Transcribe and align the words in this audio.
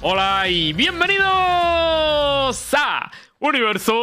Hola 0.00 0.48
y 0.48 0.72
bienvenidos 0.72 1.26
a 2.74 3.10
Universo 3.40 3.94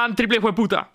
Valorant. 0.00 0.16
Triple 0.16 0.40
fue 0.40 0.52
puta. 0.54 0.92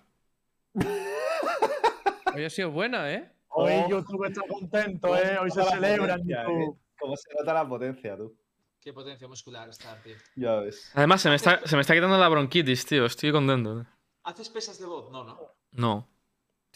Hoy 2.34 2.44
ha 2.44 2.50
sido 2.50 2.70
buena, 2.70 3.10
¿eh? 3.12 3.32
Hoy 3.48 3.72
Oh. 3.72 3.88
YouTube 3.88 4.24
está 4.26 4.42
contento, 4.46 5.16
¿eh? 5.16 5.38
Hoy 5.38 5.50
se 5.50 5.60
Toda 5.60 5.76
la 5.76 5.80
celebra 5.80 6.14
en 6.14 6.20
potencia, 6.20 6.42
YouTube. 6.42 6.74
¿eh? 6.74 6.78
¿Cómo 6.98 7.16
se 7.16 7.34
nota 7.38 7.54
la 7.54 7.66
potencia, 7.68 8.16
tú? 8.16 8.36
Qué 8.80 8.92
potencia 8.92 9.26
muscular 9.26 9.68
está, 9.70 9.96
tío. 10.02 10.14
Ya 10.36 10.56
ves. 10.56 10.90
Además, 10.94 11.22
se 11.22 11.30
me, 11.30 11.36
está, 11.36 11.60
se 11.66 11.74
me 11.76 11.80
está 11.80 11.94
quitando 11.94 12.18
la 12.18 12.28
bronquitis, 12.28 12.84
tío. 12.84 13.06
Estoy 13.06 13.32
contento. 13.32 13.80
tío. 13.82 13.86
¿Haces 14.24 14.50
pesas 14.50 14.78
de 14.78 14.84
bot? 14.86 15.10
No, 15.10 15.24
no. 15.24 15.38
No. 15.72 16.08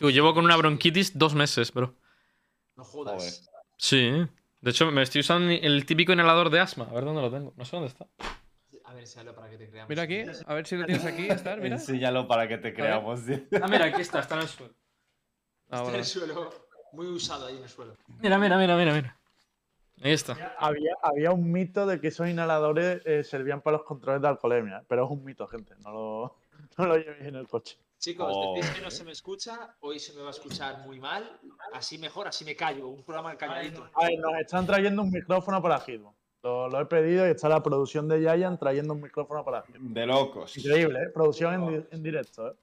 Tío, 0.00 0.08
llevo 0.08 0.32
con 0.32 0.46
una 0.46 0.56
bronquitis 0.56 1.18
dos 1.18 1.34
meses, 1.34 1.74
bro. 1.74 1.95
No 2.74 2.84
jodas. 2.84 3.50
Sí. 3.77 4.10
De 4.62 4.70
hecho, 4.70 4.91
me 4.91 5.02
estoy 5.02 5.20
usando 5.20 5.50
el 5.52 5.84
típico 5.84 6.14
inhalador 6.14 6.48
de 6.48 6.58
asma. 6.58 6.86
A 6.91 6.95
ver 6.95 7.04
dónde 7.04 7.20
lo 7.20 7.30
tengo. 7.30 7.52
No 7.54 7.66
sé 7.66 7.77
dónde 7.77 7.88
está. 7.88 8.06
A 8.86 8.94
ver, 8.94 9.06
sale 9.06 9.34
para 9.34 9.50
que 9.50 9.58
te 9.58 9.68
creamos. 9.68 9.91
Mira 9.91 10.02
aquí, 10.05 10.22
a 10.46 10.55
ver 10.55 10.66
si 10.66 10.77
lo 10.78 10.86
tienes 10.86 11.05
aquí, 11.05 11.28
estar, 11.28 11.60
mira. 11.60 11.74
Enséñalo 11.77 12.27
para 12.27 12.48
que 12.48 12.56
te 12.56 12.72
creamos, 12.72 13.27
tío. 13.27 13.41
Ah, 13.60 13.68
mira, 13.68 13.84
aquí 13.84 14.00
está. 14.00 14.20
Está 14.20 14.36
en 14.36 14.41
el 14.41 14.48
suelo. 14.48 14.72
Ah, 15.68 15.77
Está 15.77 15.77
en 15.77 15.82
bueno. 15.84 15.98
el 15.98 16.05
suelo. 16.06 16.50
Muy 16.94 17.06
usado 17.08 17.46
ahí 17.48 17.58
en 17.58 17.62
el 17.64 17.69
suelo. 17.69 17.94
Mira, 18.20 18.38
mira, 18.38 18.56
mira, 18.56 18.77
mira, 18.78 18.94
mira. 18.94 19.20
Ahí 20.02 20.12
está. 20.12 20.56
Había, 20.58 20.94
había 21.02 21.30
un 21.30 21.52
mito 21.52 21.84
de 21.84 22.00
que 22.00 22.08
esos 22.08 22.27
inhaladores 22.27 23.02
eh, 23.05 23.22
servían 23.22 23.60
para 23.60 23.77
los 23.77 23.84
controles 23.86 24.22
de 24.22 24.28
alcoholemia, 24.28 24.82
pero 24.88 25.05
es 25.05 25.10
un 25.10 25.22
mito, 25.24 25.46
gente. 25.46 25.74
No 25.84 25.92
lo, 25.92 26.36
no 26.78 26.86
lo 26.86 26.96
llevéis 26.96 27.27
en 27.27 27.34
el 27.34 27.46
coche. 27.46 27.77
Chicos, 28.00 28.27
Oh. 28.34 28.54
decís 28.54 28.70
que 28.70 28.80
no 28.80 28.90
se 28.90 29.04
me 29.04 29.12
escucha. 29.12 29.77
Hoy 29.80 29.98
se 29.98 30.14
me 30.14 30.22
va 30.22 30.28
a 30.28 30.30
escuchar 30.30 30.78
muy 30.86 30.98
mal. 30.98 31.38
Así 31.74 31.98
mejor, 31.98 32.27
así 32.27 32.44
me 32.47 32.56
callo. 32.56 32.88
Un 32.88 33.05
programa 33.05 33.36
calladito. 33.36 33.86
A 33.94 34.06
ver, 34.06 34.19
nos 34.19 34.33
están 34.41 34.66
trayendo 34.66 35.02
un 35.02 35.11
micrófono 35.11 35.61
para 35.61 35.78
Hitman. 35.80 36.14
Lo, 36.42 36.69
lo 36.70 36.80
he 36.80 36.86
pedido 36.86 37.27
y 37.28 37.30
está 37.30 37.50
la 37.50 37.62
producción 37.62 38.08
de 38.08 38.20
Giant 38.20 38.58
trayendo 38.58 38.94
un 38.94 39.02
micrófono 39.02 39.44
para 39.44 39.62
Hitman. 39.62 39.92
De 39.92 40.06
locos. 40.06 40.56
Increíble, 40.56 40.98
¿eh? 40.98 41.10
Producción 41.12 41.52
en, 41.55 41.69
di- 41.83 41.86
en 41.91 42.02
directo, 42.02 42.48
¿eh? 42.48 42.55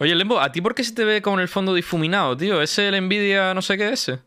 Oye, 0.00 0.14
Lembo, 0.16 0.40
¿a 0.40 0.50
ti 0.50 0.60
por 0.60 0.74
qué 0.74 0.82
se 0.82 0.92
te 0.94 1.04
ve 1.04 1.22
con 1.22 1.38
el 1.38 1.46
fondo 1.46 1.72
difuminado, 1.72 2.36
tío? 2.36 2.60
¿Es 2.60 2.76
el 2.80 3.00
Nvidia 3.06 3.54
no 3.54 3.62
sé 3.62 3.76
qué 3.78 3.90
ese? 3.90 4.18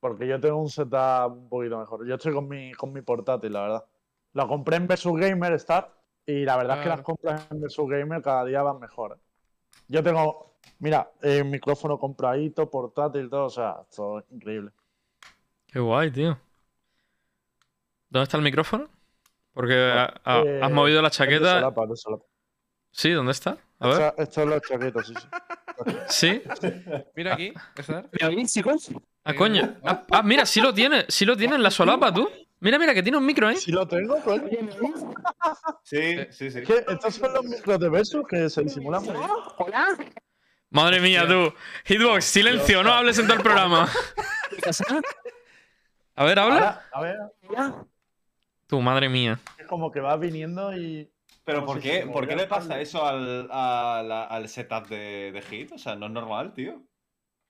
Porque 0.00 0.26
yo 0.26 0.38
tengo 0.38 0.58
un 0.60 0.68
setup 0.68 1.32
un 1.32 1.48
poquito 1.48 1.78
mejor. 1.78 2.06
Yo 2.06 2.16
estoy 2.16 2.34
con 2.34 2.46
mi, 2.48 2.72
con 2.74 2.92
mi 2.92 3.00
portátil, 3.00 3.52
la 3.54 3.62
verdad. 3.62 3.84
Lo 4.34 4.46
compré 4.46 4.76
en 4.76 4.86
Versus 4.86 5.18
Gamer 5.18 5.52
Star 5.54 5.90
y 6.26 6.44
la 6.44 6.56
verdad 6.58 6.76
es 6.78 6.82
que 6.82 6.88
las 6.90 7.00
compras 7.00 7.46
en 7.50 7.60
Versus 7.62 7.88
Gamer 7.88 8.20
cada 8.20 8.44
día 8.44 8.62
van 8.62 8.78
mejor. 8.80 9.12
¿eh? 9.16 9.20
Yo 9.88 10.02
tengo, 10.02 10.56
mira, 10.78 11.10
el 11.22 11.44
micrófono 11.44 11.98
compradito, 11.98 12.70
portátil, 12.70 13.28
todo, 13.28 13.46
o 13.46 13.50
sea, 13.50 13.76
esto 13.88 14.18
es 14.20 14.24
increíble. 14.30 14.70
Qué 15.66 15.78
guay, 15.80 16.10
tío. 16.10 16.38
¿Dónde 18.08 18.24
está 18.24 18.36
el 18.36 18.42
micrófono? 18.42 18.88
Porque 19.52 19.74
ha- 19.74 20.14
ha- 20.24 20.42
Eh, 20.42 20.60
has 20.62 20.70
movido 20.70 21.00
la 21.02 21.08
Es 21.08 21.14
de 21.18 21.24
chaqueta. 21.24 21.54
solapa, 21.54 21.86
de 21.86 21.96
solapa. 21.96 22.24
Sí, 22.90 23.10
¿dónde 23.10 23.32
está? 23.32 23.58
A 23.80 23.88
ver. 23.88 24.00
Esta- 24.02 24.22
Esto 24.22 24.42
es 24.42 24.48
la 24.48 24.60
chaqueta, 24.60 25.02
sí, 25.02 25.14
sí. 26.08 26.42
Sí. 26.60 26.72
Mira 27.16 27.34
aquí. 27.34 27.52
¿Me 28.20 28.26
oís, 28.28 28.52
chicos? 28.52 28.90
Ah, 29.24 29.34
coño. 29.34 29.74
Ah, 29.84 30.04
ah, 30.12 30.22
mira, 30.22 30.46
sí 30.46 30.60
lo 30.60 30.72
tiene. 30.72 31.04
Sí 31.08 31.24
lo 31.24 31.36
tiene 31.36 31.56
en 31.56 31.62
la 31.62 31.70
solapa, 31.70 32.12
tú. 32.14 32.28
Mira, 32.64 32.78
mira, 32.78 32.94
que 32.94 33.02
tiene 33.02 33.18
un 33.18 33.26
micro, 33.26 33.50
¿eh? 33.50 33.56
Si 33.56 33.70
lo 33.70 33.86
tengo, 33.86 34.18
coño. 34.22 34.48
Sí, 35.82 36.16
sí, 36.30 36.50
sí. 36.50 36.62
¿Qué? 36.62 36.82
Estos 36.88 37.14
son 37.16 37.34
los 37.34 37.44
micros 37.44 37.78
de 37.78 37.90
Versus 37.90 38.26
que 38.26 38.48
se 38.48 38.62
disimulan 38.62 39.02
bien. 39.02 39.16
Madre 40.70 40.98
mía, 41.00 41.28
tú. 41.28 41.52
Hitbox, 41.84 42.24
silencio, 42.24 42.82
no 42.82 42.90
hables 42.90 43.18
en 43.18 43.26
todo 43.26 43.36
el 43.36 43.42
programa. 43.42 43.86
A 46.16 46.24
ver, 46.24 46.38
habla. 46.38 46.82
A 46.90 47.00
ver, 47.02 47.18
Tú, 48.66 48.80
madre 48.80 49.10
mía. 49.10 49.38
es 49.58 49.66
como 49.66 49.92
que 49.92 50.00
va 50.00 50.16
viniendo 50.16 50.74
y. 50.74 51.10
Pero 51.44 51.66
¿por 51.66 51.78
qué, 51.80 52.08
¿por 52.10 52.26
qué 52.26 52.34
le 52.34 52.46
pasa 52.46 52.80
eso 52.80 53.04
al, 53.04 53.46
a 53.52 54.02
la- 54.02 54.24
al 54.24 54.48
setup 54.48 54.86
de, 54.88 55.30
de 55.32 55.42
Hit? 55.42 55.72
O 55.72 55.78
sea, 55.78 55.94
no 55.96 56.06
es 56.06 56.12
normal, 56.12 56.54
tío. 56.54 56.82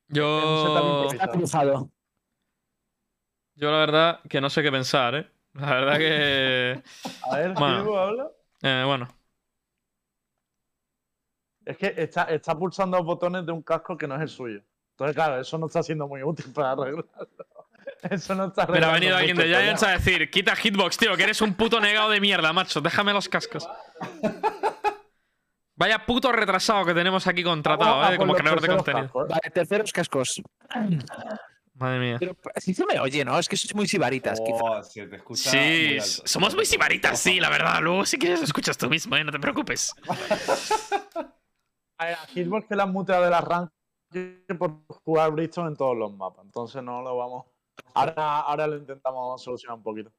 Yo. 0.09 1.07
Está 1.13 1.29
cruzado. 1.29 1.91
Yo, 3.57 3.71
la 3.71 3.79
verdad, 3.79 4.21
que 4.29 4.41
no 4.41 4.51
sé 4.51 4.63
qué 4.63 4.71
pensar, 4.73 5.15
¿eh? 5.15 5.31
La 5.55 5.67
verdad 5.75 5.99
que. 5.99 6.83
A 7.31 7.37
ver, 7.37 7.53
Bueno. 7.55 7.97
Habla. 7.99 8.29
eh, 8.63 8.83
bueno. 8.87 9.09
Es 11.65 11.77
que 11.79 11.95
está, 11.97 12.25
está 12.25 12.55
pulsando 12.59 12.97
los 12.99 13.07
botones 13.07 13.47
de 13.47 13.53
un 13.53 13.63
casco 13.63 13.97
que 13.97 14.07
no 14.07 14.17
es 14.17 14.23
el 14.23 14.29
suyo. 14.29 14.61
Entonces, 14.91 15.15
claro, 15.17 15.41
eso 15.41 15.57
no 15.59 15.67
está 15.67 15.83
siendo 15.83 16.07
muy 16.07 16.23
útil 16.23 16.53
para 16.53 16.73
arreglarlo. 16.73 17.09
Eso 18.11 18.35
no 18.35 18.47
está 18.47 18.67
Pero 18.67 18.87
ha 18.87 18.93
venido 18.93 19.17
alguien 19.17 19.37
de 19.37 19.45
Giants 19.45 19.83
a 19.83 19.91
decir: 19.93 20.31
quita 20.31 20.55
Hitbox, 20.57 20.97
tío, 20.99 21.17
que 21.17 21.23
eres 21.23 21.41
un 21.41 21.55
puto 21.55 21.81
negado 21.81 22.11
de 22.11 22.21
mierda, 22.21 22.53
macho. 22.53 22.81
Déjame 22.83 23.13
los 23.15 23.29
cascos. 23.31 23.67
Vaya 25.77 26.05
puto 26.05 26.31
retrasado 26.31 26.85
que 26.85 26.95
tenemos 26.95 27.27
aquí 27.27 27.43
contratado, 27.43 27.99
Vamos 27.99 28.15
¿eh? 28.15 28.19
Como 28.19 28.35
creador 28.35 28.61
de 28.61 28.69
contenido. 28.69 29.05
cascos, 29.07 29.25
¿eh? 29.25 29.29
Vale, 29.31 29.51
terceros 29.53 29.93
cascos. 29.93 30.43
Madre 31.75 31.99
mía. 31.99 32.17
Pero 32.21 32.37
así 32.55 32.73
se 32.73 32.87
me 32.87 33.01
oye, 33.01 33.25
¿no? 33.25 33.39
Es 33.39 33.49
que 33.49 33.57
sois 33.57 33.75
muy 33.75 33.89
sibaritas. 33.89 34.41
Oh, 34.41 34.83
se 34.83 35.07
te 35.07 35.17
escucha 35.17 35.51
Sí, 35.51 35.57
muy 35.57 35.99
alto. 35.99 36.23
somos 36.25 36.55
muy 36.55 36.65
sibaritas, 36.67 37.19
sí, 37.19 37.41
la 37.41 37.51
verdad. 37.51 37.81
Luego, 37.83 38.07
si 38.07 38.17
quieres, 38.19 38.41
lo 38.41 38.45
escuchas 38.45 38.79
tú 38.79 38.89
mismo, 38.89 39.17
¿eh? 39.17 39.25
No 39.25 39.33
te 39.33 39.41
preocupes. 39.41 39.93
A 41.97 42.07
ver, 42.07 42.15
a 42.15 42.27
Hitbox 42.27 42.67
que 42.67 42.75
la 42.75 42.83
han 42.83 42.93
muteado 42.93 43.23
del 43.25 43.33
arranque 43.35 43.73
por 44.59 44.85
jugar 45.05 45.31
Bridgestone 45.31 45.69
en 45.69 45.77
todos 45.77 45.97
los 45.97 46.13
mapas. 46.13 46.45
Entonces 46.45 46.83
no 46.83 47.03
lo 47.03 47.17
vamos. 47.17 47.47
Ahora, 47.95 48.41
ahora 48.41 48.67
lo 48.67 48.77
intentamos 48.77 49.41
solucionar 49.43 49.77
un 49.79 49.83
poquito. 49.85 50.13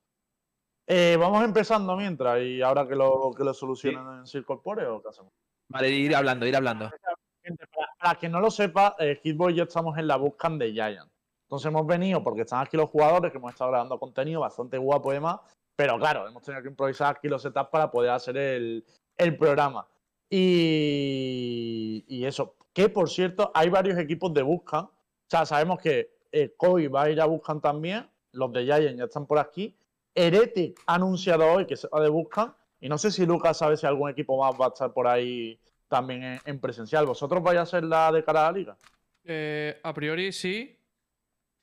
Eh, 0.88 1.18
vamos 1.20 1.44
empezando 1.44 1.96
mientras 1.98 2.42
y 2.42 2.62
ahora 2.62 2.88
que 2.88 2.96
lo, 2.96 3.32
que 3.36 3.44
lo 3.44 3.54
solucionen 3.54 4.20
en 4.20 4.26
Circorpore 4.28 4.86
o 4.88 5.02
qué 5.02 5.10
hacemos. 5.10 5.34
Vale, 5.68 5.90
ir 5.90 6.16
hablando, 6.16 6.46
ir 6.46 6.56
hablando. 6.56 6.90
Para, 6.90 7.90
para 8.00 8.20
quien 8.20 8.32
no 8.32 8.40
lo 8.40 8.50
sepa, 8.52 8.96
eh, 9.00 9.20
Hitbox 9.22 9.52
y 9.52 9.56
yo 9.56 9.64
estamos 9.64 9.98
en 9.98 10.08
la 10.08 10.16
búsqueda 10.16 10.58
de 10.58 10.72
Giant. 10.72 11.12
Entonces 11.46 11.68
hemos 11.68 11.86
venido 11.86 12.24
porque 12.24 12.42
están 12.42 12.62
aquí 12.62 12.76
los 12.76 12.90
jugadores 12.90 13.32
que 13.32 13.38
hemos 13.38 13.52
estado 13.52 13.70
grabando 13.70 14.00
contenido 14.00 14.42
bastante 14.42 14.78
guapo 14.78 15.12
y 15.12 15.16
demás. 15.16 15.40
Pero 15.76 16.00
claro, 16.00 16.28
hemos 16.28 16.42
tenido 16.42 16.64
que 16.64 16.70
improvisar 16.70 17.16
aquí 17.16 17.28
los 17.28 17.42
setups 17.42 17.70
para 17.70 17.92
poder 17.92 18.12
hacer 18.12 18.36
el, 18.38 18.84
el 19.18 19.38
programa. 19.38 19.88
Y, 20.30 22.04
y 22.08 22.26
eso. 22.26 22.56
Que 22.74 22.90
por 22.90 23.10
cierto, 23.10 23.52
hay 23.54 23.70
varios 23.70 23.98
equipos 24.00 24.34
de 24.34 24.42
Buscan. 24.42 24.86
O 24.86 24.92
sea, 25.30 25.46
sabemos 25.46 25.80
que 25.80 26.18
eh, 26.32 26.54
Koi 26.58 26.88
va 26.88 27.04
a 27.04 27.10
ir 27.10 27.22
a 27.22 27.26
Buscan 27.26 27.62
también. 27.62 28.10
Los 28.32 28.52
de 28.52 28.66
Giant 28.66 28.98
ya 28.98 29.06
están 29.06 29.28
por 29.28 29.38
aquí. 29.38 29.78
Heretic 30.16 30.82
ha 30.88 30.96
anunciado 30.96 31.46
hoy 31.46 31.66
que 31.66 31.78
se 31.78 31.88
va 31.90 32.02
de 32.02 32.10
Buscan. 32.10 32.56
Y 32.80 32.90
no 32.90 32.98
sé 32.98 33.12
si 33.12 33.26
Lucas 33.26 33.58
sabe 33.58 33.78
si 33.78 33.86
algún 33.86 34.10
equipo 34.10 34.38
más 34.38 34.60
va 34.60 34.66
a 34.66 34.70
estar 34.70 34.92
por 34.94 35.08
ahí 35.08 35.60
también 35.88 36.24
en, 36.24 36.40
en 36.46 36.60
presencial. 36.60 37.06
¿Vosotros 37.06 37.44
vais 37.44 37.60
a 37.60 37.66
ser 37.66 37.84
la 37.84 38.12
de 38.12 38.24
cara 38.24 38.48
a 38.48 38.52
la 38.52 38.58
liga? 38.58 38.78
Eh, 39.24 39.80
a 39.84 39.94
priori 39.94 40.32
sí. 40.32 40.78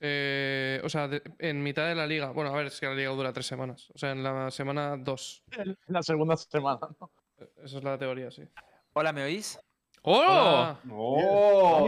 Eh, 0.05 0.81
o 0.83 0.89
sea, 0.89 1.07
de- 1.07 1.21
en 1.39 1.63
mitad 1.63 1.87
de 1.87 1.95
la 1.95 2.05
liga. 2.05 2.31
Bueno, 2.31 2.49
a 2.49 2.57
ver, 2.57 2.65
es 2.67 2.77
que 2.77 2.87
la 2.87 2.93
liga 2.93 3.09
dura 3.11 3.31
tres 3.31 3.45
semanas. 3.47 3.89
O 3.95 3.97
sea, 3.97 4.11
en 4.11 4.21
la 4.21 4.51
semana 4.51 4.97
dos. 4.97 5.43
En 5.57 5.77
la 5.87 6.03
segunda 6.03 6.35
semana, 6.35 6.79
¿no? 6.99 7.09
Eh, 7.39 7.47
Esa 7.63 7.77
es 7.77 7.83
la 7.85 7.97
teoría, 7.97 8.29
sí. 8.29 8.43
Hola, 8.91 9.13
¿me 9.13 9.23
oís? 9.23 9.57
¡Oh! 10.01 10.19
Hola. 10.19 10.77
¡Oh! 10.91 11.87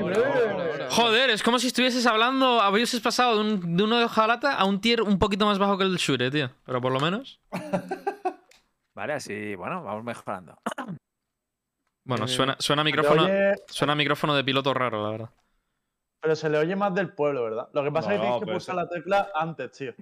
Joder, 0.91 1.29
es 1.31 1.43
como 1.43 1.59
si 1.59 1.67
estuvieses 1.67 2.05
hablando, 2.05 2.61
habieses 2.61 3.01
pasado 3.01 3.35
de, 3.35 3.41
un- 3.41 3.75
de 3.75 3.83
uno 3.83 3.97
de 3.99 4.05
hojalata 4.05 4.53
a 4.55 4.63
un 4.63 4.79
tier 4.79 5.01
un 5.01 5.19
poquito 5.19 5.45
más 5.45 5.59
bajo 5.59 5.77
que 5.77 5.83
el 5.83 5.97
Shure, 5.97 6.31
tío. 6.31 6.49
Pero 6.65 6.79
por 6.81 6.93
lo 6.93 7.01
menos. 7.01 7.41
Vale, 8.95 9.11
así, 9.11 9.55
bueno, 9.55 9.83
vamos 9.83 10.05
mejorando. 10.05 10.57
Bueno, 12.05 12.23
Eh, 12.25 12.27
suena, 12.29 12.55
suena 12.59 12.81
micrófono, 12.85 13.27
suena 13.67 13.93
micrófono 13.95 14.33
de 14.35 14.43
piloto 14.45 14.73
raro, 14.73 15.03
la 15.03 15.09
verdad. 15.09 15.29
Pero 16.25 16.35
se 16.35 16.49
le 16.49 16.57
oye 16.57 16.75
más 16.75 16.91
del 16.95 17.13
pueblo, 17.13 17.43
¿verdad? 17.43 17.69
Lo 17.71 17.83
que 17.83 17.91
pasa 17.91 18.09
es 18.11 18.19
que 18.19 18.21
tienes 18.25 18.39
que 18.43 18.51
pulsar 18.51 18.73
la 18.77 18.89
tecla 18.89 19.29
antes, 19.35 19.71
tío. 19.73 19.93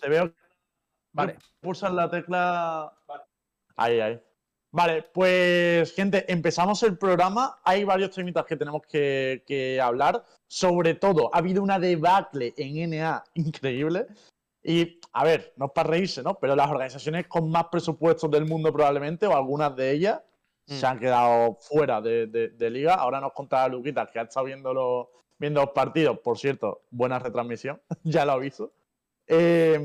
Te 0.00 0.08
veo. 0.08 0.32
Vale. 1.12 1.36
Pulsas 1.58 1.92
la 1.92 2.08
tecla. 2.08 2.92
Ahí, 3.74 3.98
ahí. 3.98 4.22
Vale, 4.70 5.02
pues, 5.02 5.92
gente, 5.96 6.30
empezamos 6.32 6.80
el 6.84 6.96
programa. 6.96 7.58
Hay 7.64 7.82
varios 7.82 8.12
temitas 8.12 8.44
que 8.44 8.56
tenemos 8.56 8.82
que, 8.88 9.42
que 9.48 9.80
hablar. 9.80 10.24
Sobre 10.46 10.94
todo, 10.94 11.28
ha 11.34 11.38
habido 11.38 11.60
una 11.60 11.80
debacle 11.80 12.54
en 12.56 12.90
NA 12.90 13.24
increíble. 13.34 14.06
Y, 14.62 15.00
a 15.12 15.24
ver, 15.24 15.54
no 15.56 15.66
es 15.66 15.72
para 15.72 15.90
reírse, 15.90 16.22
¿no? 16.22 16.34
Pero 16.38 16.54
las 16.54 16.70
organizaciones 16.70 17.26
con 17.26 17.50
más 17.50 17.64
presupuestos 17.64 18.30
del 18.30 18.44
mundo, 18.46 18.72
probablemente, 18.72 19.26
o 19.26 19.34
algunas 19.36 19.74
de 19.74 19.90
ellas, 19.90 20.22
se 20.66 20.86
han 20.86 21.00
quedado 21.00 21.56
fuera 21.60 22.00
de, 22.00 22.28
de- 22.28 22.50
de 22.50 22.70
liga. 22.70 22.94
Ahora 22.94 23.20
nos 23.20 23.32
contará 23.32 23.66
Luquita, 23.66 24.06
que 24.08 24.20
ha 24.20 24.22
estado 24.22 24.46
viendo 24.46 24.72
los, 24.72 25.06
viendo 25.38 25.60
los 25.60 25.70
partidos. 25.70 26.18
Por 26.20 26.38
cierto, 26.38 26.82
buena 26.90 27.18
retransmisión, 27.18 27.80
ya 28.04 28.24
lo 28.24 28.32
aviso. 28.32 28.72
Eh, 29.26 29.78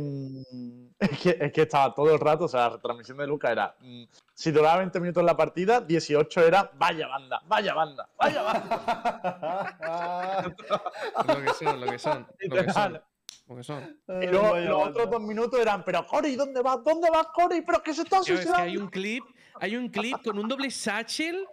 Es 1.00 1.19
que, 1.19 1.38
es 1.41 1.51
que 1.51 1.63
estaba 1.63 1.94
todo 1.94 2.13
el 2.13 2.19
rato, 2.19 2.45
o 2.45 2.47
sea, 2.47 2.61
la 2.61 2.69
retransmisión 2.69 3.17
de 3.17 3.27
Luca 3.27 3.51
era. 3.51 3.75
mm, 3.81 4.03
si 4.33 4.51
duraba 4.51 4.77
20 4.77 5.00
minutos 5.01 5.21
la 5.23 5.35
partida, 5.35 5.81
18 5.81 6.41
era 6.47 6.71
vaya 6.75 7.07
banda, 7.07 7.41
vaya 7.45 7.73
banda, 7.73 8.09
vaya 8.17 8.41
banda. 8.41 9.73
Lo 11.27 11.41
que 11.44 11.53
son, 11.53 11.79
lo 11.81 11.88
que 11.91 12.00
son. 12.00 12.27
Lo 12.39 12.63
que 12.65 12.71
son. 12.73 13.01
Lo 13.50 13.55
que 13.57 13.63
son. 13.63 14.00
Y 14.21 14.27
luego 14.27 14.51
Vaya 14.51 14.69
los 14.69 14.77
banda. 14.79 14.91
otros 14.91 15.11
dos 15.11 15.21
minutos 15.21 15.59
eran, 15.59 15.83
pero 15.83 16.05
Cory, 16.07 16.35
¿dónde 16.38 16.61
vas? 16.61 16.81
¿Dónde 16.83 17.09
vas, 17.09 17.27
Cory? 17.33 17.61
¿Pero 17.61 17.83
qué 17.83 17.94
se 17.94 18.03
está 18.03 18.21
Tío, 18.21 18.35
es 18.35 18.39
que 18.39 18.45
suicidando? 18.45 18.63
hay 18.71 18.77
un 18.77 18.89
clip, 18.89 19.23
hay 19.59 19.75
un 19.75 19.89
clip 19.89 20.23
con 20.23 20.39
un 20.39 20.47
doble 20.47 20.71
satchel. 20.71 21.45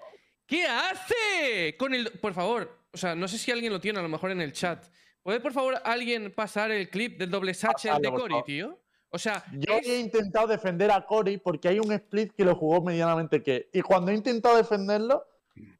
¿Qué 0.46 0.64
hace? 0.66 1.76
Con 1.78 1.92
el. 1.94 2.10
Por 2.20 2.32
favor, 2.34 2.78
o 2.92 2.96
sea, 2.96 3.14
no 3.14 3.28
sé 3.28 3.38
si 3.38 3.50
alguien 3.50 3.72
lo 3.72 3.80
tiene 3.80 3.98
a 3.98 4.02
lo 4.02 4.08
mejor 4.08 4.30
en 4.30 4.40
el 4.40 4.52
chat. 4.52 4.84
¿Puede 5.22 5.40
por 5.40 5.52
favor 5.52 5.74
alguien 5.84 6.32
pasar 6.32 6.70
el 6.70 6.88
clip 6.88 7.18
del 7.18 7.30
doble 7.30 7.52
satchel 7.54 8.00
de 8.00 8.10
Cory, 8.10 8.42
tío? 8.44 8.78
O 9.10 9.18
sea, 9.18 9.44
Yo 9.52 9.74
es- 9.78 9.88
he 9.88 9.98
intentado 10.00 10.46
defender 10.46 10.90
a 10.90 11.04
Cory 11.04 11.36
porque 11.38 11.68
hay 11.68 11.78
un 11.80 11.92
split 11.92 12.32
que 12.32 12.44
lo 12.44 12.54
jugó 12.54 12.80
medianamente 12.82 13.42
que. 13.42 13.68
Y 13.72 13.82
cuando 13.82 14.10
he 14.12 14.14
intentado 14.14 14.56
defenderlo, 14.56 15.26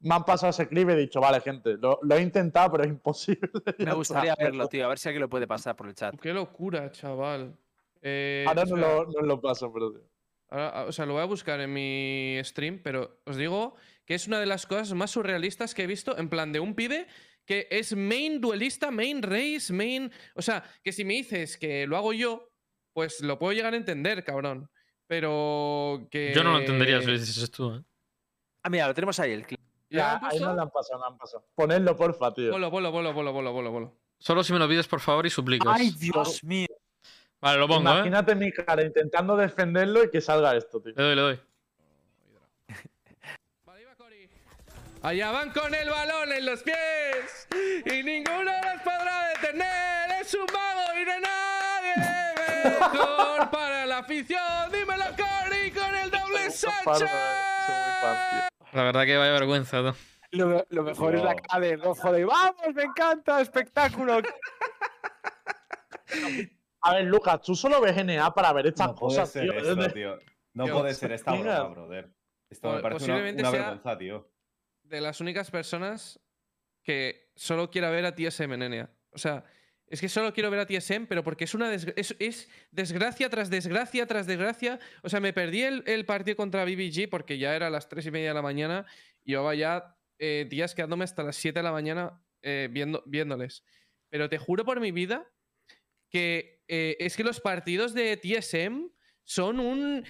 me 0.01 0.13
han 0.13 0.23
pasado 0.25 0.49
ese 0.51 0.67
clip 0.67 0.89
y 0.89 0.91
he 0.91 0.95
dicho, 0.95 1.19
vale, 1.21 1.39
gente, 1.41 1.75
lo, 1.77 1.97
lo 2.03 2.15
he 2.15 2.21
intentado, 2.21 2.71
pero 2.73 2.83
es 2.83 2.89
imposible. 2.89 3.49
Me 3.79 3.93
gustaría 3.93 4.35
verlo, 4.35 4.67
tío. 4.67 4.85
A 4.85 4.89
ver 4.89 4.99
si 4.99 5.09
alguien 5.09 5.21
lo 5.21 5.29
puede 5.29 5.47
pasar 5.47 5.75
por 5.75 5.87
el 5.87 5.95
chat. 5.95 6.13
qué 6.19 6.33
locura, 6.33 6.91
chaval. 6.91 7.55
Eh, 8.01 8.45
Ahora 8.47 8.65
no 8.65 8.75
lo, 8.75 9.05
no 9.05 9.21
lo 9.21 9.39
paso, 9.41 9.71
pero. 9.73 9.91
tío. 9.91 10.01
Ahora, 10.49 10.83
o 10.85 10.91
sea, 10.91 11.05
lo 11.05 11.13
voy 11.13 11.21
a 11.21 11.25
buscar 11.25 11.59
en 11.61 11.71
mi 11.73 12.37
stream, 12.43 12.79
pero 12.83 13.21
os 13.25 13.37
digo 13.37 13.75
que 14.11 14.15
es 14.15 14.27
una 14.27 14.41
de 14.41 14.45
las 14.45 14.65
cosas 14.65 14.93
más 14.93 15.11
surrealistas 15.11 15.73
que 15.73 15.83
he 15.83 15.87
visto, 15.87 16.17
en 16.17 16.27
plan 16.27 16.51
de 16.51 16.59
un 16.59 16.75
pibe 16.75 17.07
que 17.45 17.69
es 17.71 17.95
main 17.95 18.41
duelista, 18.41 18.91
main 18.91 19.21
race, 19.21 19.71
main... 19.71 20.11
O 20.35 20.41
sea, 20.41 20.65
que 20.83 20.91
si 20.91 21.05
me 21.05 21.13
dices 21.13 21.57
que 21.57 21.87
lo 21.87 21.95
hago 21.95 22.11
yo, 22.11 22.51
pues 22.91 23.21
lo 23.21 23.39
puedo 23.39 23.53
llegar 23.53 23.73
a 23.73 23.77
entender, 23.77 24.25
cabrón. 24.25 24.69
Pero 25.07 26.09
que... 26.11 26.33
Yo 26.35 26.43
no 26.43 26.51
lo 26.51 26.59
entendería 26.59 26.99
si 26.99 27.07
lo 27.07 27.13
dices 27.13 27.49
tú, 27.51 27.73
¿eh? 27.73 27.81
Ah, 28.63 28.69
mira, 28.69 28.89
lo 28.89 28.93
tenemos 28.93 29.17
ahí, 29.21 29.31
el 29.31 29.45
clip. 29.45 29.61
¿Ya 29.89 30.19
ahí 30.23 30.41
no 30.41 30.55
lo 30.55 30.61
han 30.61 30.71
pasado, 30.71 30.99
no 30.99 31.05
lo 31.05 31.11
han 31.13 31.17
pasado. 31.17 31.47
Ponedlo, 31.55 31.95
porfa, 31.95 32.33
tío. 32.33 32.51
Bolo, 32.51 32.69
bolo, 32.69 32.91
bolo, 32.91 33.13
bolo, 33.13 33.31
bolo, 33.31 33.53
bolo, 33.53 33.71
bolo. 33.71 33.97
Solo 34.19 34.43
si 34.43 34.51
me 34.51 34.59
lo 34.59 34.67
pides, 34.67 34.89
por 34.89 34.99
favor, 34.99 35.25
y 35.25 35.29
suplicas. 35.29 35.73
¡Ay, 35.79 35.91
Dios 35.91 36.43
mío! 36.43 36.67
Vale, 37.39 37.59
lo 37.59 37.67
pongo, 37.69 37.89
¿eh? 37.89 37.93
Imagínate 37.93 38.35
mi 38.35 38.51
cara 38.51 38.83
intentando 38.83 39.37
defenderlo 39.37 40.03
y 40.03 40.09
que 40.09 40.19
salga 40.19 40.53
esto, 40.57 40.81
tío. 40.81 40.91
Le 40.97 41.01
doy, 41.01 41.15
le 41.15 41.21
doy. 41.21 41.39
Vale, 43.65 43.79
ahí 43.79 43.85
va 43.85 43.95
Cory. 43.95 44.29
Allá 45.03 45.31
van 45.31 45.49
con 45.51 45.73
el 45.73 45.89
balón 45.89 46.31
en 46.31 46.45
los 46.45 46.61
pies 46.61 47.47
y 47.85 48.03
ninguno 48.03 48.43
los 48.51 48.81
podrá 48.83 49.29
detener. 49.29 50.21
Es 50.21 50.33
un 50.35 50.45
mago 50.53 50.99
y 50.99 51.05
no 51.05 51.11
hay 51.13 51.21
nadie 51.21 52.79
mejor 52.79 53.49
para 53.49 53.85
la 53.87 53.97
afición. 53.99 54.71
Dímelo, 54.71 55.05
Cory, 55.17 55.71
con 55.71 55.95
el 55.95 56.11
doble 56.11 56.49
tío. 56.49 57.07
La 58.73 58.83
verdad 58.83 59.05
que 59.05 59.17
vaya 59.17 59.31
vergüenza, 59.31 59.81
tú. 59.81 59.95
Lo, 60.33 60.65
lo 60.69 60.83
mejor 60.83 61.15
es 61.15 61.23
la 61.23 61.35
cara 61.35 61.59
de 61.59 61.75
rojo 61.77 62.11
de 62.13 62.23
¡Vamos, 62.23 62.73
me 62.73 62.83
encanta! 62.83 63.41
¡Espectáculo! 63.41 64.21
A 66.83 66.93
ver, 66.93 67.03
Lucas, 67.05 67.41
tú 67.41 67.53
solo 67.55 67.81
ves 67.81 67.97
NA 68.05 68.33
para 68.33 68.53
ver 68.53 68.67
estas 68.67 68.87
No 68.87 68.95
puede 68.95 69.25
ser 69.25 69.43
tío. 69.43 69.53
esto, 69.53 69.75
¿De- 69.75 69.89
tío. 69.89 70.19
No 70.53 70.67
puede 70.67 70.93
ser 70.93 71.11
esta 71.11 71.33
broma, 71.33 71.63
brother. 71.69 72.13
Esto 72.49 72.71
me 72.71 72.81
parece 72.81 73.05
una, 73.11 73.29
una 73.29 73.39
sea- 73.39 73.51
vergüenza, 73.51 73.97
tío. 73.97 74.30
De 74.91 75.01
las 75.01 75.21
únicas 75.21 75.49
personas 75.49 76.19
que 76.83 77.31
solo 77.35 77.71
quiera 77.71 77.89
ver 77.89 78.05
a 78.05 78.13
TSM 78.13 78.51
en 78.53 78.71
NA. 78.71 78.89
O 79.11 79.17
sea, 79.17 79.45
es 79.87 80.01
que 80.01 80.09
solo 80.09 80.33
quiero 80.33 80.51
ver 80.51 80.59
a 80.59 80.65
TSM, 80.65 81.05
pero 81.07 81.23
porque 81.23 81.45
es 81.45 81.53
una 81.53 81.73
es 81.73 82.49
desgracia 82.71 83.29
tras 83.29 83.49
desgracia 83.49 84.05
tras 84.05 84.27
desgracia. 84.27 84.79
O 85.01 85.09
sea, 85.09 85.19
me 85.19 85.33
perdí 85.33 85.61
el, 85.61 85.83
el 85.85 86.05
partido 86.05 86.35
contra 86.35 86.65
BBG 86.65 87.09
porque 87.09 87.37
ya 87.37 87.55
era 87.55 87.69
las 87.69 87.87
3 87.87 88.05
y 88.05 88.11
media 88.11 88.29
de 88.29 88.33
la 88.33 88.41
mañana 88.41 88.85
y 89.23 89.31
llevaba 89.31 89.55
ya 89.55 89.97
eh, 90.19 90.45
días 90.49 90.75
quedándome 90.75 91.03
hasta 91.03 91.23
las 91.23 91.35
7 91.37 91.59
de 91.59 91.63
la 91.63 91.71
mañana 91.71 92.21
eh, 92.41 92.67
viendo, 92.71 93.03
viéndoles. 93.05 93.63
Pero 94.09 94.29
te 94.29 94.37
juro 94.37 94.65
por 94.65 94.79
mi 94.79 94.91
vida 94.91 95.27
que 96.09 96.63
eh, 96.67 96.97
es 96.99 97.15
que 97.15 97.23
los 97.23 97.39
partidos 97.39 97.93
de 97.93 98.17
TSM 98.17 98.89
son 99.23 99.59
un. 99.59 100.05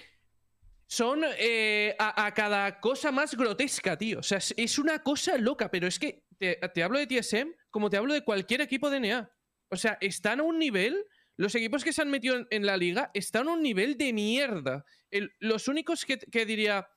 Son 0.92 1.22
eh, 1.38 1.96
a, 1.98 2.26
a 2.26 2.34
cada 2.34 2.82
cosa 2.82 3.14
más 3.14 3.34
grotesca, 3.36 3.98
tío. 3.98 4.20
O 4.20 4.24
sea, 4.24 4.40
es, 4.40 4.54
es 4.58 4.78
una 4.78 5.02
cosa 5.02 5.38
loca, 5.38 5.72
pero 5.72 5.88
es 5.88 5.98
que 5.98 6.26
te, 6.38 6.56
te 6.74 6.84
hablo 6.84 7.00
de 7.00 7.08
TSM 7.08 7.48
como 7.70 7.90
te 7.90 7.96
hablo 7.96 8.14
de 8.14 8.26
cualquier 8.26 8.60
equipo 8.60 8.90
de 8.90 9.00
NA. 9.00 9.32
O 9.70 9.78
sea, 9.78 9.98
están 10.02 10.42
a 10.42 10.44
un 10.44 10.60
nivel. 10.60 11.06
Los 11.38 11.56
equipos 11.56 11.86
que 11.86 11.94
se 11.94 12.02
han 12.02 12.10
metido 12.10 12.36
en, 12.36 12.46
en 12.50 12.66
la 12.66 12.76
liga 12.76 13.10
están 13.14 13.48
a 13.48 13.54
un 13.54 13.64
nivel 13.64 13.98
de 13.98 14.12
mierda. 14.12 14.84
El- 15.10 15.32
los 15.40 15.70
únicos 15.70 16.04
que, 16.04 16.20
que 16.20 16.46
diría, 16.46 16.90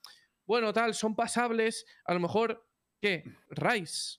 bueno, 0.45 0.73
tal, 0.73 0.93
son 0.93 1.15
pasables, 1.15 1.85
a 2.03 2.13
lo 2.13 2.19
mejor, 2.19 2.67
¿qué? 3.01 3.23
Rice. 3.49 4.17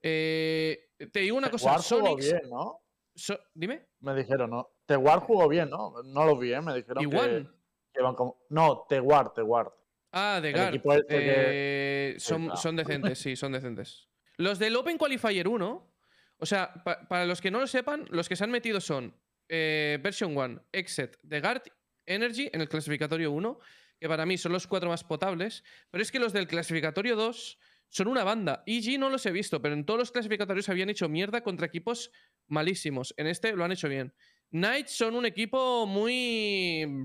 Eh, 0.00 0.88
te 1.12 1.20
digo 1.20 1.36
una 1.36 1.50
cosa, 1.50 1.76
Sonics- 1.76 2.16
bien, 2.30 2.48
¿no? 2.50 2.80
So- 3.14 3.38
dime. 3.52 3.88
Me 4.00 4.14
dijeron, 4.14 4.48
¿no? 4.48 4.70
Teguar 4.86 5.18
jugó 5.18 5.48
bien, 5.48 5.68
¿no? 5.68 6.02
No 6.02 6.24
lo 6.24 6.38
vi, 6.38 6.54
¿eh? 6.54 6.62
Me 6.62 6.74
dijeron 6.74 7.04
¿Y 7.04 7.10
que, 7.10 7.46
One? 7.92 7.94
que 7.94 8.02
van 8.02 8.14
como... 8.14 8.38
No, 8.50 8.86
Teguar, 8.88 9.32
Teguar. 9.34 9.72
Ah, 10.12 10.40
de 10.42 10.52
Gar. 10.52 10.74
este 10.74 11.06
que- 11.08 12.12
Eh, 12.14 12.14
son, 12.18 12.44
claro. 12.46 12.56
son 12.60 12.76
decentes, 12.76 13.18
sí, 13.18 13.36
son 13.36 13.52
decentes. 13.52 14.08
Los 14.36 14.58
del 14.58 14.76
Open 14.76 14.98
Qualifier 14.98 15.48
1, 15.48 15.94
o 16.38 16.46
sea, 16.46 16.72
pa- 16.84 17.06
para 17.08 17.24
los 17.26 17.40
que 17.40 17.50
no 17.50 17.60
lo 17.60 17.66
sepan, 17.66 18.06
los 18.10 18.28
que 18.28 18.36
se 18.36 18.44
han 18.44 18.50
metido 18.50 18.80
son 18.80 19.14
eh, 19.48 19.98
Version 20.02 20.36
1, 20.36 20.62
Exit, 20.72 21.16
The 21.28 21.40
Guard, 21.40 21.62
Energy 22.06 22.50
en 22.52 22.60
el 22.60 22.68
clasificatorio 22.68 23.30
1, 23.32 23.58
que 24.00 24.08
para 24.08 24.26
mí 24.26 24.36
son 24.36 24.52
los 24.52 24.66
cuatro 24.66 24.88
más 24.88 25.04
potables, 25.04 25.62
pero 25.90 26.02
es 26.02 26.10
que 26.10 26.18
los 26.18 26.32
del 26.32 26.46
clasificatorio 26.48 27.14
2 27.16 27.58
son 27.88 28.08
una 28.08 28.24
banda. 28.24 28.62
EG 28.66 28.98
no 28.98 29.08
los 29.10 29.24
he 29.26 29.30
visto, 29.30 29.60
pero 29.62 29.74
en 29.74 29.84
todos 29.84 29.98
los 30.00 30.10
clasificatorios 30.12 30.68
habían 30.68 30.88
hecho 30.90 31.08
mierda 31.08 31.42
contra 31.42 31.66
equipos 31.66 32.10
malísimos. 32.48 33.14
En 33.18 33.26
este 33.26 33.52
lo 33.54 33.64
han 33.64 33.72
hecho 33.72 33.88
bien. 33.88 34.12
Knights 34.50 34.92
son 34.96 35.14
un 35.14 35.26
equipo 35.26 35.86
muy 35.86 37.04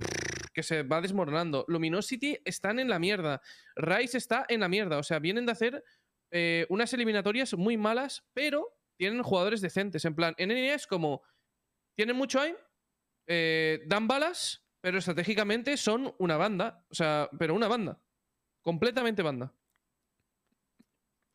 que 0.57 0.63
se 0.63 0.81
va 0.81 1.01
desmoronando. 1.01 1.65
Luminosity 1.67 2.39
están 2.43 2.79
en 2.79 2.89
la 2.89 2.97
mierda. 2.97 3.43
Rise 3.75 4.17
está 4.17 4.43
en 4.49 4.61
la 4.61 4.67
mierda. 4.67 4.97
O 4.97 5.03
sea, 5.03 5.19
vienen 5.19 5.45
de 5.45 5.51
hacer 5.51 5.83
eh, 6.31 6.65
unas 6.69 6.91
eliminatorias 6.93 7.53
muy 7.53 7.77
malas, 7.77 8.25
pero 8.33 8.75
tienen 8.97 9.21
jugadores 9.21 9.61
decentes. 9.61 10.03
En 10.05 10.15
plan, 10.15 10.33
en 10.39 10.49
NA 10.49 10.73
es 10.73 10.87
como. 10.87 11.21
Tienen 11.95 12.15
mucho 12.15 12.41
aim, 12.41 12.55
eh, 13.27 13.83
dan 13.85 14.07
balas, 14.07 14.65
pero 14.81 14.97
estratégicamente 14.97 15.77
son 15.77 16.15
una 16.17 16.37
banda. 16.37 16.83
O 16.89 16.95
sea, 16.95 17.29
pero 17.37 17.53
una 17.53 17.67
banda. 17.67 18.01
Completamente 18.63 19.21
banda. 19.21 19.53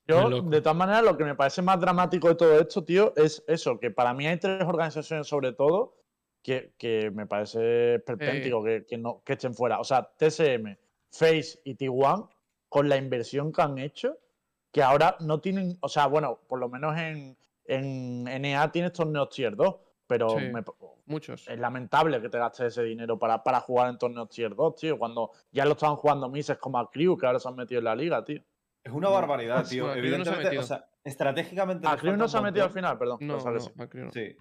Yo, 0.09 0.43
de 0.43 0.61
todas 0.61 0.77
maneras, 0.77 1.05
lo 1.05 1.17
que 1.17 1.23
me 1.23 1.37
parece 1.37 1.63
más 1.63 1.79
dramático 1.79 2.27
de 2.27 2.35
todo 2.35 2.59
esto, 2.59 2.83
tío, 2.83 3.13
es 3.15 3.45
eso, 3.47 3.79
que 3.79 3.93
para 3.93 4.15
mí 4.15 4.27
hay 4.27 4.41
tres 4.41 4.65
organizaciones 4.65 5.29
sobre 5.29 5.53
todo 5.53 6.02
que, 6.43 6.73
que 6.77 7.11
me 7.11 7.27
parece 7.27 7.95
esperpéntico 7.97 8.63
que, 8.65 8.85
que 8.85 8.99
no, 8.99 9.23
que 9.25 9.35
estén 9.35 9.55
fuera. 9.55 9.79
O 9.81 9.85
sea, 9.85 10.03
TSM, 10.17 10.77
Face 11.11 11.61
y 11.65 11.77
T1, 11.77 12.29
con 12.69 12.89
la 12.89 12.97
inversión 12.97 13.53
que 13.53 13.63
han 13.63 13.79
hecho, 13.79 14.19
que 14.73 14.83
ahora 14.83 15.17
no 15.21 15.41
tienen, 15.41 15.77
o 15.81 15.89
sea, 15.89 16.07
bueno, 16.07 16.41
por 16.49 16.59
lo 16.59 16.69
menos 16.69 16.97
en, 16.99 17.37
en 17.67 18.25
NA 18.25 18.73
tienes 18.73 18.93
torneos 18.93 19.29
tier 19.31 19.55
2, 19.55 19.77
pero 20.07 20.31
Sí. 20.31 20.47
me- 20.53 20.63
Muchos. 21.05 21.47
es 21.49 21.59
lamentable 21.59 22.21
que 22.23 22.29
te 22.29 22.39
gastes 22.39 22.67
ese 22.69 22.83
dinero 22.85 23.19
para, 23.19 23.43
para 23.43 23.61
jugar 23.61 23.91
en 23.91 23.99
torneos 23.99 24.29
tier 24.31 24.55
2, 24.55 24.75
tío, 24.77 24.99
cuando 24.99 25.31
ya 25.51 25.65
lo 25.67 25.73
estaban 25.73 25.97
jugando 25.97 26.29
mises 26.31 26.57
como 26.59 26.79
a 26.79 26.91
Crew, 26.91 27.17
que 27.19 27.27
ahora 27.27 27.39
se 27.39 27.49
han 27.49 27.57
metido 27.57 27.81
en 27.81 27.85
la 27.85 27.95
liga, 27.95 28.25
tío. 28.25 28.41
Es 28.83 28.93
una 28.93 29.09
barbaridad, 29.11 29.65
tío. 29.69 29.85
Bueno, 29.87 30.01
Crew 30.01 30.19
no 30.19 30.25
se 30.25 30.31
ha 30.31 30.35
Evidentemente, 30.35 30.45
metido. 30.45 30.63
o 30.63 30.67
sea, 30.67 30.89
estratégicamente. 31.05 31.87
Nos 31.87 32.01
Crew 32.01 32.17
no 32.17 32.27
se 32.29 32.39
ha 32.39 32.41
metido 32.41 32.65
al 32.65 32.71
final, 32.73 32.99
perdón. 32.99 33.19
No, 33.21 33.39
que 33.89 33.99
no, 33.99 34.11
sí. 34.13 34.37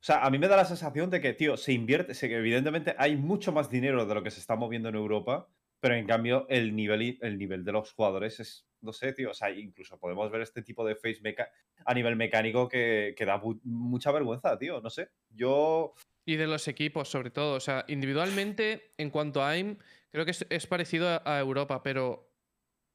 O 0.00 0.04
sea, 0.06 0.24
a 0.24 0.30
mí 0.30 0.38
me 0.38 0.46
da 0.48 0.56
la 0.56 0.64
sensación 0.64 1.10
de 1.10 1.20
que, 1.20 1.32
tío, 1.32 1.56
se 1.56 1.72
invierte, 1.72 2.14
se- 2.14 2.32
evidentemente 2.32 2.94
hay 2.98 3.16
mucho 3.16 3.52
más 3.52 3.68
dinero 3.70 4.06
de 4.06 4.14
lo 4.14 4.22
que 4.22 4.30
se 4.30 4.40
está 4.40 4.54
moviendo 4.54 4.88
en 4.88 4.94
Europa, 4.94 5.48
pero 5.80 5.94
en 5.94 6.06
cambio 6.06 6.46
el 6.48 6.74
nivel, 6.76 7.18
el 7.20 7.38
nivel 7.38 7.64
de 7.64 7.72
los 7.72 7.92
jugadores 7.92 8.38
es, 8.40 8.68
no 8.80 8.92
sé, 8.92 9.12
tío, 9.12 9.30
o 9.30 9.34
sea, 9.34 9.50
incluso 9.50 9.98
podemos 9.98 10.30
ver 10.30 10.42
este 10.42 10.62
tipo 10.62 10.84
de 10.86 10.94
face 10.94 11.20
meca- 11.22 11.50
a 11.84 11.94
nivel 11.94 12.14
mecánico 12.16 12.68
que, 12.68 13.14
que 13.16 13.24
da 13.24 13.38
mu- 13.38 13.58
mucha 13.64 14.12
vergüenza, 14.12 14.56
tío, 14.58 14.80
no 14.80 14.90
sé. 14.90 15.10
Yo, 15.30 15.94
Y 16.24 16.36
de 16.36 16.46
los 16.46 16.66
equipos, 16.68 17.08
sobre 17.08 17.30
todo. 17.30 17.54
O 17.54 17.60
sea, 17.60 17.84
individualmente, 17.88 18.92
en 18.98 19.10
cuanto 19.10 19.42
a 19.42 19.50
AIM, 19.50 19.78
creo 20.10 20.24
que 20.24 20.32
es, 20.48 20.66
parecido 20.66 21.20
a, 21.24 21.38
Europa, 21.40 21.82
pero 21.82 22.32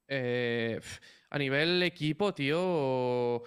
eh, 0.08 0.80
a 1.30 1.38
nivel 1.38 1.82
equipo, 1.84 2.34
tío. 2.34 3.44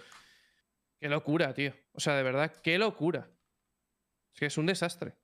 Qué 1.00 1.08
locura, 1.08 1.52
tío. 1.52 1.72
O 1.92 2.00
sea, 2.00 2.16
de 2.16 2.22
verdad, 2.22 2.52
qué 2.62 2.78
locura. 2.78 3.28
Es 4.34 4.40
que 4.40 4.46
es 4.46 4.58
un 4.58 4.66
desastre. 4.66 5.14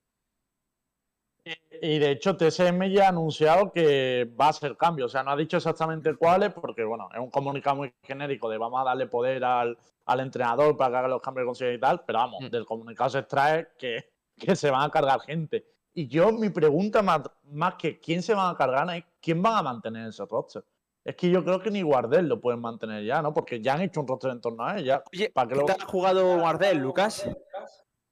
Y 1.83 1.99
de 1.99 2.11
hecho, 2.11 2.37
TSM 2.37 2.91
ya 2.91 3.07
ha 3.07 3.09
anunciado 3.09 3.73
que 3.73 4.31
va 4.39 4.47
a 4.47 4.51
hacer 4.51 4.77
cambios. 4.77 5.07
O 5.07 5.13
sea, 5.13 5.23
no 5.23 5.31
ha 5.31 5.37
dicho 5.37 5.57
exactamente 5.57 6.15
cuáles, 6.15 6.53
porque 6.53 6.85
bueno, 6.85 7.09
es 7.13 7.19
un 7.19 7.31
comunicado 7.31 7.77
muy 7.77 7.95
genérico 8.03 8.49
de 8.51 8.59
vamos 8.59 8.81
a 8.81 8.85
darle 8.85 9.07
poder 9.07 9.43
al, 9.43 9.77
al 10.05 10.21
entrenador 10.21 10.77
para 10.77 10.91
que 10.91 10.97
haga 10.99 11.09
los 11.09 11.23
cambios 11.23 11.45
de 11.45 11.47
conciencia 11.49 11.75
y 11.75 11.81
tal. 11.81 12.05
Pero 12.05 12.19
vamos, 12.19 12.43
Mm. 12.43 12.49
del 12.51 12.67
comunicado 12.67 13.11
se 13.11 13.19
extrae 13.21 13.69
que, 13.79 14.11
que 14.37 14.55
se 14.55 14.71
van 14.71 14.83
a 14.83 14.91
cargar 14.91 15.21
gente. 15.23 15.65
Y 15.95 16.07
yo, 16.07 16.31
mi 16.31 16.51
pregunta 16.51 17.03
más, 17.03 17.23
más 17.45 17.75
que 17.75 17.99
quién 17.99 18.23
se 18.23 18.35
van 18.35 18.55
a 18.55 18.57
cargar 18.57 18.89
es 18.95 19.05
quién 19.21 19.43
van 19.43 19.57
a 19.57 19.63
mantener 19.63 20.09
ese 20.09 20.25
roster. 20.27 20.63
Es 21.03 21.17
que 21.17 21.31
yo 21.31 21.43
creo 21.43 21.61
que 21.61 21.71
ni 21.71 21.81
Guardel 21.81 22.29
lo 22.29 22.39
pueden 22.41 22.61
mantener 22.61 23.03
ya, 23.05 23.23
¿no? 23.23 23.33
Porque 23.33 23.61
ya 23.63 23.73
han 23.75 23.81
hecho 23.81 24.03
un 24.03 24.07
roster 24.07 24.31
en 24.31 24.41
torno 24.43 24.65
a 24.67 24.77
él. 24.77 24.85
Ya. 24.85 25.03
Oye, 25.13 25.31
¿Para 25.31 25.49
qué 25.49 25.55
¿qué 25.55 25.61
lo- 25.61 25.67
tal 25.67 25.81
ha 25.81 25.87
jugado 25.87 26.39
Guardel, 26.39 26.77
Lucas? 26.79 27.27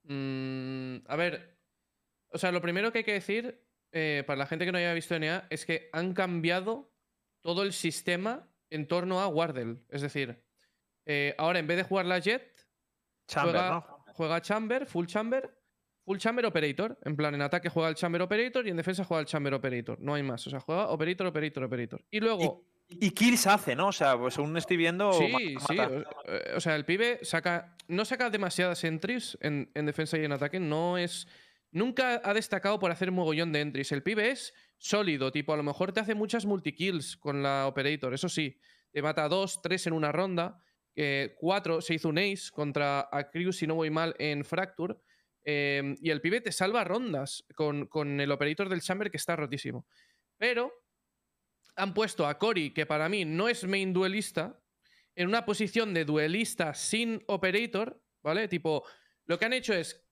Mm, 0.08 1.04
a 1.06 1.16
ver, 1.16 1.58
o 2.30 2.38
sea, 2.38 2.50
lo 2.50 2.62
primero 2.62 2.90
que 2.90 2.98
hay 2.98 3.04
que 3.04 3.12
decir, 3.12 3.62
eh, 3.92 4.24
para 4.26 4.38
la 4.38 4.46
gente 4.46 4.64
que 4.64 4.72
no 4.72 4.78
haya 4.78 4.94
visto 4.94 5.18
NA, 5.18 5.46
es 5.50 5.66
que 5.66 5.90
han 5.92 6.14
cambiado 6.14 6.92
todo 7.42 7.62
el 7.62 7.72
sistema 7.72 8.50
en 8.70 8.88
torno 8.88 9.20
a 9.20 9.28
Wardell. 9.28 9.84
Es 9.90 10.02
decir, 10.02 10.42
eh, 11.06 11.34
ahora 11.38 11.58
en 11.58 11.66
vez 11.66 11.76
de 11.76 11.82
jugar 11.84 12.06
la 12.06 12.18
Jet, 12.18 12.66
Chamber, 13.26 13.54
juega, 13.54 13.70
¿no? 13.70 14.04
juega 14.14 14.40
Chamber, 14.40 14.86
Full 14.86 15.06
Chamber, 15.06 15.58
Full 16.04 16.18
Chamber 16.18 16.46
Operator. 16.46 16.98
En 17.04 17.14
plan, 17.14 17.34
en 17.34 17.42
ataque 17.42 17.68
juega 17.68 17.90
el 17.90 17.94
Chamber 17.94 18.22
Operator 18.22 18.66
y 18.66 18.70
en 18.70 18.78
defensa 18.78 19.04
juega 19.04 19.20
el 19.20 19.26
Chamber 19.26 19.52
Operator. 19.52 20.00
No 20.00 20.14
hay 20.14 20.22
más. 20.22 20.46
O 20.46 20.50
sea, 20.50 20.60
juega 20.60 20.88
Operator, 20.88 21.26
Operator, 21.26 21.64
Operator. 21.64 22.04
Y 22.10 22.20
luego, 22.20 22.67
Y 22.88 23.10
kills 23.10 23.46
hace, 23.46 23.76
¿no? 23.76 23.88
O 23.88 23.92
sea, 23.92 24.18
pues 24.18 24.34
según 24.34 24.56
estoy 24.56 24.76
viendo. 24.76 25.12
Sí, 25.12 25.56
sí. 25.66 25.78
O, 25.78 26.04
eh, 26.24 26.52
o 26.56 26.60
sea, 26.60 26.74
el 26.76 26.84
pibe 26.84 27.20
saca. 27.22 27.76
No 27.86 28.04
saca 28.04 28.30
demasiadas 28.30 28.82
entries 28.84 29.36
en, 29.40 29.70
en 29.74 29.86
defensa 29.86 30.18
y 30.18 30.24
en 30.24 30.32
ataque. 30.32 30.58
No 30.58 30.96
es. 30.98 31.26
Nunca 31.70 32.20
ha 32.24 32.32
destacado 32.32 32.78
por 32.78 32.90
hacer 32.90 33.10
mogollón 33.12 33.52
de 33.52 33.60
entries. 33.60 33.92
El 33.92 34.02
pibe 34.02 34.30
es 34.30 34.54
sólido, 34.78 35.30
tipo, 35.30 35.52
a 35.52 35.56
lo 35.58 35.62
mejor 35.62 35.92
te 35.92 36.00
hace 36.00 36.14
muchas 36.14 36.46
multikills 36.46 37.16
con 37.18 37.42
la 37.42 37.66
Operator. 37.66 38.14
Eso 38.14 38.28
sí, 38.30 38.58
te 38.90 39.02
mata 39.02 39.28
dos, 39.28 39.60
tres 39.60 39.86
en 39.86 39.92
una 39.92 40.10
ronda. 40.10 40.62
eh, 40.96 41.36
cuatro, 41.38 41.80
se 41.80 41.94
hizo 41.94 42.08
un 42.08 42.18
ace 42.18 42.50
contra 42.52 43.08
a 43.12 43.30
Crew, 43.30 43.52
si 43.52 43.66
no 43.68 43.76
voy 43.76 43.90
mal, 43.90 44.14
en 44.18 44.44
Fracture. 44.44 44.96
eh, 45.44 45.94
y 46.02 46.10
el 46.10 46.20
pibe 46.20 46.40
te 46.40 46.52
salva 46.52 46.84
rondas 46.84 47.44
con, 47.54 47.86
con 47.86 48.20
el 48.20 48.30
Operator 48.32 48.68
del 48.68 48.80
Chamber 48.82 49.10
que 49.10 49.16
está 49.18 49.36
rotísimo. 49.36 49.86
Pero 50.38 50.72
han 51.78 51.94
puesto 51.94 52.26
a 52.26 52.38
Cory, 52.38 52.70
que 52.72 52.86
para 52.86 53.08
mí 53.08 53.24
no 53.24 53.48
es 53.48 53.64
main 53.64 53.92
duelista, 53.92 54.60
en 55.14 55.28
una 55.28 55.44
posición 55.44 55.94
de 55.94 56.04
duelista 56.04 56.74
sin 56.74 57.22
operator, 57.26 58.00
¿vale? 58.22 58.48
Tipo, 58.48 58.84
lo 59.26 59.38
que 59.38 59.44
han 59.46 59.52
hecho 59.52 59.72
es 59.74 60.04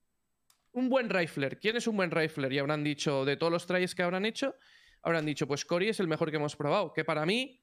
un 0.72 0.88
buen 0.88 1.08
rifler. 1.10 1.58
¿Quién 1.58 1.76
es 1.76 1.86
un 1.86 1.96
buen 1.96 2.10
rifler? 2.10 2.52
Y 2.52 2.58
habrán 2.58 2.82
dicho, 2.84 3.24
de 3.24 3.36
todos 3.36 3.52
los 3.52 3.66
tries 3.66 3.94
que 3.94 4.02
habrán 4.02 4.24
hecho, 4.26 4.54
habrán 5.02 5.24
dicho, 5.26 5.46
pues 5.46 5.64
Cory 5.64 5.88
es 5.88 6.00
el 6.00 6.08
mejor 6.08 6.30
que 6.30 6.36
hemos 6.36 6.56
probado. 6.56 6.92
Que 6.92 7.04
para 7.04 7.24
mí 7.24 7.62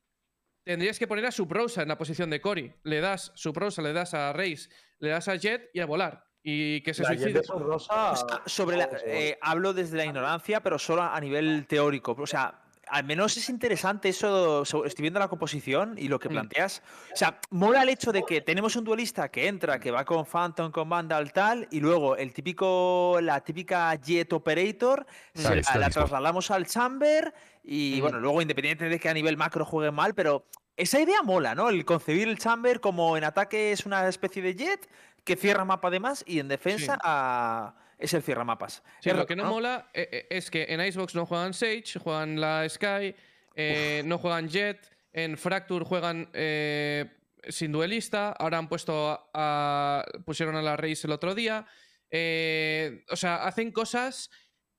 tendrías 0.63 0.98
que 0.98 1.07
poner 1.07 1.25
a 1.25 1.31
su 1.31 1.48
prosa 1.48 1.81
en 1.81 1.89
la 1.89 1.98
posición 1.98 2.29
de 2.29 2.39
Cory. 2.41 2.74
Le 2.83 3.01
das 3.01 3.31
su 3.36 3.51
prosa, 3.53 3.81
le 3.81 3.93
das 3.93 4.13
a 4.13 4.31
Reis, 4.33 4.69
le 5.00 5.10
das 5.10 5.27
a 5.27 5.36
Jet 5.36 5.69
y 5.74 5.79
a 5.81 5.86
volar. 5.86 6.25
Y 6.41 6.81
que 6.81 6.93
se 6.93 7.03
La 7.03 7.10
suicide. 7.10 7.41
Rosa. 7.48 8.12
O 8.12 8.15
sea, 8.15 8.41
sobre 8.45 8.77
la- 8.77 8.89
eh, 9.05 9.38
hablo 9.41 9.74
desde 9.74 9.95
la 9.98 10.05
ignorancia, 10.05 10.62
pero 10.62 10.77
solo 10.79 11.01
a 11.03 11.19
nivel 11.22 11.65
teórico. 11.67 12.15
O 12.17 12.27
sea, 12.27 12.62
al 12.88 13.04
menos 13.06 13.38
es 13.38 13.50
interesante 13.50 14.10
eso. 14.10 14.66
so- 14.66 14.86
Estoy 14.86 15.04
viendo 15.04 15.20
la 15.20 15.28
composición 15.28 15.96
y 15.98 16.08
lo 16.08 16.20
que 16.20 16.30
Mm. 16.30 16.32
planteas. 16.34 16.82
O 17.13 17.16
sea, 17.16 17.40
mola 17.50 17.84
el 17.84 17.90
hecho 17.90 18.12
de 18.12 18.24
que 18.24 18.42
tenemos 18.42 18.75
un 18.75 18.84
duelista 18.84 19.30
que 19.30 19.48
entra, 19.48 19.80
que 19.80 19.92
va 19.92 20.06
con 20.06 20.25
Phantom, 20.25 20.72
con 20.72 20.90
Vandal, 20.90 21.32
tal, 21.34 21.68
y 21.72 21.80
luego 21.80 22.16
el 22.18 22.34
típico, 22.34 23.20
la 23.22 23.42
típica 23.42 23.94
Jet 23.96 24.32
Operator, 24.34 25.06
Vale, 25.36 25.62
la, 25.75 25.90
trasladamos 25.90 26.52
al 26.52 26.66
Chamber 26.68 27.34
y 27.63 27.96
Mm. 27.98 28.02
bueno, 28.02 28.20
luego 28.20 28.42
independiente 28.42 28.90
de 28.90 29.00
que 29.00 29.10
a 29.10 29.13
nivel 29.13 29.38
macro 29.38 29.66
juegue 29.66 29.92
mal, 29.92 30.13
pero 30.13 30.46
esa 30.75 31.00
idea 31.00 31.22
mola, 31.24 31.56
¿no? 31.56 31.70
El 31.70 31.86
concebir 31.86 32.28
el 32.28 32.38
Chamber 32.38 32.80
como 32.80 33.16
en 33.18 33.24
ataque 33.24 33.72
es 33.72 33.86
una 33.86 34.08
especie 34.08 34.42
de 34.42 34.56
Jet 34.56 34.90
que 35.24 35.36
cierra 35.38 35.63
mapa 35.63 35.88
además 35.88 36.24
y 36.28 36.40
en 36.40 36.48
defensa 36.50 36.98
ah, 37.04 37.75
es 38.03 38.13
el 38.13 38.22
cierra 38.24 38.43
mapas. 38.43 38.83
Sí, 39.01 39.10
Es 39.10 39.15
lo 39.15 39.25
que 39.25 39.36
no, 39.36 39.45
mola 39.45 39.89
eh, 39.93 40.10
eh, 40.12 40.27
es 40.29 40.50
que 40.51 40.65
en 40.69 40.81
Icebox 40.81 41.15
no 41.15 41.25
juegan 41.25 41.53
Sage, 41.53 42.00
juegan 42.00 42.39
la 42.39 42.67
Sky, 42.69 43.15
eh, 43.55 44.01
no 44.05 44.17
juegan 44.17 44.50
Jet, 44.50 44.89
en 45.12 45.38
Fracture 45.38 45.86
juegan 45.86 46.29
eh, 46.33 47.05
sin 47.50 47.72
duelista, 47.72 48.31
ahora 48.31 48.57
han 48.57 48.67
puesto 48.69 49.10
a, 49.10 49.29
a- 49.33 50.05
pusieron 50.25 50.55
a 50.55 50.62
la 50.62 50.75
Reis 50.77 51.03
el 51.05 51.12
otro 51.12 51.33
día. 51.36 51.65
eh, 52.12 53.03
o 53.10 53.15
sea, 53.15 53.43
hacen 53.45 53.72
cosas 53.72 54.29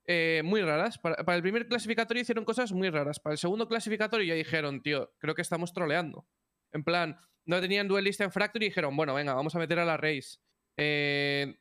eh, 0.06 0.42
muy 0.44 0.62
raras. 0.62 0.98
Para, 0.98 1.16
para 1.24 1.36
el 1.36 1.42
primer 1.42 1.66
clasificatorio 1.66 2.22
hicieron 2.22 2.44
cosas 2.44 2.72
muy 2.72 2.90
raras. 2.90 3.20
Para 3.20 3.32
el 3.32 3.38
segundo 3.38 3.66
clasificatorio 3.68 4.26
ya 4.26 4.34
dijeron, 4.34 4.82
tío, 4.82 5.12
creo 5.18 5.34
que 5.34 5.42
estamos 5.42 5.72
troleando. 5.72 6.26
En 6.72 6.84
plan, 6.84 7.18
no 7.46 7.60
tenían 7.60 7.88
duelista 7.88 8.24
en 8.24 8.30
Fracture 8.32 8.64
y 8.64 8.68
dijeron, 8.68 8.96
bueno, 8.96 9.14
venga, 9.14 9.34
vamos 9.34 9.54
a 9.54 9.58
meter 9.58 9.78
a 9.78 9.84
la 9.84 9.96
Reis. 9.96 10.40
Eh, 10.76 11.56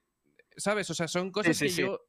¿Sabes? 0.57 0.89
O 0.89 0.93
sea, 0.93 1.07
son 1.07 1.31
cosas 1.31 1.57
sí, 1.57 1.67
que 1.67 1.71
yo 1.71 1.99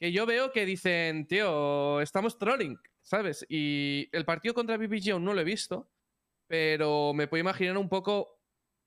que 0.00 0.12
yo 0.12 0.24
veo 0.24 0.50
que 0.50 0.64
dicen, 0.64 1.26
tío, 1.26 2.00
estamos 2.00 2.38
trolling, 2.38 2.78
¿sabes? 3.02 3.44
Y 3.50 4.08
el 4.12 4.24
partido 4.24 4.54
contra 4.54 4.78
BBG 4.78 5.10
aún 5.12 5.24
no 5.24 5.34
lo 5.34 5.42
he 5.42 5.44
visto, 5.44 5.92
pero 6.46 7.12
me 7.12 7.28
puedo 7.28 7.42
imaginar 7.42 7.76
un 7.76 7.90
poco 7.90 8.40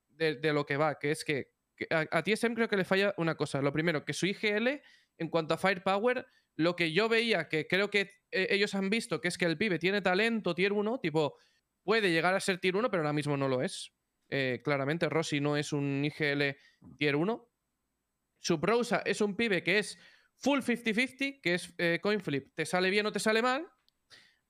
de, 0.08 0.34
de 0.34 0.52
lo 0.52 0.66
que 0.66 0.76
va, 0.76 0.98
que 0.98 1.12
es 1.12 1.24
que, 1.24 1.52
que 1.76 1.86
a, 1.90 2.06
a 2.10 2.22
TSM 2.24 2.54
creo 2.54 2.68
que 2.68 2.76
le 2.76 2.84
falla 2.84 3.14
una 3.16 3.36
cosa. 3.36 3.62
Lo 3.62 3.72
primero, 3.72 4.04
que 4.04 4.12
su 4.12 4.26
IGL, 4.26 4.80
en 5.18 5.28
cuanto 5.28 5.54
a 5.54 5.56
Firepower, 5.56 6.26
lo 6.56 6.74
que 6.74 6.92
yo 6.92 7.08
veía, 7.08 7.48
que 7.48 7.68
creo 7.68 7.90
que 7.90 8.10
eh, 8.32 8.48
ellos 8.50 8.74
han 8.74 8.90
visto, 8.90 9.20
que 9.20 9.28
es 9.28 9.38
que 9.38 9.44
el 9.44 9.56
pibe 9.56 9.78
tiene 9.78 10.02
talento 10.02 10.52
tier 10.52 10.72
1, 10.72 10.98
tipo, 10.98 11.36
puede 11.84 12.10
llegar 12.10 12.34
a 12.34 12.40
ser 12.40 12.58
tier 12.58 12.74
1, 12.74 12.90
pero 12.90 13.02
ahora 13.02 13.12
mismo 13.12 13.36
no 13.36 13.46
lo 13.46 13.62
es. 13.62 13.92
Eh, 14.30 14.62
claramente, 14.64 15.08
Rossi 15.08 15.40
no 15.40 15.56
es 15.56 15.72
un 15.72 16.04
IGL 16.04 16.56
tier 16.98 17.14
1. 17.14 17.53
Su 18.44 18.60
Prosa 18.60 19.02
es 19.06 19.22
un 19.22 19.34
pibe 19.36 19.62
que 19.62 19.78
es 19.78 19.98
full 20.36 20.58
50-50, 20.60 21.40
que 21.40 21.54
es 21.54 21.72
eh, 21.78 21.98
coin 22.02 22.20
flip. 22.20 22.52
Te 22.54 22.66
sale 22.66 22.90
bien 22.90 23.06
o 23.06 23.10
te 23.12 23.18
sale 23.18 23.40
mal. 23.40 23.66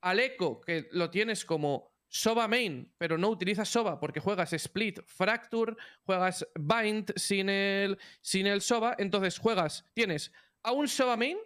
Aleco, 0.00 0.60
que 0.60 0.88
lo 0.90 1.10
tienes 1.10 1.44
como 1.44 1.94
Soba 2.08 2.48
main, 2.48 2.92
pero 2.98 3.16
no 3.18 3.28
utilizas 3.28 3.68
Soba 3.68 4.00
porque 4.00 4.18
juegas 4.18 4.52
Split, 4.52 5.00
Fracture, 5.06 5.76
juegas 6.02 6.44
Bind 6.58 7.12
sin 7.16 7.48
el, 7.48 7.96
sin 8.20 8.48
el 8.48 8.62
Soba. 8.62 8.96
Entonces 8.98 9.38
juegas, 9.38 9.88
tienes 9.94 10.32
a 10.64 10.72
un 10.72 10.88
Soba 10.88 11.16
main 11.16 11.38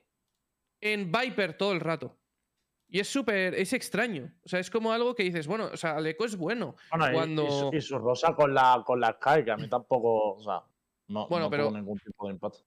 en 0.81 1.12
Viper 1.12 1.52
todo 1.57 1.73
el 1.73 1.81
rato. 1.81 2.19
Y 2.90 3.00
es 3.00 3.09
súper, 3.09 3.55
es 3.57 3.75
extraño. 3.75 4.33
O 4.43 4.49
sea, 4.49 4.59
es 4.61 4.71
como 4.71 4.90
algo 4.90 5.14
que 5.14 5.23
dices, 5.23 5.47
bueno, 5.47 5.69
o 5.71 5.76
sea, 5.76 5.97
Aleco 5.97 6.25
es 6.25 6.35
bueno. 6.35 6.76
Bueno, 6.90 7.05
y- 7.05 7.11
y, 7.11 7.12
cuando- 7.12 7.71
su, 7.71 7.76
y 7.76 7.81
su 7.83 7.99
rosa 7.99 8.35
con 8.35 8.55
la, 8.55 8.83
con 8.87 8.99
la 9.00 9.12
Sky, 9.21 9.45
que 9.45 9.50
a 9.50 9.57
mí 9.59 9.69
tampoco, 9.69 10.33
o 10.37 10.43
sea, 10.43 10.62
no, 11.09 11.27
Bueno, 11.29 11.47
no 11.47 11.50
pero- 11.50 11.69
tuvo 11.69 11.77
ningún 11.77 11.99
tipo 11.99 12.27
de 12.27 12.33
impacto. 12.35 12.59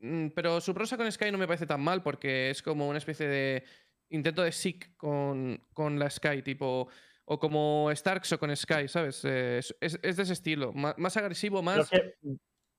Mm, 0.00 0.28
Pero 0.28 0.60
su 0.60 0.72
prosa 0.74 0.96
con 0.96 1.10
Sky 1.10 1.30
no 1.32 1.38
me 1.38 1.46
parece 1.46 1.66
tan 1.66 1.80
mal 1.80 2.02
porque 2.02 2.50
es 2.50 2.62
como 2.62 2.88
una 2.88 2.98
especie 2.98 3.26
de 3.26 3.64
intento 4.10 4.42
de 4.42 4.52
Sick 4.52 4.96
con, 4.96 5.60
con 5.72 5.98
la 5.98 6.08
Sky, 6.08 6.42
tipo. 6.42 6.88
O 7.30 7.38
como 7.38 7.90
Starks 7.94 8.36
con 8.38 8.54
Sky, 8.56 8.88
¿sabes? 8.88 9.22
Eh, 9.24 9.58
es, 9.58 9.76
es- 9.80 9.98
es 10.02 10.16
de 10.16 10.22
ese 10.22 10.32
estilo. 10.32 10.72
Más, 10.72 11.16
agresivo, 11.16 11.62
más. 11.62 11.90
que 11.90 12.14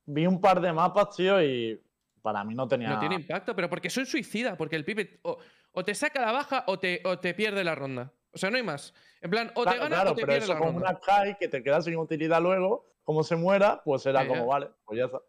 vi 0.06 0.26
un 0.26 0.40
par 0.40 0.60
de 0.60 0.72
mapas, 0.72 1.14
tío, 1.14 1.40
y 1.42 1.80
para 2.22 2.42
mí 2.42 2.54
no 2.54 2.66
tenía. 2.66 2.88
No 2.88 2.98
tiene 2.98 3.14
impacto, 3.16 3.54
pero 3.54 3.68
porque 3.70 3.90
soy 3.90 4.06
suicida, 4.06 4.56
porque 4.56 4.74
el 4.76 4.84
pibe 4.84 5.20
o, 5.22 5.38
o 5.72 5.84
te 5.84 5.94
saca 5.94 6.20
la 6.20 6.32
baja 6.32 6.64
o 6.66 6.78
te, 6.80 7.00
o 7.04 7.18
te 7.20 7.32
pierde 7.34 7.62
la 7.62 7.74
ronda. 7.76 8.12
O 8.32 8.38
sea, 8.38 8.50
no 8.50 8.56
hay 8.56 8.62
más. 8.64 8.92
En 9.20 9.30
plan, 9.30 9.52
o 9.54 9.64
te 9.64 9.76
gana 9.76 9.88
claro, 9.88 10.10
o 10.12 10.14
te 10.14 10.22
pero 10.22 10.32
pierde 10.32 10.44
eso 10.44 10.54
la 10.54 10.58
con 10.58 10.72
ronda. 10.74 10.90
una 10.90 10.98
Sky 10.98 11.36
que 11.38 11.48
te 11.48 11.62
queda 11.62 11.80
sin 11.82 11.96
utilidad 11.96 12.40
luego, 12.42 12.90
como 13.04 13.22
se 13.24 13.36
muera, 13.36 13.82
pues 13.84 14.04
era 14.06 14.22
Ya, 14.22 14.28
como, 14.28 14.40
ya. 14.42 14.46
vale, 14.46 14.70
pues 14.84 14.98
ya 14.98 15.04
está. 15.06 15.20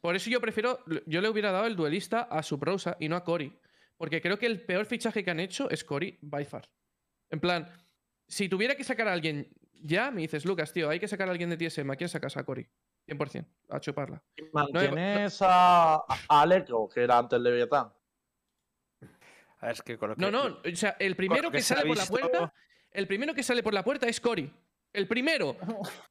Por 0.00 0.14
eso 0.16 0.30
yo 0.30 0.40
prefiero. 0.40 0.78
Yo 1.06 1.20
le 1.20 1.28
hubiera 1.28 1.50
dado 1.52 1.66
el 1.66 1.76
duelista 1.76 2.22
a 2.22 2.42
su 2.42 2.58
prosa 2.58 2.96
y 3.00 3.08
no 3.08 3.16
a 3.16 3.24
Cory. 3.24 3.58
Porque 3.96 4.20
creo 4.20 4.38
que 4.38 4.46
el 4.46 4.60
peor 4.64 4.84
fichaje 4.86 5.24
que 5.24 5.30
han 5.30 5.40
hecho 5.40 5.70
es 5.70 5.82
Cory 5.84 6.18
by 6.20 6.44
far. 6.44 6.68
En 7.30 7.40
plan, 7.40 7.68
si 8.28 8.48
tuviera 8.48 8.74
que 8.76 8.84
sacar 8.84 9.08
a 9.08 9.12
alguien 9.12 9.48
ya, 9.82 10.10
me 10.10 10.20
dices, 10.22 10.44
Lucas, 10.44 10.72
tío, 10.72 10.88
hay 10.90 11.00
que 11.00 11.08
sacar 11.08 11.28
a 11.28 11.32
alguien 11.32 11.50
de 11.50 11.56
TSM. 11.56 11.90
¿A 11.90 11.96
quién 11.96 12.08
sacas 12.08 12.36
a 12.36 12.44
Cory? 12.44 12.66
100%, 13.08 13.46
a 13.70 13.80
chuparla. 13.80 14.22
Mantienes 14.52 15.38
a, 15.42 15.94
a 15.96 16.06
Aleco, 16.28 16.88
que 16.88 17.02
era 17.02 17.18
antes 17.18 17.40
Leviatán. 17.40 17.92
A 19.58 19.66
ver, 19.66 19.72
es 19.72 19.82
que 19.82 19.96
con 19.96 20.10
lo 20.10 20.16
No, 20.16 20.26
que- 20.26 20.32
no, 20.32 20.44
o 20.72 20.76
sea, 20.76 20.96
el 20.98 21.16
primero 21.16 21.50
que, 21.50 21.58
que 21.58 21.62
sale 21.62 21.86
por 21.86 21.96
la 21.96 22.06
puerta. 22.06 22.54
El 22.90 23.06
primero 23.06 23.34
que 23.34 23.42
sale 23.42 23.62
por 23.62 23.74
la 23.74 23.84
puerta 23.84 24.06
es 24.08 24.20
Cory. 24.20 24.52
El 24.96 25.06
primero. 25.06 25.56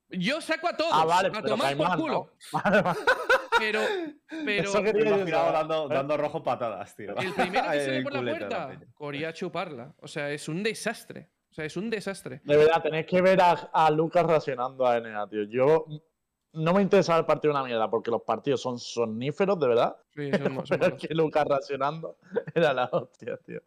Yo 0.09 0.39
saco 0.41 0.67
a 0.67 0.77
todos. 0.77 0.91
Ah, 0.93 1.05
vale, 1.05 1.29
a 1.29 1.31
pero 1.31 1.47
tomar 1.47 1.75
por 1.75 1.95
culo. 1.97 2.31
¿no? 2.53 2.59
Vale, 2.63 2.81
vale. 2.81 2.99
Pero. 3.57 3.81
Pero. 4.45 4.69
Eso 4.69 4.79
imaginado 4.79 5.25
saber. 5.25 5.53
dando, 5.53 5.87
dando 5.87 6.17
rojo 6.17 6.43
patadas, 6.43 6.95
tío. 6.95 7.15
El 7.17 7.33
primero 7.33 7.71
que 7.71 7.79
sale 7.85 8.01
por 8.03 8.13
la 8.13 8.21
puerta. 8.21 8.79
Cory 8.93 9.25
a 9.25 9.33
chuparla. 9.33 9.93
O 10.01 10.07
sea, 10.07 10.29
es 10.31 10.47
un 10.47 10.61
desastre. 10.61 11.29
O 11.49 11.53
sea, 11.55 11.65
es 11.65 11.75
un 11.77 11.89
desastre. 11.89 12.41
De 12.43 12.57
verdad, 12.57 12.81
tenéis 12.83 13.05
que 13.07 13.21
ver 13.21 13.41
a, 13.41 13.51
a 13.73 13.89
Lucas 13.89 14.25
racionando 14.25 14.85
a 14.85 14.99
NA, 14.99 15.27
tío. 15.29 15.43
Yo 15.45 15.85
no 16.53 16.73
me 16.73 16.81
interesa 16.81 17.17
el 17.17 17.25
partido 17.25 17.53
una 17.53 17.63
mierda, 17.63 17.89
porque 17.89 18.11
los 18.11 18.21
partidos 18.23 18.61
son 18.61 18.77
soníferos, 18.77 19.59
de 19.59 19.67
verdad. 19.67 19.95
Sí, 20.13 20.29
son- 20.31 20.41
son 20.43 20.63
Pero 20.67 20.75
es 20.75 20.79
malos. 20.91 21.01
que 21.07 21.13
Lucas 21.15 21.45
racionando 21.47 22.17
era 22.53 22.73
la 22.73 22.85
hostia, 22.91 23.37
tío. 23.45 23.61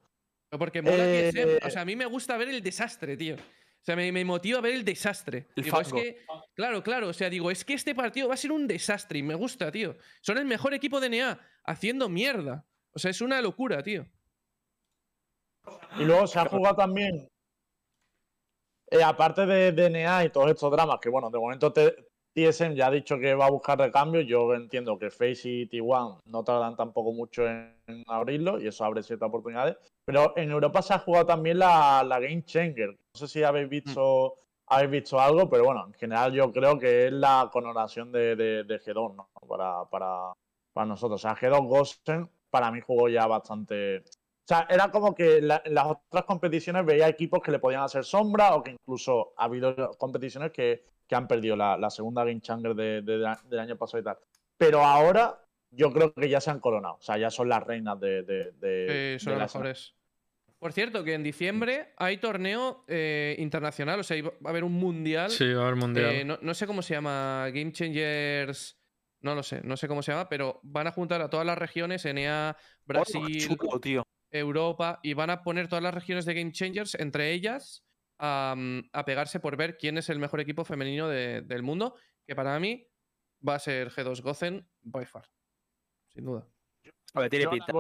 Pero 0.51 0.59
Porque 0.59 0.81
mola 0.83 0.97
Eh, 0.99 1.31
TSM. 1.33 1.67
O 1.67 1.71
sea, 1.71 1.83
a 1.83 1.85
mí 1.85 1.97
me 1.97 2.07
gusta 2.07 2.37
ver 2.37 2.49
el 2.51 2.63
desastre, 2.63 3.17
tío. 3.17 3.37
O 3.81 3.85
sea, 3.89 3.97
me, 3.97 4.13
me 4.13 4.25
motiva 4.25 4.61
ver 4.61 4.75
el 4.75 4.85
desastre. 4.85 5.49
El 5.57 5.65
digo, 5.65 5.81
es 5.81 5.89
fango. 5.89 6.03
que, 6.03 6.25
claro, 6.55 6.83
claro. 6.83 7.09
O 7.09 7.13
sea, 7.13 7.31
digo, 7.31 7.51
es 7.51 7.65
que 7.65 7.75
este 7.75 7.95
partido 7.95 8.29
va 8.29 8.35
a 8.35 8.37
ser 8.37 8.53
un 8.53 8.67
desastre 8.67 9.19
y 9.19 9.23
me 9.23 9.35
gusta, 9.35 9.71
tío. 9.73 9.97
Son 10.21 10.37
el 10.37 10.45
mejor 10.45 10.75
equipo 10.75 11.01
de 11.01 11.09
NA 11.09 11.41
haciendo 11.65 12.09
mierda. 12.09 12.67
O 12.93 12.99
sea, 12.99 13.11
es 13.11 13.21
una 13.21 13.41
locura, 13.41 13.83
tío. 13.83 14.07
Y 15.99 16.05
luego 16.05 16.27
se 16.27 16.39
ha 16.39 16.47
jugado 16.47 16.77
también, 16.77 17.29
eh, 18.91 19.03
aparte 19.03 19.45
de 19.47 19.73
DNA 19.73 20.25
y 20.25 20.31
todos 20.31 20.51
estos 20.51 20.71
dramas, 20.73 20.99
que 21.01 21.11
bueno, 21.11 21.31
de 21.31 21.39
momento 21.39 21.73
te- 21.73 22.08
TSM 22.47 22.75
ya 22.75 22.87
ha 22.87 22.91
dicho 22.91 23.19
que 23.19 23.35
va 23.35 23.47
a 23.47 23.51
buscar 23.51 23.79
recambios. 23.79 24.27
Yo 24.27 24.55
entiendo 24.55 24.99
que 24.99 25.11
Face 25.11 25.49
y 25.49 25.67
T1 25.69 26.21
no 26.27 26.45
tardan 26.45 26.77
tampoco 26.77 27.13
mucho 27.13 27.47
en, 27.47 27.75
en 27.87 28.05
abrirlo 28.07 28.61
y 28.61 28.67
eso 28.69 28.85
abre 28.85 29.03
ciertas 29.03 29.29
oportunidades. 29.29 29.77
Pero 30.05 30.33
en 30.37 30.51
Europa 30.51 30.83
se 30.83 30.95
ha 30.95 30.99
jugado 30.99 31.27
también 31.27 31.59
la, 31.59 32.03
la 32.05 32.19
Game 32.21 32.45
Changer. 32.45 32.91
No 32.91 32.97
sé 33.19 33.29
si 33.29 33.43
habéis 33.43 33.69
visto, 33.69 34.37
habéis 34.67 34.91
visto 34.91 35.21
algo, 35.21 35.49
pero 35.51 35.65
bueno, 35.65 35.85
en 35.87 35.93
general 35.95 36.33
yo 36.33 36.53
creo 36.53 36.79
que 36.79 37.07
es 37.07 37.13
la 37.13 37.49
coronación 37.53 38.13
de, 38.13 38.37
de- 38.37 38.65
de 38.65 38.81
G2 38.81 39.15
¿no? 39.15 39.29
para, 39.49 39.85
para, 39.87 40.33
para 40.73 40.87
nosotros. 40.87 41.23
O 41.25 41.29
sea, 41.29 41.37
G2 41.37 41.67
Gosen 41.67 42.31
para 42.51 42.71
mí 42.71 42.81
jugó 42.81 43.09
ya 43.09 43.27
bastante. 43.27 43.99
O 43.99 44.49
sea, 44.49 44.67
era 44.71 44.91
como 44.91 45.15
que 45.15 45.43
la- 45.43 45.61
en 45.65 45.75
las 45.75 45.87
otras 45.87 46.25
competiciones 46.25 46.87
veía 46.87 47.09
equipos 47.09 47.41
que 47.43 47.51
le 47.51 47.59
podían 47.59 47.83
hacer 47.83 48.05
sombra 48.05 48.55
o 48.55 48.63
que 48.63 48.71
incluso 48.73 49.33
ha 49.37 49.45
habido 49.45 49.91
competiciones 49.99 50.53
que, 50.53 50.85
que 51.09 51.15
han 51.17 51.27
perdido 51.27 51.57
la, 51.57 51.77
la 51.77 51.91
segunda 51.91 52.23
Game 52.25 52.41
Changer 52.41 52.75
de- 52.75 53.03
de- 53.03 53.35
del 53.49 53.59
año 53.59 53.77
pasado 53.77 54.01
y 54.01 54.05
tal. 54.05 54.19
Pero 54.57 54.85
ahora 54.85 55.43
yo 55.71 55.93
creo 55.93 56.13
que 56.13 56.29
ya 56.29 56.41
se 56.41 56.51
han 56.51 56.61
coronado. 56.61 56.97
O 56.97 57.01
sea, 57.03 57.17
ya 57.19 57.31
son 57.31 57.49
las 57.49 57.63
reinas 57.65 57.99
de, 57.99 58.23
de, 58.23 58.53
de- 58.53 59.17
Sí, 59.19 59.25
son 59.25 59.35
de 59.35 59.41
los 59.41 59.55
la 59.55 59.59
mejores. 59.61 59.95
Por 60.59 60.73
cierto, 60.73 61.05
que 61.05 61.15
en 61.15 61.23
diciembre 61.23 61.93
hay 61.97 62.19
torneo 62.19 62.85
eh, 62.89 63.37
internacional, 63.39 64.01
o 64.01 64.03
sea, 64.03 64.21
va 64.23 64.33
a 64.47 64.49
haber 64.51 64.65
un 64.65 64.73
mundial. 64.73 65.31
Sí, 65.31 65.53
va 65.53 65.63
a 65.63 65.67
haber 65.69 65.77
mundial. 65.77 66.11
Eh, 66.11 66.25
no, 66.25 66.37
no 66.43 66.53
sé 66.53 66.67
cómo 66.67 66.83
se 66.83 66.95
llama, 66.95 67.49
Game 67.55 67.71
Changers. 67.73 68.77
No 69.21 69.35
lo 69.35 69.43
sé, 69.43 69.61
no 69.65 69.77
sé 69.77 69.89
cómo 69.89 70.03
se 70.03 70.13
llama, 70.13 70.29
pero 70.29 70.61
van 70.63 70.87
a 70.89 70.93
juntar 70.93 71.21
a 71.23 71.31
todas 71.31 71.47
las 71.47 71.59
regiones, 71.59 72.05
NEA, 72.05 72.57
Brasil, 72.85 73.21
Oh, 73.25 73.57
chulo, 73.57 73.81
tío. 73.81 74.03
Europa, 74.31 75.01
y 75.03 75.15
van 75.15 75.31
a 75.31 75.43
poner 75.43 75.69
todas 75.69 75.83
las 75.83 75.95
regiones 75.95 76.25
de 76.25 76.35
Game 76.35 76.53
Changers, 76.53 76.95
entre 76.97 77.33
ellas, 77.33 77.85
a, 78.19 78.55
a 78.93 79.05
pegarse 79.05 79.41
por 79.41 79.57
ver 79.57 79.77
quién 79.79 79.99
es 79.99 80.09
el 80.09 80.19
mejor 80.19 80.41
equipo 80.41 80.65
femenino 80.65 81.09
de- 81.09 81.43
del 81.43 81.63
mundo, 81.63 81.95
que 82.27 82.35
para 82.35 82.59
mí 82.59 82.87
va 83.47 83.55
a 83.55 83.59
ser 83.59 83.91
G2 83.91 84.23
Gozen 84.23 84.69
by 84.83 85.07
far. 85.07 85.25
Sin 86.09 86.25
duda. 86.25 86.47
A 87.15 87.21
ver, 87.21 87.31
tiene 87.31 87.45
Yo, 87.45 87.51
pinta. 87.51 87.73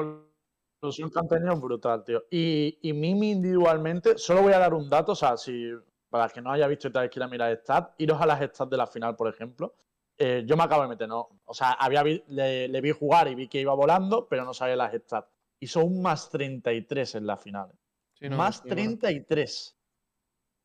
Evolución 0.80 1.10
que 1.10 1.18
han 1.18 1.28
tenido 1.28 1.52
es 1.54 1.60
brutal, 1.60 2.04
tío. 2.04 2.24
Y, 2.30 2.78
y 2.82 2.92
Mimi 2.92 3.32
individualmente, 3.32 4.16
solo 4.16 4.42
voy 4.42 4.52
a 4.52 4.58
dar 4.58 4.74
un 4.74 4.88
dato, 4.88 5.12
o 5.12 5.16
sea, 5.16 5.36
si 5.36 5.70
para 6.08 6.26
el 6.26 6.32
que 6.32 6.40
no 6.40 6.52
haya 6.52 6.66
visto 6.68 6.88
y 6.88 6.92
tal 6.92 7.02
vez 7.02 7.10
quiera 7.10 7.26
mirar 7.28 7.54
stats, 7.56 7.94
iros 7.98 8.20
a 8.20 8.26
las 8.26 8.38
stats 8.40 8.70
de 8.70 8.76
la 8.76 8.86
final, 8.86 9.16
por 9.16 9.28
ejemplo. 9.28 9.74
Eh, 10.16 10.42
yo 10.46 10.56
me 10.56 10.64
acabo 10.64 10.82
de 10.82 10.88
meter, 10.88 11.08
¿no? 11.08 11.28
O 11.44 11.52
sea, 11.54 11.72
había 11.72 12.02
vi- 12.02 12.22
le, 12.28 12.66
le 12.68 12.80
vi 12.80 12.90
jugar 12.92 13.28
y 13.28 13.34
vi 13.34 13.46
que 13.48 13.60
iba 13.60 13.74
volando, 13.74 14.26
pero 14.28 14.44
no 14.44 14.54
sabía 14.54 14.74
las 14.76 14.92
stats. 14.94 15.28
Hizo 15.60 15.84
un 15.84 16.00
más 16.00 16.30
33 16.30 17.16
en 17.16 17.26
la 17.26 17.36
final. 17.36 17.70
Sí, 18.14 18.28
no, 18.28 18.36
más 18.36 18.62
bueno. 18.62 18.76
33. 18.76 19.77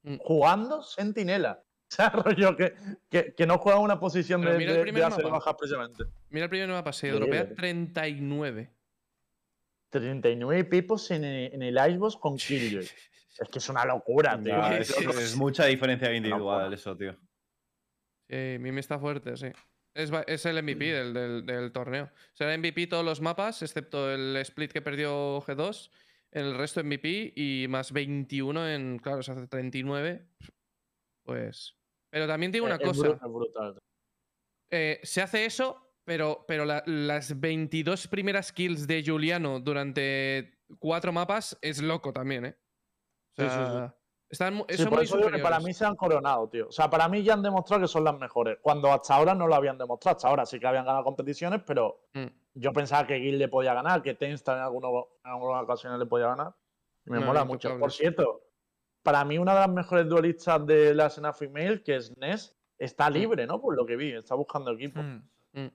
Mm. 0.03 0.17
Jugando 0.17 0.81
sentinela. 0.83 1.63
O 1.93 1.95
sea, 1.95 2.09
rollo 2.09 2.57
que, 2.57 2.73
que, 3.07 3.35
que 3.35 3.45
no 3.45 3.59
juega 3.59 3.77
una 3.77 3.99
posición 3.99 4.41
Pero 4.41 4.53
de, 4.53 4.57
mira 4.57 4.71
el 4.71 4.77
de, 4.83 4.91
de 4.91 5.03
hacer 5.03 5.23
mapa. 5.25 5.35
bajas 5.37 5.55
precisamente. 5.59 6.03
Mira 6.31 6.45
el 6.45 6.49
primer 6.49 6.69
mapa, 6.69 6.91
se 6.91 7.07
europea 7.09 7.45
tío. 7.45 7.55
39. 7.55 8.73
39 9.89 10.63
pipos 10.65 11.11
en 11.11 11.23
el, 11.23 11.53
en 11.53 11.61
el 11.61 11.75
Icebox 11.77 12.17
con 12.17 12.37
Killjoy. 12.37 12.83
Es 12.83 13.49
que 13.51 13.59
es 13.59 13.69
una 13.69 13.85
locura, 13.85 14.39
tío. 14.41 14.65
Es, 14.71 15.35
mucha 15.35 15.65
diferencia 15.65 16.11
individual 16.13 16.73
eso, 16.73 16.95
tío. 16.97 17.15
Sí, 18.27 18.57
Mimi 18.59 18.79
está 18.79 18.97
fuerte, 18.97 19.37
sí. 19.37 19.47
Es, 19.93 20.11
es 20.25 20.45
el 20.47 20.63
MVP 20.63 20.85
del, 20.91 21.13
del- 21.13 21.45
del 21.45 21.71
torneo. 21.71 22.09
Será 22.33 22.57
MVP 22.57 22.87
todos 22.87 23.05
los 23.05 23.21
mapas, 23.21 23.61
excepto 23.61 24.11
el 24.11 24.35
split 24.37 24.71
que 24.71 24.81
perdió 24.81 25.41
G2. 25.41 25.91
El 26.33 26.55
resto 26.57 26.79
MVP 26.83 27.33
y 27.35 27.67
más 27.69 27.91
21 27.91 28.67
en. 28.67 28.97
Claro, 28.99 29.21
se 29.21 29.31
hace 29.31 29.47
39. 29.47 30.27
Pues. 31.23 31.75
Pero 32.09 32.27
también 32.27 32.51
digo 32.51 32.65
una 32.65 32.75
Es- 32.75 32.81
es 32.81 32.87
cosa. 33.03 33.27
brutal. 33.27 33.79
eh, 34.75 34.99
se 35.03 35.21
hace 35.21 35.45
eso, 35.45 35.93
pero, 36.03 36.45
pero 36.47 36.65
la- 36.65 36.81
las 36.87 37.39
22 37.39 38.07
primeras 38.07 38.51
kills 38.51 38.87
de 38.87 39.03
Juliano 39.05 39.59
durante 39.59 40.59
cuatro 40.79 41.11
mapas 41.13 41.55
es 41.61 41.79
loco 41.81 42.11
también, 42.11 42.45
¿eh? 42.45 42.57
O 43.37 43.41
Sí, 43.43 43.49
sí, 43.49 43.55
sí. 43.55 43.93
Están, 44.29 44.55
son 44.55 44.65
por 44.89 44.97
muy 44.97 45.03
eso 45.03 45.17
digo 45.17 45.29
que 45.29 45.37
para 45.39 45.59
mí 45.59 45.73
se 45.75 45.85
han 45.85 45.95
coronado, 45.95 46.49
tío. 46.49 46.67
O 46.69 46.71
sea, 46.71 46.89
para 46.89 47.07
mí 47.07 47.21
ya 47.21 47.33
han 47.33 47.43
demostrado 47.43 47.83
que 47.83 47.87
son 47.87 48.03
las 48.03 48.17
mejores. 48.17 48.57
Cuando 48.63 48.91
hasta 48.91 49.13
ahora 49.13 49.35
no 49.35 49.45
lo 49.45 49.53
habían 49.53 49.77
demostrado. 49.77 50.17
Hasta 50.17 50.27
ahora 50.27 50.43
sí 50.47 50.59
que 50.59 50.65
habían 50.65 50.85
ganado 50.85 51.03
competiciones, 51.03 51.61
pero 51.67 52.07
Mm. 52.15 52.25
Yo 52.53 52.71
pensaba 52.73 53.07
que 53.07 53.19
Gil 53.19 53.37
le 53.39 53.47
podía 53.47 53.73
ganar, 53.73 54.01
que 54.03 54.13
Tenstar 54.13 54.57
en, 54.57 54.63
alguno- 54.63 55.07
en 55.23 55.31
algunas 55.31 55.63
ocasiones 55.63 55.99
le 55.99 56.05
podía 56.05 56.27
ganar. 56.27 56.53
Y 57.05 57.11
me 57.11 57.19
No, 57.19 57.25
mola 57.27 57.43
mucho. 57.45 57.77
Por 57.79 57.91
cierto, 57.91 58.41
para 59.01 59.25
mí 59.25 59.37
una 59.37 59.53
de 59.53 59.59
las 59.61 59.69
mejores 59.69 60.07
duelistas 60.07 60.65
de 60.65 60.93
la 60.93 61.07
escena 61.07 61.33
female, 61.33 61.83
que 61.83 61.95
es 61.97 62.15
Ness, 62.17 62.55
está 62.77 63.09
Mm. 63.09 63.13
libre, 63.13 63.47
¿no? 63.47 63.59
Por 63.61 63.75
lo 63.75 63.85
que 63.85 63.95
vi, 63.95 64.13
está 64.13 64.35
buscando 64.35 64.71
equipo. 64.71 65.01
Hmm. 65.01 65.27
Mm. 65.53 65.71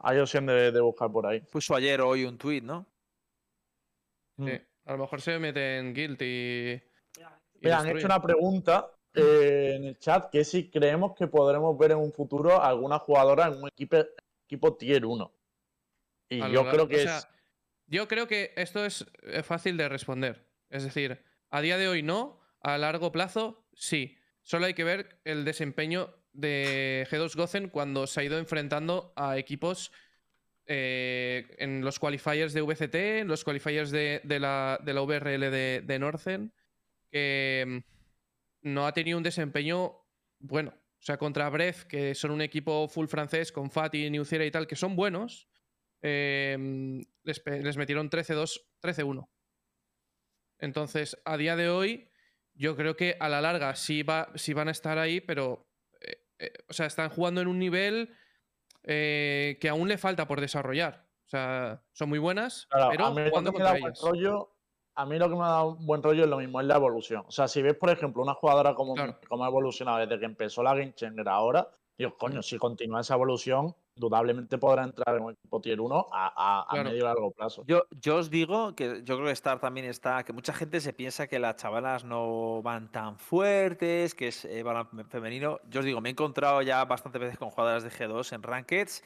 Hay 0.00 0.18
opción 0.18 0.46
de, 0.46 0.70
de 0.72 0.80
buscar 0.80 1.10
por 1.10 1.26
ahí. 1.26 1.40
Puso 1.40 1.74
ayer 1.74 2.00
o 2.00 2.08
hoy 2.08 2.24
un 2.24 2.38
tuit, 2.38 2.62
¿no? 2.62 2.86
Sí. 4.38 4.52
A 4.84 4.92
lo 4.92 4.98
mejor 4.98 5.20
se 5.20 5.38
mete 5.38 5.78
en 5.78 5.92
Guild 5.94 6.22
y. 6.22 6.80
Mira, 7.60 7.80
han 7.80 7.88
hecho 7.88 8.06
una 8.06 8.22
pregunta 8.22 8.92
eh, 9.14 9.72
en 9.74 9.84
el 9.84 9.98
chat 9.98 10.30
que 10.30 10.44
si 10.44 10.70
creemos 10.70 11.16
que 11.16 11.26
podremos 11.26 11.76
ver 11.76 11.90
en 11.90 11.98
un 11.98 12.12
futuro 12.12 12.62
alguna 12.62 13.00
jugadora 13.00 13.48
en 13.48 13.60
un 13.60 13.68
equipo, 13.68 13.96
equipo 14.48 14.76
tier 14.76 15.04
1. 15.04 15.34
Y 16.30 16.38
yo 16.50 16.68
creo 16.70 16.84
o 16.84 16.88
que 16.88 17.02
sea, 17.02 17.18
es. 17.18 17.28
Yo 17.86 18.08
creo 18.08 18.26
que 18.26 18.52
esto 18.56 18.84
es 18.84 19.06
eh, 19.22 19.42
fácil 19.42 19.76
de 19.76 19.88
responder. 19.88 20.46
Es 20.70 20.84
decir, 20.84 21.22
a 21.50 21.60
día 21.60 21.76
de 21.76 21.88
hoy 21.88 22.02
no, 22.02 22.40
a 22.60 22.78
largo 22.78 23.12
plazo 23.12 23.68
sí. 23.74 24.16
Solo 24.42 24.66
hay 24.66 24.74
que 24.74 24.84
ver 24.84 25.20
el 25.24 25.44
desempeño 25.44 26.14
de 26.32 27.06
G2 27.10 27.36
Gozen 27.36 27.68
cuando 27.68 28.06
se 28.06 28.20
ha 28.20 28.24
ido 28.24 28.38
enfrentando 28.38 29.12
a 29.16 29.36
equipos 29.36 29.92
eh, 30.66 31.54
en 31.58 31.84
los 31.84 31.98
qualifiers 31.98 32.54
de 32.54 32.62
VCT, 32.62 32.94
en 32.94 33.28
los 33.28 33.44
qualifiers 33.44 33.90
de, 33.90 34.22
de 34.24 34.40
la, 34.40 34.78
de 34.82 34.94
la 34.94 35.02
VRL 35.02 35.50
de, 35.50 35.82
de 35.84 35.98
Northern, 35.98 36.52
que 37.10 37.64
mm, 37.66 38.72
no 38.72 38.86
ha 38.86 38.92
tenido 38.92 39.18
un 39.18 39.24
desempeño 39.24 39.96
bueno. 40.38 40.74
O 41.00 41.02
sea, 41.02 41.16
contra 41.16 41.48
Bref, 41.48 41.84
que 41.84 42.14
son 42.14 42.32
un 42.32 42.40
equipo 42.42 42.88
full 42.88 43.06
francés 43.06 43.52
con 43.52 43.70
Fati, 43.70 44.10
Niuciera 44.10 44.44
y 44.44 44.50
tal, 44.50 44.66
que 44.66 44.76
son 44.76 44.96
buenos, 44.96 45.48
eh, 46.02 46.56
les, 47.22 47.42
les 47.46 47.76
metieron 47.76 48.10
13-2, 48.10 48.60
13-1. 48.82 49.28
Entonces, 50.58 51.16
a 51.24 51.36
día 51.36 51.56
de 51.56 51.68
hoy, 51.68 52.10
yo 52.54 52.76
creo 52.76 52.96
que 52.96 53.16
a 53.20 53.28
la 53.28 53.40
larga 53.40 53.74
sí, 53.76 54.02
va, 54.02 54.32
sí 54.34 54.52
van 54.52 54.68
a 54.68 54.72
estar 54.72 54.98
ahí, 54.98 55.20
pero. 55.20 55.68
eh, 56.00 56.24
eh, 56.40 56.52
o 56.68 56.72
sea, 56.72 56.86
están 56.86 57.10
jugando 57.10 57.40
en 57.40 57.48
un 57.48 57.58
nivel 57.58 58.14
eh, 58.82 59.58
que 59.60 59.68
aún 59.68 59.88
le 59.88 59.98
falta 59.98 60.26
por 60.26 60.40
desarrollar. 60.40 61.08
O 61.26 61.28
sea, 61.28 61.84
son 61.92 62.08
muy 62.08 62.18
buenas, 62.18 62.66
Claro, 62.70 62.90
pero 62.90 63.30
jugando 63.30 63.52
contra 63.52 63.76
ellas. 63.76 64.00
rollo. 64.02 64.57
A 64.98 65.06
mí 65.06 65.16
lo 65.16 65.28
que 65.28 65.36
me 65.36 65.44
ha 65.44 65.48
dado 65.48 65.68
un 65.76 65.86
buen 65.86 66.02
rollo 66.02 66.24
es 66.24 66.28
lo 66.28 66.38
mismo, 66.38 66.60
es 66.60 66.66
la 66.66 66.74
evolución. 66.74 67.22
O 67.28 67.30
sea, 67.30 67.46
si 67.46 67.62
ves, 67.62 67.74
por 67.74 67.88
ejemplo, 67.88 68.20
una 68.20 68.34
jugadora 68.34 68.74
como, 68.74 68.94
Claro. 68.94 69.16
como 69.28 69.44
ha 69.44 69.48
evolucionado 69.48 69.98
desde 69.98 70.18
que 70.18 70.24
empezó 70.26 70.60
la 70.64 70.74
Game 70.74 70.92
Changer 70.92 71.28
ahora, 71.28 71.68
digo, 71.96 72.16
coño, 72.18 72.42
si 72.42 72.58
continúa 72.58 73.02
esa 73.02 73.14
evolución, 73.14 73.76
indudablemente 73.94 74.58
podrá 74.58 74.82
entrar 74.82 75.14
en 75.16 75.22
un 75.22 75.32
equipo 75.34 75.60
tier 75.60 75.80
1 75.80 76.06
a, 76.12 76.26
a- 76.34 76.62
a 76.62 76.66
Claro. 76.70 76.84
medio 76.90 76.98
y 76.98 77.02
largo 77.04 77.30
plazo. 77.30 77.62
Yo, 77.68 77.84
yo 78.00 78.16
os 78.16 78.28
digo 78.28 78.74
que 78.74 79.02
yo 79.04 79.14
creo 79.14 79.26
que 79.26 79.32
Star 79.32 79.60
también 79.60 79.86
está, 79.86 80.24
que 80.24 80.32
mucha 80.32 80.52
gente 80.52 80.80
se 80.80 80.92
piensa 80.92 81.28
que 81.28 81.38
las 81.38 81.54
chavalas 81.56 82.02
no 82.04 82.60
van 82.62 82.90
tan 82.90 83.18
fuertes, 83.20 84.16
que 84.16 84.28
es 84.28 84.44
eh, 84.46 84.64
balón 84.64 84.88
femenino. 85.08 85.60
Yo 85.70 85.78
os 85.78 85.86
digo, 85.86 86.00
me 86.00 86.08
he 86.08 86.12
encontrado 86.12 86.60
ya 86.62 86.84
bastantes 86.84 87.20
veces 87.20 87.38
con 87.38 87.50
jugadoras 87.50 87.84
de 87.84 87.90
G2 87.90 88.32
en 88.32 88.42
Rankeds 88.42 89.04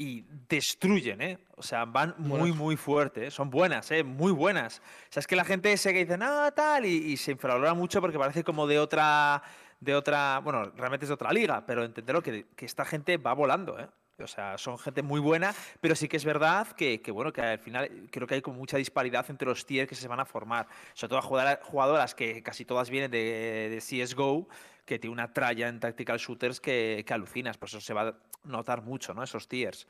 y 0.00 0.24
destruyen, 0.48 1.20
¿eh? 1.20 1.38
O 1.56 1.62
sea, 1.62 1.84
van 1.84 2.14
muy, 2.18 2.52
muy 2.52 2.76
fuertes. 2.76 3.34
Son 3.34 3.50
buenas, 3.50 3.90
¿eh? 3.90 4.04
Muy 4.04 4.30
buenas. 4.32 4.78
O 4.78 5.12
sea, 5.12 5.20
es 5.20 5.26
que 5.26 5.34
la 5.36 5.44
gente 5.44 5.76
se 5.76 5.92
que 5.92 6.04
dice, 6.04 6.16
no, 6.16 6.50
tal, 6.52 6.86
y, 6.86 7.12
y 7.12 7.16
se 7.16 7.32
infravalora 7.32 7.74
mucho 7.74 8.00
porque 8.00 8.16
parece 8.18 8.44
como 8.44 8.66
de 8.68 8.78
otra, 8.78 9.42
de 9.80 9.94
otra, 9.96 10.38
bueno, 10.38 10.70
realmente 10.76 11.04
es 11.04 11.08
de 11.08 11.14
otra 11.14 11.32
liga, 11.32 11.64
pero 11.66 11.82
entenderlo 11.84 12.22
que, 12.22 12.46
que 12.54 12.64
esta 12.64 12.84
gente 12.84 13.16
va 13.16 13.32
volando, 13.34 13.78
¿eh? 13.78 13.88
O 14.20 14.26
sea, 14.26 14.58
son 14.58 14.78
gente 14.78 15.02
muy 15.02 15.20
buena, 15.20 15.54
pero 15.80 15.94
sí 15.94 16.08
que 16.08 16.16
es 16.16 16.24
verdad 16.24 16.66
que, 16.72 17.00
que, 17.00 17.12
bueno, 17.12 17.32
que 17.32 17.40
al 17.40 17.58
final 17.60 18.08
creo 18.10 18.26
que 18.26 18.34
hay 18.34 18.42
como 18.42 18.56
mucha 18.58 18.76
disparidad 18.76 19.24
entre 19.30 19.46
los 19.48 19.64
tiers 19.64 19.88
que 19.88 19.94
se 19.94 20.08
van 20.08 20.18
a 20.18 20.24
formar. 20.24 20.66
Sobre 20.94 21.10
todo 21.10 21.22
jugadora- 21.22 21.60
jugadoras 21.62 22.16
que 22.16 22.42
casi 22.42 22.64
todas 22.64 22.90
vienen 22.90 23.12
de, 23.12 23.68
de 23.70 23.80
CSGO, 23.80 24.48
que 24.88 24.98
tiene 24.98 25.12
una 25.12 25.32
tralla 25.34 25.68
en 25.68 25.78
tactical 25.80 26.18
shooters 26.18 26.60
que, 26.60 27.04
que 27.06 27.12
alucinas. 27.14 27.58
Por 27.58 27.68
eso 27.68 27.80
se 27.80 27.92
va 27.94 28.08
a 28.08 28.14
notar 28.44 28.80
mucho, 28.82 29.12
¿no? 29.12 29.22
Esos 29.22 29.46
tiers. 29.46 29.86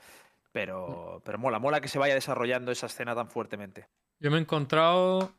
Pero, 0.52 1.22
pero 1.24 1.38
mola, 1.38 1.58
mola 1.60 1.80
que 1.80 1.88
se 1.88 1.98
vaya 1.98 2.14
desarrollando 2.14 2.72
esa 2.72 2.86
escena 2.86 3.14
tan 3.14 3.30
fuertemente. 3.30 3.86
Yo 4.18 4.30
me 4.30 4.38
he 4.38 4.40
encontrado 4.40 5.32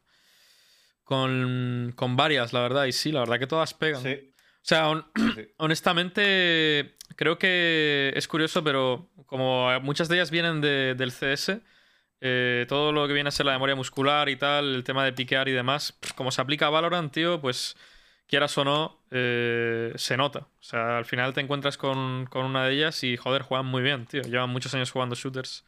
con, 1.03 1.91
con 1.95 2.15
varias, 2.15 2.53
la 2.53 2.61
verdad, 2.61 2.85
y 2.85 2.91
sí, 2.91 3.11
la 3.11 3.19
verdad 3.21 3.39
que 3.39 3.47
todas 3.47 3.73
pegan. 3.73 4.01
Sí, 4.01 4.31
O 4.35 4.61
sea, 4.61 5.05
sí, 5.35 5.47
honestamente, 5.57 6.95
creo 7.15 7.37
que 7.37 8.13
es 8.15 8.27
curioso, 8.27 8.63
pero 8.63 9.09
como 9.25 9.77
muchas 9.81 10.07
de 10.07 10.15
ellas 10.15 10.31
vienen 10.31 10.61
de- 10.61 10.95
del 10.95 11.11
CS, 11.11 11.61
eh, 12.21 12.65
todo 12.69 12.91
lo 12.91 13.07
que 13.07 13.13
viene 13.13 13.29
a 13.29 13.31
ser 13.31 13.45
la 13.45 13.53
memoria 13.53 13.75
muscular 13.75 14.29
y 14.29 14.35
tal, 14.35 14.75
el 14.75 14.83
tema 14.83 15.03
de 15.05 15.13
piquear 15.13 15.47
y 15.49 15.53
demás, 15.53 15.97
como 16.15 16.31
se 16.31 16.41
aplica 16.41 16.67
a 16.67 16.69
Valorant, 16.69 17.11
tío, 17.11 17.41
pues 17.41 17.75
quieras 18.27 18.55
o 18.57 18.63
no, 18.63 18.98
eh, 19.11 19.93
se 19.95 20.17
nota. 20.17 20.39
O 20.39 20.63
sea, 20.63 20.97
al 20.97 21.05
final 21.05 21.33
te 21.33 21.41
encuentras 21.41 21.77
con, 21.77 22.27
con 22.29 22.45
una 22.45 22.65
de 22.65 22.73
ellas 22.73 23.03
y, 23.03 23.17
joder, 23.17 23.41
juegan 23.41 23.65
muy 23.65 23.81
bien, 23.81 24.05
tío. 24.05 24.21
Llevan 24.21 24.49
muchos 24.49 24.73
años 24.73 24.91
jugando 24.91 25.15
shooters. 25.15 25.65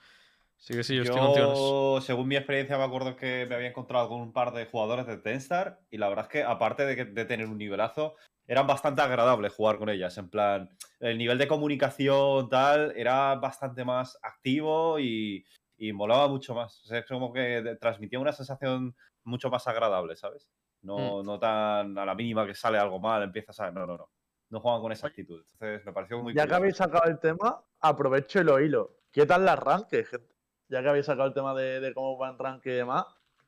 Así 0.60 0.76
que 0.76 0.84
sí, 0.84 0.96
yo, 0.96 1.02
estoy 1.02 1.20
contigo. 1.20 1.54
Yo, 1.56 2.02
según 2.02 2.28
mi 2.28 2.36
experiencia, 2.36 2.78
me 2.78 2.84
acuerdo 2.84 3.16
que 3.16 3.48
me 3.50 3.56
había 3.56 3.70
encontrado 3.70 4.10
con 4.10 4.22
un 4.22 4.32
par 4.32 4.54
de 4.54 4.68
jugadores 4.68 5.08
de 5.08 5.18
Tenstar 5.18 5.80
y 5.90 5.98
la 5.98 6.08
verdad 6.08 6.26
es 6.26 6.32
que, 6.32 6.44
aparte 6.44 6.86
de, 6.86 7.26
tener 7.26 7.48
un 7.48 7.58
nivelazo, 7.58 8.16
eran 8.46 8.68
bastante 8.68 9.02
agradables 9.02 9.54
jugar 9.54 9.80
con 9.80 9.90
ellas. 9.90 10.16
En 10.20 10.30
plan, 10.30 10.70
el 11.00 11.18
nivel 11.18 11.40
de 11.40 11.48
comunicación 11.48 12.48
tal 12.50 12.94
era 12.96 13.34
bastante 13.36 13.84
más 13.84 14.20
activo 14.22 15.00
y, 15.00 15.44
y 15.78 15.94
molaba 15.94 16.28
mucho 16.28 16.54
más. 16.54 16.80
O 16.84 16.86
sea, 16.86 17.00
es 17.00 17.08
como 17.08 17.34
que 17.34 17.78
transmitía 17.82 18.20
una 18.20 18.32
sensación 18.32 18.96
mucho 19.24 19.50
más 19.50 19.68
agradable, 19.68 20.16
¿sabes? 20.16 20.48
No, 20.84 21.22
no 21.24 21.40
tan 21.40 21.98
a 21.98 22.06
la 22.06 22.16
mínima 22.16 22.46
que 22.46 22.54
sale 22.56 22.78
algo 22.80 23.00
mal, 23.00 23.22
empiezas 23.24 23.60
a... 23.60 23.72
No, 23.72 23.86
no, 23.86 23.98
no. 23.98 24.10
No 24.50 24.60
juegan 24.60 24.82
con 24.82 24.92
esa 24.92 25.08
actitud. 25.08 25.42
Entonces 25.54 25.86
me 25.86 25.94
pareció 25.94 26.22
muy 26.22 26.34
Ya 26.34 26.42
que 26.44 26.48
curioso. 26.50 26.56
habéis 26.58 26.76
sacado 26.78 27.04
el 27.10 27.20
tema, 27.20 27.64
aprovecho 27.80 28.40
y 28.42 28.44
lo 28.44 28.60
hilo. 28.60 28.98
¿Qué 29.12 29.26
tal 29.26 29.46
las 29.46 29.58
ranques, 29.60 30.10
gente? 30.10 30.34
Ya 30.68 30.82
que 30.82 30.90
habéis 30.90 31.06
sacado 31.06 31.28
el 31.28 31.34
tema 31.34 31.54
de, 31.54 31.80
de 31.80 31.94
cómo 31.94 32.18
van 32.18 32.38
rank 32.38 32.66
y 32.66 32.72
demás. 32.72 33.06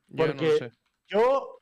Yo 0.08 0.26
Porque- 0.26 0.46
no 0.46 0.52
lo 0.52 0.58
sé. 0.58 0.72
Yo 1.06 1.60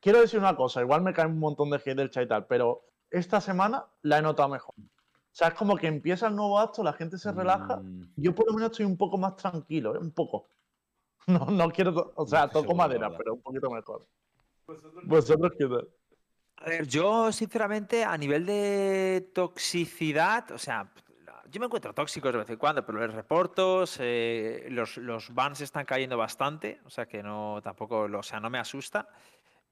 quiero 0.00 0.20
decir 0.20 0.38
una 0.38 0.54
cosa, 0.56 0.82
igual 0.82 1.00
me 1.02 1.14
cae 1.14 1.26
un 1.26 1.38
montón 1.38 1.70
de 1.70 1.76
hate 1.76 1.94
del 1.96 2.10
chat 2.10 2.24
y 2.24 2.28
tal, 2.28 2.46
pero 2.46 2.84
esta 3.10 3.40
semana 3.40 3.86
la 4.02 4.18
he 4.18 4.22
notado 4.22 4.48
mejor. 4.50 4.74
O 4.78 5.30
sea, 5.38 5.48
es 5.48 5.54
como 5.54 5.76
que 5.76 5.86
empieza 5.86 6.26
el 6.26 6.36
nuevo 6.36 6.58
acto, 6.58 6.82
la 6.82 6.92
gente 6.92 7.16
se 7.16 7.32
relaja. 7.32 7.76
Mm, 7.76 8.12
Yo 8.16 8.34
por 8.34 8.46
lo 8.46 8.52
menos 8.54 8.72
estoy 8.72 8.84
un 8.84 8.96
poco 8.98 9.16
más 9.16 9.36
tranquilo, 9.36 9.94
¿eh? 9.94 9.98
un 9.98 10.12
poco. 10.12 10.48
No, 11.28 11.46
no 11.50 11.70
quiero, 11.70 12.12
o 12.16 12.26
sea, 12.26 12.46
No 12.46 12.52
toco 12.52 12.74
madera, 12.74 13.14
pero 13.16 13.34
un 13.34 13.42
poquito 13.42 13.70
mejor. 13.70 14.06
¿Vosotros 15.04 15.52
qué 15.58 15.66
tal? 15.66 15.88
A 16.56 16.68
ver, 16.68 16.86
yo 16.86 17.30
sinceramente 17.32 18.04
a 18.04 18.16
nivel 18.18 18.44
de 18.44 19.30
toxicidad, 19.32 20.50
o 20.50 20.58
sea, 20.58 20.90
yo 21.50 21.60
me 21.60 21.66
encuentro 21.66 21.94
tóxico 21.94 22.30
de 22.32 22.38
vez 22.38 22.50
en 22.50 22.56
cuando, 22.56 22.84
pero 22.84 22.98
los 22.98 23.14
reportos, 23.14 23.96
eh, 24.00 24.66
los, 24.70 24.96
los 24.98 25.32
bans 25.32 25.60
están 25.60 25.84
cayendo 25.86 26.16
bastante, 26.18 26.80
o 26.84 26.90
sea 26.90 27.06
que 27.06 27.22
no, 27.22 27.60
tampoco, 27.62 28.08
lo- 28.08 28.18
o 28.18 28.22
sea, 28.22 28.40
no 28.40 28.50
me 28.50 28.58
asusta. 28.58 29.08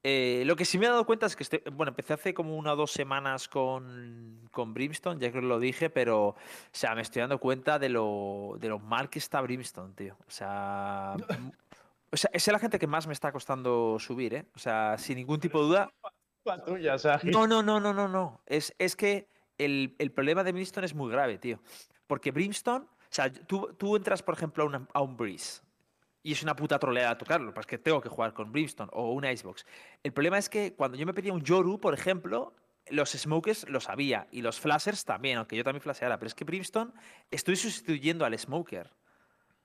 Eh, 0.03 0.45
lo 0.47 0.55
que 0.55 0.65
sí 0.65 0.79
me 0.79 0.87
he 0.87 0.89
dado 0.89 1.05
cuenta 1.05 1.27
es 1.27 1.35
que, 1.35 1.43
estoy- 1.43 1.63
bueno, 1.73 1.91
empecé 1.91 2.13
hace 2.15 2.33
como 2.33 2.57
una 2.57 2.75
o 2.75 2.77
dos 2.77 2.93
semanas 2.93 3.49
con, 3.49 4.49
con 4.53 4.73
Brimstone, 4.73 5.21
ya 5.21 5.31
creo 5.31 5.43
que 5.43 5.49
lo 5.49 5.59
dije, 5.59 5.91
pero, 5.91 6.29
o 6.29 6.37
sea, 6.71 6.95
me 6.95 7.03
estoy 7.03 7.21
dando 7.21 7.39
cuenta 7.41 7.81
de 7.81 7.89
lo, 7.89 8.55
de 8.61 8.69
lo 8.69 8.79
mal 8.79 9.11
que 9.11 9.19
está 9.19 9.41
Brimstone, 9.41 9.93
tío. 9.95 10.17
O 10.27 10.31
sea, 10.31 11.17
o 12.13 12.17
sea, 12.17 12.31
es 12.33 12.47
la 12.49 12.59
gente 12.59 12.79
que 12.79 12.87
más 12.87 13.07
me 13.07 13.13
está 13.13 13.33
costando 13.33 13.99
subir, 13.99 14.35
¿eh? 14.35 14.47
O 14.55 14.59
sea, 14.59 14.97
sin 14.99 15.17
ningún 15.17 15.41
tipo 15.41 15.61
de 15.61 15.67
duda, 15.67 15.91
tuya, 16.65 16.97
no, 17.33 17.47
no, 17.47 17.63
no, 17.63 17.81
no, 17.81 17.93
no, 17.93 18.09
no. 18.09 18.41
Es, 18.47 18.75
es 18.79 18.95
que 18.97 19.29
el, 19.59 19.95
el 19.99 20.13
problema 20.13 20.45
de 20.45 20.53
Brimstone 20.53 20.85
es 20.87 20.95
muy 20.95 21.11
grave, 21.11 21.39
tío. 21.39 21.59
Porque 22.07 22.31
Brimstone, 22.31 22.85
o 22.85 22.89
sea, 23.11 23.33
tú, 23.33 23.75
tú 23.79 23.97
entras, 23.97 24.23
por 24.23 24.35
ejemplo, 24.35 24.63
a, 24.65 24.67
una- 24.67 24.89
a 24.93 25.01
un 25.03 25.17
Breeze 25.17 25.63
y 26.23 26.33
es 26.33 26.43
una 26.43 26.55
puta 26.57 26.79
troleada 26.79 27.17
tocarlo, 27.19 27.53
pues 27.55 27.67
que 27.67 27.79
tengo 27.79 28.01
que 28.01 28.09
jugar 28.09 28.33
con 28.33 28.51
Brimstone 28.53 28.91
o 28.93 29.13
un 29.13 29.25
Icebox. 29.25 29.65
El 30.03 30.13
problema 30.13 30.39
es 30.39 30.49
que 30.49 30.75
cuando 30.75 30.97
yo 30.97 31.07
me 31.07 31.15
pedía 31.15 31.33
un 31.33 31.43
Yoru, 31.43 31.81
por 31.81 31.95
ejemplo, 31.95 32.55
los 32.89 33.11
smokers 33.11 33.69
lo 33.69 33.81
sabía 33.81 34.29
y 34.31 34.43
los 34.43 34.61
flashers 34.61 35.05
también, 35.05 35.39
aunque 35.39 35.57
yo 35.57 35.65
también 35.65 35.83
flasheara, 35.83 36.19
pero 36.19 36.29
es 36.29 36.35
que 36.35 36.45
Brimstone 36.45 36.93
estoy 37.31 37.57
sustituyendo 37.57 38.25
al 38.25 38.39
smoker. 38.39 38.93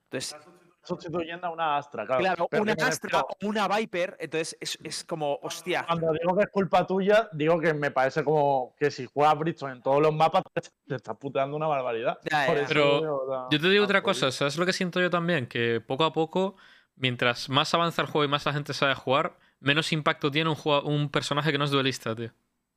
Entonces, 0.05 0.35
sustituyendo 0.83 1.47
a 1.47 1.49
una 1.51 1.77
Astra, 1.77 2.05
claro. 2.05 2.21
claro, 2.21 2.47
Pero 2.49 2.63
una 2.63 2.73
Astra 2.73 3.21
o 3.21 3.47
una 3.47 3.67
Viper, 3.67 4.17
entonces 4.19 4.57
es, 4.59 4.77
es 4.83 5.03
como, 5.03 5.39
hostia. 5.41 5.85
Cuando 5.87 6.11
digo 6.13 6.35
que 6.35 6.43
es 6.43 6.49
culpa 6.49 6.85
tuya, 6.85 7.29
digo 7.31 7.59
que 7.59 7.73
me 7.73 7.91
parece 7.91 8.23
como 8.23 8.75
que 8.77 8.91
si 8.91 9.05
juegas 9.05 9.37
Bridgestone 9.37 9.73
en 9.73 9.81
todos 9.81 10.01
los 10.01 10.13
mapas, 10.13 10.43
te, 10.53 10.61
te 10.87 10.95
estás 10.95 11.17
puteando 11.17 11.55
una 11.55 11.67
barbaridad. 11.67 12.19
Ya, 12.29 12.47
ya. 12.47 12.65
Pero 12.67 13.49
Yo 13.49 13.59
te 13.59 13.69
digo 13.69 13.83
otra 13.85 14.01
cosa. 14.01 14.31
¿sabes 14.31 14.57
lo 14.57 14.65
que 14.65 14.73
siento 14.73 14.99
yo 14.99 15.09
también? 15.09 15.47
Que 15.47 15.81
poco 15.81 16.03
a 16.03 16.13
poco, 16.13 16.55
mientras 16.95 17.49
más 17.49 17.73
avanza 17.73 18.01
el 18.01 18.07
juego 18.07 18.25
y 18.25 18.27
más 18.27 18.45
la 18.45 18.53
gente 18.53 18.73
sabe 18.73 18.95
jugar, 18.95 19.37
menos 19.59 19.91
impacto 19.91 20.31
tiene 20.31 20.49
un, 20.49 20.57
un 20.83 21.09
personaje 21.09 21.51
que 21.51 21.57
no 21.57 21.65
es 21.65 21.71
duelista, 21.71 22.15
tío. 22.15 22.31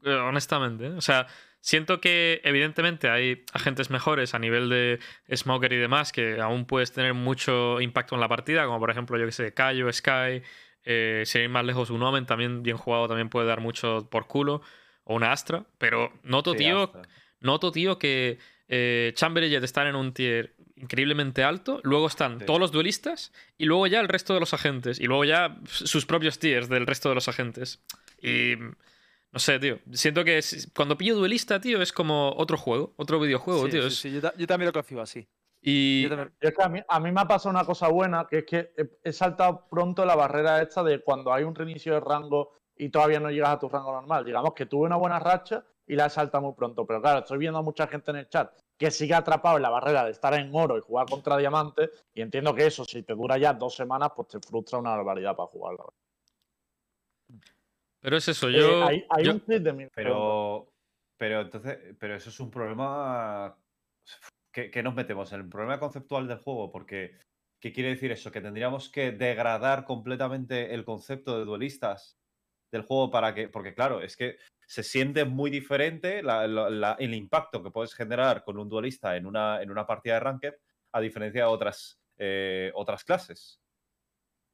Eh, 0.04 0.14
honestamente. 0.14 0.86
¿eh? 0.86 0.90
O 0.90 1.00
sea, 1.00 1.26
siento 1.64 1.98
que 1.98 2.42
evidentemente 2.44 3.08
hay 3.08 3.42
agentes 3.54 3.88
mejores 3.88 4.34
a 4.34 4.38
nivel 4.38 4.68
de 4.68 4.98
Smoker 5.34 5.72
y 5.72 5.78
demás 5.78 6.12
que 6.12 6.38
aún 6.38 6.66
puedes 6.66 6.92
tener 6.92 7.14
mucho 7.14 7.80
impacto 7.80 8.14
en 8.14 8.20
la 8.20 8.28
partida, 8.28 8.66
como 8.66 8.78
por 8.78 8.90
ejemplo, 8.90 9.16
yo 9.16 9.24
que 9.24 9.32
sé, 9.32 9.54
Kaio, 9.54 9.90
Sky, 9.90 10.42
eh, 10.84 11.22
si 11.24 11.38
ir 11.38 11.48
más 11.48 11.64
lejos, 11.64 11.88
un 11.88 12.02
Omen 12.02 12.26
también 12.26 12.62
bien 12.62 12.76
jugado 12.76 13.08
también 13.08 13.30
puede 13.30 13.46
dar 13.46 13.62
mucho 13.62 14.06
por 14.10 14.26
culo, 14.26 14.60
o 15.04 15.14
una 15.14 15.32
Astra, 15.32 15.64
pero 15.78 16.12
noto, 16.22 16.52
sí, 16.52 16.58
tío, 16.58 16.82
Astra. 16.82 17.02
Noto, 17.40 17.72
tío, 17.72 17.98
que 17.98 18.38
eh, 18.68 19.12
Chamber 19.14 19.44
y 19.44 19.48
Jet 19.48 19.64
están 19.64 19.86
en 19.86 19.96
un 19.96 20.12
tier 20.12 20.54
increíblemente 20.76 21.44
alto. 21.44 21.80
Luego 21.82 22.08
están 22.08 22.40
Sí. 22.40 22.46
todos 22.46 22.60
los 22.60 22.72
duelistas. 22.72 23.32
Y 23.56 23.64
luego 23.66 23.86
ya 23.86 24.00
el 24.00 24.08
resto 24.08 24.32
de 24.34 24.40
los 24.40 24.54
agentes. 24.54 24.98
Y 24.98 25.04
luego 25.04 25.24
ya 25.24 25.56
sus 25.66 26.06
propios 26.06 26.38
tiers 26.38 26.68
del 26.68 26.86
resto 26.86 27.10
de 27.10 27.14
los 27.14 27.28
agentes. 27.28 27.82
Y. 28.22 28.54
No 29.34 29.40
sé, 29.40 29.58
tío. 29.58 29.78
Siento 29.92 30.24
que 30.24 30.40
cuando 30.76 30.96
pillo 30.96 31.16
duelista, 31.16 31.60
tío, 31.60 31.82
es 31.82 31.92
como 31.92 32.32
otro 32.36 32.56
juego, 32.56 32.92
otro 32.96 33.18
videojuego, 33.18 33.64
Sí, 33.64 33.70
tío. 33.70 33.80
sí, 33.82 33.88
es- 33.88 33.98
sí, 33.98 34.12
yo, 34.12 34.20
ta- 34.20 34.32
yo 34.38 34.46
también 34.46 34.68
lo 34.68 34.72
concibo 34.72 35.00
así. 35.02 35.28
Y. 35.60 36.04
Yo 36.04 36.08
también- 36.10 36.32
Y 36.40 36.46
es 36.46 36.54
que 36.54 36.62
a 36.62 36.68
mí, 36.68 36.80
a 36.88 37.00
mí 37.00 37.10
me 37.10 37.20
ha 37.20 37.26
pasado 37.26 37.50
una 37.50 37.64
cosa 37.64 37.88
buena, 37.88 38.26
que 38.30 38.38
es 38.38 38.44
que 38.44 38.72
he, 38.76 38.88
he 39.02 39.12
saltado 39.12 39.66
pronto 39.68 40.04
la 40.06 40.14
barrera 40.14 40.62
esta 40.62 40.84
de 40.84 41.00
cuando 41.02 41.32
hay 41.32 41.42
un 41.42 41.54
reinicio 41.54 41.94
de 41.94 42.00
rango 42.00 42.52
y 42.76 42.90
todavía 42.90 43.18
no 43.18 43.28
llegas 43.30 43.50
a 43.50 43.58
tu 43.58 43.68
rango 43.68 43.90
normal. 43.92 44.24
Digamos 44.24 44.54
que 44.54 44.66
tuve 44.66 44.86
una 44.86 44.96
buena 44.96 45.18
racha 45.18 45.64
y 45.86 45.96
la 45.96 46.06
he 46.06 46.10
saltado 46.10 46.44
muy 46.44 46.54
pronto. 46.54 46.86
Pero 46.86 47.02
claro, 47.02 47.18
estoy 47.20 47.38
viendo 47.38 47.58
a 47.58 47.62
mucha 47.62 47.88
gente 47.88 48.12
en 48.12 48.18
el 48.18 48.28
chat 48.28 48.52
que 48.78 48.90
sigue 48.92 49.14
atrapado 49.14 49.56
en 49.56 49.62
la 49.62 49.70
barrera 49.70 50.04
de 50.04 50.12
estar 50.12 50.32
en 50.34 50.50
oro 50.54 50.78
y 50.78 50.80
jugar 50.80 51.06
contra 51.08 51.36
diamantes. 51.38 51.90
Y 52.14 52.20
entiendo 52.20 52.54
que 52.54 52.66
eso, 52.66 52.84
si 52.84 53.02
te 53.02 53.14
dura 53.14 53.36
ya 53.36 53.52
dos 53.52 53.74
semanas, 53.74 54.10
pues 54.14 54.28
te 54.28 54.38
frustra 54.40 54.78
una 54.78 54.90
barbaridad 54.90 55.34
para 55.34 55.48
jugar. 55.48 55.76
Pero 58.04 58.18
es 58.18 58.28
eso, 58.28 58.50
Eh, 58.50 58.52
yo. 58.58 58.84
hay 58.84 59.06
hay 59.08 59.24
yo- 59.24 59.32
un 59.32 59.40
tweet 59.40 59.60
de 59.60 59.72
mi 59.72 59.86
Pero, 59.94 60.70
pero 61.16 61.40
entonces, 61.40 61.78
pero 61.98 62.14
eso 62.14 62.28
es 62.28 62.38
un 62.38 62.50
problema 62.50 63.56
que, 64.52 64.70
que 64.70 64.82
nos 64.82 64.94
metemos 64.94 65.32
en 65.32 65.40
el 65.40 65.48
problema 65.48 65.80
conceptual 65.80 66.28
del 66.28 66.36
juego, 66.36 66.70
porque 66.70 67.16
¿qué 67.58 67.72
quiere 67.72 67.88
decir 67.88 68.12
eso? 68.12 68.30
Que 68.30 68.42
tendríamos 68.42 68.90
que 68.90 69.10
degradar 69.12 69.86
completamente 69.86 70.74
el 70.74 70.84
concepto 70.84 71.38
de 71.38 71.46
duelistas 71.46 72.18
del 72.70 72.82
juego 72.82 73.10
para 73.10 73.34
que, 73.34 73.48
porque 73.48 73.72
claro, 73.74 74.02
es 74.02 74.18
que 74.18 74.36
se 74.66 74.82
siente 74.82 75.24
muy 75.24 75.50
diferente 75.50 76.22
la- 76.22 76.46
la- 76.46 76.68
la- 76.68 76.96
el 76.98 77.14
impacto 77.14 77.62
que 77.62 77.70
puedes 77.70 77.94
generar 77.94 78.44
con 78.44 78.58
un 78.58 78.68
duelista 78.68 79.16
en 79.16 79.24
una, 79.24 79.62
en 79.62 79.70
una 79.70 79.86
partida 79.86 80.14
de 80.14 80.20
ranked 80.20 80.54
a 80.92 81.00
diferencia 81.00 81.44
de 81.44 81.48
otras, 81.48 81.98
eh, 82.18 82.70
otras 82.74 83.02
clases. 83.02 83.60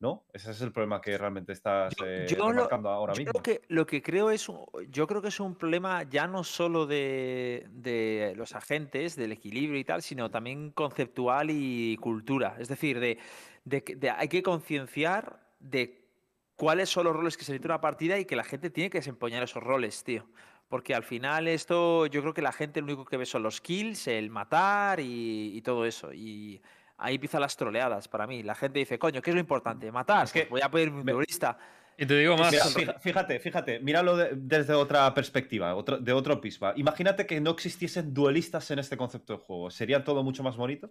¿No? 0.00 0.24
Ese 0.32 0.50
es 0.52 0.60
el 0.62 0.72
problema 0.72 0.98
que 1.02 1.18
realmente 1.18 1.52
estás 1.52 1.92
eh, 2.02 2.24
yo 2.26 2.50
lo- 2.50 2.68
ahora 2.88 3.12
Yo 3.12 3.18
mismo. 3.18 3.32
creo 3.32 3.42
que 3.42 3.62
lo 3.68 3.84
que 3.86 4.00
creo 4.00 4.30
es, 4.30 4.46
yo 4.88 5.06
creo 5.06 5.20
que 5.20 5.28
es 5.28 5.38
un 5.40 5.54
problema 5.54 6.04
ya 6.04 6.26
no 6.26 6.42
solo 6.42 6.86
de, 6.86 7.66
de 7.70 8.32
los 8.34 8.54
agentes, 8.54 9.14
del 9.14 9.32
equilibrio 9.32 9.78
y 9.78 9.84
tal, 9.84 10.00
sino 10.00 10.30
también 10.30 10.70
conceptual 10.70 11.48
y 11.50 11.98
cultura. 11.98 12.56
Es 12.58 12.68
decir, 12.68 12.98
de, 12.98 13.18
de 13.66 13.84
de- 13.98 14.10
hay 14.10 14.28
que 14.28 14.42
concienciar 14.42 15.46
de 15.58 16.08
cuáles 16.56 16.88
son 16.88 17.04
los 17.04 17.14
roles 17.14 17.36
que 17.36 17.44
se 17.44 17.52
necesita 17.52 17.68
una 17.74 17.80
partida 17.82 18.18
y 18.18 18.24
que 18.24 18.36
la 18.36 18.44
gente 18.44 18.70
tiene 18.70 18.88
que 18.88 18.98
desempeñar 18.98 19.42
esos 19.42 19.62
roles, 19.62 20.02
tío. 20.02 20.26
Porque 20.68 20.94
al 20.94 21.02
final 21.02 21.46
esto, 21.48 22.06
yo 22.06 22.22
creo 22.22 22.32
que 22.32 22.42
la 22.42 22.52
gente 22.52 22.80
lo 22.80 22.86
único 22.86 23.04
que 23.04 23.18
ve 23.18 23.26
son 23.26 23.42
los 23.42 23.60
kills, 23.60 24.06
el 24.06 24.30
matar 24.30 25.00
y, 25.00 25.52
y 25.56 25.60
todo 25.62 25.84
eso. 25.84 26.12
Y 26.14 26.62
ahí 27.00 27.14
empiezan 27.16 27.40
las 27.40 27.56
troleadas 27.56 28.08
para 28.08 28.26
mí. 28.26 28.42
La 28.42 28.54
gente 28.54 28.78
dice, 28.78 28.98
coño, 28.98 29.20
¿qué 29.22 29.30
es 29.30 29.34
lo 29.34 29.40
importante? 29.40 29.90
Matar. 29.90 30.24
Es 30.24 30.32
que 30.32 30.40
Pues 30.40 30.50
voy 30.50 30.60
a 30.62 30.70
pedir 30.70 30.90
un 30.90 31.04
duelista. 31.04 31.58
Y 31.96 32.06
te 32.06 32.16
digo 32.18 32.36
más. 32.36 32.52
Mira, 32.76 32.98
fíjate, 32.98 33.38
fíjate, 33.40 33.78
míralo 33.80 34.16
de- 34.16 34.30
desde 34.34 34.72
otra 34.72 35.12
perspectiva, 35.12 35.74
otro- 35.74 35.98
de 35.98 36.12
otro 36.12 36.40
prisma. 36.40 36.72
Imagínate 36.76 37.26
que 37.26 37.40
no 37.40 37.50
existiesen 37.50 38.14
duelistas 38.14 38.70
en 38.70 38.78
este 38.78 38.96
concepto 38.96 39.34
de 39.34 39.38
juego. 39.40 39.70
¿Sería 39.70 40.02
todo 40.02 40.22
mucho 40.22 40.42
más 40.42 40.56
bonito? 40.56 40.90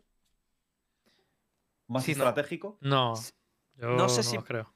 ¿Más 1.88 2.04
Sí, 2.04 2.12
estratégico? 2.12 2.78
No. 2.82 3.16
Yo 3.76 3.88
no 3.90 4.08
sé 4.10 4.18
no 4.18 4.24
si- 4.24 4.38
creo. 4.46 4.72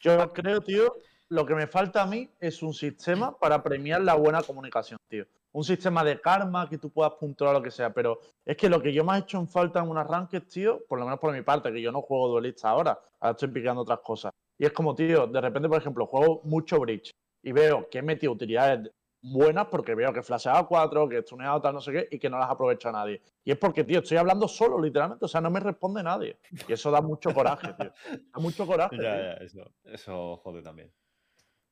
Yo 0.00 0.32
creo, 0.32 0.60
tío, 0.60 0.94
lo 1.28 1.44
que 1.44 1.54
me 1.54 1.66
falta 1.66 2.02
a 2.02 2.06
mí 2.06 2.30
es 2.38 2.62
un 2.62 2.72
sistema 2.72 3.36
para 3.36 3.62
premiar 3.62 4.00
la 4.02 4.14
buena 4.14 4.42
comunicación, 4.42 4.98
tío. 5.08 5.26
Un 5.54 5.62
sistema 5.62 6.02
de 6.02 6.20
karma 6.20 6.68
que 6.68 6.78
tú 6.78 6.90
puedas 6.90 7.12
puntuar 7.12 7.52
lo 7.54 7.62
que 7.62 7.70
sea, 7.70 7.92
pero 7.94 8.18
es 8.44 8.56
que 8.56 8.68
lo 8.68 8.82
que 8.82 8.92
yo 8.92 9.04
me 9.04 9.14
he 9.14 9.20
hecho 9.20 9.38
en 9.38 9.48
falta 9.48 9.78
en 9.80 9.88
un 9.88 9.96
arranque, 9.96 10.40
tío, 10.40 10.84
por 10.88 10.98
lo 10.98 11.04
menos 11.04 11.20
por 11.20 11.32
mi 11.32 11.42
parte, 11.42 11.72
que 11.72 11.80
yo 11.80 11.92
no 11.92 12.02
juego 12.02 12.26
duelista 12.28 12.70
ahora, 12.70 12.98
ahora 13.20 13.30
estoy 13.32 13.48
picando 13.48 13.82
otras 13.82 14.00
cosas. 14.00 14.32
Y 14.58 14.66
es 14.66 14.72
como, 14.72 14.94
tío, 14.96 15.28
de 15.28 15.40
repente, 15.40 15.68
por 15.68 15.78
ejemplo, 15.78 16.06
juego 16.06 16.40
mucho 16.44 16.80
bridge 16.80 17.12
y 17.42 17.52
veo 17.52 17.88
que 17.88 17.98
he 17.98 18.02
metido 18.02 18.32
utilidades 18.32 18.90
buenas 19.22 19.66
porque 19.68 19.94
veo 19.94 20.12
que 20.12 20.22
flasheaba 20.24 20.66
4, 20.66 21.08
que 21.08 21.22
stuneado 21.22 21.60
tal, 21.60 21.74
no 21.74 21.80
sé 21.80 21.92
qué, 21.92 22.08
y 22.10 22.18
que 22.18 22.28
no 22.28 22.36
las 22.38 22.50
aprovecha 22.50 22.90
nadie. 22.90 23.22
Y 23.44 23.52
es 23.52 23.56
porque, 23.56 23.84
tío, 23.84 24.00
estoy 24.00 24.16
hablando 24.16 24.48
solo, 24.48 24.80
literalmente, 24.80 25.24
o 25.24 25.28
sea, 25.28 25.40
no 25.40 25.50
me 25.50 25.60
responde 25.60 26.02
nadie. 26.02 26.36
Y 26.68 26.72
eso 26.72 26.90
da 26.90 27.00
mucho 27.00 27.32
coraje, 27.32 27.72
tío. 27.74 27.92
Da 28.10 28.40
mucho 28.40 28.66
coraje. 28.66 28.96
Ya, 29.00 29.14
tío. 29.16 29.22
ya, 29.24 29.32
eso, 29.34 29.70
eso 29.84 30.36
jode 30.38 30.62
también. 30.62 30.92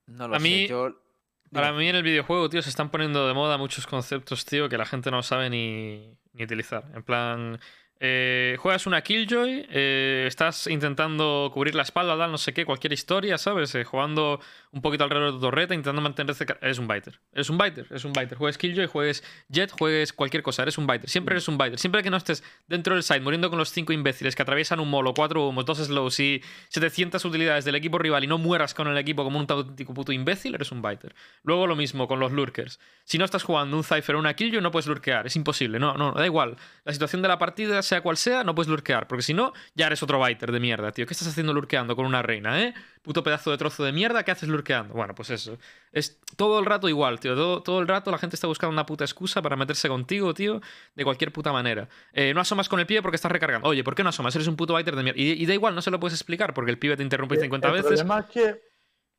No 0.07 0.29
lo 0.29 0.37
A 0.37 0.39
sé. 0.41 0.49
mí- 0.49 0.67
Yo, 0.69 0.89
Para 1.53 1.73
mí 1.73 1.89
en 1.89 1.97
el 1.97 2.03
videojuego, 2.03 2.49
tío, 2.49 2.63
se 2.63 2.71
están 2.71 2.91
poniendo 2.91 3.29
de 3.29 3.35
moda 3.35 3.59
muchos 3.59 3.87
conceptos, 3.87 4.45
tío, 4.45 4.69
que 4.69 4.79
la 4.79 4.87
gente 4.87 5.11
no 5.11 5.23
sabe 5.23 5.51
ni, 5.51 6.17
ni 6.33 6.45
utilizar. 6.45 6.85
En 6.95 7.03
plan, 7.03 7.61
eh, 8.05 8.57
juegas 8.59 8.89
una 8.89 9.01
Killjoy, 9.01 9.65
eh, 9.71 10.25
estás 10.27 10.67
intentando 10.67 11.53
cubrir 11.55 11.77
la 11.77 11.85
espalda, 11.85 12.19
tal, 12.19 12.33
no 12.33 12.37
sé 12.37 12.53
qué, 12.53 12.65
cualquier 12.65 12.93
historia, 12.93 13.39
¿sabes? 13.39 13.73
Eh, 13.77 13.85
jugando 13.85 14.41
un 14.73 14.83
poquito 14.83 15.05
alrededor 15.05 15.31
de 15.31 15.39
tu 15.39 15.41
torreta, 15.41 15.73
intentando 15.73 16.03
mantenerse... 16.03 16.45
Eres 16.61 16.81
un 16.81 16.89
biter. 16.89 17.21
Eres 17.33 17.49
un 17.49 17.59
biter, 17.59 17.87
eres 17.91 18.05
un 18.05 18.13
biter. 18.13 18.37
Juegues 18.37 18.59
Killjoy, 18.59 18.87
juegues 18.87 19.23
Jet, 19.49 19.71
juegues 19.71 20.13
cualquier 20.13 20.43
cosa, 20.43 20.63
eres 20.63 20.79
un 20.79 20.89
biter. 20.89 21.09
Siempre 21.09 21.35
eres 21.35 21.47
un 21.47 21.57
biter. 21.57 21.79
Siempre 21.79 22.03
que 22.03 22.11
no 22.11 22.17
estés 22.17 22.43
dentro 22.67 22.95
del 22.95 23.05
site 23.05 23.21
muriendo 23.21 23.51
con 23.51 23.59
los 23.61 23.71
cinco 23.71 23.93
imbéciles 23.93 24.35
que 24.35 24.43
atraviesan 24.43 24.81
un 24.81 24.91
molo, 24.91 25.15
cuatro 25.15 25.47
humos, 25.47 25.65
dos 25.65 25.79
slows 25.79 26.19
y 26.19 26.43
700 26.71 27.25
utilidades 27.25 27.65
del 27.65 27.77
equipo 27.77 27.99
rival 27.99 28.25
y 28.25 28.27
no 28.27 28.37
mueras 28.39 28.75
con 28.75 28.89
el 28.89 28.99
equipo 28.99 29.23
como 29.23 29.39
un 29.39 29.47
auténtico 29.49 29.95
puto 29.95 30.11
imbécil, 30.11 30.57
eres 30.57 30.73
un 30.73 30.83
biter. 30.83 31.15
Luego 31.45 31.69
lo 31.69 31.77
mismo 31.77 32.09
con 32.09 32.19
los 32.19 32.33
lurkers. 32.33 32.81
Si 33.05 33.17
no 33.17 33.25
estás 33.25 33.45
jugando 33.45 33.77
un 33.77 33.85
Cypher 33.85 34.17
o 34.17 34.19
una 34.19 34.35
Killjoy, 34.35 34.61
no 34.61 34.73
puedes 34.73 34.89
lurkear. 34.89 35.25
Es 35.27 35.37
imposible. 35.37 35.79
No, 35.79 35.95
no, 35.97 36.13
da 36.13 36.27
igual. 36.27 36.57
La 36.85 36.93
situación 36.93 37.23
de 37.23 37.29
la 37.29 37.39
partida, 37.39 37.81
sea 37.93 38.01
cual 38.01 38.17
sea, 38.17 38.43
no 38.43 38.55
puedes 38.55 38.69
lurkear. 38.69 39.07
Porque 39.07 39.23
si 39.23 39.35
no, 39.35 39.53
ya 39.75 39.87
eres 39.87 40.03
otro 40.03 40.23
biter 40.25 40.51
de 40.51 40.61
mierda, 40.61 40.93
tío. 40.93 41.07
¿Qué 41.07 41.13
estás 41.13 41.29
haciendo 41.29 41.53
lurkeando 41.53 41.95
con 41.95 42.07
una 42.07 42.23
reina, 42.23 42.63
eh? 42.63 42.75
Puto 43.03 43.23
pedazo 43.23 43.51
de 43.51 43.59
trozo 43.59 43.85
de 43.85 43.93
mierda, 43.93 44.25
¿qué 44.25 44.31
haces 44.31 44.49
lurkeando? 44.49 44.95
Bueno, 44.95 45.15
pues 45.15 45.31
eso. 45.31 45.59
Es 45.93 46.19
todo 46.37 46.59
el 46.59 46.65
rato 46.65 46.89
igual, 46.89 47.21
tío. 47.21 47.35
Todo, 47.35 47.63
todo 47.63 47.81
el 47.81 47.89
rato 47.89 48.11
la 48.11 48.19
gente 48.19 48.37
está 48.37 48.47
buscando 48.47 48.73
una 48.73 48.87
puta 48.87 49.05
excusa 49.05 49.43
para 49.43 49.57
meterse 49.57 49.89
contigo, 49.89 50.33
tío, 50.33 50.61
de 50.95 51.05
cualquier 51.05 51.33
puta 51.33 51.53
manera. 51.53 51.89
Eh, 52.13 52.33
no 52.35 52.41
asomas 52.41 52.69
con 52.69 52.81
el 52.81 52.87
pie 52.87 53.03
porque 53.03 53.17
estás 53.17 53.31
recargando. 53.33 53.69
Oye, 53.69 53.85
¿por 53.85 53.95
qué 53.95 54.03
no 54.03 54.09
asomas? 54.09 54.35
Eres 54.35 54.49
un 54.49 54.57
puto 54.57 54.75
biter 54.77 54.97
de 54.97 55.03
mierda. 55.03 55.21
Y, 55.21 55.33
y 55.33 55.47
da 55.47 55.55
igual, 55.55 55.75
no 55.75 55.83
se 55.83 55.91
lo 55.91 56.01
puedes 56.01 56.15
explicar 56.17 56.55
porque 56.55 56.71
el 56.71 56.79
pibe 56.79 56.97
te 56.97 57.03
interrumpe 57.03 57.37
50 57.37 57.69
el 57.69 57.75
veces. 57.75 58.03
problema 58.03 58.21
es 58.21 58.27
que 58.27 58.72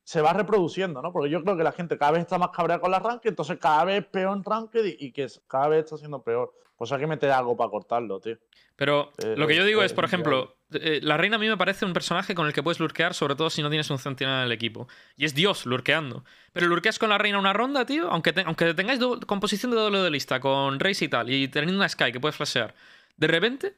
se 0.03 0.21
va 0.21 0.33
reproduciendo, 0.33 1.01
¿no? 1.01 1.11
Porque 1.13 1.29
yo 1.29 1.41
creo 1.43 1.55
que 1.55 1.63
la 1.63 1.71
gente 1.71 1.97
cada 1.97 2.11
vez 2.11 2.21
está 2.21 2.37
más 2.37 2.49
cabreada 2.49 2.81
con 2.81 2.91
la 2.91 2.99
ranked, 2.99 3.29
entonces 3.29 3.57
cada 3.59 3.85
vez 3.85 4.01
es 4.03 4.07
peor 4.07 4.35
en 4.35 4.43
ranked 4.43 4.85
y, 4.99 5.11
que 5.11 5.27
cada 5.47 5.69
vez 5.69 5.85
está 5.85 5.97
siendo 5.97 6.21
peor. 6.21 6.53
Pues 6.75 6.91
hay 6.91 6.99
que 6.99 7.07
meter 7.07 7.31
algo 7.31 7.55
para 7.55 7.69
cortarlo, 7.69 8.19
tío. 8.19 8.35
Pero 8.75 9.11
Eh, 9.19 9.35
lo 9.37 9.47
que 9.47 9.55
yo 9.55 9.63
digo 9.63 9.81
eh, 9.83 9.85
es, 9.85 9.93
por 9.93 10.03
ejemplo, 10.03 10.55
eh, 10.73 10.99
la 11.03 11.15
reina 11.17 11.35
a 11.35 11.39
mí 11.39 11.47
me 11.47 11.55
parece 11.55 11.85
un 11.85 11.93
personaje 11.93 12.33
con 12.35 12.47
el 12.47 12.53
que 12.53 12.63
puedes 12.63 12.79
lurkear, 12.79 13.13
sobre 13.13 13.35
todo 13.35 13.49
si 13.49 13.61
no 13.61 13.69
tienes 13.69 13.89
un 13.91 13.99
centinela 13.99 14.39
en 14.39 14.45
el 14.47 14.51
equipo. 14.51 14.87
Y 15.15 15.25
es 15.25 15.35
Dios 15.35 15.65
lurkeando. 15.65 16.25
Pero 16.51 16.67
lurkeas 16.67 16.99
con 16.99 17.09
la 17.09 17.17
reina 17.19 17.37
una 17.39 17.53
ronda, 17.53 17.85
tío, 17.85 18.09
aunque, 18.09 18.33
te- 18.33 18.41
aunque 18.41 18.73
tengáis 18.73 18.99
composición 19.27 19.71
de 19.71 19.77
doble 19.77 19.99
de 19.99 20.09
lista, 20.09 20.39
con 20.39 20.79
Race 20.79 21.05
y 21.05 21.07
tal, 21.07 21.29
y 21.29 21.47
teniendo 21.47 21.77
una 21.77 21.87
Sky 21.87 22.11
que 22.11 22.19
puedes 22.19 22.35
flashear, 22.35 22.73
de 23.15 23.27
repente 23.27 23.75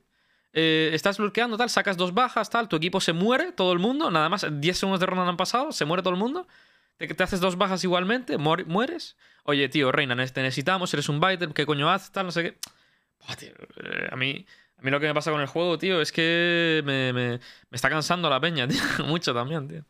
eh, 0.55 0.89
estás 0.93 1.19
lurkeando, 1.19 1.57
tal, 1.57 1.69
sacas 1.69 1.97
dos 1.97 2.13
bajas, 2.13 2.49
tal, 2.49 2.67
tu 2.67 2.75
equipo 2.77 2.99
se 2.99 3.13
muere, 3.13 3.51
todo 3.51 3.71
el 3.73 3.79
mundo, 3.79 4.09
nada 4.09 4.29
más 4.29 4.45
10 4.49 4.77
segundos 4.79 4.99
de 4.99 5.05
ronda 5.05 5.27
han 5.27 5.37
pasado, 5.37 5.71
se 5.71 5.85
muere 5.85 6.01
todo 6.01 6.13
el 6.13 6.19
mundo. 6.19 6.47
Te, 6.97 7.07
te 7.13 7.23
haces 7.23 7.39
dos 7.41 7.57
bajas 7.57 7.83
igualmente, 7.83 8.37
muer- 8.39 8.65
mueres. 8.65 9.17
Oye, 9.43 9.69
tío, 9.69 9.91
reina, 9.91 10.15
te 10.15 10.41
necesitamos, 10.41 10.91
eres 10.93 11.09
un 11.09 11.19
biter, 11.19 11.49
¿qué 11.53 11.65
coño 11.65 11.91
haces? 11.91 12.11
Tal, 12.11 12.25
no 12.25 12.31
sé 12.31 12.41
qué. 12.43 12.57
Eh, 13.41 14.07
a 14.11 14.15
mí, 14.15 14.45
a 14.77 14.81
mí 14.81 14.91
lo 14.91 14.99
que 14.99 15.07
me 15.07 15.13
pasa 15.13 15.31
con 15.31 15.41
el 15.41 15.47
juego, 15.47 15.77
tío, 15.77 16.01
es 16.01 16.11
que 16.11 16.81
me, 16.85 17.13
me- 17.13 17.39
me 17.39 17.75
está 17.75 17.89
cansando 17.89 18.29
la 18.29 18.39
peña, 18.39 18.67
tío. 18.67 18.81
Mucho 19.05 19.33
también, 19.33 19.67
tío. 19.67 19.85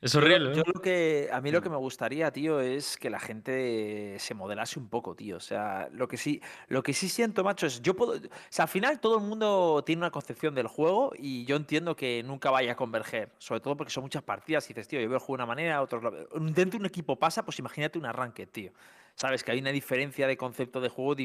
Es 0.00 0.12
Yo 0.12 0.18
horrible. 0.20 0.54
Yo 0.54 0.62
lo 0.64 0.80
que 0.80 1.28
a 1.32 1.40
mí 1.40 1.50
lo 1.50 1.60
que 1.60 1.68
me 1.68 1.76
gustaría, 1.76 2.30
tío, 2.32 2.60
es 2.60 2.96
que 2.96 3.10
la 3.10 3.20
gente 3.20 4.16
se 4.18 4.34
modelase 4.34 4.78
un 4.78 4.88
poco, 4.88 5.14
tío. 5.14 5.36
O 5.36 5.40
sea, 5.40 5.88
lo 5.92 6.08
que 6.08 6.16
sí, 6.16 6.40
lo 6.68 6.82
que 6.82 6.94
sí 6.94 7.08
siento, 7.08 7.44
macho, 7.44 7.66
es 7.66 7.82
yo 7.82 7.94
puedo, 7.94 8.12
o 8.12 8.20
sea, 8.48 8.64
al 8.64 8.68
final 8.68 9.00
todo 9.00 9.18
el 9.18 9.24
mundo 9.24 9.82
tiene 9.84 10.00
una 10.00 10.10
concepción 10.10 10.54
del 10.54 10.68
juego 10.68 11.12
y 11.18 11.44
yo 11.44 11.56
entiendo 11.56 11.96
que 11.96 12.22
nunca 12.24 12.50
vaya 12.50 12.72
a 12.72 12.76
converger, 12.76 13.30
sobre 13.38 13.60
todo 13.60 13.76
porque 13.76 13.92
son 13.92 14.04
muchas 14.04 14.22
partidas 14.22 14.64
y 14.66 14.74
dices, 14.74 14.88
tío, 14.88 15.00
yo 15.00 15.08
veo 15.08 15.16
el 15.16 15.20
juego 15.20 15.36
de 15.38 15.44
una 15.44 15.46
manera, 15.46 15.82
otros 15.82 16.02
lo 16.02 16.10
dentro 16.40 16.70
de 16.72 16.76
un 16.78 16.86
equipo 16.86 17.16
pasa, 17.18 17.44
pues 17.44 17.58
imagínate 17.58 17.98
un 17.98 18.06
arranque, 18.06 18.46
tío. 18.46 18.72
Sabes 19.20 19.42
que 19.42 19.50
hay 19.50 19.58
una 19.58 19.72
diferencia 19.72 20.28
de 20.28 20.36
concepto 20.36 20.80
de 20.80 20.88
juego 20.88 21.16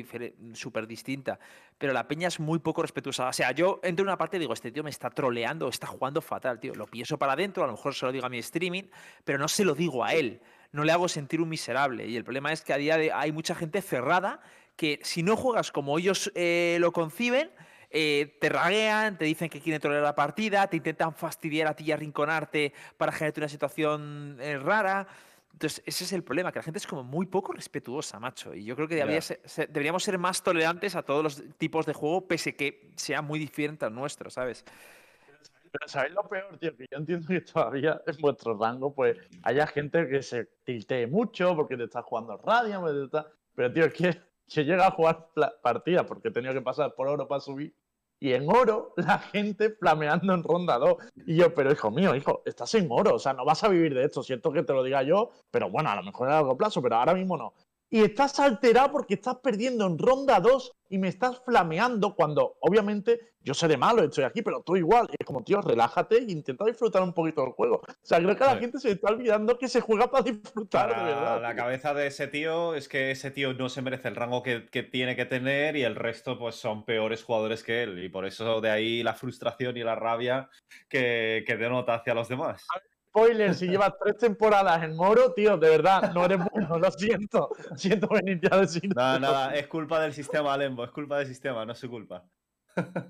súper 0.53 0.87
distinta, 0.87 1.37
pero 1.77 1.93
la 1.93 2.07
peña 2.07 2.27
es 2.27 2.39
muy 2.39 2.57
poco 2.57 2.81
respetuosa. 2.81 3.27
O 3.27 3.33
sea, 3.33 3.51
yo 3.51 3.79
entro 3.83 4.01
en 4.01 4.07
una 4.07 4.17
parte 4.17 4.37
y 4.37 4.39
digo, 4.39 4.53
este 4.53 4.71
tío 4.71 4.83
me 4.83 4.89
está 4.89 5.11
troleando, 5.11 5.69
está 5.69 5.85
jugando 5.85 6.19
fatal, 6.19 6.59
tío. 6.59 6.73
Lo 6.73 6.87
pienso 6.87 7.19
para 7.19 7.33
adentro, 7.33 7.63
a 7.63 7.67
lo 7.67 7.73
mejor 7.73 7.93
se 7.93 8.07
lo 8.07 8.11
digo 8.11 8.25
a 8.25 8.29
mi 8.29 8.39
streaming, 8.39 8.85
pero 9.23 9.37
no 9.37 9.47
se 9.47 9.63
lo 9.63 9.75
digo 9.75 10.03
a 10.03 10.15
él. 10.15 10.41
No 10.71 10.83
le 10.83 10.91
hago 10.91 11.07
sentir 11.07 11.39
un 11.39 11.49
miserable. 11.49 12.07
Y 12.07 12.17
el 12.17 12.23
problema 12.23 12.51
es 12.51 12.63
que 12.63 12.73
a 12.73 12.77
día 12.77 12.97
de 12.97 13.11
hay 13.11 13.31
mucha 13.31 13.53
gente 13.53 13.79
cerrada 13.79 14.41
que 14.75 14.99
si 15.03 15.21
no 15.21 15.37
juegas 15.37 15.71
como 15.71 15.99
ellos 15.99 16.31
eh, 16.33 16.77
lo 16.79 16.91
conciben, 16.93 17.51
eh, 17.91 18.39
te 18.41 18.49
raguean, 18.49 19.19
te 19.19 19.25
dicen 19.25 19.49
que 19.49 19.61
quieren 19.61 19.79
trolear 19.79 20.01
la 20.01 20.15
partida, 20.15 20.65
te 20.65 20.77
intentan 20.77 21.13
fastidiar 21.13 21.67
a 21.67 21.75
ti 21.75 21.83
y 21.83 21.91
arrinconarte 21.91 22.73
para 22.97 23.11
generarte 23.11 23.41
una 23.41 23.49
situación 23.49 24.37
eh, 24.41 24.57
rara. 24.57 25.07
Entonces, 25.53 25.83
ese 25.85 26.03
es 26.03 26.13
el 26.13 26.23
problema, 26.23 26.51
que 26.51 26.59
la 26.59 26.63
gente 26.63 26.79
es 26.79 26.87
como 26.87 27.03
muy 27.03 27.27
poco 27.27 27.53
respetuosa, 27.53 28.19
macho. 28.19 28.53
Y 28.53 28.65
yo 28.65 28.75
creo 28.75 28.87
que 28.87 28.95
debería 28.95 29.21
ser- 29.21 29.41
ser- 29.45 29.67
deberíamos 29.69 30.03
ser 30.03 30.17
más 30.17 30.41
tolerantes 30.43 30.95
a 30.95 31.03
todos 31.03 31.23
los 31.23 31.43
tipos 31.57 31.85
de 31.85 31.93
juego, 31.93 32.27
pese 32.27 32.55
que 32.55 32.91
sea 32.95 33.21
muy 33.21 33.39
diferente 33.39 33.85
al 33.85 33.93
nuestro, 33.93 34.29
¿sabes? 34.29 34.65
Pero 35.71 35.87
¿sabéis 35.87 36.13
lo 36.13 36.23
peor, 36.27 36.57
tío? 36.59 36.75
Que 36.75 36.85
yo 36.91 36.97
entiendo 36.97 37.27
que 37.27 37.41
todavía 37.41 38.01
en 38.05 38.17
vuestro 38.21 38.57
rango, 38.57 38.93
pues, 38.93 39.17
haya 39.43 39.65
gente 39.67 40.07
que 40.07 40.21
se 40.21 40.45
tiltee 40.63 41.07
mucho 41.07 41.55
porque 41.55 41.77
te 41.77 41.85
estás 41.85 42.03
jugando 42.05 42.33
te 42.91 43.05
está- 43.05 43.31
pero, 43.55 43.71
tío, 43.73 43.85
es 43.85 43.93
que 43.93 44.21
yo 44.47 44.61
llego 44.63 44.83
a 44.83 44.91
jugar 44.91 45.29
partidas 45.61 46.05
porque 46.05 46.27
he 46.27 46.31
tenido 46.31 46.53
que 46.53 46.61
pasar 46.61 46.93
por 46.95 47.07
oro 47.07 47.27
para 47.27 47.39
subir. 47.41 47.73
Y 48.23 48.31
en 48.31 48.47
oro, 48.47 48.93
la 48.95 49.19
gente 49.19 49.71
flameando 49.71 50.33
en 50.33 50.43
ronda 50.43 50.77
2. 50.77 50.95
Y 51.27 51.35
yo, 51.35 51.53
pero 51.53 51.73
hijo 51.73 51.91
mío, 51.91 52.15
hijo, 52.15 52.41
estás 52.45 52.73
en 52.75 52.87
oro, 52.89 53.15
o 53.15 53.19
sea, 53.19 53.33
no 53.33 53.43
vas 53.43 53.65
a 53.65 53.67
vivir 53.67 53.93
de 53.93 54.05
esto. 54.05 54.23
Siento 54.23 54.53
que 54.53 54.63
te 54.63 54.71
lo 54.71 54.81
diga 54.81 55.03
yo, 55.03 55.31
pero 55.51 55.69
bueno, 55.69 55.89
a 55.89 55.97
lo 55.97 56.03
mejor 56.03 56.29
a 56.29 56.35
largo 56.35 56.57
plazo, 56.57 56.81
pero 56.81 56.95
ahora 56.95 57.13
mismo 57.13 57.35
no. 57.35 57.53
Y 57.93 58.01
estás 58.01 58.39
alterado 58.39 58.91
porque 58.91 59.13
estás 59.13 59.35
perdiendo 59.35 59.85
en 59.85 59.99
ronda 59.99 60.39
2 60.39 60.71
y 60.89 60.97
me 60.97 61.09
estás 61.09 61.39
flameando 61.45 62.15
cuando, 62.15 62.57
obviamente, 62.59 63.33
yo 63.39 63.53
seré 63.53 63.77
malo, 63.77 64.03
estoy 64.03 64.23
aquí, 64.23 64.41
pero 64.41 64.63
tú 64.63 64.75
igual. 64.75 65.07
Y 65.11 65.17
es 65.19 65.27
como, 65.27 65.43
tío, 65.43 65.61
relájate 65.61 66.17
e 66.17 66.23
intenta 66.23 66.65
disfrutar 66.65 67.03
un 67.03 67.13
poquito 67.13 67.41
del 67.41 67.51
juego. 67.51 67.75
O 67.75 67.95
sea, 68.01 68.17
creo 68.17 68.35
que 68.35 68.43
a 68.43 68.55
la 68.55 68.59
gente 68.59 68.79
se 68.79 68.87
le 68.87 68.93
está 68.95 69.11
olvidando 69.11 69.59
que 69.59 69.67
se 69.67 69.79
juega 69.79 70.09
para 70.09 70.23
disfrutar, 70.23 70.89
de 70.89 71.03
verdad. 71.03 71.39
la 71.39 71.49
tío. 71.49 71.57
cabeza 71.57 71.93
de 71.93 72.07
ese 72.07 72.25
tío 72.25 72.73
es 72.73 72.89
que 72.89 73.11
ese 73.11 73.29
tío 73.29 73.53
no 73.53 73.69
se 73.69 73.83
merece 73.83 74.07
el 74.07 74.15
rango 74.15 74.41
que, 74.41 74.65
que 74.71 74.81
tiene 74.81 75.15
que 75.15 75.25
tener 75.25 75.75
y 75.75 75.83
el 75.83 75.95
resto 75.95 76.39
pues 76.39 76.55
son 76.55 76.85
peores 76.85 77.23
jugadores 77.23 77.61
que 77.61 77.83
él. 77.83 78.03
Y 78.03 78.09
por 78.09 78.25
eso 78.25 78.59
de 78.59 78.71
ahí 78.71 79.03
la 79.03 79.13
frustración 79.13 79.77
y 79.77 79.83
la 79.83 79.93
rabia 79.93 80.49
que, 80.89 81.43
que 81.45 81.57
denota 81.57 81.93
hacia 81.93 82.15
los 82.15 82.27
demás. 82.27 82.65
Spoiler, 83.15 83.53
si 83.53 83.67
llevas 83.67 83.93
tres 84.03 84.17
temporadas 84.17 84.81
en 84.81 84.99
oro, 84.99 85.33
tío, 85.33 85.55
de 85.55 85.69
verdad, 85.69 86.11
no 86.15 86.25
eres 86.25 86.39
bueno, 86.51 86.79
lo 86.79 86.89
siento. 86.89 87.49
Siento 87.75 88.07
venir 88.07 88.39
ya 88.41 88.55
a 88.55 88.61
decir. 88.61 88.91
Nada, 88.95 89.19
nada, 89.19 89.53
es 89.55 89.67
culpa 89.67 89.99
del 89.99 90.13
sistema, 90.13 90.57
Lembo, 90.57 90.83
es 90.83 90.89
culpa 90.89 91.19
del 91.19 91.27
sistema, 91.27 91.63
no 91.63 91.73
es 91.73 91.77
su 91.77 91.87
culpa. 91.91 92.23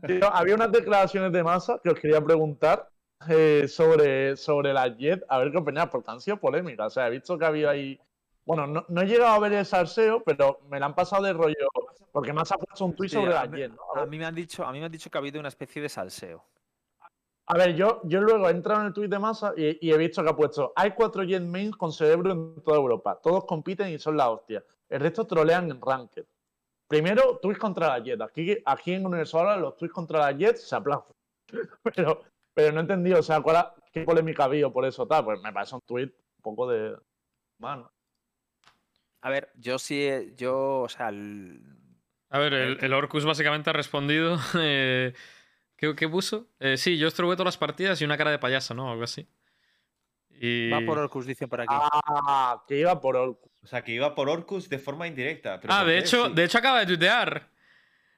Tío, 0.05 0.27
había 0.33 0.55
unas 0.55 0.73
declaraciones 0.73 1.31
de 1.31 1.41
masa 1.41 1.79
que 1.81 1.89
os 1.91 1.97
quería 1.97 2.19
preguntar 2.21 2.89
eh, 3.29 3.65
sobre, 3.69 4.35
sobre 4.35 4.73
la 4.73 4.89
Jet, 4.89 5.23
a 5.29 5.37
ver 5.37 5.51
qué 5.53 5.57
opináis, 5.59 5.87
porque 5.89 6.11
han 6.11 6.19
sido 6.19 6.35
polémicas. 6.35 6.87
O 6.87 6.89
sea, 6.89 7.07
he 7.07 7.11
visto 7.11 7.37
que 7.37 7.45
había 7.45 7.69
ahí. 7.69 7.97
Bueno, 8.45 8.67
no, 8.67 8.85
no 8.89 9.01
he 9.01 9.05
llegado 9.05 9.31
a 9.31 9.39
ver 9.39 9.53
el 9.53 9.65
salseo, 9.65 10.21
pero 10.25 10.59
me 10.69 10.81
la 10.81 10.87
han 10.87 10.95
pasado 10.95 11.23
de 11.23 11.31
rollo. 11.31 11.69
Porque 12.11 12.33
más 12.33 12.51
ha 12.51 12.57
puesto 12.57 12.83
un 12.83 12.93
tuit 12.93 13.09
Sí, 13.09 13.15
sobre 13.15 13.31
la 13.33 13.45
mí- 13.45 13.57
Jet. 13.57 13.71
¿no? 13.71 14.01
A 14.01 14.05
mí 14.05 14.17
me 14.17 14.25
han 14.25 14.35
dicho, 14.35 14.65
a 14.65 14.71
mí 14.73 14.79
me 14.79 14.85
han 14.85 14.91
dicho 14.91 15.09
que 15.09 15.17
ha 15.17 15.21
habido 15.21 15.39
una 15.39 15.47
especie 15.47 15.81
de 15.81 15.87
salseo. 15.87 16.43
A 17.45 17.57
ver, 17.57 17.75
yo, 17.75 18.01
yo 18.05 18.21
luego 18.21 18.47
he 18.47 18.51
entrado 18.51 18.81
en 18.81 18.87
el 18.87 18.93
tuit 18.93 19.09
de 19.11 19.19
masa 19.19 19.53
y, 19.57 19.77
y 19.85 19.91
he 19.91 19.97
visto 19.97 20.23
que 20.23 20.29
ha 20.29 20.35
puesto: 20.35 20.71
hay 20.75 20.91
cuatro 20.91 21.23
Jet 21.23 21.43
mains 21.43 21.75
con 21.75 21.91
cerebro 21.91 22.31
en 22.31 22.63
toda 22.63 22.77
Europa. 22.77 23.19
Todos 23.21 23.43
compiten 23.45 23.89
y 23.89 23.99
son 23.99 24.15
la 24.15 24.29
hostia. 24.29 24.63
El 24.89 25.01
resto 25.01 25.25
trolean 25.27 25.69
en 25.69 25.81
Ranked. 25.81 26.25
Primero, 26.87 27.39
tweets 27.41 27.59
contra 27.59 27.87
la 27.87 27.99
Jet. 28.03 28.21
Aquí, 28.21 28.57
aquí 28.65 28.93
en 28.93 29.05
Universo 29.05 29.39
ahora 29.39 29.57
los 29.57 29.75
tweets 29.75 29.93
contra 29.93 30.19
la 30.19 30.31
Jet 30.31 30.55
se 30.57 30.75
aplauden. 30.75 31.13
Pero, 31.95 32.21
pero 32.55 32.71
no 32.71 32.79
he 32.79 32.81
entendido, 32.83 33.19
o 33.19 33.23
sea, 33.23 33.41
cuál 33.41 33.55
ha- 33.57 33.75
qué 33.91 34.03
polémica 34.03 34.43
ha 34.43 34.45
habido 34.45 34.71
por 34.71 34.85
eso 34.85 35.07
tal. 35.07 35.25
Pues 35.25 35.41
me 35.41 35.51
parece 35.51 35.75
un 35.75 35.81
tweet 35.81 36.11
un 36.37 36.41
poco 36.43 36.67
de. 36.69 36.95
Bueno. 37.57 37.91
A 39.21 39.29
ver, 39.29 39.51
yo 39.55 39.79
sí, 39.79 40.07
yo, 40.37 40.81
o 40.81 40.89
sea, 40.89 41.09
el- 41.09 41.61
A 42.29 42.39
ver, 42.39 42.53
el, 42.53 42.77
el 42.83 42.93
Orcus 42.93 43.25
básicamente 43.25 43.69
ha 43.69 43.73
respondido. 43.73 44.37
eh, 44.59 45.13
¿qué, 45.91 45.95
qué 45.95 46.07
puso? 46.09 46.47
Eh, 46.59 46.77
sí, 46.77 46.97
yo 46.97 47.07
estrugué 47.07 47.35
todas 47.35 47.45
las 47.45 47.57
partidas 47.57 48.01
y 48.01 48.05
una 48.05 48.17
cara 48.17 48.31
de 48.31 48.39
payaso, 48.39 48.73
¿no? 48.73 48.91
Algo 48.91 49.03
así. 49.03 49.27
Y... 50.29 50.69
va 50.69 50.81
por 50.85 50.97
Orcus, 50.97 51.25
dicen 51.25 51.47
por 51.49 51.61
aquí. 51.61 51.69
Ah, 51.73 52.63
que 52.67 52.77
iba 52.79 52.99
por 52.99 53.15
Orcus. 53.15 53.51
O 53.63 53.67
sea, 53.67 53.83
que 53.83 53.91
iba 53.93 54.13
por 54.15 54.29
Orcus 54.29 54.67
de 54.69 54.79
forma 54.79 55.07
indirecta. 55.07 55.59
pero 55.59 55.73
Ah, 55.73 55.79
¿por 55.79 55.87
de 55.87 55.93
qué? 55.93 55.99
hecho, 55.99 56.25
Sí. 56.27 56.33
de 56.33 56.43
hecho 56.43 56.57
acaba 56.57 56.79
de 56.79 56.85
tuitear. 56.87 57.49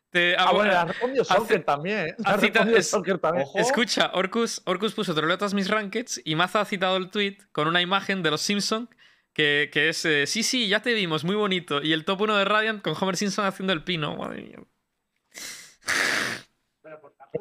Te- 0.09 0.35
Ah, 0.37 0.45
ah, 0.47 0.51
bueno, 0.53 0.71
le 0.71 0.77
ha 0.77 0.79
bueno, 0.83 0.91
respondido 0.93 1.21
hace- 1.23 1.33
Soccer 1.35 1.63
también. 1.65 2.07
¿eh? 2.07 2.15
Ha 2.23 2.37
respondido 2.37 2.77
es- 2.77 2.89
Soccer 2.89 3.17
también. 3.19 3.45
Ojo. 3.47 3.59
Escucha, 3.59 4.11
Orcus, 4.13 4.61
Orcus 4.65 4.93
puso 4.93 5.13
troleo 5.13 5.37
todas 5.37 5.53
mis 5.53 5.67
rankeds 5.69 6.21
y 6.23 6.35
Maza 6.35 6.61
ha 6.61 6.65
citado 6.65 6.95
el 6.97 7.09
tweet 7.09 7.37
con 7.51 7.67
una 7.67 7.81
imagen 7.81 8.23
de 8.23 8.31
los 8.31 8.41
Simpsons 8.41 8.89
Que, 9.33 9.69
que 9.73 9.89
es, 9.89 10.05
eh, 10.05 10.25
sí, 10.27 10.43
sí, 10.43 10.69
ya 10.69 10.81
te 10.81 10.93
vimos, 10.93 11.25
muy 11.25 11.35
bonito. 11.35 11.81
Y 11.83 11.91
el 11.91 12.05
top 12.05 12.21
1 12.21 12.37
de 12.37 12.45
Radiant 12.45 12.81
con 12.81 12.93
Homer 12.97 13.17
Simpson 13.17 13.45
haciendo 13.45 13.73
el 13.73 13.83
pino. 13.83 14.15
Madre 14.15 14.41
mía. 14.43 14.59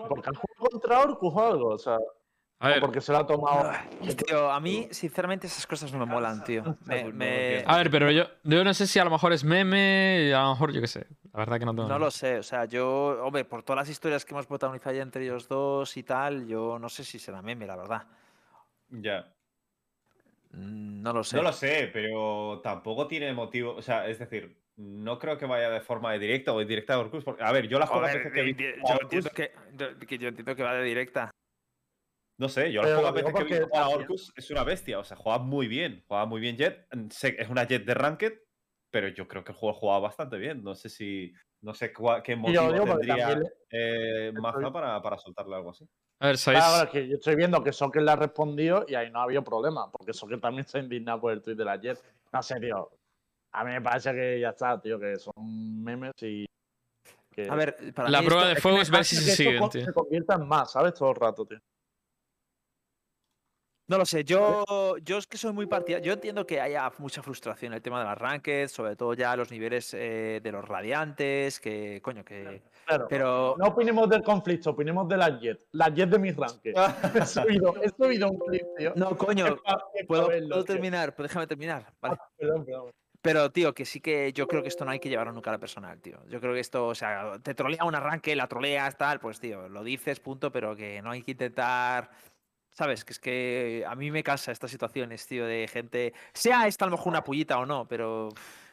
Porque 0.09 0.29
han 0.29 0.35
jugado 0.35 0.71
contra 0.71 1.01
Orcus 1.01 1.33
o 1.35 1.47
algo, 1.47 1.69
o 1.71 1.79
sea, 1.79 1.95
A 2.61 2.67
o 2.67 2.71
ver, 2.71 2.81
porque 2.81 3.01
se 3.01 3.13
lo 3.13 3.19
ha 3.19 3.27
tomado. 3.27 3.71
Tío, 4.27 4.51
a 4.51 4.61
mí, 4.61 4.89
sinceramente, 4.91 5.47
esas 5.47 5.67
cosas 5.67 5.93
no 5.93 5.99
me 5.99 6.07
molan, 6.07 6.43
tío. 6.45 6.77
Me- 6.87 7.13
me- 7.13 7.63
a 7.67 7.77
ver, 7.79 7.91
pero 7.91 8.11
yo, 8.11 8.25
yo 8.43 8.65
no 8.65 8.73
sé 8.75 8.87
si 8.87 8.99
a 8.99 9.05
lo 9.05 9.11
mejor 9.11 9.33
es 9.33 9.45
meme, 9.45 10.27
y 10.29 10.33
a 10.33 10.43
lo 10.43 10.51
mejor 10.51 10.73
yo 10.73 10.81
qué 10.81 10.87
sé. 10.87 11.07
La 11.33 11.41
verdad 11.41 11.59
que 11.59 11.65
no 11.67 11.75
tengo. 11.75 11.89
No 11.89 11.99
lo 11.99 12.11
sé, 12.11 12.39
o 12.39 12.43
sea, 12.43 12.65
yo, 12.67 13.19
hombre, 13.25 13.45
por 13.45 13.63
todas 13.63 13.83
las 13.83 13.89
historias 13.89 14.25
que 14.25 14.33
hemos 14.35 14.47
protagonizado 14.47 14.95
ya 14.95 15.03
entre 15.03 15.25
ellos 15.25 15.49
dos 15.49 15.97
y 15.97 16.03
tal, 16.03 16.47
yo 16.47 16.79
no 16.79 16.89
sé 16.89 17.05
si 17.05 17.19
será 17.19 17.43
meme, 17.43 17.67
la 17.67 17.77
verdad. 17.77 18.03
Ya. 18.91 19.33
Mm, 20.53 21.03
No 21.03 21.13
lo 21.13 21.25
sé. 21.25 21.37
No 21.37 21.43
lo 21.43 21.53
sé, 21.53 21.91
pero 21.93 22.61
tampoco 22.63 23.07
tiene 23.09 23.33
motivo. 23.33 23.75
O 23.75 23.83
sea, 23.83 24.07
es 24.09 24.19
decir, 24.19 24.57
no 24.77 25.19
creo 25.19 25.39
que 25.39 25.47
vaya 25.47 25.71
de 25.71 25.81
forma 25.81 26.13
de 26.13 26.19
directa 26.19 26.53
o 26.53 26.61
indirecta 26.61 26.95
a 26.95 26.99
Orcus. 26.99 27.25
Porque, 27.25 27.43
a 27.43 27.53
ver, 27.53 27.69
yo 27.69 27.79
las 27.79 27.89
pocas 27.91 28.15
veces 28.15 28.33
que 28.33 28.41
he 28.41 28.43
visto 28.45 28.63
a 28.65 28.89
yo 28.95 28.99
entiendo 29.03 29.31
que, 29.31 29.53
yo- 29.75 29.99
que 30.07 30.19
yo 30.19 30.29
entiendo 30.29 30.57
que 30.57 30.63
va 30.63 30.75
de 30.75 30.85
directa. 30.85 31.31
No 32.39 32.49
sé, 32.49 32.73
yo 32.73 32.83
las 32.83 32.91
Pero 32.91 33.01
pocas 33.03 33.15
veces 33.15 33.35
que 33.35 33.55
he 33.55 33.59
visto 33.61 33.77
a 33.77 33.89
Orcus 33.89 34.33
es 34.37 34.51
una 34.51 34.65
bestia. 34.65 34.99
O 34.99 35.05
sea, 35.05 35.17
juega 35.17 35.39
muy 35.39 35.69
bien. 35.69 36.03
Juega 36.09 36.27
muy 36.27 36.41
bien 36.41 36.57
Jet. 36.57 36.87
Sé 37.11 37.37
que 37.37 37.43
es 37.43 37.49
una 37.49 37.65
Jet 37.65 37.85
de 37.85 37.95
Ranked, 37.95 38.33
pero 38.91 39.07
yo 39.09 39.29
creo 39.29 39.45
que 39.45 39.53
el 39.53 39.59
juego 39.59 39.79
juega 39.79 39.99
bastante 40.01 40.37
bien. 40.39 40.63
No 40.65 40.75
sé 40.75 40.89
si. 40.89 41.33
No 41.61 41.73
sé 41.73 41.95
cua- 41.95 42.21
qué 42.23 42.35
motivo 42.37 42.61
tendría 42.85 43.17
también 43.27 43.53
eh, 43.71 44.33
Maza 44.35 44.71
para, 44.73 45.01
para 45.01 45.17
soltarle 45.19 45.55
algo 45.57 45.71
así. 45.71 45.89
A 46.21 46.27
ver, 46.27 46.37
¿sabéis? 46.37 46.63
Ahora 46.65 46.91
que 46.91 47.09
yo 47.09 47.15
estoy 47.15 47.37
viendo 47.37 47.63
que 47.63 47.73
Soccer 47.73 48.03
le 48.03 48.11
ha 48.11 48.17
respondido 48.17 48.85
y 48.87 48.95
ahí 48.97 49.11
no 49.11 49.21
ha 49.21 49.23
habido 49.23 49.43
problema, 49.43 49.91
porque 49.91 50.13
Soccer 50.13 50.41
también 50.41 50.67
se 50.67 50.77
ha 50.79 50.81
indignado 50.83 51.21
por 51.21 51.33
el 51.33 51.41
tweet 51.41 51.55
de 51.57 51.65
la 51.65 51.77
Jet. 51.81 51.99
No 52.33 52.43
sé, 52.43 52.61
tío. 52.61 52.91
A 53.57 53.65
mí 53.65 53.71
me 53.71 53.81
parece 53.81 54.13
que 54.13 54.41
ya 54.41 54.51
está, 54.51 54.81
tío, 54.81 54.99
que 54.99 55.17
son 55.17 55.83
memes 55.83 56.13
y. 56.23 56.45
Que, 57.31 57.49
A 57.49 57.55
ver, 57.57 57.77
para 57.95 58.09
La 58.11 58.21
mí 58.21 58.27
prueba 58.27 58.43
esto- 58.45 58.55
de 58.55 58.61
fuego 58.61 58.79
es 58.81 58.91
ver 58.91 58.99
parece 58.99 59.17
si 59.17 59.25
que 59.25 59.31
se 59.31 59.37
siguen, 59.37 59.69
tío. 59.71 59.85
Se 59.85 59.93
convierta 59.93 60.35
en 60.35 60.47
más, 60.47 60.73
¿sabes? 60.73 60.95
Todo 60.95 61.11
el 61.11 61.17
rato, 61.17 61.47
tío. 61.47 61.59
No 63.87 63.99
lo 63.99 64.07
sé, 64.07 64.25
yo, 64.25 64.97
yo 65.03 65.19
es 65.19 65.27
que 65.27 65.37
soy 65.37 65.53
muy 65.53 65.67
partidario. 65.67 66.07
Yo 66.07 66.13
entiendo 66.15 66.47
que 66.47 66.59
haya 66.59 66.91
mucha 66.99 67.23
frustración 67.23 67.73
en 67.73 67.77
el 67.77 67.83
tema 67.83 67.99
de 67.99 68.07
las 68.07 68.17
ranked, 68.17 68.69
sobre 68.69 68.97
todo 68.97 69.13
ya 69.13 69.37
los 69.37 69.51
niveles 69.51 69.93
eh, 69.93 70.41
de 70.43 70.53
los 70.53 70.65
radiantes, 70.67 71.61
que 71.61 72.01
coño, 72.03 72.25
que. 72.25 72.63
Claro. 72.87 73.07
Pero. 73.11 73.55
No 73.59 73.67
opinemos 73.67 74.09
del 74.09 74.23
conflicto, 74.23 74.71
opinemos 74.71 75.07
de 75.07 75.17
la 75.19 75.39
Jet. 75.39 75.67
La 75.73 75.91
Jet 75.91 76.09
de 76.09 76.19
mis 76.19 76.35
ranques. 76.35 76.75
He 77.15 77.27
subido, 77.27 77.75
he 77.83 77.89
subido 77.91 78.31
un 78.31 78.39
clip, 78.39 78.67
tío. 78.79 78.93
No, 78.97 79.17
coño, 79.19 79.57
puedo, 80.09 80.29
verlo, 80.29 80.49
puedo 80.49 80.65
tío. 80.65 80.75
terminar, 80.75 81.15
pero 81.15 81.29
déjame 81.29 81.47
terminar. 81.47 81.93
Vale. 82.01 82.17
Perdón, 82.39 82.65
perdón. 82.65 82.91
Pero, 83.25 83.51
tío, 83.51 83.73
que 83.75 83.87
sí 83.87 84.01
que 84.01 84.35
yo 84.35 84.47
creo 84.47 84.61
que 84.61 84.69
esto 84.69 84.85
no 84.85 84.91
hay 84.91 85.01
que 85.01 85.09
llevarlo 85.09 85.33
nunca 85.33 85.49
a 85.49 85.55
la 85.55 85.59
personal, 85.59 85.99
tío. 85.99 86.19
Yo 86.29 86.43
creo 86.43 86.53
que 86.53 86.61
esto, 86.61 86.89
o 86.89 86.95
sea, 86.95 87.39
te 87.43 87.55
trolea 87.55 87.83
un 87.85 87.95
arranque, 87.95 88.37
la 88.37 88.49
troleas, 88.49 88.99
tal, 88.99 89.19
pues, 89.19 89.41
tío, 89.41 89.67
lo 89.71 89.83
dices, 89.83 90.21
punto, 90.21 90.53
pero 90.53 90.77
que 90.77 91.01
no 91.01 91.11
hay 91.11 91.23
que 91.23 91.31
intentar. 91.31 92.11
¿Sabes? 92.73 93.03
Que 93.03 93.13
es 93.15 93.19
que 93.19 93.85
a 93.89 93.95
mí 93.95 94.11
me 94.11 94.23
cansa 94.23 94.53
estas 94.53 94.71
situaciones, 94.71 95.27
tío, 95.27 95.47
de 95.47 95.67
gente. 95.73 96.13
Sea 96.35 96.67
esta 96.67 96.85
a 96.85 96.89
lo 96.89 96.99
mejor 96.99 97.13
una 97.13 97.25
pullita 97.25 97.59
o 97.59 97.65
no, 97.65 97.89
pero. 97.89 98.29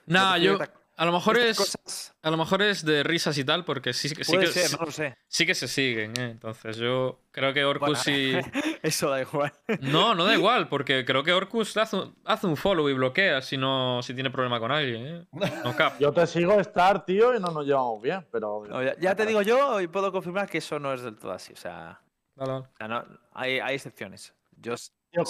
Nah, 0.07 0.35
yo. 0.35 0.57
A 1.01 1.05
lo 1.05 1.11
mejor 1.13 1.35
es. 1.39 1.57
cosas- 1.57 2.13
A 2.21 2.29
lo 2.29 2.37
mejor 2.37 2.61
es 2.61 2.85
de 2.85 3.01
risas 3.01 3.35
y 3.39 3.43
tal, 3.43 3.65
porque 3.65 3.91
sí, 3.91 4.11
que- 4.13 4.23
sí, 4.23 4.33
Puede 4.33 4.45
que, 4.45 4.51
ser, 4.51 4.67
sí, 4.69 4.75
no 4.79 4.85
lo 4.85 4.91
sé. 4.91 5.17
sí 5.27 5.45
que 5.47 5.55
se 5.55 5.67
siguen, 5.67 6.13
¿eh? 6.19 6.29
Entonces 6.29 6.77
yo 6.77 7.21
creo 7.31 7.51
que 7.55 7.65
Orcus 7.65 7.87
Bueno, 7.87 8.01
sí. 8.03 8.33
Eso 8.83 9.09
da 9.09 9.19
igual. 9.21 9.51
No, 9.79 10.13
no 10.13 10.25
da 10.25 10.35
igual, 10.35 10.69
porque 10.69 11.03
creo 11.03 11.23
que 11.23 11.33
Orcus 11.33 11.75
hace 11.77 11.95
un, 11.95 12.15
hace 12.23 12.45
un 12.45 12.55
follow 12.55 12.87
y 12.87 12.93
bloquea 12.93 13.41
si 13.41 13.57
no 13.57 14.01
si 14.03 14.13
tiene 14.13 14.29
problema 14.29 14.59
con 14.59 14.71
alguien, 14.71 15.07
¿eh? 15.07 15.25
No 15.63 15.75
cap. 15.75 15.99
Yo 15.99 16.11
te 16.11 16.27
sigo 16.27 16.59
Star, 16.59 17.03
tío, 17.03 17.35
y 17.35 17.39
no 17.39 17.47
nos 17.49 17.65
llevamos 17.65 17.99
bien, 18.01 18.23
pero. 18.31 18.63
No, 18.69 18.83
ya, 18.83 18.95
ya 18.99 19.15
te 19.15 19.25
digo 19.25 19.41
yo 19.41 19.81
y 19.81 19.87
puedo 19.87 20.11
confirmar 20.11 20.47
que 20.47 20.59
eso 20.59 20.77
no 20.79 20.93
es 20.93 21.01
del 21.01 21.17
todo 21.17 21.31
así. 21.31 21.51
O 21.53 21.57
sea, 21.57 21.99
Vale, 22.35 22.51
vale. 22.51 22.65
o 22.65 22.77
sea, 22.77 22.87
no, 22.87 23.03
hay, 23.33 23.59
hay 23.59 23.73
excepciones. 23.75 24.35
Yo, 24.51 24.75
Tío, 25.11 25.25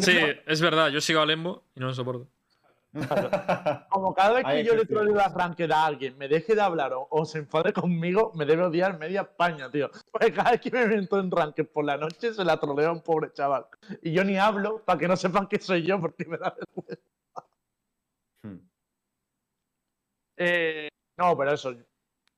Sí, 0.00 0.16
es 0.46 0.60
verdad, 0.62 0.88
yo 0.88 1.00
sigo 1.00 1.20
a 1.20 1.26
Lembo 1.26 1.64
y 1.74 1.80
no 1.80 1.86
lo 1.88 1.94
soporto. 1.94 2.28
como 3.90 4.12
cada 4.14 4.34
vez 4.34 4.44
que 4.44 4.64
yo 4.64 4.74
le 4.74 4.84
troleo 4.84 5.14
la 5.14 5.28
ranked 5.28 5.70
a 5.70 5.86
alguien, 5.86 6.18
me 6.18 6.26
deje 6.26 6.56
de 6.56 6.60
hablar 6.60 6.92
o, 6.92 7.06
o 7.08 7.24
se 7.24 7.38
enfade 7.38 7.72
conmigo, 7.72 8.32
me 8.34 8.44
debe 8.44 8.64
odiar 8.64 8.98
media 8.98 9.20
España, 9.22 9.70
tío. 9.70 9.90
Porque 10.10 10.32
cada 10.32 10.52
vez 10.52 10.60
que 10.60 10.70
me 10.70 10.86
meto 10.86 11.20
en 11.20 11.30
ranked 11.30 11.68
por 11.68 11.84
la 11.84 11.96
noche 11.96 12.34
se 12.34 12.44
la 12.44 12.58
troleo 12.58 12.88
a 12.88 12.92
un 12.92 13.02
pobre 13.02 13.32
chaval. 13.32 13.66
Y 14.02 14.12
yo 14.12 14.24
ni 14.24 14.36
hablo 14.38 14.84
para 14.84 14.98
que 14.98 15.06
no 15.06 15.16
sepan 15.16 15.46
que 15.46 15.60
soy 15.60 15.82
yo 15.82 16.00
porque 16.00 16.24
me 16.24 16.36
da 16.38 16.50
vergüenza. 16.50 17.02
Hmm. 18.42 18.58
Eh, 20.36 20.88
no, 21.18 21.36
pero 21.36 21.52
eso. 21.52 21.74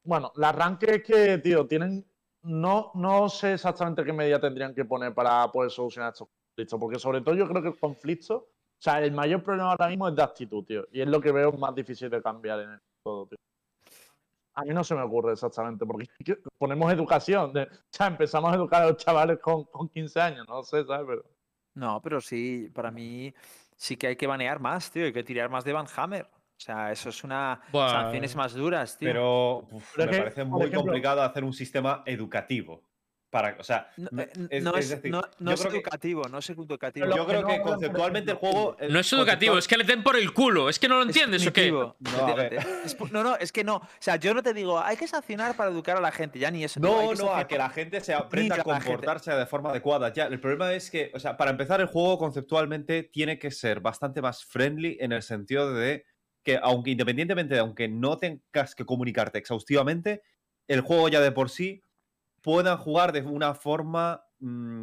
Bueno, 0.05 0.33
la 0.37 0.53
ranked 0.53 0.89
es 0.91 1.03
que, 1.03 1.39
tío, 1.39 1.67
tienen. 1.67 2.05
No, 2.43 2.91
no 2.95 3.29
sé 3.29 3.55
exactamente 3.55 4.05
qué 4.05 4.13
medida 4.13 4.41
tendrían 4.41 4.75
que 4.75 4.85
poner 4.85 5.15
para 5.15 5.51
poder 5.53 5.71
solucionar 5.71 6.13
estos 6.13 6.29
conflictos. 6.29 6.81
Porque 6.81 6.99
sobre 6.99 7.21
todo 7.21 7.37
yo 7.37 7.49
creo 7.49 7.63
que 7.63 7.69
el 7.69 7.79
conflicto. 7.79 8.49
O 8.83 8.85
sea, 8.85 9.01
el 9.01 9.13
mayor 9.13 9.45
problema 9.45 9.71
ahora 9.71 9.87
mismo 9.87 10.09
es 10.09 10.17
de 10.17 10.23
actitud, 10.25 10.65
tío. 10.65 10.89
Y 10.91 11.01
es 11.03 11.07
lo 11.07 11.21
que 11.21 11.31
veo 11.31 11.53
más 11.53 11.73
difícil 11.73 12.11
de 12.11 12.21
cambiar 12.21 12.59
en 12.59 12.73
esto 12.73 12.85
todo, 13.05 13.27
tío. 13.29 13.39
A 14.55 14.65
mí 14.65 14.75
no 14.75 14.83
se 14.83 14.97
me 14.97 15.03
ocurre 15.03 15.35
exactamente, 15.35 15.87
porque 15.87 16.09
ponemos 16.59 16.93
educación. 16.93 17.53
de- 17.53 17.63
o 17.63 17.69
sea, 17.93 18.09
empezamos 18.09 18.51
a 18.53 18.57
educar 18.57 18.83
a 18.83 18.89
los 18.89 18.97
chavales 18.97 19.39
con, 19.39 19.65
con 19.67 19.89
15 19.89 20.21
años, 20.21 20.49
no 20.49 20.65
sé, 20.65 20.85
¿sabes? 20.85 21.07
Pero, 21.07 21.25
no, 21.75 22.03
pero 22.03 22.21
sí, 22.21 22.71
para 22.75 22.91
mí 22.91 23.33
sí 23.77 23.97
que 23.97 24.09
hay 24.09 24.17
que 24.17 24.27
banear 24.27 24.59
más, 24.59 24.91
tío. 24.91 25.05
Hay 25.05 25.13
que 25.13 25.23
tirar 25.23 25.49
más 25.49 25.63
de 25.65 25.73
Van 25.73 25.87
Hammer. 25.97 26.25
O 26.35 26.61
sea, 26.65 26.91
eso 26.91 27.09
es 27.11 27.23
una. 27.23 27.61
Buah. 27.71 27.89
Sanciones 27.89 28.35
más 28.35 28.53
duras, 28.53 28.99
tío. 28.99 29.09
Pero 29.09 29.59
uf, 29.71 29.93
Pero 29.95 30.11
me 30.11 30.17
que, 30.17 30.23
parece 30.25 30.45
muy 30.45 30.61
ejemplo- 30.63 30.81
complicado 30.83 31.23
hacer 31.23 31.45
un 31.45 31.53
sistema 31.53 32.03
educativo. 32.05 32.83
Para, 33.33 33.57
o 33.59 33.65
sea, 33.65 33.89
No, 33.97 34.21
eh, 34.21 34.31
es, 34.51 34.63
no 34.63 34.77
es 34.77 34.85
es, 34.85 34.91
decir, 34.91 35.11
no- 35.11 35.23
es 35.23 35.59
creo 35.59 35.73
que- 35.73 35.79
educativo, 35.79 36.23
no 36.29 36.37
es 36.37 36.51
educativo. 36.51 37.07
Pero 37.07 37.17
yo 37.17 37.27
creo 37.27 37.47
que 37.47 37.63
conceptualmente 37.63 38.31
el 38.33 38.37
juego. 38.37 38.77
No 38.91 38.99
es 39.01 39.11
educativo, 39.11 39.57
es 39.57 39.67
que 39.67 39.79
le 39.79 39.85
den 39.85 40.03
por 40.03 40.17
el 40.17 40.35
culo. 40.35 40.69
Es 40.69 40.79
que 40.79 40.87
no 40.87 40.97
lo 40.97 41.03
entiendes, 41.05 41.47
¿o 41.47 41.51
qué? 41.51 41.71
No, 41.71 41.97
no, 43.11 43.23
no, 43.23 43.37
es 43.37 43.51
que 43.51 43.65
no. 43.65 43.77
O 43.77 43.89
sea, 44.01 44.17
yo 44.17 44.35
no 44.35 44.43
te 44.43 44.53
digo, 44.53 44.79
hay 44.79 44.99
que 44.99 45.09
sancionar 45.09 45.57
para 45.57 45.71
educar 45.71 45.97
a 45.97 46.01
la 46.03 46.13
gente, 46.13 46.39
ya 46.39 46.51
ni 46.51 46.63
eso. 46.63 46.79
No, 46.79 47.15
no, 47.15 47.35
a 47.35 47.49
que 47.49 47.57
la 47.57 47.71
gente 47.71 48.03
se 48.03 48.13
aprenda 48.13 48.57
a 48.57 48.63
comportarse 48.63 49.33
de 49.33 49.47
forma 49.47 49.71
adecuada. 49.71 50.13
Ya, 50.13 50.27
el 50.27 50.39
problema 50.39 50.75
es 50.75 50.91
que, 50.91 51.11
o 51.15 51.19
sea, 51.19 51.39
para 51.39 51.53
empezar, 51.53 51.81
el 51.81 51.87
juego 51.87 52.19
conceptualmente 52.19 53.03
tiene 53.03 53.39
que 53.39 53.51
ser 53.51 53.81
bastante 53.81 54.21
más 54.21 54.45
friendly 54.45 54.99
en 55.01 55.13
el 55.13 55.23
sentido 55.23 55.73
de 55.73 56.05
que, 56.45 56.59
aunque 56.63 56.91
independientemente 56.91 57.55
de 57.55 57.61
aunque 57.61 57.89
no 57.89 58.19
tengas 58.19 58.75
que 58.75 58.85
comunicarte 58.85 59.39
exhaustivamente, 59.39 60.21
el 60.69 60.83
juego 60.83 61.09
ya 61.09 61.21
de 61.23 61.33
por 61.33 61.49
sí 61.49 61.83
puedan 62.43 62.77
jugar 62.77 63.13
de 63.13 63.23
una 63.23 63.55
forma 63.55 64.23
mm, 64.41 64.83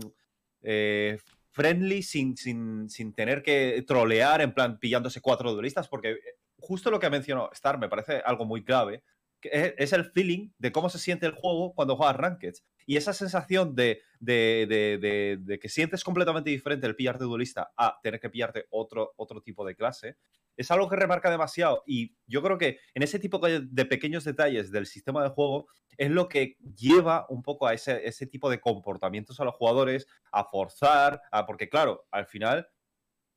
eh, 0.62 1.18
friendly 1.52 2.02
sin, 2.04 2.36
sin, 2.38 2.90
sin 2.90 3.14
tener 3.14 3.44
que 3.44 3.84
trolear, 3.88 4.42
en 4.42 4.54
plan 4.54 4.80
pillándose 4.80 5.22
cuatro 5.22 5.54
duelistas, 5.54 5.88
porque 5.88 6.12
eh, 6.12 6.20
justo 6.58 6.90
lo 6.92 7.00
que 7.00 7.08
ha 7.08 7.10
mencionado 7.12 7.52
Star 7.54 7.78
me 7.78 7.90
parece 7.90 8.18
algo 8.26 8.46
muy 8.46 8.64
clave, 8.64 9.04
que 9.42 9.74
es, 9.78 9.94
el 9.94 10.06
feeling 10.06 10.50
de 10.58 10.72
cómo 10.72 10.90
se 10.90 11.00
siente 11.00 11.26
el 11.26 11.32
juego 11.34 11.74
cuando 11.74 11.96
juegas 11.96 12.16
Rankeds. 12.18 12.64
Y 12.86 12.98
esa 12.98 13.14
sensación 13.14 13.76
de, 13.76 14.02
de, 14.20 14.66
de- 14.68 14.98
de- 14.98 15.38
de 15.40 15.60
que 15.60 15.70
sientes 15.70 16.04
completamente 16.04 16.50
diferente 16.50 16.88
el 16.88 16.96
pillarte 16.96 17.24
duelista 17.24 17.72
a 17.78 18.00
tener 18.04 18.20
que 18.20 18.30
pillarte 18.30 18.66
otro, 18.70 19.14
otro 19.16 19.42
tipo 19.42 19.66
de 19.66 19.76
clase, 19.76 20.18
es 20.60 20.72
algo 20.72 20.90
que 20.90 20.98
remarca 20.98 21.32
demasiado. 21.32 21.84
Y 21.88 22.18
yo 22.28 22.44
creo 22.44 22.58
que 22.58 22.80
en 22.94 23.02
ese 23.02 23.18
tipo 23.18 23.40
de 23.40 23.86
pequeños 23.86 24.26
detalles 24.26 24.72
del 24.72 24.88
sistema 24.88 25.24
de 25.24 25.30
juego 25.30 25.68
es 25.98 26.12
lo 26.12 26.28
que 26.28 26.58
lleva 26.76 27.26
un 27.30 27.42
poco 27.42 27.66
a 27.66 27.74
ese, 27.74 28.06
ese 28.06 28.28
tipo 28.28 28.50
de 28.50 28.60
comportamientos 28.60 29.40
a 29.40 29.46
los 29.46 29.56
jugadores, 29.56 30.06
a 30.34 30.44
forzar, 30.44 31.22
a, 31.32 31.46
porque 31.46 31.70
claro, 31.70 32.06
al 32.12 32.26
final 32.26 32.68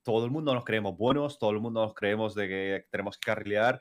todo 0.03 0.25
el 0.25 0.33
mundo 0.33 0.53
nos 0.53 0.65
creemos 0.65 0.97
buenos, 0.97 1.39
todo 1.39 1.53
el 1.53 1.61
mundo 1.61 1.83
nos 1.83 1.95
creemos 1.95 2.35
de 2.35 2.49
que 2.49 2.87
tenemos 2.91 3.17
que 3.19 3.27
carrilear. 3.27 3.81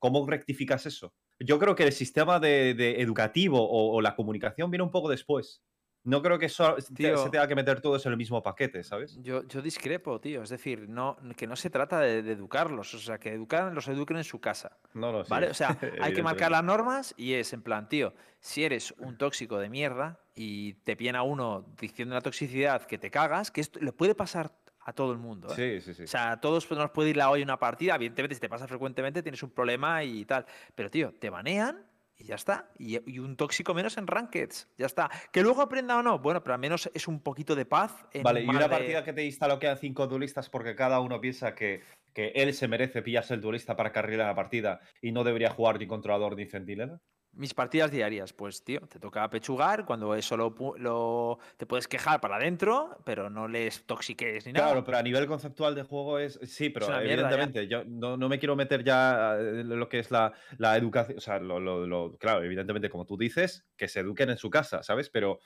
¿Cómo 0.00 0.26
rectificas 0.26 0.84
eso? 0.84 1.14
Yo 1.38 1.60
creo 1.60 1.76
que 1.76 1.84
el 1.84 1.92
sistema 1.92 2.40
de, 2.40 3.00
educativo 3.00 3.68
o 3.70 4.00
la 4.00 4.16
comunicación 4.16 4.68
viene 4.72 4.82
un 4.82 4.90
poco 4.90 5.08
después. 5.08 5.62
No 6.04 6.20
creo 6.20 6.38
que 6.38 6.46
eso 6.46 6.76
Tío. 6.94 7.16
se 7.16 7.30
tenga 7.30 7.48
que 7.48 7.54
meter 7.54 7.80
todos 7.80 8.04
en 8.04 8.12
el 8.12 8.18
mismo 8.18 8.42
paquete, 8.42 8.84
¿sabes? 8.84 9.18
Yo, 9.22 9.42
yo 9.48 9.62
discrepo, 9.62 10.20
tío. 10.20 10.42
Es 10.42 10.50
decir, 10.50 10.86
no, 10.88 11.16
que 11.36 11.46
no 11.46 11.56
se 11.56 11.70
trata 11.70 12.00
de, 12.00 12.22
de 12.22 12.32
educarlos. 12.32 12.92
O 12.92 12.98
sea, 12.98 13.18
que 13.18 13.32
educar, 13.32 13.72
los 13.72 13.88
eduquen 13.88 14.18
en 14.18 14.24
su 14.24 14.38
casa. 14.38 14.76
No 14.92 15.10
lo 15.10 15.24
sé. 15.24 15.30
¿Vale? 15.30 15.48
O 15.48 15.54
sea, 15.54 15.78
hay 16.02 16.12
que 16.12 16.22
marcar 16.22 16.50
las 16.50 16.62
normas 16.62 17.14
y 17.16 17.32
es 17.32 17.54
en 17.54 17.62
plan, 17.62 17.88
tío, 17.88 18.12
si 18.38 18.64
eres 18.64 18.92
un 18.98 19.16
tóxico 19.16 19.58
de 19.58 19.70
mierda 19.70 20.20
y 20.34 20.74
te 20.74 20.94
viene 20.94 21.16
a 21.16 21.22
uno 21.22 21.64
diciendo 21.80 22.14
una 22.14 22.20
toxicidad 22.20 22.82
que 22.82 22.98
te 22.98 23.10
cagas, 23.10 23.50
que 23.50 23.62
esto 23.62 23.80
le 23.80 23.92
puede 23.92 24.14
pasar 24.14 24.52
a 24.80 24.92
todo 24.92 25.12
el 25.12 25.18
mundo. 25.18 25.48
¿eh? 25.56 25.80
Sí, 25.80 25.80
sí, 25.80 25.94
sí. 25.94 26.02
O 26.04 26.06
sea, 26.06 26.32
a 26.32 26.40
todos 26.40 26.70
nos 26.70 26.90
puede 26.90 27.10
ir 27.10 27.16
la 27.16 27.30
olla 27.30 27.42
una 27.42 27.58
partida. 27.58 27.94
Evidentemente, 27.94 28.34
si 28.34 28.40
te 28.42 28.50
pasa 28.50 28.68
frecuentemente, 28.68 29.22
tienes 29.22 29.42
un 29.42 29.50
problema 29.50 30.04
y 30.04 30.26
tal. 30.26 30.44
Pero, 30.74 30.90
tío, 30.90 31.14
te 31.18 31.30
banean 31.30 31.86
y 32.16 32.24
ya 32.24 32.34
está. 32.36 32.70
Y, 32.78 32.98
y 33.10 33.18
un 33.18 33.36
tóxico 33.36 33.74
menos 33.74 33.96
en 33.98 34.06
Rankeds. 34.06 34.68
Ya 34.78 34.86
está. 34.86 35.10
Que 35.32 35.42
luego 35.42 35.62
aprenda 35.62 35.98
o 35.98 36.02
no. 36.02 36.18
Bueno, 36.18 36.42
pero 36.42 36.54
al 36.54 36.60
menos 36.60 36.90
es 36.94 37.08
un 37.08 37.20
poquito 37.20 37.54
de 37.54 37.66
paz. 37.66 38.06
En 38.12 38.22
Vale, 38.22 38.40
un 38.40 38.46
y 38.46 38.50
una 38.50 38.60
de- 38.60 38.68
partida 38.68 39.04
que 39.04 39.12
te 39.12 39.24
instaloquean 39.24 39.78
cinco 39.78 40.06
duelistas 40.06 40.48
porque 40.50 40.74
cada 40.76 41.00
uno 41.00 41.20
piensa 41.20 41.54
que, 41.54 41.82
que 42.12 42.28
él 42.34 42.54
se 42.54 42.68
merece 42.68 43.02
pillarse 43.02 43.34
el 43.34 43.40
duelista 43.40 43.76
para 43.76 43.92
carrilar 43.92 44.26
la 44.28 44.34
partida 44.34 44.80
y 45.02 45.12
no 45.12 45.24
debería 45.24 45.50
jugar 45.50 45.78
ni 45.78 45.86
controlador 45.86 46.36
ni 46.36 46.46
centinela? 46.46 47.00
Mis 47.36 47.52
partidas 47.54 47.90
diarias, 47.90 48.32
pues 48.32 48.62
tío, 48.62 48.80
te 48.82 48.98
toca 49.00 49.28
pechugar, 49.28 49.84
cuando 49.84 50.14
eso 50.14 50.36
lo, 50.36 50.54
lo- 50.78 51.38
te 51.56 51.66
puedes 51.66 51.88
quejar 51.88 52.20
para 52.20 52.36
adentro, 52.36 52.96
pero 53.04 53.28
no 53.28 53.48
les 53.48 53.84
toxiques 53.86 54.46
ni 54.46 54.52
nada. 54.52 54.66
Claro, 54.66 54.84
pero 54.84 54.98
a 54.98 55.02
nivel 55.02 55.26
conceptual 55.26 55.74
de 55.74 55.82
juego 55.82 56.18
es. 56.18 56.38
Sí, 56.44 56.70
pero 56.70 56.86
evidentemente, 57.02 57.66
yo 57.68 57.84
no, 57.84 58.16
no 58.16 58.28
me 58.28 58.38
quiero 58.38 58.54
meter 58.56 58.84
ya 58.84 59.36
en 59.38 59.68
lo 59.78 59.88
que 59.88 59.98
es 59.98 60.10
la, 60.10 60.32
la 60.58 60.76
educación. 60.76 61.18
O 61.18 61.20
sea, 61.20 61.38
lo, 61.40 61.58
lo- 61.58 61.86
lo- 61.86 62.16
claro, 62.18 62.42
evidentemente, 62.44 62.88
como 62.88 63.04
tú 63.04 63.16
dices, 63.16 63.66
que 63.76 63.88
se 63.88 64.00
eduquen 64.00 64.30
en 64.30 64.36
su 64.38 64.48
casa, 64.50 64.82
¿sabes? 64.82 65.10
Pero. 65.10 65.40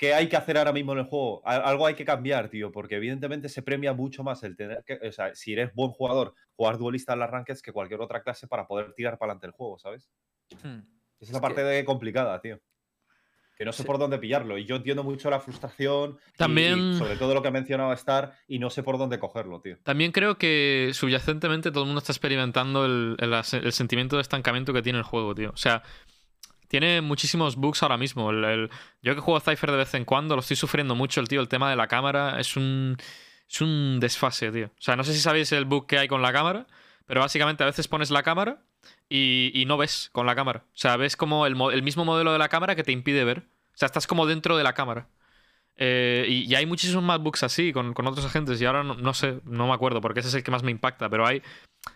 ¿Qué 0.00 0.14
hay 0.14 0.28
que 0.30 0.36
hacer 0.38 0.56
ahora 0.56 0.72
mismo 0.72 0.92
en 0.94 1.00
el 1.00 1.04
juego? 1.04 1.42
Al- 1.44 1.62
Algo 1.62 1.86
hay 1.86 1.94
que 1.94 2.06
cambiar, 2.06 2.48
tío, 2.48 2.72
porque 2.72 2.96
evidentemente 2.96 3.50
se 3.50 3.60
premia 3.60 3.92
mucho 3.92 4.24
más 4.24 4.42
el 4.42 4.56
tener 4.56 4.82
que. 4.84 4.94
O 5.06 5.12
sea, 5.12 5.34
si 5.34 5.52
eres 5.52 5.74
buen 5.74 5.90
jugador, 5.90 6.32
jugar 6.56 6.78
duelista 6.78 7.12
en 7.12 7.18
las 7.18 7.28
rankings 7.30 7.60
que 7.60 7.70
cualquier 7.70 8.00
otra 8.00 8.22
clase 8.22 8.48
para 8.48 8.66
poder 8.66 8.94
tirar 8.94 9.18
para 9.18 9.32
adelante 9.32 9.48
el 9.48 9.52
juego, 9.52 9.78
¿sabes? 9.78 10.08
Hmm. 10.62 10.78
Esa 10.78 10.84
es 11.20 11.30
la 11.32 11.36
Es 11.36 11.42
parte 11.42 11.56
que- 11.60 11.68
de 11.68 11.84
complicada, 11.84 12.40
tío. 12.40 12.58
Que 13.58 13.66
no 13.66 13.72
sé 13.74 13.82
Sí. 13.82 13.86
por 13.86 13.98
dónde 13.98 14.16
pillarlo. 14.18 14.56
Y 14.56 14.64
yo 14.64 14.76
entiendo 14.76 15.04
mucho 15.04 15.28
la 15.28 15.38
frustración. 15.38 16.18
También- 16.38 16.78
Y, 16.94 16.98
sobre 16.98 17.16
todo 17.16 17.34
lo 17.34 17.42
que 17.42 17.48
ha 17.48 17.50
mencionado 17.50 17.92
Star. 17.92 18.32
Y 18.48 18.58
no 18.58 18.70
sé 18.70 18.82
por 18.82 18.96
dónde 18.96 19.18
cogerlo, 19.18 19.60
tío. 19.60 19.76
También 19.82 20.12
creo 20.12 20.38
que 20.38 20.92
subyacentemente 20.94 21.70
todo 21.70 21.82
el 21.82 21.88
mundo 21.88 21.98
está 21.98 22.12
experimentando 22.12 22.86
el, 22.86 23.16
el 23.20 23.34
el 23.34 23.72
sentimiento 23.74 24.16
de 24.16 24.22
estancamiento 24.22 24.72
que 24.72 24.80
tiene 24.80 24.98
el 25.00 25.04
juego, 25.04 25.34
tío. 25.34 25.50
O 25.50 25.58
sea, 25.58 25.82
tiene 26.70 27.00
muchísimos 27.00 27.56
bugs 27.56 27.82
ahora 27.82 27.96
mismo. 27.96 28.30
El- 28.30 28.44
el- 28.44 28.70
yo 29.02 29.14
que 29.16 29.20
juego 29.20 29.40
Cypher 29.40 29.72
de 29.72 29.76
vez 29.78 29.92
en 29.94 30.04
cuando 30.04 30.36
lo 30.36 30.40
estoy 30.40 30.56
sufriendo 30.56 30.94
mucho. 30.94 31.20
El 31.20 31.26
tío, 31.26 31.40
el 31.40 31.48
tema 31.48 31.68
de 31.68 31.74
la 31.74 31.88
cámara 31.88 32.38
es 32.38 32.56
un, 32.56 32.96
es 33.50 33.60
un 33.60 33.98
desfase, 33.98 34.52
tío. 34.52 34.66
O 34.66 34.80
sea, 34.80 34.94
no 34.94 35.02
sé 35.02 35.12
si 35.12 35.18
sabéis 35.18 35.50
el 35.50 35.64
bug 35.64 35.88
que 35.88 35.98
hay 35.98 36.06
con 36.06 36.22
la 36.22 36.32
cámara, 36.32 36.68
pero 37.06 37.20
básicamente 37.22 37.64
a 37.64 37.66
veces 37.66 37.88
pones 37.88 38.12
la 38.12 38.22
cámara 38.22 38.62
y, 39.08 39.50
y 39.52 39.64
no 39.66 39.76
ves 39.76 40.10
con 40.12 40.26
la 40.26 40.36
cámara. 40.36 40.62
O 40.68 40.78
sea, 40.78 40.96
ves 40.96 41.16
como 41.16 41.44
el, 41.44 41.60
el 41.72 41.82
mismo 41.82 42.04
modelo 42.04 42.32
de 42.32 42.38
la 42.38 42.48
cámara 42.48 42.76
que 42.76 42.84
te 42.84 42.92
impide 42.92 43.24
ver. 43.24 43.40
O 43.40 43.76
sea, 43.80 43.86
estás 43.86 44.06
como 44.06 44.24
dentro 44.26 44.56
de 44.56 44.62
la 44.62 44.72
cámara. 44.72 45.08
Eh, 45.76 46.26
y, 46.28 46.44
y 46.44 46.54
hay 46.54 46.66
muchísimos 46.66 47.02
más 47.02 47.18
bugs 47.20 47.42
así 47.42 47.72
con, 47.72 47.94
con 47.94 48.06
otros 48.06 48.26
agentes 48.26 48.60
y 48.60 48.66
ahora 48.66 48.84
no, 48.84 48.94
no 48.94 49.14
sé, 49.14 49.40
no 49.44 49.66
me 49.66 49.72
acuerdo 49.72 50.00
porque 50.02 50.20
ese 50.20 50.28
es 50.28 50.34
el 50.34 50.42
que 50.42 50.50
más 50.50 50.62
me 50.62 50.70
impacta, 50.70 51.08
pero 51.08 51.26
hay 51.26 51.42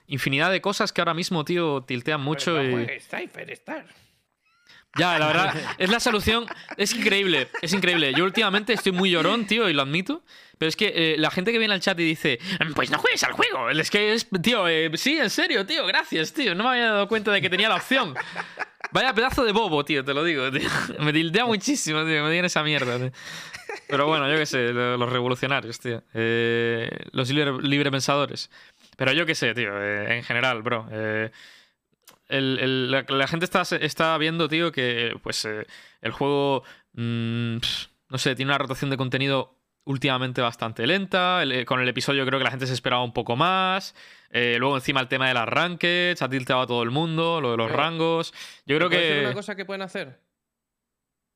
infinidad 0.06 0.50
de 0.50 0.62
cosas 0.62 0.90
que 0.90 1.02
ahora 1.02 1.12
mismo, 1.12 1.44
tío, 1.44 1.82
tiltean 1.82 2.22
mucho 2.22 2.62
y... 2.64 2.98
Cypher, 3.00 3.50
Star. 3.50 3.84
Ya, 4.96 5.18
la 5.18 5.26
verdad, 5.26 5.54
es 5.78 5.90
la 5.90 6.00
solución. 6.00 6.46
Es 6.76 6.94
increíble, 6.94 7.48
es 7.62 7.72
increíble. 7.72 8.12
Yo 8.14 8.24
últimamente 8.24 8.72
estoy 8.72 8.92
muy 8.92 9.10
llorón, 9.10 9.46
tío, 9.46 9.68
y 9.68 9.72
lo 9.72 9.82
admito. 9.82 10.22
Pero 10.56 10.68
es 10.68 10.76
que 10.76 10.92
eh, 10.94 11.16
la 11.18 11.32
gente 11.32 11.50
que 11.50 11.58
viene 11.58 11.74
al 11.74 11.80
chat 11.80 11.98
y 11.98 12.04
dice, 12.04 12.38
pues 12.76 12.88
no 12.90 12.98
juegues 12.98 13.24
al 13.24 13.32
juego. 13.32 13.70
Es 13.70 13.90
que 13.90 14.12
es, 14.14 14.28
tío, 14.40 14.68
eh, 14.68 14.88
sí, 14.94 15.18
en 15.18 15.28
serio, 15.28 15.66
tío, 15.66 15.84
gracias, 15.84 16.32
tío. 16.32 16.54
No 16.54 16.62
me 16.64 16.70
había 16.70 16.92
dado 16.92 17.08
cuenta 17.08 17.32
de 17.32 17.42
que 17.42 17.50
tenía 17.50 17.68
la 17.68 17.74
opción. 17.76 18.14
Vaya 18.92 19.12
pedazo 19.12 19.44
de 19.44 19.50
bobo, 19.50 19.84
tío, 19.84 20.04
te 20.04 20.14
lo 20.14 20.22
digo, 20.22 20.50
tío. 20.52 20.68
Me 21.00 21.12
tiltea 21.12 21.44
muchísimo, 21.44 22.04
tío, 22.04 22.22
me 22.22 22.30
digan 22.30 22.44
esa 22.44 22.62
mierda, 22.62 22.98
tío. 22.98 23.10
Pero 23.88 24.06
bueno, 24.06 24.30
yo 24.30 24.38
qué 24.38 24.46
sé, 24.46 24.72
lo- 24.72 24.96
los 24.96 25.12
revolucionarios, 25.12 25.80
tío. 25.80 26.04
Eh, 26.14 26.88
los 27.10 27.28
libre, 27.30 27.52
librepensadores. 27.60 28.48
Pero 28.96 29.12
yo 29.12 29.26
qué 29.26 29.34
sé, 29.34 29.54
tío, 29.54 29.72
eh, 29.82 30.18
en 30.18 30.22
general, 30.22 30.62
bro. 30.62 30.86
El- 32.34 32.58
el- 32.60 32.90
la, 32.90 33.04
la 33.08 33.26
gente 33.26 33.44
está, 33.44 33.62
está 33.80 34.16
viendo, 34.18 34.48
tío, 34.48 34.72
que 34.72 35.14
pues 35.22 35.44
eh, 35.44 35.66
el 36.00 36.12
juego, 36.12 36.62
mm, 36.92 37.56
no 38.10 38.18
sé, 38.18 38.34
tiene 38.34 38.50
una 38.50 38.58
rotación 38.58 38.90
de 38.90 38.96
contenido 38.96 39.58
últimamente 39.86 40.40
bastante 40.40 40.86
lenta. 40.86 41.42
El- 41.42 41.52
eh, 41.52 41.64
con 41.64 41.80
el 41.80 41.88
episodio 41.88 42.24
creo 42.26 42.38
que 42.38 42.44
la 42.44 42.50
gente 42.50 42.66
se 42.66 42.72
esperaba 42.74 43.02
un 43.04 43.12
poco 43.12 43.36
más. 43.36 43.94
Eh, 44.30 44.56
luego 44.58 44.76
encima 44.76 45.00
el 45.00 45.08
tema 45.08 45.28
de 45.28 45.34
las 45.34 45.48
rankeds, 45.48 46.22
ha 46.22 46.28
tilteado 46.28 46.62
a 46.62 46.66
todo 46.66 46.82
el 46.82 46.90
mundo, 46.90 47.40
lo 47.40 47.52
de 47.52 47.56
los 47.56 47.66
Pero- 47.68 47.78
rangos. 47.78 48.32
Yo 48.66 48.76
creo 48.76 48.88
¿Te 48.88 48.96
puedo 48.96 49.00
decir 49.08 49.20
que... 49.20 49.26
una 49.26 49.34
cosa 49.34 49.54
que 49.56 49.64
pueden 49.64 49.82
hacer? 49.82 50.20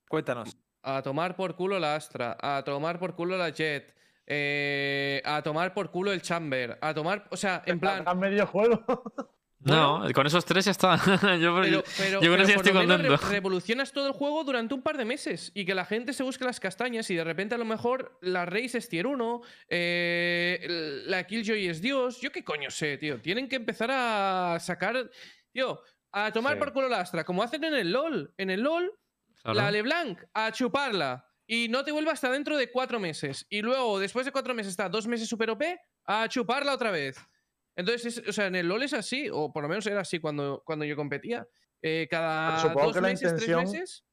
Cuéntanos. 0.07 0.57
A 0.81 1.01
tomar 1.01 1.35
por 1.35 1.55
culo 1.55 1.77
la 1.79 1.95
Astra, 1.95 2.37
a 2.41 2.63
tomar 2.63 2.99
por 2.99 3.15
culo 3.15 3.37
la 3.37 3.49
Jet, 3.49 3.93
eh, 4.25 5.21
a 5.25 5.41
tomar 5.41 5.73
por 5.73 5.91
culo 5.91 6.11
el 6.11 6.21
Chamber, 6.21 6.77
a 6.81 6.93
tomar, 6.93 7.27
o 7.31 7.37
sea, 7.37 7.61
en 7.65 7.79
plan, 7.81 7.97
Cargar 8.03 8.15
medio 8.17 8.47
juego. 8.47 8.83
No, 9.61 10.03
con 10.13 10.25
esos 10.25 10.45
tres 10.45 10.65
ya 10.65 10.71
está. 10.71 10.95
yo, 11.39 11.53
pero, 11.55 11.65
yo 12.21 12.33
estoy 12.35 12.71
re- 12.71 12.87
contento. 12.87 13.17
revolucionas 13.29 13.91
todo 13.91 14.07
el 14.07 14.13
juego 14.13 14.43
durante 14.45 14.73
un 14.73 14.81
par 14.81 14.97
de 14.97 15.03
meses 15.05 15.51
y 15.53 15.65
que 15.65 15.75
la 15.75 15.83
gente 15.85 16.13
se 16.13 16.23
busque 16.23 16.45
las 16.45 16.59
castañas 16.61 17.09
y 17.09 17.15
de 17.15 17.23
repente 17.25 17.55
a 17.55 17.57
lo 17.57 17.65
mejor 17.65 18.17
la 18.21 18.45
Race 18.45 18.77
es 18.77 18.87
tier 18.87 19.05
1, 19.05 19.41
eh, 19.67 21.03
la 21.07 21.25
Killjoy 21.27 21.67
es 21.67 21.81
Dios, 21.81 22.21
yo 22.21 22.31
qué 22.31 22.43
coño 22.43 22.71
sé, 22.71 22.97
tío, 22.97 23.19
tienen 23.21 23.49
que 23.49 23.57
empezar 23.57 23.89
a 23.91 24.57
sacar, 24.61 25.09
tío, 25.51 25.81
a 26.11 26.31
tomar 26.31 26.53
Sí. 26.53 26.59
por 26.59 26.71
culo 26.73 26.87
la 26.89 27.01
Astra, 27.01 27.23
como 27.25 27.43
hacen 27.43 27.63
en 27.65 27.73
el 27.75 27.91
LOL, 27.91 28.33
en 28.37 28.49
el 28.49 28.61
LOL 28.61 28.91
Claro. 29.43 29.57
la 29.59 29.71
LeBlanc, 29.71 30.19
a 30.33 30.51
chuparla. 30.51 31.25
Y 31.47 31.67
no 31.69 31.83
te 31.83 31.91
vuelva 31.91 32.11
hasta 32.11 32.29
dentro 32.29 32.57
de 32.57 32.69
cuatro 32.69 32.99
meses. 32.99 33.47
Y 33.49 33.61
luego, 33.63 33.97
después 33.99 34.23
de 34.25 34.31
cuatro 34.31 34.53
meses, 34.53 34.69
está 34.71 34.87
dos 34.87 35.07
meses 35.07 35.27
super 35.27 35.49
OP, 35.49 35.63
a 36.05 36.27
chuparla 36.27 36.73
otra 36.73 36.91
vez. 36.91 37.17
Entonces, 37.79 38.17
es- 38.17 38.27
o 38.29 38.33
sea, 38.33 38.47
en 38.47 38.55
el 38.55 38.67
LoL 38.67 38.83
es 38.83 38.93
así, 38.93 39.29
o 39.31 39.51
por 39.51 39.63
lo 39.63 39.69
menos 39.69 39.85
era 39.87 40.01
así 40.01 40.19
cuando, 40.19 40.61
cuando 40.65 40.85
yo 40.85 40.95
competía. 40.95 41.47
Eh, 41.81 42.07
cada 42.11 42.59
supongo 42.59 42.87
dos 42.87 42.93
que 42.95 43.01
la 43.01 43.07
meses, 43.07 43.31
intención- 43.31 43.59
tres 43.61 43.71
meses, 43.73 44.05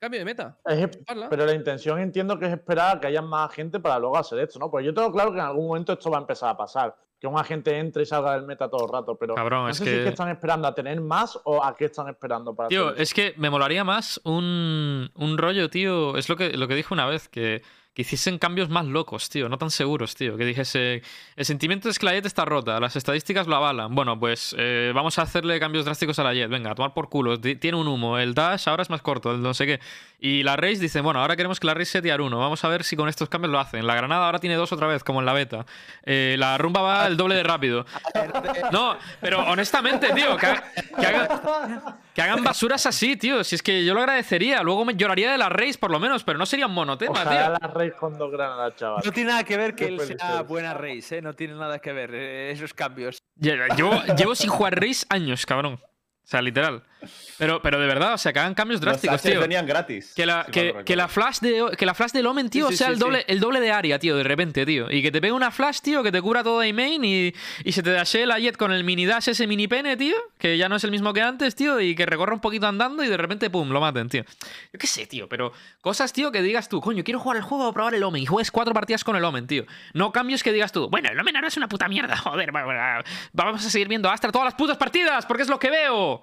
cambio 0.00 0.18
de 0.20 0.24
meta. 0.24 0.58
Es- 0.64 0.88
pero 1.30 1.46
la 1.46 1.54
intención 1.54 2.00
entiendo 2.00 2.38
que 2.38 2.46
es 2.46 2.52
esperar 2.52 2.96
a 2.96 3.00
que 3.00 3.06
haya 3.06 3.22
más 3.22 3.52
gente 3.54 3.78
para 3.80 3.98
luego 3.98 4.16
hacer 4.16 4.40
esto, 4.40 4.58
¿no? 4.58 4.70
Pues 4.70 4.84
yo 4.84 4.92
tengo 4.92 5.12
claro 5.12 5.30
que 5.32 5.38
en 5.38 5.44
algún 5.44 5.68
momento 5.68 5.92
esto 5.92 6.10
va 6.10 6.18
a 6.18 6.20
empezar 6.22 6.50
a 6.50 6.56
pasar. 6.56 6.96
Que 7.20 7.26
un 7.26 7.36
agente 7.36 7.76
entre 7.76 8.04
y 8.04 8.06
salga 8.06 8.34
del 8.34 8.46
meta 8.46 8.70
todo 8.70 8.86
el 8.86 8.92
rato, 8.92 9.16
pero 9.18 9.34
Cabrón, 9.34 9.64
no 9.64 9.68
es 9.70 9.76
sé 9.78 9.84
si 9.84 9.90
es 9.90 9.96
que- 10.04 10.08
están 10.10 10.28
esperando 10.28 10.68
a 10.68 10.74
tener 10.74 11.00
más 11.00 11.36
o 11.44 11.64
a 11.64 11.74
qué 11.74 11.86
están 11.86 12.08
esperando 12.08 12.54
para 12.54 12.68
Tío, 12.68 12.94
es 12.94 13.12
que 13.12 13.34
me 13.36 13.50
molaría 13.50 13.82
más 13.82 14.20
un, 14.24 15.10
un 15.14 15.36
rollo, 15.38 15.68
tío. 15.68 16.16
Es 16.16 16.28
lo 16.28 16.36
que, 16.36 16.56
lo 16.56 16.68
que 16.68 16.76
dije 16.76 16.94
una 16.94 17.06
vez, 17.06 17.28
que, 17.28 17.62
que 17.98 18.02
hiciesen 18.02 18.38
cambios 18.38 18.68
más 18.68 18.86
locos, 18.86 19.28
tío, 19.28 19.48
no 19.48 19.58
tan 19.58 19.72
seguros, 19.72 20.14
tío. 20.14 20.36
Que 20.36 20.44
dijese, 20.44 21.02
el 21.34 21.44
sentimiento 21.44 21.88
es 21.88 21.98
que 21.98 22.06
la 22.06 22.12
Jet 22.12 22.26
está 22.26 22.44
rota, 22.44 22.78
las 22.78 22.94
estadísticas 22.94 23.48
lo 23.48 23.56
avalan. 23.56 23.92
Bueno, 23.92 24.16
pues 24.20 24.54
eh, 24.56 24.92
vamos 24.94 25.18
a 25.18 25.22
hacerle 25.22 25.58
cambios 25.58 25.84
drásticos 25.84 26.16
a 26.20 26.22
la 26.22 26.32
Jet. 26.32 26.48
Venga, 26.48 26.70
a 26.70 26.74
tomar 26.76 26.94
por 26.94 27.08
culo. 27.08 27.40
Ti- 27.40 27.56
Tiene 27.56 27.76
un 27.76 27.88
humo. 27.88 28.16
El 28.16 28.34
dash 28.34 28.68
ahora 28.68 28.82
es 28.84 28.90
más 28.90 29.02
corto, 29.02 29.32
el 29.32 29.42
no 29.42 29.52
sé 29.52 29.66
qué. 29.66 29.80
Y 30.20 30.44
la 30.44 30.54
Race 30.54 30.78
dice, 30.78 31.00
bueno, 31.00 31.20
ahora 31.20 31.34
queremos 31.34 31.58
que 31.58 31.66
la 31.66 31.74
Race 31.74 31.86
sea 31.90 32.02
tier 32.02 32.20
1. 32.20 32.38
Vamos 32.38 32.62
a 32.64 32.68
ver 32.68 32.84
si 32.84 32.94
con 32.94 33.08
estos 33.08 33.28
cambios 33.28 33.50
lo 33.50 33.58
hacen. 33.58 33.84
La 33.84 33.96
Granada 33.96 34.26
ahora 34.26 34.38
tiene 34.38 34.54
dos 34.54 34.70
otra 34.70 34.86
vez, 34.86 35.02
como 35.02 35.18
en 35.18 35.26
la 35.26 35.32
beta. 35.32 35.66
Eh, 36.04 36.36
la 36.38 36.56
rumba 36.56 36.80
va 36.82 37.06
el 37.08 37.16
doble 37.16 37.34
de 37.34 37.42
rápido. 37.42 37.84
No, 38.72 38.96
pero 39.20 39.40
honestamente, 39.44 40.12
tío, 40.14 40.36
que, 40.36 40.46
ha- 40.46 40.64
que 41.00 41.06
hagan, 41.06 41.28
que 42.18 42.22
hagan 42.22 42.42
basuras 42.42 42.84
así, 42.86 43.16
tío. 43.16 43.44
Si 43.44 43.54
es 43.54 43.62
que 43.62 43.84
yo 43.84 43.94
lo 43.94 44.00
agradecería. 44.00 44.62
Luego 44.62 44.84
me 44.84 44.94
lloraría 44.96 45.30
de 45.30 45.38
la 45.38 45.48
Race, 45.48 45.78
por 45.78 45.90
lo 45.92 46.00
menos, 46.00 46.24
pero 46.24 46.36
no 46.38 46.46
sería 46.46 46.66
un 46.66 46.74
monotema, 46.74 47.12
Ojalá 47.12 47.30
tío. 47.30 47.56
la 47.68 47.74
Rey 47.74 47.90
con 47.92 48.18
dos 48.18 48.32
granadas, 48.32 48.74
chaval. 48.76 49.02
No 49.04 49.12
tiene 49.12 49.30
nada 49.30 49.44
que 49.44 49.56
ver 49.56 49.74
que 49.76 49.86
Qué 49.86 49.94
él 49.94 50.00
sea 50.00 50.36
ser. 50.38 50.42
buena 50.46 50.74
race, 50.74 51.18
¿eh? 51.18 51.22
No 51.22 51.32
tiene 51.34 51.54
nada 51.54 51.78
que 51.78 51.92
ver 51.92 52.10
eh, 52.12 52.50
esos 52.50 52.74
cambios. 52.74 53.18
Lle- 53.40 53.74
Llevo, 53.76 54.02
llevo 54.16 54.34
sin 54.34 54.50
jugar 54.50 54.80
Race 54.80 55.06
años, 55.10 55.46
cabrón. 55.46 55.80
O 56.28 56.30
sea, 56.30 56.42
literal. 56.42 56.82
Pero, 57.38 57.62
pero 57.62 57.80
de 57.80 57.86
verdad, 57.86 58.12
o 58.14 58.18
sea, 58.18 58.32
que 58.34 58.38
hagan 58.40 58.52
cambios 58.52 58.80
drásticos, 58.82 59.20
flashes 59.22 59.32
tío. 59.32 59.40
venían 59.40 59.64
gratis. 59.64 60.12
Que 60.14 60.26
la, 60.26 60.44
si 60.44 60.50
que, 60.84 60.96
la 60.96 61.08
flash 61.08 61.38
de 61.38 61.64
que 61.78 61.86
la 61.86 61.94
flash 61.94 62.10
del 62.10 62.26
Omen, 62.26 62.50
tío, 62.50 62.66
Sí, 62.66 62.72
sí, 62.72 62.78
sea 62.78 62.88
sí, 62.88 62.92
el 62.94 62.98
doble, 62.98 63.24
el 63.28 63.40
doble 63.40 63.60
de 63.60 63.70
área, 63.70 63.98
tío, 63.98 64.14
de 64.14 64.24
repente, 64.24 64.66
tío. 64.66 64.90
Y 64.90 65.00
que 65.00 65.10
te 65.10 65.20
pegue 65.22 65.32
una 65.32 65.50
flash, 65.50 65.78
tío, 65.80 66.02
que 66.02 66.12
te 66.12 66.20
cura 66.20 66.42
todo 66.42 66.60
de 66.60 66.70
main 66.74 67.02
y, 67.02 67.32
y 67.64 67.72
se 67.72 67.82
te 67.82 67.92
dashee 67.92 68.26
la 68.26 68.38
jet 68.40 68.58
con 68.58 68.72
el 68.72 68.84
mini 68.84 69.06
dash, 69.06 69.28
ese 69.30 69.46
mini 69.46 69.68
pene, 69.68 69.96
tío, 69.96 70.16
que 70.38 70.58
ya 70.58 70.68
no 70.68 70.76
es 70.76 70.84
el 70.84 70.90
mismo 70.90 71.14
que 71.14 71.22
antes, 71.22 71.54
tío, 71.54 71.80
y 71.80 71.94
que 71.94 72.04
recorra 72.04 72.34
un 72.34 72.40
poquito 72.40 72.66
andando 72.66 73.02
y 73.02 73.08
de 73.08 73.16
repente, 73.16 73.48
pum, 73.48 73.70
lo 73.70 73.80
maten, 73.80 74.08
tío. 74.10 74.24
Yo 74.72 74.78
qué 74.78 74.86
sé, 74.88 75.06
tío, 75.06 75.28
pero 75.30 75.52
cosas, 75.80 76.12
tío, 76.12 76.30
que 76.30 76.42
digas 76.42 76.68
tú, 76.68 76.80
coño, 76.82 77.04
quiero 77.04 77.20
jugar 77.20 77.36
el 77.38 77.44
juego 77.44 77.68
o 77.68 77.72
probar 77.72 77.94
el 77.94 78.02
Omen 78.02 78.22
y 78.22 78.26
juegues 78.26 78.50
cuatro 78.50 78.74
partidas 78.74 79.02
con 79.04 79.14
el 79.16 79.24
Omen, 79.24 79.46
tío. 79.46 79.64
No 79.94 80.10
cambios 80.12 80.42
que 80.42 80.52
digas 80.52 80.72
tú, 80.72 80.90
bueno, 80.90 81.08
el 81.10 81.18
Omen 81.18 81.36
ahora 81.36 81.48
es 81.48 81.56
una 81.56 81.68
puta 81.68 81.86
mierda, 81.88 82.16
joder, 82.18 82.54
va- 82.54 82.64
va- 82.64 83.04
vamos 83.32 83.64
a 83.64 83.70
seguir 83.70 83.86
viendo 83.88 84.10
Astra 84.10 84.30
todas 84.32 84.46
las 84.46 84.54
putas 84.54 84.76
partidas 84.76 85.24
porque 85.24 85.44
es 85.44 85.48
lo 85.48 85.58
que 85.60 85.70
veo. 85.70 86.17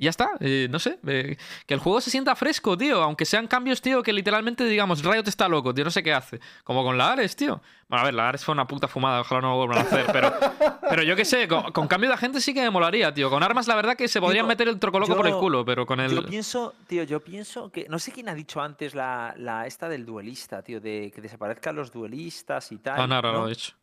Y 0.00 0.04
ya 0.04 0.10
está, 0.10 0.30
eh, 0.40 0.66
no 0.70 0.78
sé, 0.78 0.98
eh, 1.06 1.36
que 1.66 1.74
el 1.74 1.80
juego 1.80 2.00
se 2.00 2.08
sienta 2.10 2.34
fresco, 2.34 2.74
tío, 2.78 3.02
aunque 3.02 3.26
sean 3.26 3.46
cambios, 3.46 3.82
tío, 3.82 4.02
que 4.02 4.14
literalmente 4.14 4.64
digamos, 4.64 5.04
Riot 5.04 5.24
está 5.28 5.46
loco, 5.46 5.74
tío, 5.74 5.84
no 5.84 5.90
sé 5.90 6.02
qué 6.02 6.14
hace. 6.14 6.40
Como 6.64 6.82
con 6.82 6.96
la 6.96 7.12
Ares, 7.12 7.36
tío. 7.36 7.60
Bueno, 7.86 8.00
a 8.00 8.04
ver, 8.06 8.14
la 8.14 8.30
Ares 8.30 8.42
fue 8.42 8.54
una 8.54 8.66
puta 8.66 8.88
fumada, 8.88 9.20
ojalá 9.20 9.42
no 9.42 9.50
lo 9.50 9.56
vuelvan 9.58 9.76
a 9.76 9.80
hacer, 9.82 10.06
pero, 10.10 10.32
pero 10.88 11.02
yo 11.02 11.14
qué 11.16 11.26
sé, 11.26 11.46
con, 11.46 11.70
con 11.72 11.86
cambio 11.86 12.08
de 12.08 12.14
agente 12.14 12.40
sí 12.40 12.54
que 12.54 12.62
me 12.62 12.70
molaría, 12.70 13.12
tío. 13.12 13.28
Con 13.28 13.42
armas, 13.42 13.68
la 13.68 13.74
verdad 13.74 13.94
que 13.94 14.08
se 14.08 14.22
podrían 14.22 14.44
Tío, 14.44 14.48
meter 14.48 14.68
el 14.68 14.78
trocoloco 14.78 15.14
por 15.14 15.26
el 15.26 15.34
culo, 15.34 15.66
pero 15.66 15.84
con 15.84 16.00
el... 16.00 16.14
Yo 16.14 16.24
pienso, 16.24 16.72
tío, 16.86 17.02
yo 17.02 17.20
pienso 17.20 17.70
que. 17.70 17.86
No 17.90 17.98
sé 17.98 18.10
quién 18.10 18.30
ha 18.30 18.34
dicho 18.34 18.62
antes 18.62 18.94
la, 18.94 19.34
la 19.36 19.66
esta 19.66 19.86
del 19.90 20.06
duelista, 20.06 20.62
tío, 20.62 20.80
de 20.80 21.12
que 21.14 21.20
desaparezcan 21.20 21.76
los 21.76 21.92
duelistas 21.92 22.72
y 22.72 22.78
tal. 22.78 23.02
Ah, 23.02 23.06
no, 23.06 23.20
no, 23.20 23.32
¿no? 23.32 23.38
lo 23.40 23.46
he 23.48 23.50
dicho. 23.50 23.74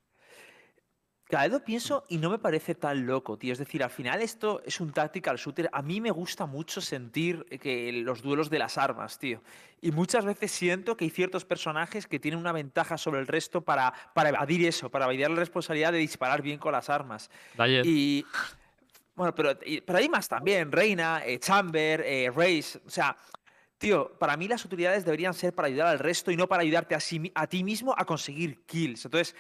Cada 1.29 1.43
vez 1.43 1.51
lo 1.51 1.63
pienso 1.63 2.05
y 2.07 2.17
no 2.17 2.29
me 2.29 2.39
parece 2.39 2.73
tan 2.75 3.05
loco, 3.05 3.37
tío. 3.37 3.51
Es 3.51 3.59
decir, 3.59 3.83
al 3.83 3.89
final 3.89 4.21
esto 4.21 4.61
es 4.65 4.79
un 4.79 4.93
tactical 4.93 5.37
shooter. 5.37 5.69
A 5.73 5.81
mí 5.81 5.99
me 5.99 6.11
gusta 6.11 6.45
mucho 6.45 6.79
sentir 6.79 7.43
que 7.61 7.91
los 7.91 8.21
duelos 8.21 8.49
de 8.49 8.59
las 8.59 8.77
armas, 8.77 9.19
tío. 9.19 9.41
Y 9.81 9.91
muchas 9.91 10.23
veces 10.25 10.51
siento 10.51 10.95
que 10.95 11.03
hay 11.05 11.11
ciertos 11.11 11.43
personajes 11.45 12.07
que 12.07 12.19
tienen 12.19 12.39
una 12.39 12.51
ventaja 12.53 12.97
sobre 12.97 13.19
el 13.19 13.27
resto 13.27 13.61
para, 13.61 13.93
para 14.13 14.29
evadir 14.29 14.65
eso, 14.65 14.89
para 14.89 15.05
evadir 15.05 15.29
la 15.29 15.35
responsabilidad 15.35 15.91
de 15.91 15.97
disparar 15.99 16.41
bien 16.41 16.59
con 16.59 16.71
las 16.71 16.89
armas. 16.89 17.29
Dayet. 17.55 17.85
Y. 17.85 18.25
Bueno, 19.15 19.33
pero, 19.35 19.51
y- 19.65 19.81
pero 19.81 19.97
hay 19.99 20.07
más 20.09 20.27
también. 20.29 20.71
Reina, 20.71 21.23
eh, 21.25 21.39
Chamber, 21.39 22.01
eh, 22.05 22.31
Race. 22.33 22.79
O 22.85 22.89
sea, 22.89 23.17
tío, 23.77 24.11
para 24.17 24.37
mí 24.37 24.47
las 24.47 24.63
utilidades 24.63 25.03
deberían 25.05 25.33
ser 25.33 25.53
para 25.53 25.67
ayudar 25.67 25.87
al 25.87 25.99
resto 25.99 26.31
y 26.31 26.37
no 26.37 26.47
para 26.47 26.61
ayudarte 26.61 26.95
a, 26.95 26.99
sí 26.99 27.31
a 27.35 27.47
ti 27.47 27.63
mismo 27.63 27.93
a 27.97 28.05
conseguir 28.05 28.61
kills. 28.65 29.05
Entonces, 29.05 29.35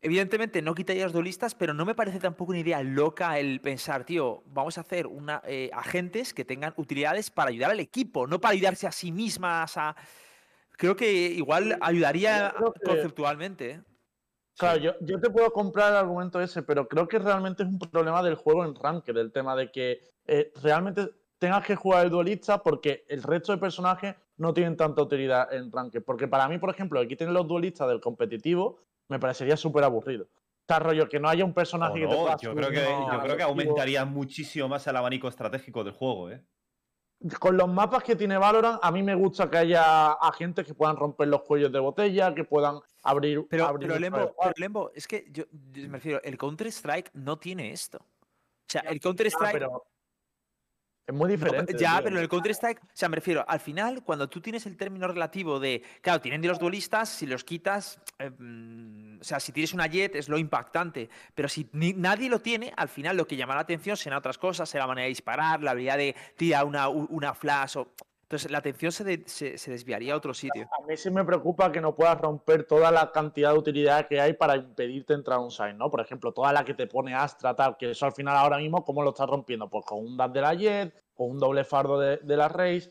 evidentemente 0.00 0.62
no 0.62 0.74
quitaría 0.74 1.04
los 1.04 1.12
duelistas, 1.12 1.54
pero 1.54 1.74
no 1.74 1.84
me 1.84 1.94
parece 1.94 2.18
tampoco 2.20 2.50
una 2.50 2.60
idea 2.60 2.82
loca 2.82 3.38
el 3.38 3.60
pensar, 3.60 4.04
tío, 4.04 4.42
vamos 4.46 4.78
a 4.78 4.82
hacer 4.82 5.06
una, 5.06 5.42
eh, 5.46 5.70
agentes 5.72 6.32
que 6.34 6.44
tengan 6.44 6.74
utilidades 6.76 7.30
para 7.30 7.50
ayudar 7.50 7.70
al 7.70 7.80
equipo, 7.80 8.26
no 8.26 8.40
para 8.40 8.52
ayudarse 8.52 8.86
a 8.86 8.92
sí 8.92 9.12
mismas. 9.12 9.76
A... 9.76 9.96
Creo 10.76 10.94
que 10.96 11.12
igual 11.12 11.76
ayudaría 11.80 12.54
que- 12.56 12.86
conceptualmente. 12.86 13.70
¿eh? 13.70 13.82
Claro, 14.56 14.80
yo, 14.80 14.92
yo 15.00 15.20
te 15.20 15.30
puedo 15.30 15.52
comprar 15.52 15.92
el 15.92 15.98
argumento 15.98 16.40
ese, 16.40 16.62
pero 16.62 16.88
creo 16.88 17.06
que 17.06 17.18
realmente 17.18 17.62
es 17.62 17.68
un 17.68 17.78
problema 17.78 18.22
del 18.22 18.34
juego 18.34 18.64
en 18.64 18.74
Ranked, 18.74 19.14
del 19.14 19.32
tema 19.32 19.54
de 19.54 19.70
que 19.70 20.00
eh, 20.26 20.52
realmente 20.62 21.08
tengas 21.38 21.64
que 21.64 21.76
jugar 21.76 22.04
el 22.04 22.10
duelista 22.10 22.62
porque 22.62 23.04
el 23.08 23.22
resto 23.22 23.52
de 23.52 23.58
personajes 23.58 24.16
no 24.36 24.52
tienen 24.52 24.76
tanta 24.76 25.02
utilidad 25.02 25.52
en 25.52 25.70
Ranked. 25.70 26.02
Porque 26.02 26.26
para 26.26 26.48
mí, 26.48 26.58
por 26.58 26.70
ejemplo, 26.70 26.98
aquí 27.00 27.14
tienen 27.16 27.34
los 27.34 27.46
duelistas 27.46 27.88
del 27.88 28.00
competitivo, 28.00 28.80
me 29.08 29.18
parecería 29.18 29.56
súper 29.56 29.84
aburrido. 29.84 30.28
Está 30.60 30.78
rollo 30.78 31.08
que 31.08 31.18
no 31.18 31.28
haya 31.28 31.44
un 31.44 31.54
personaje 31.54 31.92
O 31.92 32.08
que 32.08 32.14
te 32.14 32.22
pueda 32.22 32.36
yo 32.36 32.54
creo 32.54 32.70
que, 32.70 32.84
yo 32.84 33.20
creo 33.22 33.36
que 33.36 33.42
aumentaría 33.42 34.04
muchísimo 34.04 34.68
más 34.68 34.86
el 34.86 34.96
abanico 34.96 35.28
estratégico 35.28 35.82
del 35.82 35.94
juego, 35.94 36.30
¿eh? 36.30 36.44
Con 37.40 37.56
los 37.56 37.68
mapas 37.68 38.04
que 38.04 38.14
tiene 38.14 38.38
Valorant, 38.38 38.78
a 38.80 38.92
mí 38.92 39.02
me 39.02 39.14
gusta 39.16 39.50
que 39.50 39.58
haya 39.58 40.12
agentes 40.12 40.64
que 40.64 40.74
puedan 40.74 40.96
romper 40.96 41.26
los 41.26 41.42
cuellos 41.42 41.72
de 41.72 41.80
botella, 41.80 42.32
que 42.32 42.44
puedan 42.44 42.78
abrir. 43.02 43.44
Pero, 43.50 43.66
abrir 43.66 43.88
pero, 43.88 43.98
Lembo, 43.98 44.36
pero, 44.40 44.52
Lembo, 44.56 44.90
es 44.94 45.08
que 45.08 45.26
yo, 45.32 45.44
yo 45.72 45.88
me 45.88 45.96
refiero, 45.98 46.20
el 46.22 46.38
Counter-Strike 46.38 47.10
no 47.14 47.36
tiene 47.36 47.72
esto. 47.72 47.98
O 47.98 48.70
sea, 48.70 48.82
el 48.82 48.98
Ah, 48.98 49.00
Counter-Strike. 49.02 49.52
pero 49.52 49.84
es 51.08 51.14
muy 51.14 51.26
No, 51.30 51.36
diferente. 51.36 51.74
ya, 51.78 52.00
pero 52.02 52.16
en 52.16 52.22
el 52.22 52.28
Counter-Strike, 52.28 52.82
o 52.84 52.86
sea, 52.92 53.08
me 53.08 53.16
refiero, 53.16 53.42
al 53.48 53.60
final, 53.60 54.02
cuando 54.04 54.28
tú 54.28 54.42
tienes 54.42 54.66
el 54.66 54.76
término 54.76 55.08
relativo 55.08 55.58
de, 55.58 55.82
claro, 56.02 56.20
tienen 56.20 56.42
de 56.42 56.48
los 56.48 56.58
duelistas, 56.58 57.08
si 57.08 57.24
los 57.26 57.44
quitas, 57.44 57.98
eh, 58.18 58.30
mm, 58.30 59.20
o 59.20 59.24
sea, 59.24 59.40
si 59.40 59.50
tienes 59.52 59.72
una 59.72 59.86
jet 59.86 60.14
es 60.16 60.28
lo 60.28 60.36
impactante, 60.36 61.08
pero 61.34 61.48
si 61.48 61.66
ni- 61.72 61.94
nadie 61.94 62.28
lo 62.28 62.40
tiene, 62.40 62.74
al 62.76 62.90
final 62.90 63.16
lo 63.16 63.26
que 63.26 63.36
llama 63.36 63.54
la 63.54 63.62
atención 63.62 63.96
serán 63.96 64.18
otras 64.18 64.36
cosas, 64.36 64.68
será 64.68 64.84
la 64.84 64.88
manera 64.88 65.04
de 65.04 65.08
disparar, 65.08 65.62
la 65.62 65.70
habilidad 65.70 65.96
de 65.96 66.14
tirar 66.36 66.66
una, 66.66 66.88
una 66.90 67.32
flash, 67.32 67.78
o... 67.78 67.88
entonces 68.28 68.50
la 68.50 68.58
atención 68.58 68.92
se, 68.92 69.26
se, 69.26 69.70
desviaría 69.70 70.12
a 70.12 70.16
otro 70.18 70.34
sitio. 70.34 70.68
A 70.78 70.86
mí 70.86 70.98
sí 70.98 71.10
me 71.10 71.24
preocupa 71.24 71.72
que 71.72 71.80
no 71.80 71.94
puedas 71.94 72.20
romper 72.20 72.64
toda 72.64 72.90
la 72.90 73.10
cantidad 73.10 73.52
de 73.52 73.58
utilidad 73.58 74.06
que 74.06 74.20
hay 74.20 74.34
para 74.34 74.54
impedirte 74.54 75.14
entrar 75.14 75.38
a 75.38 75.40
un 75.40 75.50
site, 75.50 75.72
¿no? 75.72 75.90
Por 75.90 76.02
ejemplo, 76.02 76.30
toda 76.32 76.52
la 76.52 76.62
que 76.62 76.74
te 76.74 76.86
pone 76.86 77.14
Astra, 77.14 77.56
tal, 77.56 77.78
que 77.78 77.92
eso 77.92 78.04
al 78.04 78.12
final 78.12 78.36
ahora 78.36 78.58
mismo, 78.58 78.84
¿cómo 78.84 79.02
lo 79.02 79.10
estás 79.10 79.30
rompiendo? 79.30 79.70
Pues 79.70 79.86
con 79.86 80.00
un 80.00 80.18
dash 80.18 80.30
de 80.30 80.40
la 80.42 80.52
Jet, 80.52 81.04
con 81.14 81.30
un 81.30 81.38
doble 81.38 81.64
fardo 81.64 81.98
de, 81.98 82.18
de 82.18 82.36
la 82.36 82.48
Race. 82.48 82.90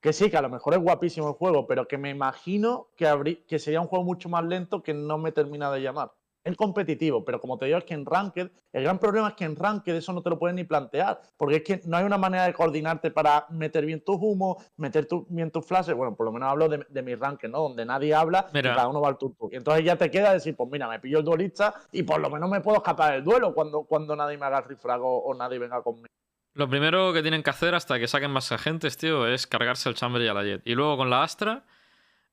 Que 0.00 0.12
sí, 0.12 0.28
que 0.28 0.36
a 0.36 0.42
lo 0.42 0.50
mejor 0.50 0.74
es 0.74 0.80
guapísimo 0.80 1.28
el 1.28 1.34
juego, 1.34 1.64
pero 1.68 1.86
que 1.86 1.96
me 1.96 2.10
imagino 2.10 2.88
que, 2.96 3.44
que 3.46 3.60
sería 3.60 3.80
un 3.80 3.86
juego 3.86 4.04
mucho 4.04 4.28
más 4.28 4.44
lento 4.44 4.82
que 4.82 4.94
no 4.94 5.16
me 5.16 5.30
termina 5.30 5.70
de 5.70 5.80
llamar. 5.80 6.10
Es 6.44 6.56
competitivo, 6.56 7.24
pero 7.24 7.40
como 7.40 7.56
te 7.56 7.66
digo, 7.66 7.78
es 7.78 7.84
que 7.84 7.94
en 7.94 8.04
Ranked, 8.04 8.50
el 8.72 8.82
gran 8.82 8.98
problema 8.98 9.28
es 9.28 9.34
que 9.34 9.44
en 9.44 9.54
Ranked 9.54 9.94
eso 9.94 10.12
no 10.12 10.22
te 10.22 10.30
lo 10.30 10.38
puedes 10.40 10.56
ni 10.56 10.64
plantear, 10.64 11.20
porque 11.36 11.56
es 11.56 11.62
que 11.62 11.80
no 11.86 11.96
hay 11.96 12.04
una 12.04 12.18
manera 12.18 12.44
de 12.46 12.52
coordinarte 12.52 13.12
para 13.12 13.46
meter 13.50 13.86
bien 13.86 14.02
tus 14.04 14.16
humos, 14.20 14.56
meter 14.76 15.06
tu- 15.06 15.24
bien 15.30 15.52
tus 15.52 15.64
flashes. 15.64 15.94
Bueno, 15.94 16.16
por 16.16 16.26
lo 16.26 16.32
menos 16.32 16.50
hablo 16.50 16.68
de, 16.68 16.84
de 16.88 17.02
mi 17.02 17.14
Ranked, 17.14 17.48
¿no? 17.48 17.60
Donde 17.60 17.84
nadie 17.84 18.12
habla 18.12 18.48
Mira. 18.52 18.72
y 18.72 18.74
cada 18.74 18.88
uno 18.88 19.00
va 19.00 19.08
al 19.08 19.18
turno. 19.18 19.36
Y 19.52 19.56
entonces 19.56 19.84
ya 19.84 19.94
te 19.94 20.10
queda 20.10 20.32
decir, 20.32 20.56
pues 20.56 20.68
mira, 20.68 20.88
me 20.88 20.98
pillo 20.98 21.18
el 21.20 21.24
duelista 21.24 21.74
y 21.92 22.02
por 22.02 22.20
lo 22.20 22.28
menos 22.28 22.50
me 22.50 22.60
puedo 22.60 22.78
escapar 22.78 23.12
del 23.14 23.22
duelo 23.24 23.54
cuando, 23.54 23.84
cuando 23.84 24.16
nadie 24.16 24.36
me 24.36 24.46
haga 24.46 24.58
el 24.58 24.64
rifrago 24.64 25.22
o 25.22 25.34
nadie 25.34 25.60
venga 25.60 25.80
conmigo. 25.80 26.08
Lo 26.54 26.68
primero 26.68 27.12
que 27.12 27.22
tienen 27.22 27.42
que 27.44 27.50
hacer 27.50 27.74
hasta 27.76 27.98
que 28.00 28.08
saquen 28.08 28.32
más 28.32 28.50
agentes, 28.50 28.96
tío, 28.98 29.28
es 29.28 29.46
cargarse 29.46 29.88
el 29.88 29.94
Chamber 29.94 30.20
y 30.22 30.28
a 30.28 30.34
la 30.34 30.42
Jet. 30.42 30.62
Y 30.64 30.74
luego 30.74 30.96
con 30.96 31.08
la 31.08 31.22
Astra, 31.22 31.64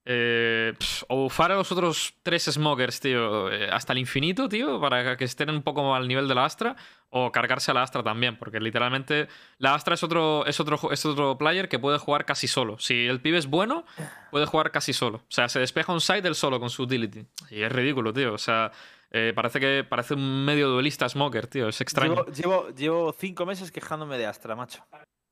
eh, 0.06 0.74
pf, 0.78 1.06
o 1.10 1.24
bufar 1.24 1.52
a 1.52 1.56
los 1.56 1.72
otros 1.72 2.16
tres 2.24 2.46
Smokers, 2.46 3.00
tío, 3.00 3.52
eh, 3.52 3.70
hasta 3.72 3.94
el 3.94 4.00
infinito, 4.00 4.50
tío, 4.50 4.80
para 4.80 5.18
que 5.18 5.26
estén 5.26 5.50
un 5.50 5.62
poco 5.62 5.94
al 5.94 6.08
nivel 6.08 6.28
de 6.28 6.36
la 6.36 6.46
Astra, 6.46 6.76
o 7.10 7.32
cargarse 7.32 7.72
a 7.72 7.74
la 7.74 7.84
Astra 7.84 8.04
también, 8.04 8.38
porque 8.38 8.60
literalmente 8.60 9.28
la 9.58 9.74
Astra 9.76 9.96
es 9.96 10.04
otro, 10.04 10.46
es 10.46 10.60
otro, 10.60 10.92
es 10.92 11.06
otro 11.06 11.38
player 11.38 11.70
que 11.70 11.80
puede 11.80 11.98
jugar 11.98 12.26
casi 12.26 12.48
solo. 12.48 12.78
Si 12.80 13.08
el 13.08 13.20
pibe 13.22 13.38
es 13.38 13.48
bueno, 13.48 13.86
puede 14.32 14.46
jugar 14.46 14.72
casi 14.72 14.94
solo. 14.94 15.18
O 15.18 15.32
sea, 15.32 15.50
se 15.50 15.60
despeja 15.60 15.92
un 15.92 16.02
side 16.02 16.28
él 16.28 16.36
solo 16.36 16.60
con 16.60 16.70
su 16.70 16.84
utility. 16.84 17.26
Y 17.50 17.62
es 17.62 17.72
ridículo, 17.72 18.14
tío. 18.14 18.34
O 18.34 18.38
sea, 18.38 18.72
eh, 19.12 19.34
parece 19.36 19.60
que 19.60 19.84
parece 19.88 20.14
un 20.14 20.46
medio 20.46 20.70
duelista 20.70 21.10
Smoker, 21.10 21.48
tío. 21.48 21.68
Es 21.68 21.82
extraño. 21.82 22.26
Llevo, 22.26 22.32
llevo, 22.32 22.70
llevo 22.70 23.14
cinco 23.14 23.46
meses 23.46 23.72
quejándome 23.72 24.18
de 24.18 24.28
Astra, 24.28 24.56
macho. 24.56 24.86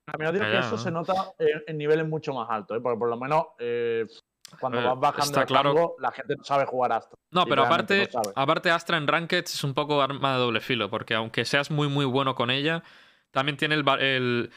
A 0.07 0.17
mí 0.17 0.25
digo 0.31 0.45
Ya, 0.45 0.51
que 0.51 0.59
eso 0.59 0.71
¿no? 0.71 0.77
se 0.77 0.91
nota 0.91 1.13
en, 1.37 1.63
en 1.67 1.77
niveles 1.77 2.07
mucho 2.07 2.33
más 2.33 2.49
altos, 2.49 2.77
¿eh? 2.77 2.79
porque 2.81 2.97
por 2.97 3.09
lo 3.09 3.17
menos 3.17 3.47
eh, 3.59 4.05
cuando 4.59 4.79
Eh, 4.79 4.83
vas 4.83 4.99
bajando 4.99 5.25
está 5.25 5.39
de 5.41 5.45
claro- 5.45 5.73
rango, 5.73 5.95
la 5.99 6.11
gente 6.11 6.35
no 6.37 6.43
sabe 6.43 6.65
jugar 6.65 6.91
Astra. 6.93 7.17
No, 7.31 7.45
pero 7.45 7.63
aparte, 7.63 8.09
no 8.13 8.21
aparte 8.35 8.71
Astra 8.71 8.97
en 8.97 9.07
Ranked 9.07 9.43
es 9.45 9.63
un 9.63 9.73
poco 9.73 10.01
arma 10.01 10.33
de 10.33 10.39
doble 10.39 10.61
filo, 10.61 10.89
porque 10.89 11.13
aunque 11.15 11.45
seas 11.45 11.69
muy 11.71 11.87
muy 11.87 12.05
bueno 12.05 12.35
con 12.35 12.49
ella, 12.49 12.83
también 13.31 13.57
tiene 13.57 13.75
el, 13.75 13.87
el, 13.99 14.51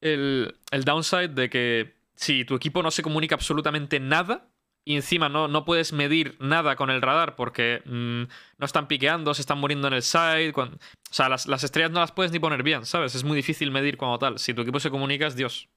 el, 0.00 0.56
el 0.70 0.84
downside 0.84 1.28
de 1.28 1.50
que 1.50 1.94
si 2.14 2.44
tu 2.44 2.54
equipo 2.54 2.82
no 2.82 2.90
se 2.90 3.02
comunica 3.02 3.34
absolutamente 3.34 4.00
nada 4.00 4.48
y 4.84 4.96
encima 4.96 5.28
no, 5.28 5.46
no 5.46 5.64
puedes 5.64 5.92
medir 5.92 6.36
nada 6.40 6.74
con 6.74 6.90
el 6.90 7.00
radar 7.02 7.36
porque 7.36 7.82
mm, 7.84 8.22
no 8.58 8.66
están 8.66 8.88
piqueando, 8.88 9.32
se 9.34 9.42
están 9.42 9.58
muriendo 9.58 9.86
en 9.88 9.94
el 9.94 10.02
side, 10.02 10.52
o 10.56 10.68
sea, 11.10 11.28
las, 11.28 11.46
las 11.46 11.62
estrellas 11.62 11.92
no 11.92 12.00
las 12.00 12.10
puedes 12.10 12.32
ni 12.32 12.40
poner 12.40 12.62
bien, 12.64 12.84
¿sabes? 12.84 13.14
Es 13.14 13.22
muy 13.22 13.36
difícil 13.36 13.70
medir 13.70 13.96
como 13.96 14.18
tal. 14.18 14.38
Si 14.38 14.54
tu 14.54 14.62
equipo 14.62 14.80
se 14.80 14.90
comunica 14.90 15.26
es 15.26 15.36
Dios. 15.36 15.68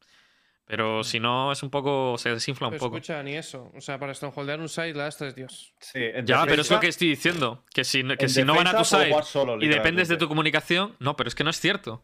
Pero 0.67 1.03
si 1.03 1.19
no, 1.19 1.51
es 1.51 1.61
un 1.61 1.69
poco. 1.69 2.17
se 2.17 2.29
desinfla 2.31 2.67
un 2.67 2.71
Pero 2.71 2.79
poco. 2.79 2.95
escucha, 2.97 3.21
ni 3.21 3.35
eso. 3.35 3.71
O 3.75 3.81
sea, 3.81 3.99
para 3.99 4.13
strongholdear 4.15 4.59
un 4.59 4.67
site, 4.69 4.93
la 4.95 5.05
Astra 5.07 5.27
es 5.27 5.35
Dios. 5.35 5.73
Sí, 5.79 5.99
en 6.01 6.25
Ya, 6.25 6.43
pero 6.47 6.61
es 6.63 6.71
lo 6.71 6.79
que 6.79 6.87
estoy 6.87 7.09
diciendo. 7.09 7.63
Que 7.73 7.83
si, 7.83 8.03
que 8.17 8.27
si 8.27 8.43
no 8.43 8.55
van 8.55 8.67
a 8.67 8.75
tu 8.77 8.83
side 8.83 9.13
solo, 9.23 9.61
y 9.63 9.67
dependes 9.67 10.07
de 10.07 10.17
tu 10.17 10.27
comunicación. 10.27 10.95
No, 10.99 11.15
pero 11.15 11.27
es 11.27 11.35
que 11.35 11.43
no 11.43 11.51
es 11.51 11.59
cierto. 11.59 12.03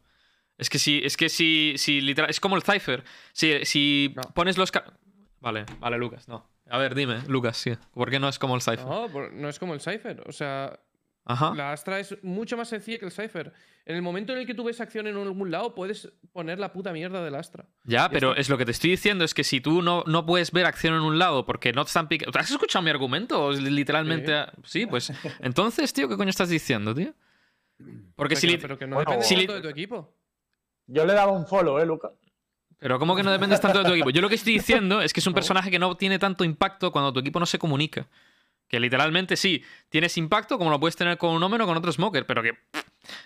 Es 0.60 0.70
que 0.70 0.78
si, 0.78 1.02
es 1.04 1.18
que 1.18 1.30
si, 1.30 1.74
si 1.78 2.02
literal. 2.02 2.30
Es 2.30 2.40
como 2.40 2.56
el 2.56 2.62
Cypher. 2.62 3.04
Si, 3.34 3.66
si 3.66 4.14
No. 4.16 4.22
pones 4.36 4.58
los. 4.60 4.72
ca- 4.72 4.86
Vale, 5.40 5.66
vale, 5.80 5.98
Lucas, 5.98 6.28
no. 6.28 6.48
A 6.70 6.78
ver, 6.78 6.94
dime, 6.94 7.22
Lucas, 7.28 7.58
sí. 7.58 7.74
¿Por 7.96 8.12
qué 8.12 8.20
no 8.20 8.30
es 8.30 8.38
como 8.38 8.54
el 8.56 8.62
Cypher? 8.62 8.86
No, 8.86 9.08
no 9.32 9.50
es 9.50 9.58
como 9.58 9.74
el 9.74 9.82
Cypher. 9.82 10.22
O 10.28 10.32
sea, 10.32 10.80
Ajá. 11.24 11.54
la 11.56 11.72
Astra 11.72 12.00
es 12.00 12.18
mucho 12.24 12.58
más 12.58 12.68
sencilla 12.68 12.98
que 12.98 13.06
el 13.06 13.12
Cypher. 13.12 13.54
En 13.86 13.96
el 13.96 14.02
momento 14.02 14.34
en 14.34 14.40
el 14.40 14.46
que 14.48 14.54
tú 14.54 14.64
ves 14.64 14.82
acción 14.82 15.08
en 15.08 15.16
algún 15.18 15.52
lado, 15.52 15.76
puedes 15.76 16.12
poner 16.34 16.60
la 16.60 16.74
puta 16.74 16.92
mierda 16.94 17.24
del 17.24 17.36
Astra. 17.36 17.66
Ya, 17.84 18.10
pero 18.10 18.30
está. 18.32 18.42
es 18.42 18.50
lo 18.50 18.58
que 18.58 18.66
te 18.66 18.72
estoy 18.72 18.92
diciendo, 18.92 19.24
es 19.24 19.34
que 19.34 19.44
si 19.44 19.62
tú 19.62 19.82
no, 19.82 20.04
no 20.08 20.26
puedes 20.26 20.52
ver 20.52 20.66
acción 20.66 20.96
en 20.96 21.02
un 21.02 21.20
lado 21.20 21.46
porque 21.46 21.74
no 21.74 21.84
te 21.84 21.90
están 21.90 22.08
picando... 22.08 22.38
¿Has 22.40 22.50
escuchado 22.52 22.84
mi 22.84 22.90
argumento? 22.90 23.44
¿O 23.46 23.52
Literalmente... 23.52 24.46
Sí, 24.64 24.86
pues... 24.86 25.12
Entonces, 25.42 25.94
tío, 25.94 26.08
¿qué 26.10 26.18
coño 26.18 26.30
estás 26.30 26.50
diciendo, 26.50 26.94
tío? 26.96 27.14
Porque 28.16 28.36
si... 28.36 28.48
Pero, 28.48 28.58
lit- 28.58 28.62
pero 28.62 28.78
que 28.78 28.88
no 28.88 28.96
Bueno, 28.96 29.12
depende 29.12 29.26
si 29.28 29.36
tanto 29.36 29.54
de 29.56 29.62
tu 29.62 29.68
equipo. 29.70 30.14
Yo 30.88 31.06
le 31.06 31.14
daba 31.14 31.32
un 31.32 31.46
follow, 31.48 31.80
¿eh, 31.80 31.86
Lucas? 31.86 32.12
Pero 32.78 32.98
¿cómo 32.98 33.16
que 33.16 33.22
no 33.24 33.32
dependes 33.32 33.62
tanto 33.62 33.80
de 33.80 33.86
tu 33.86 33.92
equipo? 33.94 34.10
Yo 34.10 34.22
lo 34.22 34.30
que 34.30 34.36
estoy 34.36 34.54
diciendo 34.54 35.02
es 35.02 35.14
que 35.14 35.20
es 35.20 35.28
un 35.28 35.34
personaje 35.36 35.70
que 35.70 35.80
no 35.80 35.96
tiene 35.98 36.18
tanto 36.20 36.44
impacto 36.44 36.92
cuando 36.92 37.14
tu 37.14 37.20
equipo 37.20 37.40
no 37.40 37.46
se 37.46 37.60
comunica. 37.60 38.08
Que 38.72 38.80
literalmente 38.80 39.36
sí, 39.36 39.66
tienes 39.90 40.16
impacto 40.18 40.58
como 40.58 40.70
lo 40.70 40.80
puedes 40.80 40.96
tener 40.96 41.18
con 41.18 41.32
un 41.36 41.44
Omen 41.44 41.60
o 41.60 41.66
con 41.66 41.76
otro 41.76 41.92
Smoker, 41.92 42.26
pero 42.26 42.42
que, 42.42 42.54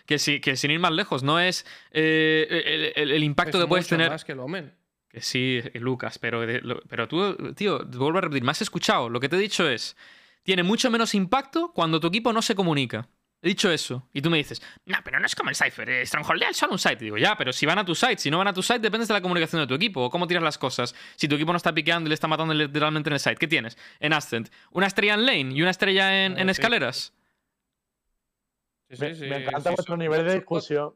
que, 0.08 0.18
sí, 0.18 0.42
que 0.42 0.56
sin 0.56 0.72
ir 0.72 0.80
más 0.80 0.92
lejos, 0.92 1.22
no 1.22 1.40
es 1.40 1.68
eh, 1.92 2.48
el, 2.96 3.04
el- 3.04 3.12
el 3.12 3.24
impacto 3.24 3.60
Es 3.60 3.64
que 3.64 3.68
puedes 3.68 3.86
mucho 3.86 3.96
tener... 3.96 4.10
más 4.10 4.26
que 4.26 4.32
el 4.32 4.40
Omen. 4.40 4.74
Que 5.08 5.22
sí, 5.22 5.62
Lucas, 5.76 6.18
pero, 6.18 6.42
de- 6.48 6.62
lo- 6.62 6.82
pero 6.90 7.08
tú, 7.08 7.54
tío, 7.54 7.88
te 7.88 7.96
vuelvo 7.96 8.18
a 8.18 8.22
repetir, 8.22 8.44
me 8.44 8.50
has 8.50 8.64
escuchado. 8.64 9.08
Lo 9.08 9.20
que 9.20 9.30
te 9.30 9.36
he 9.36 9.40
dicho 9.40 9.70
es, 9.70 9.96
tiene 10.42 10.64
mucho 10.64 10.90
menos 10.90 11.14
impacto 11.14 11.72
cuando 11.74 12.00
tu 12.00 12.08
equipo 12.08 12.34
no 12.34 12.42
se 12.42 12.56
comunica. 12.56 13.08
He 13.46 13.50
dicho 13.50 13.72
eso. 13.72 14.10
Y 14.12 14.24
tú 14.24 14.32
me 14.32 14.38
dices, 14.38 14.60
no, 14.88 14.98
pero 15.04 15.20
no 15.20 15.28
es 15.28 15.36
como 15.36 15.52
el 15.52 15.56
Cypher, 15.56 15.88
eh, 15.88 16.04
Strongholdea 16.04 16.52
solo 16.52 16.72
un 16.74 16.80
site. 16.80 16.96
Y 16.96 17.06
digo, 17.06 17.18
ya, 17.20 17.38
pero 17.38 17.54
si 17.54 17.68
van 17.68 17.78
a 17.78 17.86
tu 17.86 17.94
site, 17.94 18.18
si 18.18 18.32
no 18.32 18.40
van 18.40 18.48
a 18.48 18.54
tu 18.54 18.64
site, 18.64 18.80
dependes 18.80 19.08
de 19.08 19.14
la 19.14 19.22
comunicación 19.22 19.62
de 19.62 19.68
tu 19.68 19.76
equipo. 19.76 20.02
O 20.02 20.10
cómo 20.10 20.26
tiras 20.26 20.42
las 20.42 20.58
cosas. 20.58 20.96
Si 21.16 21.28
tu 21.28 21.36
equipo 21.36 21.52
no 21.52 21.58
está 21.58 21.72
piqueando 21.72 22.08
y 22.08 22.10
le 22.10 22.16
está 22.16 22.28
matando 22.28 22.56
literalmente 22.56 23.08
en 23.10 23.14
el 23.14 23.20
site, 23.20 23.36
¿qué 23.36 23.48
tienes? 23.48 23.78
En 24.00 24.14
Ascent, 24.14 24.50
una 24.72 24.88
estrella 24.88 25.14
en 25.14 25.28
lane 25.28 25.54
y 25.54 25.62
una 25.62 25.70
estrella 25.70 26.26
en, 26.26 26.40
Ah, 26.40 26.42
en 26.42 26.50
escaleras. 26.50 27.14
Sí, 28.90 28.96
Me, 29.00 29.14
sí, 29.14 29.22
sí, 29.22 29.30
me 29.30 29.36
encanta 29.38 29.70
sí, 29.70 29.76
vuestro 29.76 29.96
nivel 29.96 30.26
de 30.26 30.34
discusión. 30.34 30.96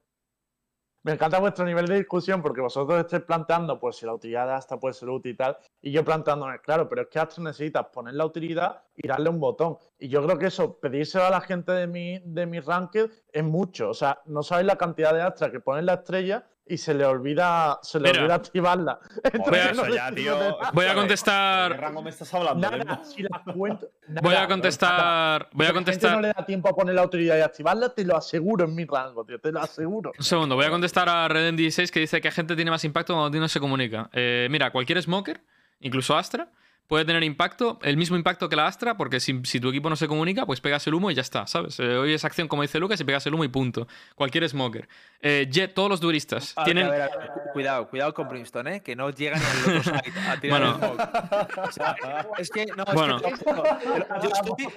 Me 1.03 1.13
encanta 1.13 1.39
vuestro 1.39 1.63
nivel 1.63 1.85
de 1.85 1.95
discusión 1.95 2.41
porque 2.41 2.59
vosotros 2.59 2.99
estáis 2.99 3.23
planteando, 3.23 3.79
pues 3.79 3.95
si 3.95 4.05
la 4.05 4.13
utilidad 4.13 4.47
de 4.47 4.53
Astra 4.53 4.77
puede 4.77 4.93
ser 4.93 5.09
útil 5.09 5.31
y 5.31 5.35
tal, 5.35 5.57
y 5.81 5.91
yo 5.91 6.03
planteándome, 6.03 6.59
claro, 6.59 6.89
pero 6.89 7.03
es 7.03 7.07
que 7.07 7.19
Astra 7.19 7.41
necesitas 7.41 7.85
poner 7.87 8.15
la 8.15 8.25
utilidad 8.25 8.83
y 8.97 9.07
darle 9.07 9.29
un 9.29 9.39
botón. 9.39 9.77
Y 9.97 10.09
yo 10.09 10.21
creo 10.25 10.37
que 10.37 10.47
eso, 10.47 10.77
pedírselo 10.77 11.23
a 11.23 11.29
la 11.29 11.39
gente 11.39 11.71
de 11.71 11.87
mi, 11.87 12.19
de 12.19 12.45
mi 12.45 12.59
ranked 12.59 13.09
es 13.31 13.43
mucho. 13.43 13.89
O 13.89 13.93
sea, 13.93 14.21
no 14.25 14.43
sabéis 14.43 14.67
la 14.67 14.75
cantidad 14.75 15.13
de 15.13 15.21
Astra 15.21 15.51
que 15.51 15.61
ponen 15.61 15.85
la 15.85 15.93
estrella 15.93 16.45
y 16.69 16.77
se 16.77 16.93
le 16.93 17.03
olvida, 17.03 17.79
se 17.81 17.99
le 17.99 18.09
Mira. 18.09 18.21
olvida 18.21 18.35
activarla. 18.35 18.99
Entonces, 19.33 19.71
eso 19.71 19.85
no 19.85 19.93
ya, 19.95 20.11
tío. 20.11 20.37
Voy 20.73 20.85
a 20.85 20.89
¿De 20.89 20.93
qué 20.93 20.99
contestar. 20.99 21.79
rango 21.79 22.01
me 22.01 22.09
estás 22.11 22.33
hablando? 22.33 22.69
Nada, 22.71 23.03
si 23.03 23.23
la 23.23 23.41
cuento. 23.53 23.87
Voy 24.21 24.35
a 24.35 24.47
contestar. 24.47 25.49
Voy 25.51 25.65
a 25.65 25.69
Si 25.69 25.73
la 25.73 25.79
gente 25.81 25.91
no 25.91 25.95
contestar. 25.95 26.21
le 26.21 26.27
da 26.29 26.45
tiempo 26.45 26.69
a 26.69 26.75
poner 26.75 26.95
la 26.95 27.03
utilidad 27.03 27.37
y 27.37 27.41
activarla, 27.41 27.89
te 27.89 28.05
lo 28.05 28.15
aseguro 28.15 28.65
en 28.65 28.75
mi 28.75 28.85
rango, 28.85 29.25
tío, 29.25 29.39
te 29.39 29.51
lo 29.51 29.59
aseguro. 29.59 30.11
Un 30.17 30.23
segundo, 30.23 30.55
voy 30.55 30.65
a 30.65 30.69
contestar 30.69 31.09
a 31.09 31.27
Reden 31.27 31.55
16 31.55 31.91
que 31.91 31.99
dice 31.99 32.21
que 32.21 32.31
gente 32.31 32.55
tiene 32.55 32.71
más 32.71 32.83
impacto 32.83 33.13
cuando 33.15 33.37
no 33.39 33.47
se 33.47 33.59
comunica. 33.59 34.09
Eh, 34.13 34.47
mira, 34.49 34.71
cualquier 34.71 35.01
smoker, 35.01 35.41
incluso 35.79 36.15
Astra, 36.17 36.49
puede 36.89 37.05
tener 37.05 37.23
impacto, 37.23 37.77
el 37.83 37.95
mismo 37.97 38.17
impacto 38.17 38.49
que 38.49 38.55
la 38.55 38.65
Astra, 38.65 38.97
porque 38.97 39.19
si, 39.19 39.39
si 39.45 39.59
tu 39.59 39.69
equipo 39.69 39.89
no 39.91 39.95
se 39.95 40.07
comunica, 40.07 40.47
pues 40.47 40.59
pegas 40.59 40.85
el 40.87 40.95
humo 40.95 41.11
y 41.11 41.13
ya 41.15 41.21
está, 41.21 41.45
¿sabes? 41.45 41.79
Eh, 41.79 41.95
hoy 41.97 42.13
es 42.13 42.25
acción 42.25 42.47
como 42.47 42.63
dice 42.63 42.79
Lucas 42.79 42.99
y 42.99 43.03
pegas 43.03 43.25
el 43.27 43.35
humo 43.35 43.43
y 43.43 43.47
punto. 43.47 43.87
Cualquier 44.15 44.49
smoker. 44.49 44.89
Eh, 45.21 45.47
Jet, 45.51 45.73
todos 45.75 45.87
los 45.87 46.01
duelistas 46.01 46.53
A 46.57 46.61
ver, 46.61 46.65
tienen. 46.65 46.87
a 46.87 46.89
ver, 46.89 47.01
a 47.03 47.07
ver, 47.17 47.27
cu- 47.31 47.39
cuidado, 47.53 47.87
cuidado 47.89 48.13
con 48.15 48.27
Brimstone, 48.27 48.77
¿eh? 48.77 48.81
que 48.81 48.95
no 48.95 49.11
llegan 49.11 49.39
al 49.39 49.77
otro 49.77 49.83
side 49.83 50.19
a 50.27 50.39
tirar 50.41 50.59
Bueno. 50.61 50.71
el 50.71 50.79
smoke. 50.79 51.57
O 51.67 51.71
sea, 51.71 51.95
es 52.39 52.49
que 52.49 52.65
no, 52.75 52.83
es 52.83 52.93
Bueno. 52.95 53.17
que 53.21 53.29
yo 53.29 54.29
estoy- 54.33 54.67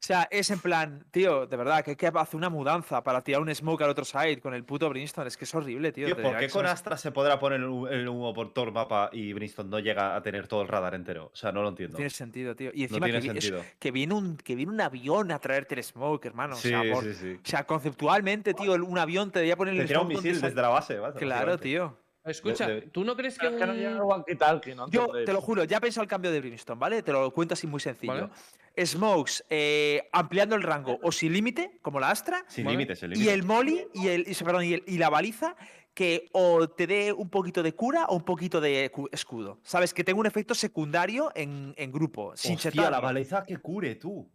o 0.00 0.06
sea, 0.08 0.28
es 0.30 0.48
en 0.50 0.60
plan, 0.60 1.04
tío, 1.10 1.46
de 1.46 1.56
verdad, 1.56 1.82
que 1.84 1.90
hay 1.90 1.96
que 1.96 2.06
hacer 2.06 2.36
una 2.36 2.48
mudanza 2.48 3.02
para 3.02 3.20
tirar 3.22 3.42
un 3.42 3.52
smoke 3.52 3.82
al 3.82 3.90
otro 3.90 4.04
side 4.04 4.38
con 4.40 4.54
el 4.54 4.64
puto 4.64 4.88
Brimstone. 4.88 5.26
Es 5.26 5.36
que 5.36 5.44
es 5.44 5.52
horrible, 5.54 5.90
tío. 5.92 6.06
Tío, 6.06 6.16
¿por 6.16 6.38
qué 6.38 6.48
con 6.48 6.62
son- 6.62 6.66
Astra 6.66 6.96
se 6.96 7.10
podrá 7.10 7.38
poner 7.40 7.60
el 7.60 7.66
hu- 7.66 7.90
el 7.90 8.08
humo 8.08 8.32
por 8.32 8.52
todo 8.54 8.66
el 8.66 8.72
mapa 8.72 9.10
y 9.12 9.32
Brimstone 9.32 9.68
no 9.68 9.80
llega 9.80 10.14
a 10.14 10.22
tener 10.22 10.46
todo 10.46 10.62
el 10.62 10.68
radar 10.68 10.94
entero? 10.94 11.30
O 11.32 11.36
sea, 11.36 11.50
no 11.50 11.62
lo 11.62 11.68
entiendo. 11.70 11.96
Tiene 11.96 12.10
sentido, 12.10 12.54
tío. 12.54 12.70
Y 12.72 12.78
No 12.78 12.84
encima 12.84 13.06
tiene 13.06 13.20
que, 13.20 13.38
es- 13.38 13.44
sentido. 13.44 13.64
que 13.78 13.90
viene 13.90 14.14
un, 14.14 14.36
que 14.36 14.54
viene 14.54 14.70
un 14.72 14.80
avión 14.80 15.32
a 15.32 15.38
traerte 15.40 15.74
el 15.74 15.82
smoke, 15.82 16.24
hermano. 16.26 16.54
Sí, 16.54 16.72
o, 16.72 16.82
sea, 16.82 16.92
por- 16.92 17.04
sí, 17.04 17.14
sí. 17.14 17.32
o 17.44 17.48
sea, 17.48 17.66
conceptualmente, 17.66 18.54
tío, 18.54 18.74
un 18.74 18.98
avión 18.98 19.30
te 19.32 19.40
debería 19.40 19.56
poner 19.56 19.74
Te 19.74 19.80
el 19.82 19.86
tira 19.88 19.98
un 20.00 20.06
smoke 20.06 20.14
donde 20.14 20.28
misil 20.30 20.40
sal- 20.40 20.50
desde 20.50 20.62
la 20.62 20.68
base, 20.68 20.98
¿vale? 20.98 21.14
Claro, 21.18 21.58
tío. 21.58 21.96
Escucha, 22.24 22.68
¿tú 22.92 23.04
no 23.04 23.16
crees 23.16 23.38
que 23.38 23.46
Es 23.46 23.54
que 23.54 23.66
no 23.66 23.72
un... 23.72 24.76
¿no? 24.76 24.88
Yo 24.90 25.06
te 25.24 25.32
lo 25.32 25.40
juro, 25.40 25.64
ya 25.64 25.78
he 25.78 25.80
pensado 25.80 26.02
el 26.02 26.08
cambio 26.08 26.30
de 26.30 26.40
Brimstone, 26.40 26.78
¿vale? 26.78 27.02
Te 27.02 27.10
lo 27.10 27.30
cuento 27.32 27.54
así 27.54 27.66
muy 27.66 27.80
sencillo. 27.80 28.12
Vale. 28.12 28.28
Smokes 28.86 29.44
eh, 29.50 30.08
ampliando 30.12 30.54
el 30.56 30.62
rango 30.62 30.98
o 31.02 31.12
sin 31.12 31.32
límite, 31.32 31.78
como 31.82 32.00
la 32.00 32.10
Astra, 32.10 32.44
Sin 32.48 32.64
Vale. 32.64 32.76
límites, 32.76 32.98
sin 33.00 33.12
y 33.16 33.28
el 33.28 33.42
Molly 33.44 33.86
y, 33.94 34.08
el, 34.08 34.24
y, 34.28 34.34
perdón, 34.34 34.64
y, 34.64 34.74
el- 34.74 34.84
y 34.86 34.98
la 34.98 35.10
baliza 35.10 35.56
que 35.94 36.28
o 36.32 36.68
te 36.68 36.86
dé 36.86 37.12
un 37.12 37.28
poquito 37.28 37.62
de 37.62 37.74
cura 37.74 38.06
o 38.06 38.16
un 38.16 38.22
poquito 38.24 38.60
de 38.60 38.90
cu- 38.92 39.08
escudo. 39.10 39.58
Sabes, 39.64 39.92
que 39.92 40.04
tenga 40.04 40.20
un 40.20 40.26
efecto 40.26 40.54
secundario 40.54 41.30
en, 41.34 41.74
en 41.76 41.90
grupo, 41.90 42.36
sin 42.36 42.54
Hostia, 42.54 42.70
chetarlo. 42.70 42.90
la 42.92 43.00
baliza 43.00 43.42
que 43.44 43.58
cure, 43.58 43.96
tú. 43.96 44.30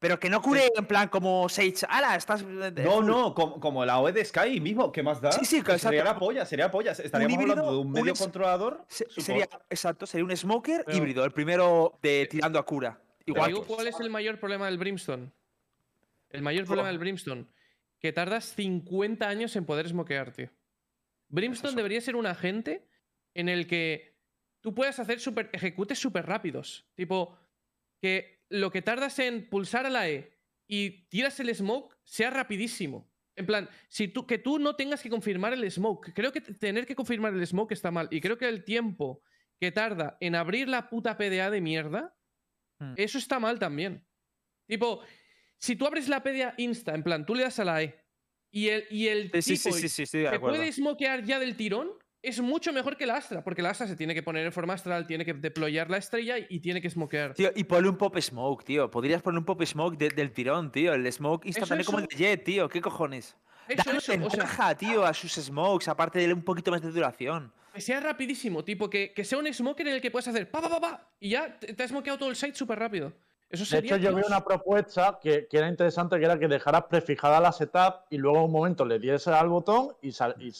Pero 0.00 0.20
que 0.20 0.30
no 0.30 0.40
cure 0.40 0.70
en 0.76 0.86
plan 0.86 1.08
como 1.08 1.48
Sage. 1.48 1.74
¡Hala! 1.88 2.14
Estás. 2.14 2.44
No, 2.44 3.02
no, 3.02 3.34
como, 3.34 3.58
como 3.58 3.84
la 3.84 3.98
OE 3.98 4.12
de 4.12 4.24
Sky 4.24 4.60
mismo, 4.60 4.92
¿qué 4.92 5.02
más 5.02 5.20
da? 5.20 5.32
Sí, 5.32 5.44
sí, 5.44 5.60
Sería 5.76 6.04
la 6.04 6.16
polla, 6.16 6.46
sería 6.46 6.70
polla. 6.70 6.92
Estaríamos 6.92 7.32
híbrido, 7.34 7.50
hablando 7.54 7.72
de 7.72 7.78
un 7.78 7.90
medio 7.90 8.14
controlador. 8.14 8.84
Se- 8.86 9.06
sería, 9.20 9.48
exacto, 9.68 10.06
sería 10.06 10.24
un 10.24 10.36
smoker 10.36 10.84
Pero- 10.86 10.96
híbrido, 10.96 11.24
el 11.24 11.32
primero 11.32 11.98
de 12.00 12.28
tirando 12.30 12.60
a 12.60 12.62
cura. 12.64 13.00
Te 13.28 13.38
Igual. 13.38 13.52
digo 13.52 13.66
cuál 13.66 13.86
es 13.86 14.00
el 14.00 14.08
mayor 14.08 14.40
problema 14.40 14.66
del 14.66 14.78
Brimstone. 14.78 15.30
El 16.30 16.40
mayor 16.40 16.64
problema 16.64 16.88
del 16.88 16.98
Brimstone. 16.98 17.46
Que 18.00 18.12
tardas 18.12 18.54
50 18.54 19.28
años 19.28 19.54
en 19.56 19.66
poder 19.66 19.86
smokear, 19.86 20.32
tío. 20.32 20.48
Brimstone 21.28 21.76
debería 21.76 22.00
ser 22.00 22.16
un 22.16 22.26
agente 22.26 22.88
en 23.34 23.50
el 23.50 23.66
que 23.66 24.16
tú 24.60 24.74
puedas 24.74 24.98
hacer 24.98 25.20
super, 25.20 25.50
ejecutes 25.52 25.98
súper 25.98 26.24
rápidos. 26.24 26.86
Tipo, 26.94 27.38
que 28.00 28.44
lo 28.48 28.70
que 28.70 28.80
tardas 28.80 29.18
en 29.18 29.46
pulsar 29.50 29.84
a 29.84 29.90
la 29.90 30.08
E 30.08 30.32
y 30.66 31.06
tiras 31.08 31.38
el 31.40 31.54
smoke 31.54 31.98
sea 32.04 32.30
rapidísimo. 32.30 33.10
En 33.36 33.44
plan, 33.44 33.68
si 33.88 34.08
tú, 34.08 34.26
que 34.26 34.38
tú 34.38 34.58
no 34.58 34.74
tengas 34.74 35.02
que 35.02 35.10
confirmar 35.10 35.52
el 35.52 35.70
smoke. 35.70 36.14
Creo 36.14 36.32
que 36.32 36.40
tener 36.40 36.86
que 36.86 36.96
confirmar 36.96 37.34
el 37.34 37.46
smoke 37.46 37.72
está 37.72 37.90
mal. 37.90 38.08
Y 38.10 38.22
creo 38.22 38.38
que 38.38 38.48
el 38.48 38.64
tiempo 38.64 39.22
que 39.60 39.70
tarda 39.70 40.16
en 40.20 40.34
abrir 40.34 40.68
la 40.68 40.88
puta 40.88 41.18
PDA 41.18 41.50
de 41.50 41.60
mierda, 41.60 42.17
Hmm. 42.80 42.94
eso 42.96 43.18
está 43.18 43.38
mal 43.40 43.58
también. 43.58 44.06
Tipo, 44.66 45.00
si 45.58 45.74
tú 45.76 45.86
abres 45.86 46.08
la 46.08 46.22
PDA 46.22 46.54
insta, 46.58 46.94
en 46.94 47.02
plan, 47.02 47.24
tú 47.26 47.34
le 47.34 47.42
das 47.42 47.58
a 47.58 47.64
la 47.64 47.82
E 47.82 48.04
y 48.50 48.68
el, 48.68 48.84
y 48.90 49.08
el 49.08 49.30
Sí, 49.42 49.56
tipo 49.58 49.72
sí, 49.76 50.26
acuerdo. 50.26 50.56
puede 50.56 50.72
smokear 50.72 51.24
ya 51.24 51.38
del 51.38 51.56
tirón, 51.56 51.90
es 52.22 52.40
mucho 52.40 52.72
mejor 52.72 52.96
que 52.96 53.06
la 53.06 53.16
Astra, 53.16 53.42
porque 53.44 53.62
la 53.62 53.70
Astra 53.70 53.86
se 53.86 53.96
tiene 53.96 54.14
que 54.14 54.22
poner 54.22 54.44
en 54.44 54.52
forma 54.52 54.74
astral, 54.74 55.06
tiene 55.06 55.24
que 55.24 55.34
deployar 55.34 55.88
la 55.90 55.96
estrella 55.98 56.36
y 56.38 56.60
tiene 56.60 56.80
que 56.80 56.90
smokear. 56.90 57.34
Tío, 57.34 57.50
y 57.54 57.64
ponle 57.64 57.88
un 57.88 57.96
pop 57.96 58.16
smoke, 58.18 58.64
tío. 58.64 58.90
Podrías 58.90 59.22
poner 59.22 59.38
un 59.38 59.44
pop 59.44 59.62
smoke 59.64 59.96
de- 59.96 60.10
del 60.10 60.32
tirón, 60.32 60.70
tío. 60.72 60.94
El 60.94 61.10
smoke 61.12 61.46
instantáneo 61.46 61.84
como 61.84 61.98
el 62.00 62.06
de. 62.06 62.16
Jet, 62.16 62.44
tío. 62.44 62.68
¿Qué 62.68 62.80
cojones? 62.80 63.36
Eso, 63.68 63.82
Dale 63.84 63.98
eso, 63.98 63.98
o 63.98 64.00
sea, 64.00 64.16
ventaja, 64.16 64.74
tío, 64.76 65.04
a 65.04 65.12
sus 65.14 65.32
smokes, 65.34 65.88
aparte 65.88 66.18
de 66.18 66.32
un 66.32 66.42
poquito 66.42 66.70
más 66.70 66.80
de 66.82 66.90
duración. 66.90 67.52
Que 67.78 67.82
sea 67.82 68.00
rapidísimo, 68.00 68.64
tipo, 68.64 68.90
que, 68.90 69.12
que 69.14 69.24
sea 69.24 69.38
un 69.38 69.46
smoker 69.52 69.86
en 69.86 69.94
el 69.94 70.00
que 70.00 70.10
puedas 70.10 70.26
hacer 70.26 70.50
pa, 70.50 70.60
pa, 70.60 70.68
pa, 70.68 70.80
pa, 70.80 71.10
y 71.20 71.30
ya 71.30 71.58
te, 71.58 71.72
te 71.72 71.82
has 71.84 71.90
smokeado 71.90 72.18
todo 72.18 72.28
el 72.28 72.34
site 72.34 72.56
súper 72.56 72.76
rápido. 72.76 73.12
Eso 73.48 73.62
De 73.62 73.66
sería. 73.70 73.94
hecho, 73.94 74.02
yo 74.02 74.14
vi 74.16 74.22
una 74.26 74.44
propuesta 74.44 75.18
que, 75.22 75.46
que 75.46 75.58
era 75.58 75.68
interesante, 75.68 76.18
que 76.18 76.24
era 76.24 76.38
que 76.38 76.48
dejaras 76.48 76.84
prefijada 76.90 77.38
la 77.40 77.52
setup 77.52 78.06
y 78.10 78.18
luego 78.18 78.38
en 78.38 78.44
un 78.46 78.52
momento 78.52 78.84
le 78.84 78.98
dieses 78.98 79.28
al 79.28 79.48
botón 79.48 79.96
y, 80.02 80.10
sal- 80.10 80.34
y 80.40 80.50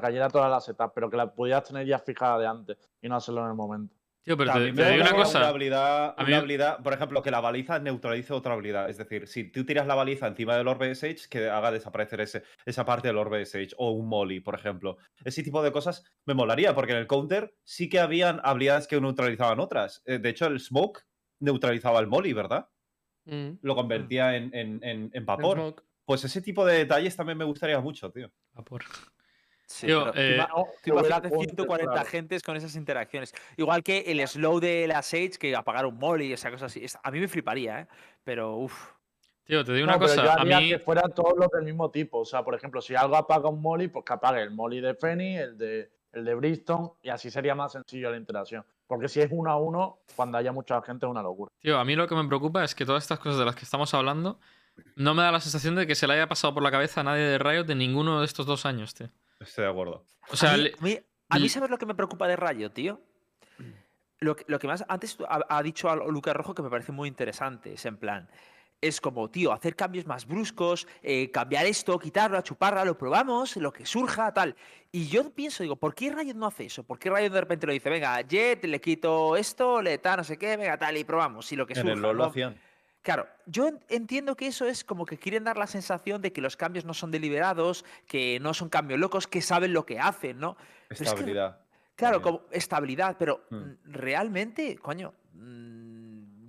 cayera 0.00 0.28
toda 0.28 0.48
la 0.50 0.60
setup, 0.60 0.92
pero 0.94 1.08
que 1.08 1.16
la 1.16 1.32
pudieras 1.32 1.64
tener 1.64 1.86
ya 1.86 1.98
fijada 1.98 2.38
de 2.38 2.46
antes 2.46 2.76
y 3.00 3.08
no 3.08 3.16
hacerlo 3.16 3.40
en 3.42 3.48
el 3.48 3.54
momento. 3.54 3.95
Tío, 4.26 4.36
pero 4.36 4.52
te, 4.54 4.72
digo 4.72 5.02
una 5.02 5.12
cosa. 5.14 5.38
Una 5.38 5.48
habilidad, 5.48 6.14
A 6.18 6.22
mí- 6.24 6.28
una 6.30 6.38
habilidad, 6.38 6.82
por 6.82 6.92
ejemplo, 6.92 7.22
que 7.22 7.30
la 7.30 7.38
baliza 7.40 7.78
neutralice 7.78 8.32
otra 8.32 8.54
habilidad. 8.54 8.90
Es 8.90 8.98
decir, 8.98 9.28
si 9.28 9.44
tú 9.44 9.64
tiras 9.64 9.86
la 9.86 9.94
baliza 9.94 10.26
encima 10.26 10.56
del 10.56 10.66
Orbe 10.66 10.92
Sage, 10.96 11.28
que 11.30 11.48
haga 11.48 11.70
desaparecer 11.70 12.20
ese, 12.20 12.42
esa 12.64 12.84
parte 12.84 13.06
del 13.06 13.18
Orbe 13.18 13.46
Sage. 13.46 13.68
O 13.76 13.92
un 13.92 14.08
Molly, 14.08 14.40
por 14.40 14.56
ejemplo. 14.56 14.96
Ese 15.24 15.44
tipo 15.44 15.62
de 15.62 15.70
cosas 15.70 16.02
me 16.24 16.34
molaría, 16.34 16.74
porque 16.74 16.90
en 16.92 16.98
el 16.98 17.06
counter 17.06 17.54
sí 17.62 17.88
que 17.88 18.00
habían 18.00 18.40
habilidades 18.42 18.88
que 18.88 19.00
neutralizaban 19.00 19.60
otras. 19.60 20.02
Eh, 20.06 20.18
De 20.18 20.28
hecho, 20.30 20.46
el 20.48 20.58
Smoke 20.58 21.02
neutralizaba 21.38 22.00
el 22.00 22.08
Molly, 22.08 22.32
¿verdad? 22.32 22.68
Mm, 23.26 23.58
Lo 23.62 23.76
convertía 23.76 24.34
en, 24.34 24.52
en- 24.52 24.80
en- 24.82 25.04
en 25.04 25.10
el 25.12 25.24
vapor. 25.24 25.76
Pues 26.04 26.24
ese 26.24 26.42
tipo 26.42 26.66
de 26.66 26.78
detalles 26.78 27.14
también 27.14 27.38
me 27.38 27.44
gustaría 27.44 27.78
mucho, 27.80 28.10
tío. 28.10 28.30
Vapor. 28.54 28.82
Sí, 29.66 29.88
tú 29.88 30.10
eh, 30.14 30.46
imagínate 30.86 31.28
counter, 31.28 31.48
140 31.50 31.92
claro. 31.92 32.08
gentes 32.08 32.42
con 32.42 32.56
esas 32.56 32.76
interacciones. 32.76 33.34
Igual 33.56 33.82
que 33.82 33.98
el 34.06 34.26
slow 34.26 34.60
de 34.60 34.86
la 34.86 35.02
Sage, 35.02 35.32
que 35.40 35.56
apagar 35.56 35.86
un 35.86 35.98
molly, 35.98 36.32
esa 36.32 36.50
cosa 36.52 36.66
así. 36.66 36.86
A 37.02 37.10
mí 37.10 37.18
me 37.18 37.26
fliparía, 37.28 37.80
¿eh? 37.80 37.86
Pero, 38.22 38.56
uff. 38.56 38.92
Tío, 39.44 39.64
te 39.64 39.72
digo 39.74 39.86
No, 39.86 39.96
una 39.96 39.98
pero 40.06 40.14
yo 40.14 40.20
cosa. 40.22 40.34
A 40.34 40.40
haría 40.40 40.60
mí. 40.60 40.68
que 40.70 40.78
fueran 40.78 41.12
todos 41.12 41.34
los 41.36 41.48
del 41.50 41.64
mismo 41.64 41.90
tipo. 41.90 42.20
O 42.20 42.24
sea, 42.24 42.44
por 42.44 42.54
ejemplo, 42.54 42.80
si 42.80 42.94
algo 42.94 43.16
apaga 43.16 43.48
un 43.48 43.60
molly, 43.60 43.88
pues 43.88 44.04
que 44.04 44.12
apague 44.12 44.42
el 44.42 44.50
molly 44.52 44.80
de 44.80 44.94
Fenny, 44.94 45.36
el 45.36 45.58
de, 45.58 45.90
el 46.12 46.24
de 46.24 46.34
Bristol, 46.34 46.92
y 47.02 47.08
así 47.10 47.30
sería 47.30 47.54
más 47.56 47.72
sencillo 47.72 48.10
la 48.10 48.16
interacción. 48.16 48.64
Porque 48.86 49.08
si 49.08 49.20
es 49.20 49.28
uno 49.32 49.50
a 49.50 49.56
uno, 49.56 49.98
cuando 50.14 50.38
haya 50.38 50.52
mucha 50.52 50.80
gente 50.82 51.06
es 51.06 51.10
una 51.10 51.22
locura. 51.22 51.50
Tío, 51.60 51.76
a 51.78 51.84
mí 51.84 51.96
lo 51.96 52.06
que 52.06 52.14
me 52.14 52.26
preocupa 52.28 52.62
es 52.62 52.74
que 52.74 52.86
todas 52.86 53.02
estas 53.02 53.18
cosas 53.18 53.38
de 53.40 53.44
las 53.44 53.56
que 53.56 53.64
estamos 53.64 53.92
hablando 53.94 54.38
no 54.94 55.14
me 55.14 55.22
da 55.22 55.32
la 55.32 55.40
sensación 55.40 55.74
de 55.74 55.86
que 55.88 55.94
se 55.96 56.06
le 56.06 56.12
haya 56.14 56.28
pasado 56.28 56.54
por 56.54 56.62
la 56.62 56.70
cabeza 56.70 57.00
a 57.00 57.04
nadie 57.04 57.22
de 57.22 57.38
Riot 57.38 57.64
de 57.64 57.74
ninguno 57.74 58.20
de 58.20 58.26
estos 58.26 58.46
dos 58.46 58.64
años, 58.66 58.94
tío. 58.94 59.10
Estoy 59.40 59.64
de 59.64 59.70
acuerdo. 59.70 60.04
O 60.30 60.36
sea, 60.36 60.54
a 60.54 60.56
mí, 60.56 60.62
le- 60.64 60.74
a 60.78 60.82
mí- 60.82 60.98
a 61.28 61.36
mí 61.36 61.42
le- 61.42 61.48
¿sabes 61.48 61.70
lo 61.70 61.78
que 61.78 61.86
me 61.86 61.94
preocupa 61.94 62.26
de 62.26 62.36
Rayo, 62.36 62.70
tío? 62.70 63.00
Lo 64.18 64.34
que, 64.34 64.44
lo 64.48 64.58
que 64.58 64.66
más. 64.66 64.84
Antes 64.88 65.18
ha, 65.28 65.40
ha 65.48 65.62
dicho 65.62 65.90
a 65.90 65.96
Lucas 65.96 66.34
Rojo 66.34 66.54
que 66.54 66.62
me 66.62 66.70
parece 66.70 66.90
muy 66.92 67.08
interesante. 67.08 67.74
Es 67.74 67.84
en 67.84 67.98
plan. 67.98 68.28
Es 68.80 69.00
como, 69.00 69.30
tío, 69.30 69.52
hacer 69.52 69.74
cambios 69.74 70.06
más 70.06 70.26
bruscos, 70.26 70.86
eh, 71.02 71.30
cambiar 71.30 71.64
esto, 71.66 71.98
quitarlo, 71.98 72.40
chuparla, 72.42 72.84
lo 72.84 72.96
probamos, 72.96 73.56
lo 73.56 73.72
que 73.72 73.86
surja, 73.86 74.32
tal. 74.34 74.54
Y 74.92 75.08
yo 75.08 75.30
pienso, 75.30 75.62
digo, 75.62 75.76
¿por 75.76 75.94
qué 75.94 76.10
Riot 76.14 76.34
no 76.34 76.46
hace 76.46 76.66
eso? 76.66 76.82
¿Por 76.84 76.98
qué 76.98 77.08
Riot 77.10 77.30
de 77.30 77.40
repente 77.40 77.66
lo 77.66 77.72
dice, 77.72 77.88
venga, 77.88 78.20
Jet, 78.20 78.62
le 78.64 78.78
quito 78.80 79.34
esto, 79.36 79.80
le 79.80 79.96
tal, 79.98 80.18
no 80.18 80.24
sé 80.24 80.36
qué, 80.38 80.56
venga, 80.58 80.76
tal, 80.78 80.94
y 80.96 81.04
probamos, 81.04 81.50
y 81.52 81.56
lo 81.56 81.66
que 81.66 81.72
En 81.72 81.80
surja. 81.80 81.92
el 81.94 82.00
LoL 82.00 82.16
lo 82.18 82.24
hacían. 82.26 82.60
Claro, 83.06 83.28
yo 83.46 83.68
en- 83.68 83.78
entiendo 83.88 84.34
que 84.34 84.48
eso 84.48 84.66
es 84.66 84.82
como 84.82 85.06
que 85.06 85.16
quieren 85.16 85.44
dar 85.44 85.56
la 85.56 85.68
sensación 85.68 86.20
de 86.22 86.32
que 86.32 86.40
los 86.40 86.56
cambios 86.56 86.84
no 86.84 86.92
son 86.92 87.12
deliberados, 87.12 87.84
que 88.08 88.40
no 88.40 88.52
son 88.52 88.68
cambios 88.68 88.98
locos, 88.98 89.28
que 89.28 89.40
saben 89.42 89.72
lo 89.72 89.86
que 89.86 90.00
hacen, 90.00 90.40
¿no? 90.40 90.56
Pero 90.56 90.64
es 90.90 90.98
que 90.98 91.04
Estabilidad. 91.04 91.60
Claro, 91.94 92.20
también. 92.20 92.38
como 92.40 92.50
estabilidad, 92.52 93.16
pero 93.16 93.44
Mm. 93.50 93.56
mm, 93.58 93.76
realmente, 93.84 94.76
coño, 94.78 95.14
mm, 95.34 95.85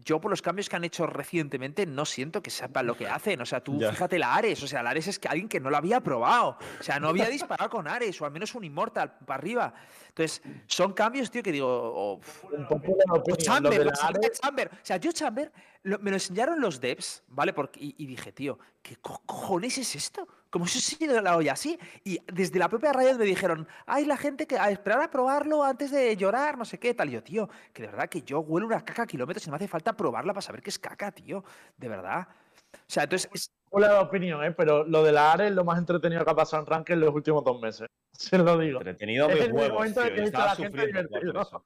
yo 0.07 0.21
por 0.21 0.31
los 0.31 0.41
cambios 0.41 0.69
que 0.69 0.75
han 0.77 0.85
hecho 0.85 1.05
recientemente 1.05 1.85
no 1.85 2.05
siento 2.05 2.41
que 2.41 2.49
sepan 2.49 2.87
lo 2.87 2.95
que 2.95 3.07
hacen. 3.09 3.41
O 3.41 3.45
sea, 3.45 3.61
tú 3.61 3.77
Ya. 3.77 3.91
fíjate 3.91 4.17
la 4.17 4.33
Ares, 4.35 4.63
o 4.63 4.67
sea, 4.67 4.81
la 4.81 4.91
Ares 4.91 5.07
es 5.07 5.19
que 5.19 5.27
alguien 5.27 5.49
que 5.49 5.59
no 5.59 5.69
lo 5.69 5.75
había 5.75 5.99
probado. 5.99 6.57
O 6.79 6.83
sea, 6.83 6.97
no 6.97 7.09
había 7.09 7.27
disparado 7.27 7.69
con 7.69 7.87
Ares, 7.89 8.19
o 8.21 8.25
al 8.25 8.31
menos 8.31 8.55
un 8.55 8.63
Immortal 8.63 9.17
para 9.25 9.37
arriba. 9.37 9.73
Entonces, 10.07 10.41
son 10.65 10.93
cambios, 10.93 11.29
tío, 11.29 11.43
que 11.43 11.51
digo, 11.51 11.67
oh, 11.69 12.21
Un 12.53 12.67
poco 12.69 12.91
opinión. 13.15 13.37
Chamber, 13.37 13.81
Ares- 14.01 14.39
Chamber. 14.39 14.69
O 14.73 14.77
sea, 14.85 14.95
yo 14.97 15.11
Chamber 15.11 15.51
lo- 15.83 15.99
me 15.99 16.09
lo 16.09 16.15
enseñaron 16.15 16.61
los 16.61 16.79
devs, 16.79 17.23
¿vale? 17.27 17.51
Porque, 17.51 17.79
y, 17.81 17.95
y 17.97 18.05
dije, 18.05 18.31
tío, 18.31 18.57
¿qué 18.81 18.95
co- 18.95 19.21
cojones 19.25 19.77
es 19.77 19.93
esto? 19.95 20.25
Como 20.49 20.65
si 20.67 20.79
se 20.79 20.95
sido 20.95 21.21
la 21.21 21.35
olla 21.35 21.53
así. 21.53 21.77
Y 22.03 22.19
desde 22.31 22.57
la 22.59 22.69
propia 22.69 22.93
Riot 22.93 23.17
me 23.17 23.25
dijeron, 23.25 23.67
hay 23.85 24.05
la 24.05 24.17
gente 24.17 24.47
que 24.47 24.57
a 24.57 24.69
esperar 24.71 25.01
a 25.01 25.11
probarlo 25.11 25.63
antes 25.63 25.91
de 25.91 26.15
llorar, 26.15 26.57
no 26.57 26.65
sé 26.65 26.79
qué, 26.79 26.93
tal. 26.93 27.09
Y 27.09 27.13
yo, 27.13 27.23
tío, 27.23 27.49
que 27.73 27.81
de 27.83 27.89
verdad 27.89 28.09
que 28.09 28.21
yo 28.21 28.39
huelo 28.39 28.67
una 28.67 28.83
caca 28.83 29.03
a 29.03 29.07
kilómetros 29.07 29.45
y 29.45 29.49
no 29.49 29.51
me 29.53 29.57
hace 29.57 29.67
falta 29.67 29.95
probarla 29.95 30.33
para 30.33 30.41
saber 30.41 30.61
que 30.61 30.69
es 30.69 30.79
caca, 30.79 31.11
tío. 31.11 31.43
De 31.77 31.87
verdad. 31.87 32.27
O 32.73 32.77
sea, 32.87 33.03
entonces 33.03 33.29
es- 33.33 33.51
Hola 33.69 33.99
opinión, 33.99 34.41
¿eh? 34.45 34.51
pero 34.53 34.85
lo 34.85 35.03
de 35.03 35.11
la 35.11 35.33
ARE 35.33 35.47
es 35.47 35.53
lo 35.53 35.65
más 35.65 35.77
entretenido 35.77 36.23
que 36.23 36.31
ha 36.31 36.35
pasado 36.35 36.63
en 36.63 36.67
Rank 36.67 36.89
en 36.91 37.01
los 37.01 37.13
últimos 37.13 37.43
dos 37.43 37.59
meses. 37.59 37.89
Se 38.13 38.37
lo 38.37 38.57
digo. 38.57 38.79
Entretenido 38.79 39.29
el 39.29 39.51
huevos, 39.51 39.93
tío, 39.93 40.03
que 40.03 40.23
estaba 40.23 40.45
la 40.45 40.55
gente 40.55 40.81
sufriendo. 40.85 41.65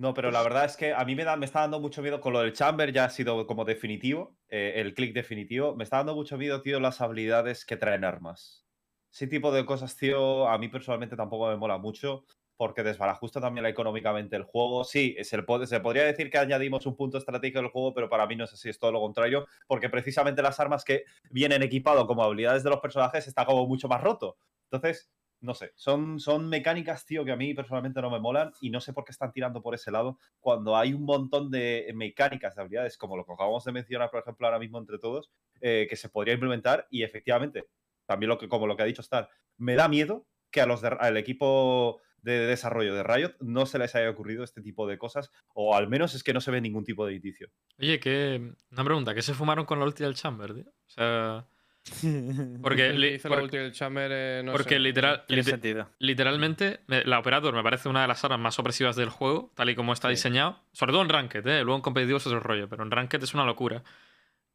No, 0.00 0.14
pero 0.14 0.30
la 0.30 0.42
verdad 0.42 0.64
es 0.64 0.78
que 0.78 0.94
a 0.94 1.04
mí 1.04 1.14
me, 1.14 1.24
da, 1.24 1.36
me 1.36 1.44
está 1.44 1.60
dando 1.60 1.78
mucho 1.78 2.00
miedo 2.00 2.20
con 2.22 2.32
lo 2.32 2.40
del 2.40 2.54
Chamber, 2.54 2.90
ya 2.90 3.04
ha 3.04 3.10
sido 3.10 3.46
como 3.46 3.66
definitivo, 3.66 4.38
eh, 4.48 4.72
el 4.76 4.94
click 4.94 5.12
definitivo. 5.14 5.76
Me 5.76 5.84
está 5.84 5.98
dando 5.98 6.14
mucho 6.14 6.38
miedo, 6.38 6.62
tío, 6.62 6.80
las 6.80 7.02
habilidades 7.02 7.66
que 7.66 7.76
traen 7.76 8.04
armas. 8.04 8.66
Ese 9.12 9.26
tipo 9.26 9.52
de 9.52 9.66
cosas, 9.66 9.94
tío, 9.98 10.48
a 10.48 10.56
mí 10.56 10.68
personalmente 10.68 11.16
tampoco 11.16 11.48
me 11.48 11.56
mola 11.58 11.76
mucho, 11.76 12.24
porque 12.56 12.82
desbarajusta 12.82 13.42
también 13.42 13.66
económicamente 13.66 14.36
el 14.36 14.44
juego. 14.44 14.84
Sí, 14.84 15.16
se, 15.22 15.36
le 15.36 15.42
puede- 15.42 15.66
se 15.66 15.80
podría 15.80 16.04
decir 16.04 16.30
que 16.30 16.38
añadimos 16.38 16.86
un 16.86 16.96
punto 16.96 17.18
estratégico 17.18 17.58
al 17.58 17.68
juego, 17.68 17.92
pero 17.92 18.08
para 18.08 18.26
mí 18.26 18.36
no 18.36 18.44
es 18.44 18.54
así, 18.54 18.70
es 18.70 18.78
todo 18.78 18.92
lo 18.92 19.00
contrario, 19.00 19.46
porque 19.66 19.90
precisamente 19.90 20.40
las 20.40 20.58
armas 20.60 20.82
que 20.82 21.04
vienen 21.30 21.62
equipado 21.62 22.06
como 22.06 22.22
habilidades 22.24 22.62
de 22.64 22.70
los 22.70 22.80
personajes 22.80 23.26
está 23.28 23.44
como 23.44 23.66
mucho 23.66 23.86
más 23.88 24.00
roto. 24.02 24.38
Entonces, 24.70 25.10
no 25.40 25.54
sé, 25.54 25.72
son, 25.74 26.20
son 26.20 26.48
mecánicas, 26.48 27.04
tío, 27.06 27.24
que 27.24 27.32
a 27.32 27.36
mí 27.36 27.54
personalmente 27.54 28.00
no 28.02 28.10
me 28.10 28.20
molan 28.20 28.52
y 28.60 28.70
no 28.70 28.80
sé 28.80 28.92
por 28.92 29.04
qué 29.04 29.12
están 29.12 29.32
tirando 29.32 29.62
por 29.62 29.74
ese 29.74 29.90
lado 29.90 30.18
cuando 30.38 30.76
hay 30.76 30.92
un 30.92 31.04
montón 31.04 31.50
de 31.50 31.90
mecánicas, 31.94 32.54
de 32.54 32.62
habilidades, 32.62 32.96
como 32.98 33.16
lo 33.16 33.24
que 33.24 33.32
acabamos 33.32 33.64
de 33.64 33.72
mencionar, 33.72 34.10
por 34.10 34.20
ejemplo, 34.20 34.46
ahora 34.46 34.58
mismo 34.58 34.78
entre 34.78 34.98
todos, 34.98 35.30
eh, 35.60 35.86
que 35.88 35.96
se 35.96 36.08
podría 36.08 36.34
implementar 36.34 36.86
y 36.90 37.02
efectivamente, 37.02 37.66
también 38.06 38.28
lo 38.28 38.38
que, 38.38 38.48
como 38.48 38.66
lo 38.66 38.76
que 38.76 38.82
ha 38.82 38.86
dicho 38.86 39.02
Star, 39.02 39.28
me 39.56 39.74
da 39.76 39.88
miedo 39.88 40.26
que 40.50 40.60
a 40.60 40.66
los 40.66 40.80
de- 40.82 40.96
al 40.98 41.16
equipo 41.16 42.00
de 42.22 42.32
desarrollo 42.40 42.94
de 42.94 43.02
Riot 43.02 43.32
no 43.40 43.64
se 43.64 43.78
les 43.78 43.94
haya 43.94 44.10
ocurrido 44.10 44.44
este 44.44 44.60
tipo 44.60 44.86
de 44.86 44.98
cosas, 44.98 45.30
o 45.54 45.74
al 45.74 45.88
menos 45.88 46.14
es 46.14 46.22
que 46.22 46.34
no 46.34 46.42
se 46.42 46.50
ve 46.50 46.60
ningún 46.60 46.84
tipo 46.84 47.06
de 47.06 47.14
indicio. 47.14 47.48
Oye, 47.78 47.98
que. 47.98 48.52
Una 48.70 48.84
pregunta, 48.84 49.14
¿qué 49.14 49.22
se 49.22 49.32
fumaron 49.32 49.64
con 49.64 49.78
la 49.78 49.86
ulti 49.86 50.02
del 50.02 50.14
Chamber, 50.14 50.52
tío? 50.54 50.66
O 50.68 50.88
sea. 50.90 51.46
Porque, 52.62 52.92
li- 52.92 53.14
hizo 53.14 53.28
la 53.28 53.36
por- 53.36 53.44
ulti 53.44 53.56
del 53.56 53.72
Chamber, 53.72 54.10
eh, 54.12 54.42
no 54.44 54.52
porque 54.52 54.74
sé. 54.74 54.80
literal, 54.80 55.24
tiene 55.26 55.42
lite- 55.42 55.50
sentido. 55.50 55.90
literalmente, 55.98 56.80
me- 56.86 57.04
la 57.04 57.18
Operator 57.18 57.54
me 57.54 57.62
parece 57.62 57.88
una 57.88 58.02
de 58.02 58.08
las 58.08 58.22
armas 58.24 58.38
más 58.40 58.58
opresivas 58.58 58.96
del 58.96 59.08
juego, 59.08 59.50
tal 59.54 59.70
y 59.70 59.74
como 59.74 59.92
está 59.92 60.08
Sí. 60.08 60.12
diseñado. 60.12 60.60
Sobre 60.72 60.92
todo 60.92 61.02
en 61.02 61.08
Ranked, 61.08 61.46
¿eh? 61.46 61.62
Luego 61.64 61.76
en 61.76 61.82
competitivo 61.82 62.18
es 62.18 62.26
otro 62.26 62.40
rollo, 62.40 62.68
pero 62.68 62.82
en 62.82 62.90
Ranked 62.90 63.22
es 63.22 63.34
una 63.34 63.44
locura. 63.44 63.82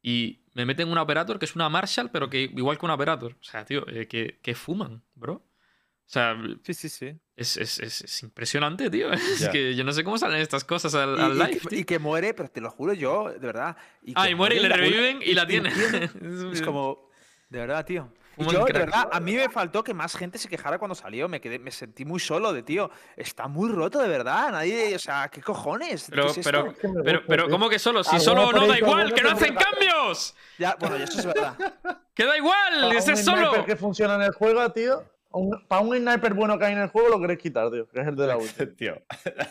Y 0.02 0.40
me 0.54 0.64
meten 0.64 0.88
una 0.88 1.02
Operator 1.02 1.38
que 1.38 1.46
es 1.46 1.56
una 1.56 1.68
Marshall, 1.68 2.10
pero 2.10 2.30
que 2.30 2.42
igual 2.42 2.78
que 2.78 2.86
una 2.86 2.94
Operator. 2.94 3.32
O 3.32 3.44
sea, 3.44 3.64
tío, 3.64 3.86
eh, 3.88 4.06
que, 4.06 4.38
que 4.40 4.54
fuman, 4.54 5.02
bro. 5.14 5.32
O 5.34 6.08
sea, 6.08 6.36
Sí, 6.62 6.72
sí, 6.74 6.88
sí. 6.88 7.18
es, 7.34 7.56
es- 7.56 7.80
es- 7.80 8.02
es 8.02 8.22
impresionante, 8.22 8.88
tío. 8.88 9.10
Es 9.48 9.48
que 9.48 9.74
yo 9.74 9.82
no 9.82 9.90
sé 9.92 10.04
cómo 10.04 10.16
salen 10.16 10.40
estas 10.40 10.62
cosas 10.62 10.94
al, 10.94 11.18
Y, 11.18 11.20
al 11.20 11.32
y 11.32 11.34
live. 11.34 11.50
que, 11.50 11.68
tío. 11.68 11.78
y 11.80 11.84
que 11.84 11.98
muere, 11.98 12.32
pero 12.34 12.48
te 12.48 12.60
lo 12.60 12.70
juro 12.70 12.92
yo, 12.92 13.32
de 13.32 13.38
verdad. 13.44 13.76
Ah, 14.14 14.24
que 14.26 14.30
y 14.30 14.34
muere 14.36 14.56
y 14.56 14.60
le 14.60 14.68
reviven 14.68 15.18
y 15.24 15.34
la 15.34 15.44
tiene. 15.48 15.70
Es 16.52 16.62
como, 16.62 17.05
de 17.48 17.58
verdad, 17.58 17.84
tío. 17.84 18.12
Y 18.38 18.44
yo, 18.44 18.66
de 18.66 18.72
verdad, 18.74 19.08
a 19.10 19.18
mí 19.18 19.34
me 19.34 19.48
faltó 19.48 19.82
que 19.82 19.94
más 19.94 20.14
gente 20.14 20.36
se 20.36 20.46
quejara 20.48 20.78
cuando 20.78 20.94
salió. 20.94 21.26
Me 21.26 21.40
quedé, 21.40 21.58
me 21.58 21.70
sentí 21.70 22.04
muy 22.04 22.20
solo 22.20 22.52
de 22.52 22.62
tío. 22.62 22.90
Está 23.16 23.48
muy 23.48 23.70
roto, 23.70 23.98
de 23.98 24.08
verdad. 24.08 24.52
Nadie, 24.52 24.94
o 24.94 24.98
sea, 24.98 25.28
¿qué 25.28 25.40
cojones? 25.40 26.06
Pero, 26.10 26.34
¿Qué 26.34 26.40
es 26.40 26.46
pero, 26.46 26.74
pero, 27.02 27.22
pero. 27.26 27.48
¿cómo 27.48 27.70
que 27.70 27.78
solo? 27.78 28.04
Si 28.04 28.16
Ah, 28.16 28.20
solo 28.20 28.52
no 28.52 28.66
da 28.66 28.76
igual, 28.78 29.14
que 29.14 29.22
no 29.22 29.30
hacen 29.30 29.54
cambios. 29.54 30.34
Ya, 30.58 30.76
bueno, 30.78 30.96
eso 30.96 31.18
es 31.18 31.26
verdad. 31.26 31.54
Que 32.16 32.24
da 32.24 32.34
igual, 32.36 32.80
Para 32.88 32.98
ese 32.98 33.12
es 33.12 33.24
solo. 33.24 33.64
que 33.66 33.76
funciona 33.76 34.14
en 34.14 34.22
el 34.22 34.32
juego, 34.32 34.70
tío. 34.72 35.04
Un- 35.38 35.66
para 35.68 35.82
un 35.82 35.96
sniper 35.96 36.34
bueno 36.34 36.58
que 36.58 36.64
hay 36.66 36.72
en 36.72 36.80
el 36.80 36.88
juego 36.88 37.08
lo 37.08 37.20
queréis 37.20 37.38
quitar, 37.38 37.70
tío. 37.70 37.88
Que 37.88 38.00
es 38.00 38.06
el 38.06 38.16
de 38.16 38.26
la 38.26 38.36
ulti. 38.38 38.66
Tío, 38.76 39.02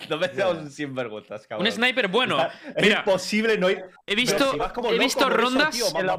no 0.10 0.18
me 0.18 0.28
seas 0.30 0.54
un 0.54 0.70
sinvergüenzas, 0.72 1.48
cabrón. 1.48 1.66
Un 1.68 1.72
sniper 1.72 2.08
bueno. 2.08 2.38
Es 2.76 2.84
Mira, 2.84 3.00
imposible 3.00 3.58
no 3.58 3.70
ir. 3.70 3.84
he 4.06 4.16
visto, 4.16 4.50
si 4.52 4.56
he 4.56 4.60
loco 4.60 4.82
visto 4.98 5.20
eso, 5.22 5.30
rondas. 5.30 5.70
tío, 5.76 5.86
por 5.92 6.02
He 6.02 6.06
la 6.06 6.16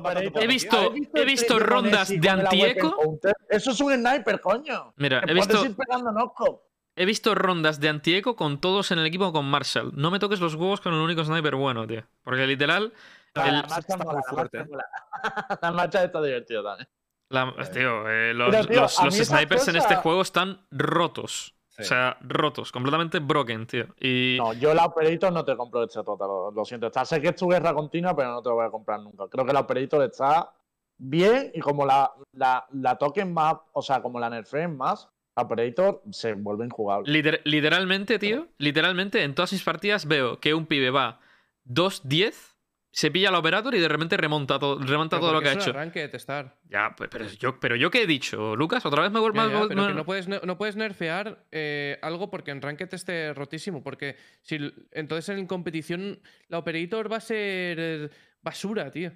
visto- 0.47 0.77
vida. 0.77 0.87
¿Has 0.89 0.93
visto 0.95 1.19
he 1.19 1.25
visto 1.25 1.59
rondas 1.59 2.09
de 2.09 2.29
Antieco? 2.29 3.19
Eso 3.49 3.71
es 3.71 3.81
un 3.81 3.95
sniper, 3.95 4.41
coño. 4.41 4.93
Mira, 4.97 5.23
he 5.27 5.35
visto, 5.35 5.65
ir 5.65 5.77
pegando 5.77 6.13
knocko. 6.13 6.63
he 6.95 7.05
visto 7.05 7.35
rondas 7.35 7.81
de 7.81 7.89
Antieco 7.89 8.37
con 8.37 8.61
todos 8.61 8.91
en 8.91 8.99
el 8.99 9.07
equipo 9.07 9.33
con 9.33 9.45
Marshall. 9.47 9.93
No 9.95 10.11
me 10.11 10.19
toques 10.19 10.41
los 10.41 10.55
huevos 10.55 10.81
con 10.81 10.95
el 10.95 11.01
único 11.01 11.25
sniper 11.25 11.55
bueno, 11.57 11.87
tío. 11.87 12.05
Porque 12.25 12.47
literal, 12.47 12.93
La 13.35 13.47
el- 13.49 13.55
marcha 13.57 13.79
está 13.81 13.97
muy 13.99 14.15
la 14.15 14.23
fuerte, 14.23 14.65
mola. 14.65 14.85
La 15.63 15.73
marcha 15.73 16.05
está 16.05 16.23
divertida 16.23 16.63
también. 16.63 16.89
La- 17.29 17.55
tío, 17.73 18.09
eh, 18.09 18.33
los, 18.35 18.51
Pero, 18.55 18.67
tío, 18.67 18.81
los- 18.83 18.95
snipers 18.95 19.69
en 19.69 19.77
este 19.77 19.97
juego 19.97 20.23
están 20.23 20.61
rotos. 20.71 21.53
Sí. 21.69 21.83
O 21.83 21.85
sea, 21.85 22.17
rotos, 22.23 22.73
completamente 22.73 23.19
broken, 23.19 23.67
tío. 23.67 23.87
Y 24.01 24.37
No, 24.39 24.55
yo 24.55 24.73
la 24.73 24.87
Operator 24.87 25.31
no 25.31 25.45
te 25.45 25.55
compro 25.59 25.83
este 25.85 26.03
total, 26.03 26.27
lo, 26.29 26.51
lo 26.51 26.65
siento. 26.65 26.87
Está, 26.87 27.05
sé 27.05 27.21
que 27.21 27.29
es 27.29 27.37
tu 27.37 27.49
guerra 27.49 27.75
continua, 27.75 28.17
pero 28.17 28.31
no 28.33 28.41
te 28.41 28.49
lo 28.49 28.55
voy 28.55 28.65
a 28.67 28.71
comprar 28.71 29.01
nunca. 29.01 29.25
Creo 29.31 29.45
que 29.45 29.53
la 29.53 29.61
Operator 29.61 30.03
está 30.05 30.55
bien 30.97 31.51
y 31.53 31.61
como 31.61 31.85
la, 31.85 32.11
la, 32.33 32.65
la 32.73 32.97
toquen 32.97 33.35
más, 33.35 33.57
o 33.73 33.83
sea, 33.83 34.01
como 34.01 34.19
la 34.19 34.31
nerfeen 34.31 34.75
más, 34.75 35.11
la 35.37 35.43
Operator 35.43 36.03
se 36.13 36.33
vuelve 36.33 36.65
injugable. 36.65 37.13
liter- 37.13 37.43
literalmente, 37.45 38.19
tío, 38.19 38.49
literalmente 38.57 39.23
en 39.23 39.35
todas 39.35 39.53
mis 39.53 39.63
partidas 39.63 40.07
veo 40.07 40.41
que 40.41 40.55
un 40.55 40.65
pibe 40.65 40.89
va 40.89 41.21
2-10, 41.67 42.56
se 42.97 43.11
pilla 43.11 43.29
al 43.29 43.35
operator 43.35 43.75
y 43.75 43.79
de 43.79 43.89
repente 43.89 44.17
remonta 44.17 44.59
todo, 44.59 44.79
remonta 44.79 45.21
todo 45.21 45.35
lo 45.35 45.43
que 45.43 45.51
ha 45.51 45.53
hecho. 45.53 45.69
arranque 45.69 46.01
de 46.01 46.09
testar. 46.09 46.57
Ya, 46.65 46.95
pues, 46.97 47.11
pero 47.13 47.27
yo, 47.29 47.61
pero 47.61 47.77
yo 47.77 47.91
qué 47.91 48.05
he 48.05 48.07
dicho, 48.07 48.57
Lucas, 48.57 48.87
otra 48.87 49.03
vez 49.03 49.13
me 49.13 49.21
vuelvo 49.21 49.37
más. 49.37 49.51
pero 49.69 49.89
que 49.89 49.93
no 49.93 50.07
puedes, 50.07 50.27
no 50.27 50.57
puedes 50.57 50.77
nerfear 50.77 51.45
eh, 51.53 51.99
algo 52.01 52.31
porque 52.31 52.53
en 52.53 52.63
Ranked 52.63 52.89
esté 52.95 53.35
rotísimo. 53.35 53.83
Porque 53.83 54.17
si 54.41 54.73
entonces 54.93 55.37
en 55.37 55.47
competición 55.47 56.21
la 56.49 56.59
Operator 56.59 57.13
va 57.13 57.19
a 57.19 57.21
ser 57.21 57.77
eh, 57.79 58.09
basura, 58.41 58.91
tío. 58.91 59.13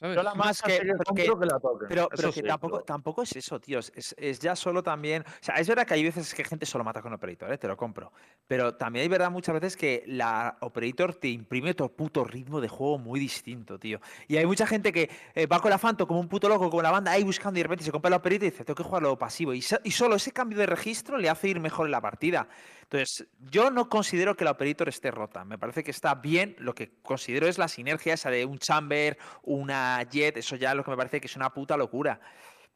¿Sabes? 0.00 0.16
Yo 0.16 0.22
la 0.22 0.34
Más 0.34 0.62
que- 0.62 0.72
que 0.72 0.78
que- 0.78 0.86
la 0.86 1.58
toquen. 1.60 1.88
Pero, 1.88 2.08
pero 2.08 2.28
que 2.32 2.40
sí, 2.40 2.42
tampoco, 2.42 2.76
pero- 2.76 2.84
tampoco 2.84 3.22
es 3.22 3.36
eso, 3.36 3.60
tío. 3.60 3.78
Es, 3.80 4.14
es 4.16 4.38
ya 4.40 4.56
solo 4.56 4.82
también. 4.82 5.22
O 5.26 5.42
sea, 5.42 5.56
es 5.56 5.68
verdad 5.68 5.86
que 5.86 5.92
hay 5.94 6.02
veces 6.02 6.34
que 6.34 6.42
gente 6.42 6.64
solo 6.64 6.84
mata 6.84 7.02
con 7.02 7.12
Operator, 7.12 7.52
¿eh? 7.52 7.58
te 7.58 7.68
lo 7.68 7.76
compro. 7.76 8.10
Pero 8.46 8.74
también 8.76 9.02
hay 9.02 9.08
verdad 9.08 9.30
muchas 9.30 9.52
veces 9.54 9.76
que 9.76 10.02
la 10.06 10.56
Operator 10.60 11.14
te 11.14 11.28
imprime 11.28 11.72
otro 11.72 11.90
puto 11.90 12.24
ritmo 12.24 12.62
de 12.62 12.68
juego 12.68 12.98
muy 12.98 13.20
distinto, 13.20 13.78
tío. 13.78 14.00
Y 14.26 14.38
hay 14.38 14.46
mucha 14.46 14.66
gente 14.66 14.90
que 14.90 15.10
eh, 15.34 15.46
va 15.46 15.60
con 15.60 15.70
la 15.70 15.76
Phantom 15.78 16.06
como 16.08 16.20
un 16.20 16.28
puto 16.28 16.48
loco, 16.48 16.70
con 16.70 16.82
la 16.82 16.90
banda 16.90 17.12
ahí 17.12 17.22
buscando 17.22 17.58
y 17.58 17.60
de 17.60 17.64
repente 17.64 17.84
se 17.84 17.92
compra 17.92 18.08
la 18.08 18.16
Operator 18.16 18.44
y 18.46 18.50
dice, 18.50 18.64
tengo 18.64 18.76
que 18.76 18.82
jugarlo 18.84 19.18
pasivo. 19.18 19.52
Y, 19.52 19.60
so- 19.60 19.80
y 19.84 19.90
solo 19.90 20.16
ese 20.16 20.32
cambio 20.32 20.56
de 20.58 20.64
registro 20.66 21.18
le 21.18 21.28
hace 21.28 21.48
ir 21.48 21.60
mejor 21.60 21.86
en 21.86 21.92
la 21.92 22.00
partida. 22.00 22.48
Entonces, 22.92 23.28
yo 23.38 23.70
no 23.70 23.88
considero 23.88 24.34
que 24.34 24.44
la 24.44 24.50
Operator 24.50 24.88
esté 24.88 25.12
rota. 25.12 25.44
Me 25.44 25.58
parece 25.58 25.84
que 25.84 25.92
está 25.92 26.16
bien. 26.16 26.56
Lo 26.58 26.74
que 26.74 27.00
considero 27.02 27.46
es 27.46 27.56
la 27.56 27.68
sinergia 27.68 28.14
esa 28.14 28.30
de 28.30 28.44
un 28.44 28.58
Chamber, 28.58 29.16
una 29.44 30.02
Jet. 30.10 30.36
Eso 30.38 30.56
ya 30.56 30.74
lo 30.74 30.82
que 30.82 30.90
me 30.90 30.96
parece 30.96 31.20
que 31.20 31.28
es 31.28 31.36
una 31.36 31.54
puta 31.54 31.76
locura. 31.76 32.20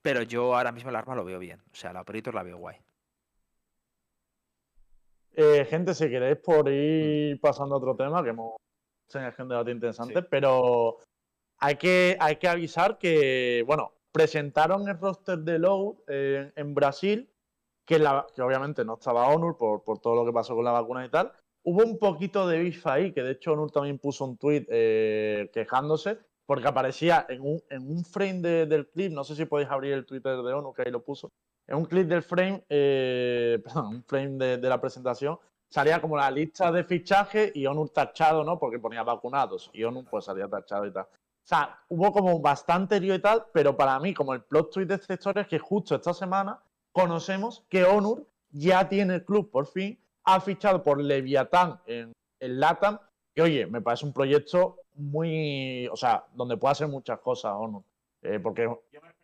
Pero 0.02 0.22
yo 0.22 0.54
ahora 0.54 0.70
mismo 0.70 0.90
el 0.90 0.96
arma 0.96 1.16
lo 1.16 1.24
veo 1.24 1.40
bien. 1.40 1.60
O 1.72 1.74
sea, 1.74 1.92
la 1.92 2.02
Operator 2.02 2.32
la 2.32 2.44
veo 2.44 2.58
guay. 2.58 2.76
Eh, 5.32 5.66
gente, 5.68 5.94
si 5.94 6.08
queréis 6.08 6.38
por 6.38 6.66
Mm. 6.66 6.72
ir 6.72 7.40
pasando 7.40 7.74
a 7.74 7.78
otro 7.78 7.96
tema, 7.96 8.22
que 8.22 8.30
hemos 8.30 8.54
tenido 9.10 9.32
un 9.36 9.48
debate 9.48 9.72
interesante, 9.72 10.22
pero 10.22 10.98
hay 11.58 11.74
que, 11.74 12.16
hay 12.20 12.36
que 12.36 12.46
avisar 12.46 12.98
que, 12.98 13.64
bueno, 13.66 13.94
presentaron 14.12 14.88
el 14.88 14.96
roster 14.96 15.38
de 15.38 15.58
Load 15.58 15.96
eh, 16.06 16.52
en 16.54 16.72
Brasil, 16.72 17.28
que, 17.84 17.96
obviamente 18.42 18.84
no 18.84 18.94
estaba 18.94 19.28
Honor 19.28 19.56
por, 19.56 19.98
todo 20.00 20.14
lo 20.14 20.24
que 20.24 20.32
pasó 20.32 20.54
con 20.54 20.64
la 20.64 20.72
vacuna 20.72 21.04
y 21.04 21.10
tal. 21.10 21.32
Hubo 21.62 21.82
un 21.82 21.98
poquito 21.98 22.46
de 22.46 22.58
beef 22.58 22.86
ahí, 22.86 23.12
que 23.12 23.22
de 23.22 23.32
hecho 23.32 23.52
Honor 23.52 23.70
también 23.70 23.98
puso 23.98 24.24
un 24.24 24.36
tweet 24.36 24.66
quejándose, 25.52 26.18
porque 26.46 26.68
aparecía 26.68 27.26
en 27.28 27.40
un, 27.42 28.04
frame 28.04 28.40
de- 28.40 28.66
del 28.66 28.88
clip, 28.88 29.12
no 29.12 29.24
sé 29.24 29.34
si 29.34 29.46
podéis 29.46 29.70
abrir 29.70 29.94
el 29.94 30.04
Twitter 30.04 30.36
de 30.36 30.52
Honor, 30.52 30.74
que 30.74 30.82
ahí 30.82 30.90
lo 30.90 31.02
puso, 31.02 31.32
en 31.66 31.76
un 31.76 31.86
clip 31.86 32.06
del 32.06 32.22
frame, 32.22 32.64
eh, 32.68 33.60
perdón, 33.64 33.86
un 33.86 34.04
frame 34.04 34.36
de, 34.36 34.58
de 34.58 34.68
la 34.68 34.80
presentación, 34.80 35.38
salía 35.70 36.00
como 36.00 36.16
la 36.16 36.30
lista 36.30 36.70
de 36.70 36.84
fichaje 36.84 37.50
y 37.54 37.66
Onur 37.66 37.90
tachado, 37.90 38.44
¿no? 38.44 38.58
Porque 38.58 38.78
ponía 38.78 39.02
vacunados 39.02 39.70
y 39.72 39.82
Onur 39.84 40.04
pues 40.08 40.24
salía 40.24 40.48
tachado 40.48 40.86
y 40.86 40.92
tal. 40.92 41.04
O 41.04 41.46
sea, 41.46 41.78
hubo 41.88 42.12
como 42.12 42.40
bastante 42.40 43.00
lío 43.00 43.14
y 43.14 43.18
tal, 43.20 43.46
pero 43.52 43.76
para 43.76 43.98
mí, 43.98 44.14
como 44.14 44.32
el 44.32 44.42
plot 44.42 44.70
twist 44.72 44.88
de 44.88 44.94
esta 44.94 45.14
historia 45.14 45.42
es 45.42 45.48
que 45.48 45.58
justo 45.58 45.94
esta 45.94 46.14
semana 46.14 46.58
conocemos 46.94 47.64
que 47.68 47.84
Onur 47.84 48.26
ya 48.52 48.88
tiene 48.88 49.16
el 49.16 49.24
club, 49.24 49.50
por 49.50 49.66
fin, 49.66 49.98
ha 50.24 50.40
fichado 50.40 50.82
por 50.82 51.02
Leviatán 51.02 51.80
en, 51.86 52.12
en 52.40 52.60
LATAM, 52.60 52.98
que 53.34 53.42
oye, 53.42 53.66
me 53.66 53.80
parece 53.82 54.06
un 54.06 54.12
proyecto 54.12 54.76
muy, 54.94 55.88
o 55.88 55.96
sea, 55.96 56.24
donde 56.34 56.56
puede 56.56 56.72
hacer 56.72 56.86
muchas 56.88 57.18
cosas 57.18 57.52
Onur. 57.56 57.82
Eh, 58.22 58.38
porque 58.40 58.66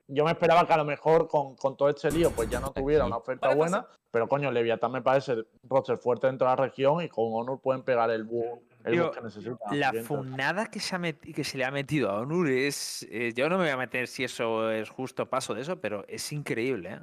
yo 0.08 0.24
me 0.24 0.32
esperaba 0.32 0.66
que 0.66 0.72
a 0.72 0.76
lo 0.76 0.84
mejor 0.84 1.28
con, 1.28 1.54
con 1.56 1.76
todo 1.76 1.88
este 1.88 2.10
lío 2.10 2.32
pues 2.32 2.50
ya 2.50 2.58
no 2.60 2.72
tuviera 2.72 3.06
una 3.06 3.16
oferta 3.18 3.48
buena, 3.54 3.86
pero 4.10 4.28
coño, 4.28 4.50
Leviatán 4.50 4.90
me 4.90 5.00
parece 5.00 5.34
un 5.34 5.46
roster 5.70 5.96
fuerte 5.96 6.26
dentro 6.26 6.48
de 6.48 6.56
la 6.56 6.62
región 6.64 7.00
y 7.00 7.08
con 7.08 7.26
Honor 7.30 7.60
pueden 7.60 7.82
pegar 7.82 8.10
el 8.10 8.24
boom 8.24 8.58
el 8.84 8.94
que 9.12 9.20
necesita. 9.20 9.56
La 9.72 9.92
funada 10.08 10.66
que 10.66 10.80
se, 10.80 10.96
ha 10.96 10.98
met- 10.98 11.34
que 11.34 11.44
se 11.44 11.56
le 11.56 11.64
ha 11.64 11.70
metido 11.70 12.10
a 12.10 12.18
Onur 12.20 12.48
es. 12.48 13.06
eh, 13.10 13.32
yo 13.34 13.48
no 13.48 13.56
me 13.58 13.64
voy 13.64 13.72
a 13.72 13.76
meter 13.76 14.08
si 14.08 14.24
eso 14.24 14.70
es 14.72 14.90
justo 14.90 15.30
paso 15.30 15.54
de 15.54 15.60
eso, 15.62 15.80
pero 15.80 16.04
es 16.08 16.32
increíble. 16.32 16.94
¿eh? 16.94 17.00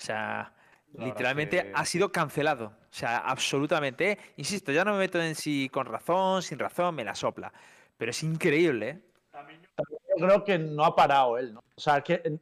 O 0.00 0.04
sea, 0.04 0.52
La 0.94 1.04
literalmente 1.06 1.62
que- 1.62 1.72
ha 1.74 1.84
sido 1.84 2.10
cancelado. 2.10 2.66
O 2.66 2.92
sea, 2.92 3.18
absolutamente. 3.18 4.12
¿eh? 4.12 4.18
Insisto, 4.36 4.72
ya 4.72 4.84
no 4.84 4.92
me 4.92 4.98
meto 4.98 5.20
en 5.20 5.34
si 5.34 5.68
con 5.68 5.86
razón, 5.86 6.42
sin 6.42 6.58
razón, 6.58 6.94
me 6.94 7.04
la 7.04 7.14
sopla. 7.14 7.52
Pero 7.96 8.10
es 8.10 8.22
increíble. 8.22 8.88
¿eh? 8.88 9.00
Yo 10.16 10.26
creo 10.26 10.44
que 10.44 10.58
no 10.58 10.84
ha 10.84 10.96
parado 10.96 11.38
él, 11.38 11.54
¿no? 11.54 11.60
O 11.60 11.80
sea, 11.80 11.98
es 11.98 12.04
que 12.04 12.40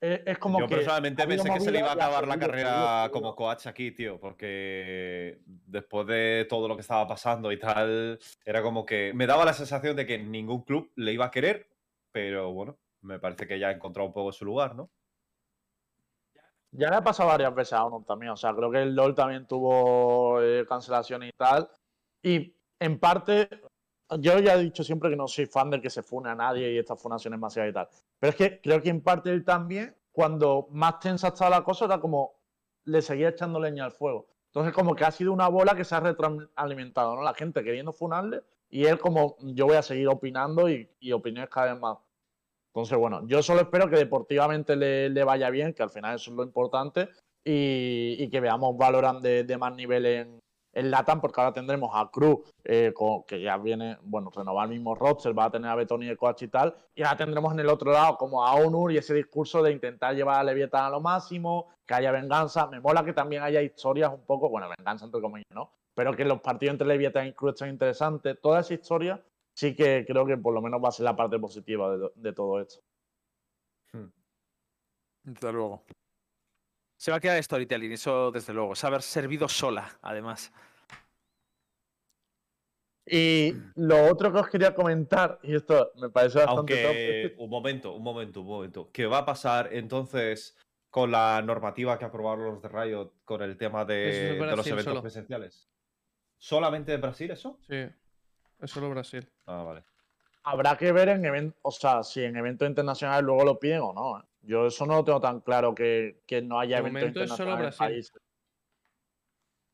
eh, 0.00 0.22
es, 0.26 0.38
como 0.38 0.60
Yo 0.60 0.66
que. 0.68 0.76
personalmente 0.76 1.26
pensé 1.26 1.50
que 1.50 1.60
se 1.60 1.72
le 1.72 1.80
iba 1.80 1.88
a 1.90 1.94
acabar 1.94 2.28
la 2.28 2.34
seguido, 2.34 2.50
carrera 2.50 3.08
como 3.10 3.34
coach 3.34 3.66
aquí, 3.66 3.90
tío, 3.90 4.20
porque 4.20 5.40
después 5.44 6.06
de 6.06 6.46
todo 6.48 6.68
lo 6.68 6.76
que 6.76 6.82
estaba 6.82 7.06
pasando 7.08 7.50
y 7.50 7.58
tal, 7.58 8.18
era 8.44 8.62
como 8.62 8.86
que 8.86 9.12
me 9.14 9.26
daba 9.26 9.44
la 9.44 9.52
sensación 9.54 9.96
de 9.96 10.06
que 10.06 10.18
ningún 10.18 10.62
club 10.62 10.92
le 10.94 11.12
iba 11.12 11.24
a 11.24 11.30
querer, 11.32 11.68
pero 12.12 12.52
bueno, 12.52 12.78
me 13.00 13.18
parece 13.18 13.48
que 13.48 13.58
ya 13.58 13.68
ha 13.68 13.72
encontrado 13.72 14.06
un 14.06 14.12
poco 14.12 14.30
su 14.30 14.44
lugar, 14.44 14.76
¿no? 14.76 14.88
Ya 16.70 16.90
le 16.90 16.96
ha 16.96 17.04
pasado 17.04 17.28
varias 17.30 17.54
veces 17.54 17.72
a 17.74 17.84
uno 17.84 18.04
también. 18.06 18.32
O 18.32 18.36
sea, 18.36 18.54
creo 18.54 18.70
que 18.70 18.82
el 18.82 18.94
LOL 18.94 19.14
también 19.14 19.46
tuvo 19.46 20.40
eh, 20.42 20.64
cancelaciones 20.68 21.30
y 21.30 21.36
tal. 21.36 21.70
Y 22.22 22.54
en 22.78 22.98
parte, 22.98 23.48
yo 24.18 24.38
ya 24.38 24.54
he 24.54 24.62
dicho 24.62 24.84
siempre 24.84 25.10
que 25.10 25.16
no 25.16 25.28
soy 25.28 25.46
fan 25.46 25.70
del 25.70 25.80
que 25.80 25.90
se 25.90 26.02
fune 26.02 26.30
a 26.30 26.34
nadie 26.34 26.72
y 26.72 26.78
estas 26.78 27.00
funaciones 27.00 27.40
masivas 27.40 27.70
y 27.70 27.72
tal. 27.72 27.88
Pero 28.18 28.30
es 28.30 28.36
que 28.36 28.60
creo 28.60 28.82
que 28.82 28.90
en 28.90 29.02
parte 29.02 29.30
él 29.30 29.44
también, 29.44 29.96
cuando 30.12 30.68
más 30.70 31.00
tensa 31.00 31.28
estaba 31.28 31.50
la 31.50 31.64
cosa, 31.64 31.86
era 31.86 32.00
como 32.00 32.34
le 32.84 33.02
seguía 33.02 33.28
echando 33.30 33.60
leña 33.60 33.84
al 33.84 33.92
fuego. 33.92 34.28
Entonces, 34.46 34.72
como 34.72 34.94
que 34.94 35.04
ha 35.04 35.10
sido 35.10 35.32
una 35.32 35.48
bola 35.48 35.74
que 35.76 35.84
se 35.84 35.94
ha 35.94 36.00
retroalimentado, 36.00 37.16
¿no? 37.16 37.22
La 37.22 37.34
gente 37.34 37.62
queriendo 37.62 37.92
funarle 37.92 38.42
y 38.70 38.84
él 38.86 38.98
como, 38.98 39.36
yo 39.40 39.66
voy 39.66 39.76
a 39.76 39.82
seguir 39.82 40.08
opinando 40.08 40.68
y, 40.70 40.90
y 41.00 41.12
opiniones 41.12 41.50
cada 41.50 41.72
vez 41.72 41.80
más. 41.80 41.98
Entonces, 42.78 42.96
bueno, 42.96 43.26
yo 43.26 43.42
solo 43.42 43.62
espero 43.62 43.90
que 43.90 43.96
deportivamente 43.96 44.76
le, 44.76 45.10
le 45.10 45.24
vaya 45.24 45.50
bien, 45.50 45.74
que 45.74 45.82
al 45.82 45.90
final 45.90 46.14
eso 46.14 46.30
es 46.30 46.36
lo 46.36 46.44
importante, 46.44 47.08
y, 47.44 48.14
y 48.20 48.30
que 48.30 48.40
veamos 48.40 48.76
Valorant 48.76 49.20
de, 49.20 49.42
de 49.42 49.58
más 49.58 49.74
nivel 49.74 50.06
en, 50.06 50.38
en 50.72 50.90
LATAM, 50.92 51.20
porque 51.20 51.40
ahora 51.40 51.52
tendremos 51.52 51.90
a 51.92 52.08
Cruz, 52.08 52.48
eh, 52.62 52.92
con- 52.94 53.24
que 53.24 53.40
ya 53.40 53.56
viene, 53.56 53.98
bueno, 54.02 54.30
renovar 54.30 54.66
el 54.66 54.74
mismo 54.74 54.94
roster, 54.94 55.36
va 55.36 55.46
a 55.46 55.50
tener 55.50 55.68
a 55.68 55.74
Betoni 55.74 56.06
de 56.06 56.16
coach 56.16 56.42
y 56.42 56.48
tal, 56.48 56.72
y 56.94 57.02
ahora 57.02 57.16
tendremos 57.16 57.52
en 57.52 57.58
el 57.58 57.68
otro 57.68 57.90
lado 57.90 58.16
como 58.16 58.46
a 58.46 58.54
Onur 58.54 58.92
y 58.92 58.98
ese 58.98 59.12
discurso 59.12 59.60
de 59.60 59.72
intentar 59.72 60.14
llevar 60.14 60.38
a 60.38 60.44
Leviathan 60.44 60.84
a 60.84 60.90
lo 60.90 61.00
máximo, 61.00 61.66
que 61.84 61.94
haya 61.94 62.12
venganza. 62.12 62.68
Me 62.68 62.78
mola 62.78 63.04
que 63.04 63.12
también 63.12 63.42
haya 63.42 63.60
historias 63.60 64.12
un 64.12 64.24
poco, 64.24 64.50
bueno, 64.50 64.68
venganza 64.78 65.04
entre 65.04 65.20
comillas, 65.20 65.50
¿no? 65.52 65.72
Pero 65.96 66.14
que 66.14 66.24
los 66.24 66.40
partidos 66.40 66.74
entre 66.74 66.86
Leviathan 66.86 67.26
y 67.26 67.32
Cruz 67.32 67.54
estén 67.54 67.70
interesantes. 67.70 68.38
Toda 68.40 68.60
esa 68.60 68.74
historia 68.74 69.20
sí 69.58 69.74
que 69.74 70.04
creo 70.06 70.24
que 70.24 70.36
por 70.36 70.54
lo 70.54 70.62
menos 70.62 70.80
va 70.82 70.88
a 70.88 70.92
ser 70.92 71.02
la 71.04 71.16
parte 71.16 71.36
positiva 71.40 71.96
de, 71.96 72.10
de 72.14 72.32
todo 72.32 72.60
esto. 72.60 72.80
Desde 75.24 75.52
luego. 75.52 75.84
Se 76.96 77.10
va 77.10 77.16
a 77.16 77.20
quedar 77.20 77.42
storytelling, 77.42 77.90
eso 77.90 78.30
desde 78.30 78.54
luego. 78.54 78.72
A 78.80 78.86
haber 78.86 79.02
servido 79.02 79.48
sola, 79.48 79.98
además. 80.00 80.52
Y 83.04 83.52
lo 83.74 84.06
otro 84.06 84.32
que 84.32 84.38
os 84.38 84.48
quería 84.48 84.74
comentar, 84.74 85.40
y 85.42 85.56
esto 85.56 85.90
me 85.96 86.08
parece 86.08 86.38
bastante 86.38 86.74
top, 86.76 86.84
Aunque, 86.84 87.22
es 87.24 87.30
que- 87.36 87.42
un 87.42 87.50
momento, 87.50 87.94
un 87.94 88.02
momento, 88.04 88.40
un 88.42 88.46
momento. 88.46 88.90
¿Qué 88.92 89.06
va 89.06 89.18
a 89.18 89.26
pasar 89.26 89.70
entonces 89.72 90.56
con 90.88 91.10
la 91.10 91.42
normativa 91.42 91.98
que 91.98 92.04
aprobaron 92.04 92.44
los 92.44 92.62
de 92.62 92.68
Riot 92.68 93.12
con 93.24 93.42
el 93.42 93.56
tema 93.56 93.84
de, 93.84 94.08
es 94.08 94.38
de 94.38 94.56
los 94.56 94.66
eventos 94.68 94.84
solo. 94.84 95.02
presenciales? 95.02 95.68
¿Solamente 96.36 96.94
en 96.94 97.00
Brasil 97.00 97.30
eso? 97.32 97.58
Sí, 97.62 97.88
es 98.60 98.70
solo 98.70 98.90
Brasil. 98.90 99.28
Ah, 99.46 99.62
vale. 99.62 99.84
habrá 100.44 100.76
que 100.76 100.92
ver 100.92 101.08
en 101.10 101.24
eventos, 101.24 101.58
o 101.62 101.70
sea, 101.70 102.02
si 102.02 102.22
en 102.24 102.36
eventos 102.36 102.66
internacionales 102.68 103.22
luego 103.24 103.44
lo 103.44 103.58
piden 103.58 103.80
o 103.82 103.92
no. 103.92 104.18
¿eh? 104.20 104.22
Yo 104.42 104.66
eso 104.66 104.86
no 104.86 104.96
lo 104.96 105.04
tengo 105.04 105.20
tan 105.20 105.40
claro 105.40 105.74
que, 105.74 106.22
que 106.26 106.40
no 106.40 106.58
haya 106.58 106.76
De 106.76 106.88
eventos 106.88 107.00
momento 107.02 107.22
es 107.24 107.28
solo 107.30 107.50
internacionales 107.52 107.80
en 107.80 107.86
Brasil. 108.02 108.22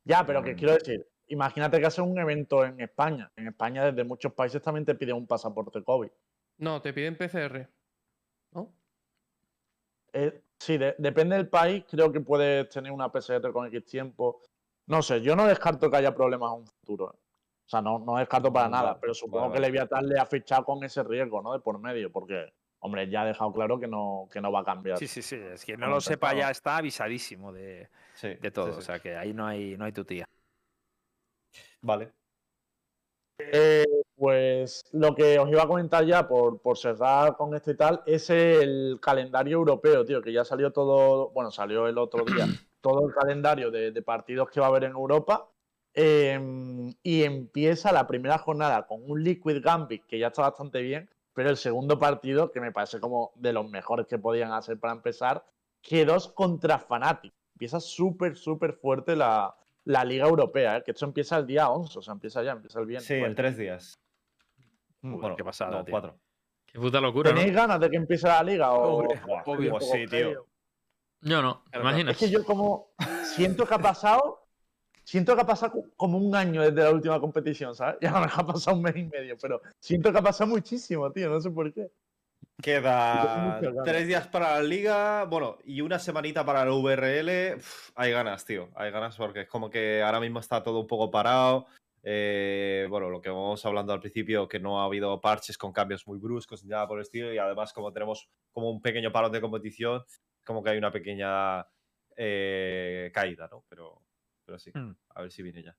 Ya, 0.05 0.27
pero 0.27 0.43
que 0.43 0.55
Mm. 0.55 0.57
quiero 0.59 0.75
decir, 0.75 1.07
imagínate 1.29 1.79
que 1.81 1.87
haces 1.87 2.01
un 2.01 2.19
evento 2.19 2.65
en 2.65 2.81
España. 2.81 3.31
En 3.37 3.47
España 3.49 3.85
desde 3.85 4.05
muchos 4.05 4.33
países 4.33 4.61
también 4.63 4.85
te 4.85 4.95
piden 4.95 5.17
un 5.17 5.27
pasaporte 5.27 5.83
COVID. 5.83 6.11
No, 6.59 6.81
te 6.83 6.93
piden 6.93 7.17
PCR. 7.17 7.69
¿No? 8.53 8.73
Eh, 10.13 10.43
sí, 10.59 10.77
de- 10.79 10.95
depende 10.99 11.37
del 11.37 11.49
país, 11.49 11.85
creo 11.91 12.13
que 12.13 12.21
puedes 12.21 12.69
tener 12.69 12.93
una 12.93 13.11
PCR 13.11 13.53
con 13.53 13.67
X 13.67 13.85
tiempo. 13.87 14.41
No 14.87 15.03
sé, 15.03 15.21
yo 15.23 15.35
no 15.35 15.47
descarto 15.47 15.91
que 15.91 15.97
haya 15.97 16.15
problemas 16.15 16.53
en 16.53 16.59
un 16.61 16.67
futuro. 16.67 17.19
O 17.67 17.69
sea, 17.69 17.81
no, 17.81 17.99
no 17.99 18.19
descarto 18.19 18.53
para 18.53 18.69
nada, 18.69 18.99
pero 19.01 19.15
supongo 19.15 19.49
vale, 19.49 19.55
que. 19.55 19.61
Leviatán 19.61 20.07
le 20.07 20.19
ha 20.19 20.27
fichado 20.27 20.65
con 20.65 20.85
ese 20.85 21.03
riesgo, 21.03 21.41
¿no? 21.41 21.53
De 21.55 21.61
por 21.61 21.79
medio, 21.79 22.13
porque, 22.13 22.53
hombre, 22.81 23.09
ya 23.09 23.23
ha 23.23 23.25
dejado 23.25 23.53
claro 23.53 23.81
que 23.81 23.89
no, 23.89 24.29
que 24.31 24.41
no 24.41 24.53
va 24.53 24.61
a 24.61 24.65
cambiar. 24.65 24.99
Sí, 24.99 25.09
sí, 25.09 25.23
sí. 25.23 25.37
Es 25.37 25.65
que 25.65 25.77
no 25.77 25.87
lo 25.89 26.01
sepa 26.01 26.35
ya 26.35 26.51
está 26.51 26.77
avisadísimo 26.77 27.53
de, 27.53 27.89
Sí, 28.15 28.35
de 28.35 28.51
todo. 28.51 28.67
sí, 28.67 28.73
sí. 28.73 28.79
O 28.79 28.83
sea 28.83 28.99
que 28.99 29.17
ahí 29.17 29.33
no 29.33 29.47
hay, 29.47 29.77
no 29.79 29.87
hay 29.87 29.93
tu 29.93 30.05
tía. 30.05 30.27
Vale. 31.81 32.13
Eh, 33.39 33.85
pues 34.17 34.85
lo 34.93 35.15
que 35.15 35.39
os 35.39 35.51
iba 35.51 35.63
a 35.63 35.67
comentar 35.67 36.05
ya 36.05 36.29
por, 36.29 36.61
por 36.61 36.79
cerrar 36.79 37.37
con 37.37 37.55
esto 37.55 37.73
y 37.73 37.77
tal 37.77 38.03
es 38.07 38.31
el 38.31 38.99
calendario 39.03 39.57
europeo, 39.57 40.05
tío, 40.05 40.23
que 40.23 40.33
ya 40.33 40.45
salió 40.45 40.73
todo, 40.73 41.31
bueno, 41.31 41.51
salió 41.51 41.89
el 41.89 41.99
otro 41.99 42.25
día, 42.25 42.47
todo 42.81 43.09
el 43.09 43.15
calendario 43.15 43.71
de, 43.71 43.91
de 43.91 44.03
partidos 44.03 44.51
que 44.51 44.61
va 44.61 44.67
a 44.67 44.69
haber 44.69 44.85
en 44.85 44.93
Europa. 44.93 45.49
Eh, 45.95 46.41
y 47.03 47.23
empieza 47.23 47.93
la 47.93 48.07
primera 48.07 48.39
jornada 48.39 48.87
con 48.87 49.09
un 49.09 49.23
Liquid 49.23 49.63
Gambit 49.63 50.05
que 50.07 50.19
ya 50.19 50.29
está 50.29 50.43
bastante 50.43 50.83
bien, 50.83 51.09
pero 51.33 51.51
el 51.51 51.57
segundo 51.57 51.99
partido, 51.99 52.51
que 52.53 52.61
me 52.61 52.73
parece 52.73 53.01
como 53.01 53.33
de 53.37 53.53
los 53.53 53.69
mejores 53.69 54.07
que 54.07 54.19
podían 54.19 54.53
hacer 54.53 54.79
para 54.79 54.93
empezar, 54.93 55.45
que 55.83 56.05
dos 56.05 56.29
contra 56.29 56.79
Fnatic. 56.79 57.33
Empieza 57.55 57.81
súper, 57.81 58.37
súper 58.37 58.73
fuerte 58.75 59.15
la, 59.17 59.55
la 59.85 60.05
Liga 60.05 60.27
Europea, 60.27 60.79
¿eh? 60.79 60.83
que 60.85 60.93
esto 60.93 61.05
empieza 61.05 61.37
el 61.37 61.47
día 61.47 61.69
11, 61.71 61.99
o 61.99 62.03
sea, 62.03 62.13
empieza 62.13 62.43
ya, 62.43 62.53
empieza 62.53 62.81
el 62.81 62.87
viernes. 62.87 63.07
Sí, 63.07 63.15
en 63.15 63.35
tres 63.35 63.57
días. 63.57 63.95
Joder, 65.03 65.19
Bueno, 65.21 65.37
qué 65.37 65.45
pasada, 65.45 65.71
no, 65.71 65.85
tío. 65.85 65.93
cuatro. 65.93 66.19
Qué 66.67 66.79
puta 66.81 67.01
locura, 67.01 67.31
¿no? 67.31 67.37
¿Tenéis 67.37 67.55
ganas 67.55 67.79
de 67.79 67.91
que 67.91 67.97
empiece 67.97 68.27
la 68.27 68.43
liga? 68.43 68.73
O... 68.73 69.05
Obvio. 69.47 69.71
pues 69.73 69.89
sí, 69.91 70.07
tío. 70.07 70.47
Yo 71.21 71.41
no, 71.43 71.63
¿te 71.65 71.71
Claro, 71.71 71.89
imaginas? 71.89 72.13
Es 72.15 72.19
que 72.29 72.31
yo 72.35 72.45
como 72.45 72.89
siento 73.23 73.65
que 73.67 73.75
ha 73.75 73.79
pasado, 73.79 74.34
siento 75.05 75.35
que 75.35 75.43
ha 75.43 75.47
pasado 75.47 75.73
co- 75.73 75.85
como 75.97 76.19
un 76.19 76.35
año 76.35 76.63
desde 76.63 76.83
la 76.83 76.91
última 76.91 77.21
competición, 77.21 77.75
¿sabes? 77.75 77.97
Ya 78.03 78.13
me 78.13 78.27
ha 78.27 78.47
pasado 78.47 78.77
un 78.77 78.83
mes 78.83 78.97
y 78.97 79.05
medio, 79.05 79.37
pero 79.41 79.61
siento 79.79 80.11
que 80.13 80.19
ha 80.19 80.23
pasado 80.23 80.51
muchísimo, 80.51 81.11
tío, 81.13 81.29
no 81.31 81.41
sé 81.41 81.51
por 81.51 81.73
qué. 81.73 81.91
Queda 82.63 83.59
tres 83.85 84.07
días 84.07 84.29
para 84.29 84.55
la 84.55 84.63
liga, 84.63 85.25
bueno, 85.25 85.59
y 85.65 85.81
una 85.81 85.99
semanita 85.99 86.45
para 86.45 86.65
la 86.65 86.71
VRL. 86.73 87.57
Uf, 87.57 87.91
hay 87.95 88.13
ganas, 88.13 88.45
tío, 88.45 88.71
hay 88.75 88.91
ganas 88.91 89.17
porque 89.17 89.43
es 89.43 89.49
como 89.49 89.69
que 89.69 90.03
ahora 90.03 90.21
mismo 90.21 90.39
está 90.41 90.63
todo 90.63 90.81
un 90.81 90.87
poco 90.87 91.11
parado. 91.11 91.67
Eh, 92.03 92.87
bueno, 92.89 93.09
lo 93.11 93.21
que 93.21 93.31
vamos 93.31 93.65
hablando 93.67 93.93
al 93.93 94.01
principio, 94.01 94.47
que 94.47 94.61
no 94.61 94.81
ha 94.81 94.85
habido 94.85 95.21
parches 95.21 95.59
con 95.59 95.73
cambios 95.73 96.07
muy 96.07 96.19
bruscos 96.19 96.63
ni 96.63 96.71
nada 96.71 96.87
por 96.87 96.99
el 96.99 97.03
estilo, 97.03 97.33
y 97.33 97.39
además 97.39 97.73
como 97.73 97.93
tenemos 97.93 98.29
como 98.53 98.71
un 98.71 98.81
pequeño 98.81 99.11
parón 99.11 99.33
de 99.33 99.41
competición, 99.41 100.03
como 100.45 100.63
que 100.63 100.71
hay 100.71 100.79
una 100.79 100.93
pequeña 100.93 101.67
eh, 102.17 103.11
caída, 103.13 103.49
¿no? 103.51 103.65
Pero, 103.69 104.01
pero 104.45 104.59
sí, 104.59 104.71
Hmm. 104.75 104.93
a 105.11 105.23
ver 105.23 105.31
si 105.31 105.43
viene 105.43 105.63
ya. 105.63 105.77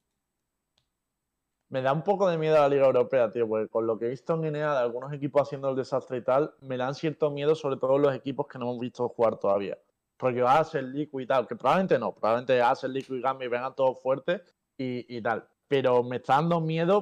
Me 1.70 1.82
da 1.82 1.94
un 1.94 2.04
poco 2.04 2.30
de 2.30 2.38
miedo 2.38 2.56
a 2.58 2.62
la 2.62 2.70
Liga 2.70 2.86
Europea, 2.86 3.32
tío, 3.32 3.48
porque 3.48 3.68
con 3.68 3.88
lo 3.88 3.98
que 3.98 4.06
he 4.06 4.10
visto 4.10 4.36
en 4.36 4.52
NEA 4.52 4.72
de 4.74 4.80
algunos 4.80 5.12
equipos 5.12 5.42
haciendo 5.42 5.70
el 5.70 5.76
desastre 5.76 6.18
y 6.18 6.22
tal, 6.24 6.54
me 6.62 6.78
dan 6.78 6.94
cierto 6.94 7.32
miedo, 7.32 7.56
sobre 7.56 7.78
todo 7.78 7.98
los 7.98 8.14
equipos 8.14 8.48
que 8.48 8.60
no 8.60 8.66
hemos 8.66 8.80
visto 8.80 9.10
jugar 9.10 9.38
todavía. 9.38 9.78
Porque 10.18 10.42
Acer, 10.42 10.84
Liquid 10.84 11.22
y 11.24 11.28
tal, 11.28 11.48
que 11.48 11.56
probablemente 11.56 11.98
no, 11.98 12.14
probablemente 12.14 12.62
Acer, 12.62 12.92
Liquid 12.92 13.16
y 13.16 13.22
Gambit 13.22 13.50
vengan 13.50 13.76
todos 13.76 14.02
fuertes 14.02 14.42
y, 14.78 15.18
y 15.18 15.22
tal. 15.22 15.48
Pero 15.68 16.04
me 16.04 16.18
está 16.18 16.36
dando 16.36 16.62
miedo 16.62 17.02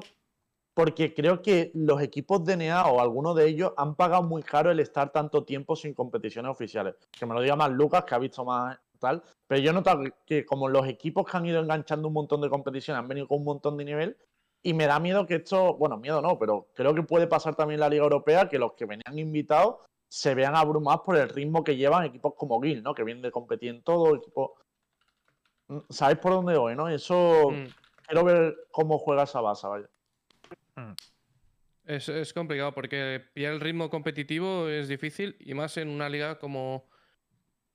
porque 0.74 1.14
creo 1.14 1.41
que 1.41 1.72
los 1.76 2.01
equipos 2.01 2.43
de 2.45 2.57
NEA 2.57 2.86
o 2.88 2.99
algunos 2.99 3.36
de 3.36 3.47
ellos 3.47 3.74
han 3.78 3.95
pagado 3.95 4.24
muy 4.24 4.41
caro 4.41 4.72
el 4.72 4.80
estar 4.80 5.11
tanto 5.11 5.43
tiempo 5.43 5.76
sin 5.76 5.93
competiciones 5.93 6.49
oficiales. 6.49 6.95
Que 7.11 7.26
me 7.26 7.36
lo 7.36 7.41
diga 7.41 7.55
más 7.55 7.70
Lucas, 7.70 8.05
que 8.05 8.16
ha 8.16 8.20
visto 8.20 8.43
más 8.43 8.80
tal. 9.04 9.24
Pero 9.47 9.62
yo 9.62 9.72
he 9.72 9.74
notado 9.74 10.04
que, 10.26 10.45
como 10.45 10.68
los 10.70 10.88
equipos 10.88 11.30
que 11.30 11.38
han 11.38 11.45
ido 11.45 11.62
enganchando 11.62 12.08
un 12.08 12.16
montón 12.16 12.41
de 12.41 12.49
competiciones 12.49 12.99
han 12.99 13.08
venido 13.08 13.28
con 13.28 13.39
un 13.39 13.45
montón 13.45 13.78
de 13.78 13.86
nivel, 13.86 14.18
y 14.64 14.74
me 14.74 14.88
da 14.88 14.99
miedo 14.99 15.26
que 15.28 15.36
esto, 15.36 15.76
bueno, 15.76 15.97
miedo 15.97 16.22
no, 16.22 16.39
pero 16.39 16.70
creo 16.74 16.95
que 16.95 17.04
puede 17.04 17.28
pasar 17.28 17.56
también 17.56 17.76
en 17.76 17.82
la 17.82 17.89
Liga 17.89 18.04
Europea 18.04 18.47
que 18.47 18.58
los 18.58 18.74
que 18.74 18.86
venían 18.86 19.20
invitados 19.20 19.78
se 20.08 20.34
vean 20.36 20.56
abrumados 20.56 21.01
por 21.06 21.18
el 21.18 21.28
ritmo 21.28 21.64
que 21.64 21.76
llevan 21.76 22.06
equipos 22.06 22.34
como 22.38 22.62
Gil, 22.62 22.82
¿no? 22.82 22.93
Que 22.93 23.04
vienen 23.04 23.24
de 23.24 23.32
competir 23.32 23.70
en 23.70 23.84
todo, 23.84 24.16
equipos... 24.16 24.51
Mm, 25.68 25.80
¿Sabéis 25.89 26.20
por 26.20 26.32
dónde 26.32 26.58
voy, 26.58 26.76
no? 26.76 26.88
Eso... 26.88 27.49
Mm. 27.51 27.66
Quiero 28.06 28.26
ver 28.26 28.56
cómo 28.72 28.99
juega 28.99 29.24
esa 29.24 29.41
base, 29.41 29.68
vaya. 29.68 29.89
Es, 31.86 32.10
es 32.10 32.34
complicado 32.34 32.74
porque 32.74 33.22
pillar 33.34 33.54
el 33.54 33.62
ritmo 33.62 33.89
competitivo 33.89 34.68
es 34.68 34.88
difícil 34.88 35.36
y 35.39 35.54
más 35.54 35.78
en 35.78 35.89
una 35.89 36.10
liga 36.10 36.38
como, 36.38 36.86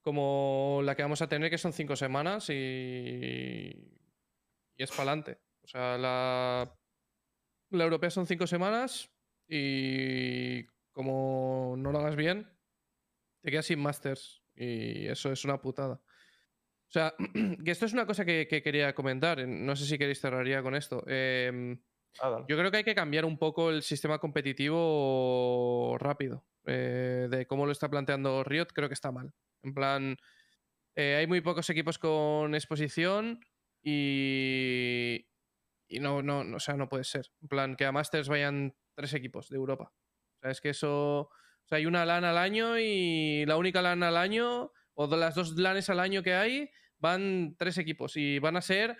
como 0.02 0.80
la 0.84 0.94
que 0.94 1.02
vamos 1.02 1.22
a 1.22 1.28
tener, 1.28 1.50
que 1.50 1.58
son 1.58 1.72
cinco 1.72 1.96
semanas 1.96 2.48
y, 2.50 2.54
y 4.76 4.82
es 4.82 4.90
para 4.90 5.12
adelante. 5.12 5.38
O 5.62 5.66
sea, 5.66 5.98
la, 5.98 6.74
La 7.70 7.84
europea 7.84 8.10
son 8.10 8.26
cinco 8.26 8.46
semanas 8.46 9.10
y 9.48 10.64
como 10.92 11.74
no 11.78 11.92
lo 11.92 11.98
hagas 12.00 12.16
bien, 12.16 12.48
te 13.42 13.50
quedas 13.50 13.66
sin 13.66 13.80
Masters. 13.80 14.42
Y 14.54 15.06
eso 15.06 15.30
es 15.32 15.44
una 15.44 15.60
putada. 15.60 16.02
O 16.88 16.90
sea, 16.90 17.14
que 17.64 17.70
esto 17.70 17.86
es 17.86 17.92
una 17.92 18.06
cosa 18.06 18.24
que, 18.24 18.46
que 18.48 18.62
quería 18.62 18.94
comentar. 18.94 19.46
No 19.46 19.76
sé 19.76 19.86
si 19.86 19.98
queréis 19.98 20.20
cerraría 20.20 20.62
con 20.62 20.74
esto. 20.74 21.04
Em, 21.06 21.80
Ah, 22.20 22.44
yo 22.48 22.56
creo 22.56 22.70
que 22.70 22.78
hay 22.78 22.84
que 22.84 22.94
cambiar 22.94 23.24
un 23.24 23.38
poco 23.38 23.70
el 23.70 23.82
sistema 23.82 24.18
competitivo 24.18 25.96
rápido. 26.00 26.46
Eh, 26.68 27.28
de 27.30 27.46
cómo 27.46 27.66
lo 27.66 27.72
está 27.72 27.88
planteando 27.88 28.44
Riot, 28.44 28.68
creo 28.74 28.88
que 28.88 28.94
está 28.94 29.10
mal. 29.10 29.32
En 29.62 29.74
plan, 29.74 30.16
eh, 30.94 31.16
hay 31.16 31.26
muy 31.26 31.40
pocos 31.40 31.68
equipos 31.70 31.98
con 31.98 32.54
exposición 32.54 33.40
y. 33.82 35.26
Y 35.90 36.00
no, 36.00 36.22
no, 36.22 36.40
o 36.54 36.60
sea, 36.60 36.74
no 36.76 36.88
puede 36.88 37.04
ser. 37.04 37.30
En 37.40 37.48
plan, 37.48 37.76
que 37.76 37.86
a 37.86 37.92
Masters 37.92 38.28
vayan 38.28 38.76
tres 38.94 39.14
equipos 39.14 39.48
de 39.48 39.56
Europa. 39.56 39.92
O 39.94 40.40
sea, 40.42 40.50
es 40.50 40.60
que 40.60 40.70
eso. 40.70 41.20
O 41.20 41.66
sea, 41.66 41.78
hay 41.78 41.86
una 41.86 42.04
LAN 42.04 42.24
al 42.24 42.36
año 42.36 42.78
y 42.78 43.46
la 43.46 43.56
única 43.56 43.80
LAN 43.80 44.02
al 44.02 44.16
año, 44.16 44.72
o 44.94 45.16
las 45.16 45.34
dos 45.34 45.56
LANes 45.56 45.88
al 45.88 46.00
año 46.00 46.22
que 46.22 46.34
hay, 46.34 46.70
van 46.98 47.56
tres 47.58 47.78
equipos. 47.78 48.16
Y 48.16 48.38
van 48.38 48.56
a 48.56 48.60
ser. 48.60 48.96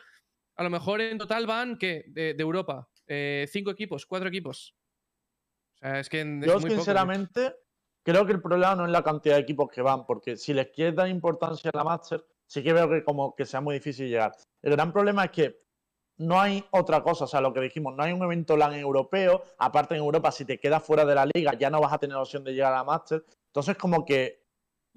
A 0.57 0.63
lo 0.63 0.71
mejor 0.71 1.01
en 1.01 1.19
total 1.19 1.47
van, 1.47 1.77
¿qué? 1.79 2.05
De, 2.09 2.35
de 2.35 2.43
Europa. 2.43 2.89
Eh, 3.07 3.47
cinco 3.51 3.71
equipos, 3.71 4.07
cuatro 4.07 4.29
equipos. 4.29 4.78
O 5.81 5.87
sea, 5.87 6.01
es 6.01 6.09
que. 6.09 6.21
en- 6.21 6.43
es 6.43 6.47
Yo, 6.49 6.57
poco, 6.57 6.69
sinceramente, 6.69 7.55
creo 8.03 8.27
que 8.27 8.33
el 8.33 8.43
problema 8.43 8.75
no 8.75 8.85
es 8.85 8.91
la 8.91 9.03
cantidad 9.03 9.37
de 9.37 9.43
equipos 9.43 9.71
que 9.71 9.83
van, 9.83 10.07
porque 10.07 10.37
si 10.37 10.53
les 10.55 10.69
quieres 10.69 10.95
dar 10.95 11.09
importancia 11.09 11.71
a 11.73 11.77
la 11.77 11.85
Master, 11.85 12.25
sí 12.47 12.63
que 12.63 12.73
veo 12.73 12.89
que 12.89 13.05
como 13.05 13.35
que 13.35 13.45
sea 13.45 13.61
muy 13.61 13.75
difícil 13.75 14.09
llegar. 14.09 14.33
El 14.63 14.73
gran 14.73 14.93
problema 14.93 15.25
es 15.27 15.31
que 15.31 15.61
no 16.19 16.41
hay 16.41 16.65
otra 16.73 17.03
cosa, 17.03 17.25
o 17.25 17.29
sea, 17.29 17.41
lo 17.41 17.53
que 17.53 17.61
dijimos, 17.61 17.95
no 17.95 18.03
hay 18.03 18.13
un 18.13 18.23
evento 18.23 18.57
LAN 18.57 18.75
europeo, 18.75 19.45
aparte 19.59 19.95
en 19.95 20.01
Europa, 20.01 20.33
si 20.33 20.45
te 20.45 20.59
quedas 20.59 20.83
fuera 20.83 21.05
de 21.05 21.15
la 21.15 21.27
liga, 21.33 21.55
ya 21.55 21.71
no 21.71 21.81
vas 21.81 21.93
a 21.93 21.99
tener 21.99 22.17
opción 22.17 22.43
de 22.43 22.53
llegar 22.55 22.73
a 22.73 22.79
la 22.79 22.85
Master. 22.85 23.25
Entonces, 23.47 23.77
como 23.77 24.05
que, 24.05 24.38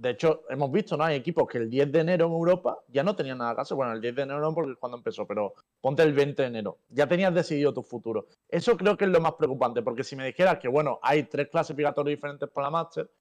de 0.01 0.09
hecho, 0.09 0.45
hemos 0.49 0.71
visto, 0.71 0.97
¿no? 0.97 1.03
Hay 1.03 1.15
equipos 1.15 1.47
que 1.47 1.59
el 1.59 1.69
10 1.69 1.91
de 1.91 1.99
enero 1.99 2.25
en 2.25 2.31
Europa 2.31 2.79
ya 2.87 3.03
no 3.03 3.15
tenían 3.15 3.37
nada 3.37 3.53
que 3.53 3.61
hacer. 3.61 3.77
Bueno, 3.77 3.93
el 3.93 4.01
10 4.01 4.15
de 4.15 4.21
enero 4.23 4.39
no 4.39 4.51
porque 4.51 4.71
es 4.71 4.77
cuando 4.79 4.97
empezó, 4.97 5.27
pero 5.27 5.53
ponte 5.79 6.01
el 6.01 6.11
20 6.11 6.41
de 6.41 6.47
enero. 6.47 6.79
Ya 6.89 7.05
tenías 7.05 7.31
decidido 7.31 7.71
tu 7.71 7.83
futuro. 7.83 8.25
Eso 8.49 8.75
creo 8.77 8.97
que 8.97 9.05
es 9.05 9.11
lo 9.11 9.21
más 9.21 9.33
preocupante, 9.33 9.83
porque 9.83 10.03
si 10.03 10.15
me 10.15 10.25
dijeras 10.25 10.57
que, 10.57 10.67
bueno, 10.67 10.99
hay 11.03 11.25
tres 11.25 11.49
clasificatorios 11.49 12.17
diferentes 12.17 12.49
para 12.49 12.65
la 12.65 12.71
Master, 12.71 13.11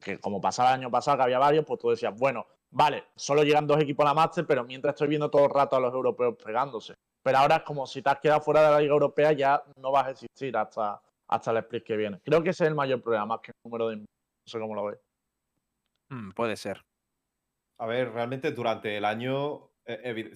que 0.00 0.18
como 0.18 0.40
pasaba 0.40 0.70
el 0.70 0.80
año 0.80 0.90
pasado 0.90 1.18
que 1.18 1.24
había 1.24 1.38
varios, 1.38 1.66
pues 1.66 1.78
tú 1.78 1.90
decías, 1.90 2.14
bueno, 2.18 2.46
vale, 2.70 3.04
solo 3.16 3.42
llegan 3.42 3.66
dos 3.66 3.78
equipos 3.78 4.06
a 4.06 4.08
la 4.08 4.14
Master, 4.14 4.46
pero 4.46 4.64
mientras 4.64 4.94
estoy 4.94 5.08
viendo 5.08 5.30
todo 5.30 5.44
el 5.44 5.50
rato 5.50 5.76
a 5.76 5.80
los 5.80 5.92
europeos 5.92 6.36
pegándose. 6.42 6.94
Pero 7.22 7.36
ahora 7.36 7.56
es 7.56 7.62
como 7.64 7.86
si 7.86 8.00
te 8.00 8.08
has 8.08 8.18
quedado 8.18 8.40
fuera 8.40 8.62
de 8.62 8.70
la 8.70 8.80
Liga 8.80 8.94
Europea, 8.94 9.32
ya 9.32 9.62
no 9.76 9.92
vas 9.92 10.06
a 10.06 10.10
existir 10.12 10.56
hasta, 10.56 11.02
hasta 11.28 11.50
el 11.50 11.58
split 11.58 11.84
que 11.84 11.98
viene. 11.98 12.18
Creo 12.24 12.42
que 12.42 12.48
ese 12.48 12.64
es 12.64 12.68
el 12.68 12.74
mayor 12.74 13.02
problema, 13.02 13.26
más 13.26 13.40
que 13.40 13.50
el 13.50 13.70
número 13.70 13.88
de... 13.90 13.96
No 13.96 14.06
sé 14.46 14.58
cómo 14.58 14.74
lo 14.74 14.86
ves. 14.86 15.09
Mm, 16.10 16.30
puede 16.32 16.56
ser. 16.56 16.84
A 17.78 17.86
ver, 17.86 18.12
realmente 18.12 18.52
durante 18.52 18.96
el 18.96 19.04
año, 19.04 19.70
eh, 19.86 20.32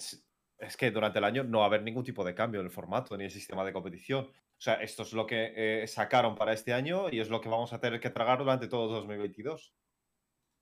es 0.58 0.76
que 0.76 0.90
durante 0.90 1.18
el 1.18 1.24
año 1.24 1.44
no 1.44 1.58
va 1.58 1.64
a 1.64 1.68
haber 1.68 1.82
ningún 1.82 2.04
tipo 2.04 2.24
de 2.24 2.34
cambio 2.34 2.60
en 2.60 2.66
el 2.66 2.72
formato 2.72 3.16
ni 3.16 3.24
el 3.24 3.30
sistema 3.30 3.64
de 3.64 3.72
competición. 3.72 4.24
O 4.24 4.60
sea, 4.60 4.74
esto 4.74 5.02
es 5.02 5.12
lo 5.12 5.26
que 5.26 5.52
eh, 5.54 5.86
sacaron 5.86 6.36
para 6.36 6.52
este 6.52 6.72
año 6.72 7.10
y 7.10 7.20
es 7.20 7.28
lo 7.28 7.40
que 7.40 7.48
vamos 7.48 7.72
a 7.72 7.80
tener 7.80 8.00
que 8.00 8.10
tragar 8.10 8.38
durante 8.38 8.68
todo 8.68 8.88
2022. 8.88 9.74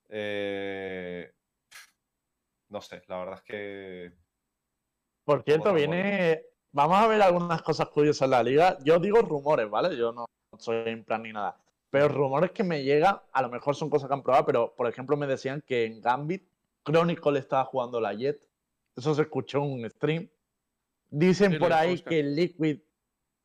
Eh, 0.08 1.32
no 2.68 2.80
sé, 2.80 3.02
la 3.06 3.18
verdad 3.18 3.34
es 3.34 3.42
que 3.42 4.12
Por 5.24 5.42
cierto, 5.44 5.70
Otra 5.70 5.74
viene. 5.74 6.42
Vamos 6.72 6.96
a 6.96 7.06
ver 7.06 7.20
algunas 7.20 7.60
cosas 7.60 7.88
curiosas 7.88 8.22
en 8.22 8.30
la 8.30 8.42
liga. 8.42 8.78
Yo 8.82 8.98
digo 8.98 9.20
rumores, 9.20 9.68
¿vale? 9.68 9.94
Yo 9.94 10.10
no 10.10 10.24
soy 10.58 10.88
en 10.88 11.04
plan 11.04 11.22
ni 11.22 11.32
nada. 11.32 11.62
Pero 11.92 12.08
rumores 12.08 12.50
que 12.52 12.64
me 12.64 12.82
llegan, 12.82 13.20
a 13.32 13.42
lo 13.42 13.50
mejor 13.50 13.76
son 13.76 13.90
cosas 13.90 14.08
que 14.08 14.14
han 14.14 14.22
probado, 14.22 14.46
pero 14.46 14.74
por 14.74 14.88
ejemplo 14.88 15.14
me 15.16 15.26
decían 15.26 15.62
que 15.66 15.84
en 15.84 16.00
Gambit 16.00 16.42
Chronicle 16.84 17.38
estaba 17.38 17.66
jugando 17.66 18.00
la 18.00 18.14
Jet. 18.14 18.48
Eso 18.96 19.14
se 19.14 19.22
escuchó 19.22 19.58
en 19.58 19.72
un 19.84 19.90
stream. 19.90 20.28
Dicen 21.10 21.52
Sí, 21.52 21.58
por 21.58 21.70
ahí 21.74 21.92
Oscar. 21.94 22.10
que 22.10 22.22
Liquid. 22.22 22.80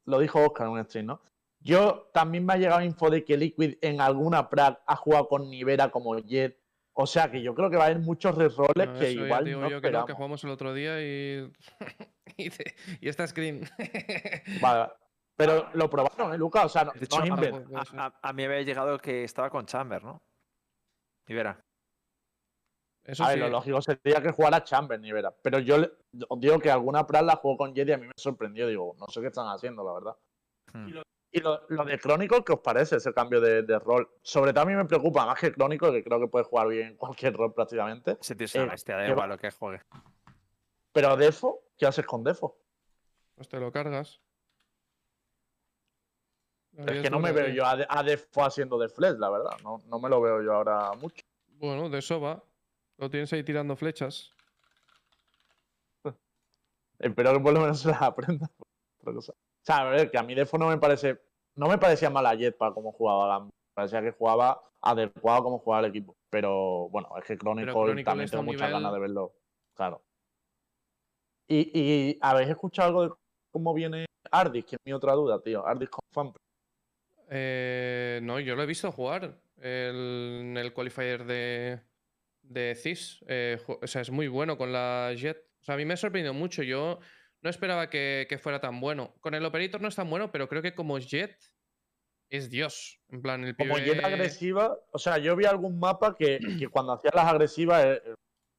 Lo 0.05 0.19
dijo 0.19 0.39
Oscar 0.39 0.67
en 0.67 0.73
un 0.73 0.85
stream, 0.85 1.07
¿no? 1.07 1.21
Yo 1.59 2.09
también 2.13 2.45
me 2.45 2.53
ha 2.53 2.57
llegado 2.57 2.81
info 2.81 3.09
de 3.09 3.25
que 3.25 3.35
Liquid 3.35 3.75
en 3.81 3.99
alguna 3.99 4.49
prac 4.49 4.79
ha 4.87 4.95
jugado 4.95 5.27
con 5.27 5.49
Nivera 5.49 5.89
como 5.89 6.17
Jet. 6.17 6.57
O 6.93 7.05
sea 7.05 7.29
que 7.29 7.41
yo 7.41 7.53
creo 7.53 7.69
que 7.69 7.75
va 7.75 7.83
a 7.83 7.87
haber 7.87 7.99
muchos 7.99 8.33
reroles 8.33 8.87
No, 8.87 8.97
que 8.97 9.11
igual 9.11 9.43
digo 9.43 9.59
no 9.59 9.69
yo 9.69 9.81
que 9.81 9.91
no, 9.91 10.05
que 10.05 10.13
esperamos. 10.13 10.13
jugamos 10.13 10.43
el 10.45 10.49
otro 10.51 10.73
día 10.73 11.01
y. 11.03 11.51
y, 12.37 12.49
te- 12.49 12.75
y 13.01 13.09
esta 13.09 13.27
screen. 13.27 13.61
Vale. 14.61 14.89
Pero 15.37 15.69
lo 15.73 15.89
probaron, 15.89 16.33
¿eh, 16.33 16.37
Lucas? 16.37 16.65
O 16.65 16.69
sea, 16.69 16.83
no, 16.83 16.91
De 16.93 16.99
no 16.99 17.05
hecho, 17.05 17.79
es 17.81 17.93
a-. 17.93 18.03
A, 18.03 18.05
a- 18.07 18.19
a 18.29 18.33
mí 18.33 18.43
había 18.43 18.61
llegado 18.63 18.97
que 18.97 19.23
estaba 19.23 19.49
con 19.49 19.65
Chamber, 19.65 20.03
¿no? 20.03 20.17
Y 21.27 21.33
verá. 21.35 21.59
Eso 23.03 23.23
A 23.23 23.27
ver, 23.29 23.35
sí. 23.35 23.39
lo 23.41 23.49
lógico 23.49 23.81
sería 23.81 24.21
que 24.21 24.31
jugara 24.31 24.63
Chamber, 24.63 24.99
ni 24.99 25.11
verás. 25.11 25.33
Pero 25.41 25.59
yo 25.59 25.75
os 26.27 26.39
digo 26.41 26.59
que 26.59 26.69
alguna 26.71 27.05
Prat 27.07 27.23
la 27.23 27.35
jugó 27.37 27.55
con 27.55 27.73
Jet 27.73 27.87
y 27.87 27.91
a 27.93 27.97
mí 27.97 28.07
me 28.07 28.13
sorprendió. 28.17 28.67
Digo, 28.67 28.95
no 28.99 29.07
sé 29.07 29.21
qué 29.21 29.27
están 29.27 29.47
haciendo, 29.47 29.83
la 29.85 29.93
verdad. 29.93 30.17
Hmm. 30.73 30.87
Y 31.31 31.39
lo, 31.39 31.61
lo 31.69 31.85
de 31.85 31.99
Chronicle, 31.99 32.43
¿qué 32.43 32.53
os 32.53 32.59
parece 32.59 32.95
ese 32.97 33.13
cambio 33.13 33.39
de, 33.39 33.61
de 33.61 33.79
rol? 33.79 34.09
Sobre 34.23 34.51
todo 34.53 34.63
a 34.63 34.65
mí 34.65 34.73
me 34.73 34.85
preocupa 34.85 35.25
más 35.25 35.39
que 35.39 35.51
Chronicle, 35.53 35.91
que 35.91 36.03
creo 36.03 36.19
que 36.19 36.27
puede 36.27 36.45
jugar 36.45 36.67
bien 36.69 36.87
en 36.87 36.97
cualquier 36.97 37.33
rol 37.35 37.53
prácticamente. 37.53 38.17
Es 38.19 38.55
una 38.55 38.63
Eh, 38.65 38.69
bestia, 38.69 38.95
da 38.97 39.07
igual 39.07 39.29
lo 39.29 39.37
que 39.37 39.51
juegue. 39.51 39.81
Pero 40.93 41.15
Defo, 41.15 41.63
¿qué 41.77 41.85
haces 41.85 42.05
con 42.05 42.23
Defo? 42.23 42.57
Pues 43.35 43.47
te 43.47 43.59
lo 43.59 43.71
cargas. 43.71 44.19
Es 46.85 47.01
que 47.01 47.09
no 47.09 47.19
me 47.19 47.31
veo 47.31 47.47
yo 47.49 47.65
a, 47.65 47.75
De- 47.75 47.87
a 47.89 48.03
Defo 48.03 48.43
haciendo 48.43 48.77
de 48.77 48.87
Flash, 48.89 49.17
la 49.17 49.29
verdad. 49.29 49.51
No, 49.63 49.79
no 49.87 49.99
me 49.99 50.09
lo 50.09 50.21
veo 50.21 50.41
yo 50.43 50.53
ahora 50.53 50.91
mucho. 50.93 51.23
Bueno, 51.53 51.89
de 51.89 51.99
eso 51.99 52.21
va. 52.21 52.43
Lo 52.97 53.09
tienes 53.09 53.31
ahí 53.33 53.43
tirando 53.43 53.75
flechas. 53.75 54.33
Espero 56.99 57.33
que 57.33 57.39
por 57.39 57.53
lo 57.53 57.61
menos 57.61 57.79
se 57.79 57.89
las 57.91 58.01
aprenda. 58.01 58.49
Otra 59.01 59.13
cosa. 59.13 59.33
O 59.33 59.35
sea, 59.63 59.77
a 59.79 59.89
ver, 59.89 60.11
que 60.11 60.17
a 60.17 60.23
mí 60.23 60.35
Defo 60.35 60.57
no 60.57 60.67
me 60.69 60.77
parece. 60.77 61.21
No 61.55 61.67
me 61.67 61.77
parecía 61.77 62.09
mala 62.09 62.35
Jet 62.35 62.55
para 62.57 62.73
cómo 62.73 62.91
jugaba. 62.91 63.39
Me 63.45 63.51
parecía 63.73 64.01
que 64.01 64.11
jugaba 64.11 64.61
adecuado 64.81 65.43
como 65.43 65.59
jugaba 65.59 65.85
el 65.85 65.89
equipo. 65.91 66.15
Pero 66.29 66.89
bueno, 66.89 67.09
es 67.17 67.25
que 67.25 67.37
Chronicle, 67.37 67.71
Chronicle 67.73 68.03
también 68.03 68.27
a 68.27 68.31
tengo 68.31 68.43
muchas 68.43 68.61
nivel- 68.61 68.71
ganas 68.73 68.93
de 68.93 68.99
verlo. 68.99 69.33
Claro. 69.73 70.03
Y, 71.47 71.71
y 71.73 72.17
¿habéis 72.21 72.49
escuchado 72.49 72.89
algo 72.89 73.03
de 73.03 73.13
cómo 73.51 73.73
viene 73.73 74.05
Ardis? 74.31 74.65
Que 74.65 74.75
es 74.75 74.79
mi 74.85 74.93
otra 74.93 75.13
duda, 75.13 75.41
tío. 75.41 75.65
Ardis 75.65 75.89
con 75.89 76.01
fan. 76.11 76.33
Eh, 77.29 78.19
no, 78.23 78.39
yo 78.39 78.55
lo 78.55 78.63
he 78.63 78.65
visto 78.65 78.91
jugar 78.91 79.37
el- 79.61 80.37
en 80.41 80.57
el 80.57 80.73
qualifier 80.73 81.25
de, 81.25 81.81
de 82.41 82.75
CIS. 82.75 83.23
Eh, 83.27 83.59
o 83.67 83.85
sea, 83.87 84.01
es 84.01 84.09
muy 84.11 84.27
bueno 84.27 84.57
con 84.57 84.71
la 84.71 85.13
Jet. 85.15 85.45
O 85.61 85.63
sea, 85.63 85.75
a 85.75 85.77
mí 85.77 85.85
me 85.85 85.93
ha 85.93 85.97
sorprendido 85.97 86.33
mucho. 86.33 86.63
Yo 86.63 86.99
no 87.41 87.49
esperaba 87.49 87.89
que, 87.89 88.25
que 88.29 88.37
fuera 88.37 88.59
tan 88.61 88.79
bueno. 88.79 89.13
Con 89.19 89.33
el 89.33 89.45
Operator 89.45 89.81
no 89.81 89.87
es 89.87 89.95
tan 89.95 90.09
bueno, 90.09 90.31
pero 90.31 90.47
creo 90.47 90.61
que 90.61 90.73
como 90.75 90.97
Jet 90.99 91.37
es 92.29 92.49
Dios. 92.49 92.99
En 93.09 93.21
plan, 93.21 93.43
el 93.43 93.55
Como 93.55 93.75
pibe- 93.77 93.85
Jet 93.95 94.03
agresiva, 94.03 94.77
o 94.91 94.97
sea, 94.99 95.17
yo 95.17 95.35
vi 95.35 95.45
algún 95.45 95.79
mapa 95.79 96.15
que, 96.15 96.39
que 96.59 96.67
cuando 96.71 96.93
hacía 96.93 97.11
las 97.13 97.25
agresivas 97.25 97.85
eh, 97.85 98.01
eh, 98.05 98.13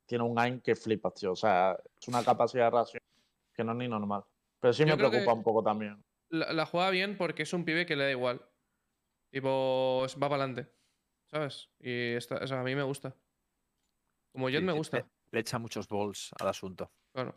tiene 0.07 0.25
un 0.25 0.39
aim 0.39 0.61
que 0.61 0.75
flipas, 0.75 1.15
tío. 1.15 1.33
O 1.33 1.37
sea, 1.37 1.77
es 2.01 2.09
una 2.09 2.23
capacidad 2.25 2.65
de 2.67 2.71
reacción 2.71 3.03
que 3.55 3.65
no 3.65 3.73
es 3.73 3.79
ni 3.79 3.89
normal. 3.89 4.25
Pero 4.61 4.73
sí 4.73 4.81
Yo 4.85 4.87
me 4.89 4.97
preocupa 4.97 5.33
un 5.33 5.43
poco 5.43 5.63
también. 5.63 6.03
la, 6.31 6.53
la 6.53 6.67
juega 6.67 6.91
bien 6.91 7.17
porque 7.17 7.43
es 7.45 7.53
un 7.53 7.65
pibe 7.65 7.87
que 7.87 7.97
le 7.97 8.05
da 8.05 8.11
igual. 8.11 8.41
Tipo, 9.31 10.07
va 10.23 10.29
para 10.29 10.45
adelante. 10.45 10.71
¿Sabes? 11.31 11.69
Y 11.81 12.15
esta- 12.15 12.37
o 12.37 12.47
sea, 12.47 12.61
a 12.61 12.65
mí 12.65 12.75
me 12.75 12.83
gusta. 12.83 13.15
Como 14.33 14.49
Jet 14.49 14.61
Sí, 14.61 14.67
me 14.67 14.73
gusta. 14.73 14.97
Le, 14.99 15.05
le 15.33 15.41
echa 15.41 15.59
muchos 15.59 15.89
balls 15.89 16.31
al 16.41 16.49
asunto. 16.49 16.91
Claro. 17.13 17.35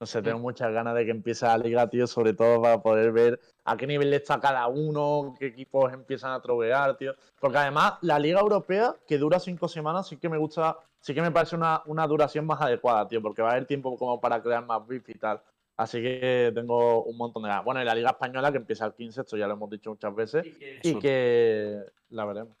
No 0.00 0.06
sé, 0.06 0.20
Mm. 0.20 0.24
tengo 0.24 0.38
muchas 0.40 0.72
ganas 0.72 0.96
de 0.96 1.04
que 1.04 1.12
empiece 1.12 1.46
la 1.46 1.56
liga, 1.56 1.88
tío, 1.88 2.08
sobre 2.08 2.32
todo 2.34 2.60
para 2.60 2.82
poder 2.82 3.12
ver 3.12 3.40
a 3.64 3.76
qué 3.76 3.86
nivel 3.86 4.12
está 4.14 4.40
cada 4.40 4.66
uno, 4.66 5.32
qué 5.38 5.46
equipos 5.46 5.92
empiezan 5.92 6.32
a 6.32 6.42
trovear, 6.42 6.96
tío. 6.96 7.14
Porque 7.38 7.58
además, 7.58 7.94
la 8.00 8.18
liga 8.18 8.40
europea, 8.40 8.96
que 9.06 9.16
dura 9.18 9.38
cinco 9.38 9.68
semanas, 9.68 10.08
sí 10.08 10.16
que 10.16 10.28
me 10.28 10.38
gusta, 10.38 10.76
sí 10.98 11.14
que 11.14 11.22
me 11.22 11.30
parece 11.30 11.54
una, 11.54 11.82
una 11.86 12.04
duración 12.08 12.44
más 12.46 12.60
adecuada, 12.60 13.06
tío, 13.06 13.22
porque 13.22 13.42
va 13.42 13.50
a 13.50 13.52
haber 13.52 13.66
tiempo 13.66 13.96
como 13.96 14.20
para 14.20 14.42
crear 14.42 14.66
más 14.66 14.84
beef 14.84 15.08
y 15.08 15.14
tal. 15.14 15.40
Así 15.76 16.00
que 16.02 16.52
tengo 16.54 17.02
un 17.04 17.16
montón 17.16 17.42
de 17.42 17.48
ganas. 17.48 17.64
Bueno, 17.64 17.80
y 17.82 17.84
la 17.84 17.94
liga 17.94 18.10
española 18.10 18.50
que 18.52 18.58
empieza 18.58 18.86
el 18.86 18.94
15, 18.94 19.22
esto 19.22 19.36
ya 19.36 19.46
lo 19.46 19.54
hemos 19.54 19.70
dicho 19.70 19.90
muchas 19.90 20.14
veces, 20.14 20.46
y 20.82 20.98
que 20.98 21.80
la 22.10 22.24
veremos. 22.24 22.56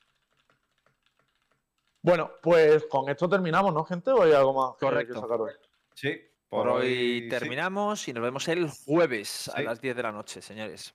Bueno, 2.00 2.32
pues 2.42 2.84
con 2.86 3.08
esto 3.08 3.28
terminamos, 3.28 3.72
¿no, 3.72 3.84
gente? 3.84 4.10
¿O 4.10 4.22
hay 4.22 4.32
algo 4.32 4.52
más 4.54 4.72
que- 4.76 4.80
que 4.80 4.86
Correcto. 4.86 5.20
sacar 5.20 5.40
hoy? 5.40 5.52
sí. 5.94 6.20
Por 6.48 6.68
hoy 6.68 7.28
terminamos 7.30 8.06
y 8.08 8.12
nos 8.12 8.22
vemos 8.22 8.46
el 8.48 8.68
jueves 8.68 9.48
a 9.54 9.56
Sí. 9.56 9.62
las 9.62 9.80
10 9.80 9.96
de 9.96 10.02
la 10.02 10.12
noche, 10.12 10.42
señores. 10.42 10.94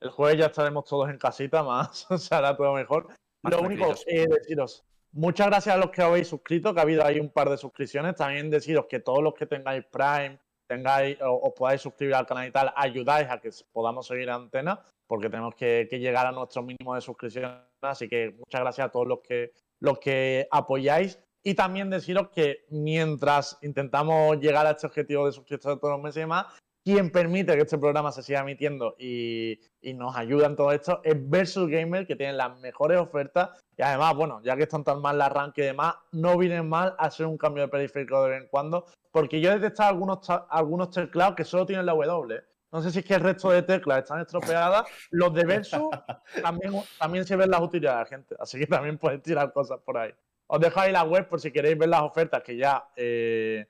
El 0.00 0.10
jueves 0.10 0.38
ya 0.40 0.46
estaremos 0.46 0.84
todos 0.86 1.08
en 1.08 1.18
casita, 1.18 1.62
más 1.62 2.04
se 2.18 2.34
hará 2.34 2.56
todo 2.56 2.72
mejor. 2.74 3.06
Más 3.42 3.52
Lo 3.52 3.60
único, 3.62 3.94
eh, 4.08 4.26
deciros, 4.26 4.82
muchas 5.12 5.46
gracias 5.46 5.76
a 5.76 5.78
los 5.78 5.90
que 5.92 6.02
habéis 6.02 6.26
suscrito, 6.26 6.74
que 6.74 6.80
ha 6.80 6.82
habido 6.82 7.04
ahí 7.04 7.20
un 7.20 7.30
par 7.30 7.48
de 7.48 7.56
suscripciones. 7.58 8.16
También 8.16 8.50
deciros 8.50 8.86
que 8.86 8.98
todos 8.98 9.22
los 9.22 9.34
que 9.34 9.46
tengáis 9.46 9.84
Prime, 9.84 10.40
tengáis 10.70 11.18
o 11.20 11.48
os 11.48 11.52
podáis 11.58 11.80
suscribir 11.82 12.14
al 12.14 12.26
canal 12.26 12.46
y 12.46 12.52
tal, 12.52 12.72
ayudáis 12.76 13.28
a 13.28 13.40
que 13.40 13.50
podamos 13.72 14.06
seguir 14.06 14.28
en 14.28 14.46
antena, 14.46 14.80
porque 15.08 15.28
tenemos 15.28 15.54
que, 15.56 15.88
llegar 15.90 16.26
a 16.26 16.32
nuestro 16.32 16.62
mínimo 16.62 16.94
de 16.94 17.00
suscripción. 17.00 17.60
Así 17.82 18.08
que 18.08 18.36
muchas 18.38 18.60
gracias 18.60 18.86
a 18.86 18.90
todos 18.90 19.08
los 19.08 19.18
que, 19.20 19.52
los 19.80 19.98
que 19.98 20.46
apoyáis. 20.50 21.18
Y 21.42 21.54
también 21.54 21.90
deciros 21.90 22.28
que 22.28 22.66
mientras 22.70 23.58
intentamos 23.62 24.38
llegar 24.38 24.66
a 24.66 24.72
este 24.72 24.86
objetivo 24.86 25.26
de 25.26 25.32
suscriptores 25.32 25.80
todos 25.80 25.94
los 25.94 26.02
meses 26.02 26.18
y 26.18 26.20
demás, 26.20 26.46
quien 26.84 27.10
permite 27.10 27.54
que 27.54 27.62
este 27.62 27.78
programa 27.78 28.12
se 28.12 28.22
siga 28.22 28.40
emitiendo 28.40 28.96
y, 28.98 29.58
y 29.80 29.94
nos 29.94 30.16
ayuda 30.16 30.46
en 30.46 30.56
todo 30.56 30.72
esto 30.72 31.00
es 31.04 31.16
Versus 31.28 31.68
Gamer, 31.68 32.06
que 32.06 32.16
tiene 32.16 32.32
las 32.32 32.58
mejores 32.60 32.98
ofertas. 32.98 33.50
Y 33.76 33.82
además, 33.82 34.14
bueno, 34.14 34.40
ya 34.42 34.56
que 34.56 34.64
están 34.64 34.84
tan 34.84 35.00
mal 35.00 35.18
la 35.18 35.26
arranque 35.26 35.62
y 35.62 35.66
demás, 35.66 35.94
no 36.12 36.36
vienen 36.36 36.68
mal 36.68 36.94
a 36.98 37.06
hacer 37.06 37.26
un 37.26 37.38
cambio 37.38 37.62
de 37.64 37.68
periférico 37.68 38.22
de 38.24 38.30
vez 38.30 38.42
en 38.42 38.48
cuando, 38.48 38.86
porque 39.10 39.40
yo 39.40 39.50
he 39.50 39.58
detectado 39.58 39.90
algunos, 39.90 40.18
algunos 40.48 40.90
teclados 40.90 41.34
que 41.34 41.44
solo 41.44 41.66
tienen 41.66 41.86
la 41.86 41.92
W. 41.92 42.42
No 42.72 42.82
sé 42.82 42.90
si 42.90 43.00
es 43.00 43.04
que 43.04 43.14
el 43.14 43.20
resto 43.20 43.50
de 43.50 43.62
teclas 43.62 43.98
están 43.98 44.20
estropeadas. 44.20 44.84
Los 45.10 45.34
de 45.34 45.44
Versus 45.44 45.88
también, 46.42 46.72
también 46.98 47.24
se 47.24 47.36
ven 47.36 47.50
las 47.50 47.60
utilidades, 47.60 48.08
gente. 48.08 48.36
Así 48.38 48.58
que 48.58 48.66
también 48.66 48.96
pueden 48.96 49.20
tirar 49.20 49.52
cosas 49.52 49.80
por 49.84 49.98
ahí. 49.98 50.12
Os 50.46 50.60
dejo 50.60 50.80
ahí 50.80 50.92
la 50.92 51.04
web 51.04 51.28
por 51.28 51.40
si 51.40 51.52
queréis 51.52 51.78
ver 51.78 51.88
las 51.88 52.02
ofertas 52.02 52.42
que 52.42 52.56
ya 52.56 52.84
eh, 52.96 53.66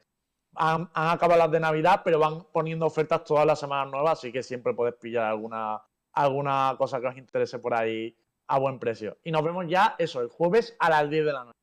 han, 0.57 0.91
han 0.95 1.09
acabado 1.09 1.39
las 1.39 1.51
de 1.51 1.61
Navidad, 1.61 2.03
pero 2.05 2.19
van 2.19 2.45
poniendo 2.53 2.87
ofertas 2.87 3.25
todas 3.25 3.47
las 3.47 3.61
semanas 3.61 3.91
nuevas, 3.91 4.19
así 4.19 4.33
que 4.33 4.43
siempre 4.43 4.75
podéis 4.75 4.97
pillar 4.97 5.25
alguna, 5.27 5.81
alguna 6.13 6.75
cosa 6.77 7.01
que 7.01 7.07
os 7.07 7.17
interese 7.17 7.59
por 7.59 7.75
ahí 7.75 8.17
a 8.49 8.59
buen 8.59 8.79
precio. 8.79 9.19
Y 9.23 9.31
nos 9.31 9.45
vemos 9.45 9.67
ya, 9.69 9.95
eso, 9.99 10.21
el 10.21 10.29
jueves 10.29 10.77
a 10.79 10.91
las 10.91 11.09
10 11.09 11.25
de 11.25 11.33
la 11.33 11.45
noche. 11.45 11.59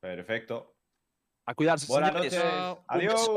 Perfecto. 0.00 0.74
A 1.46 1.54
cuidarse, 1.54 1.86
Buenas 1.86 2.10
señores. 2.10 2.34
noches. 2.34 2.84
Adiós. 2.88 3.30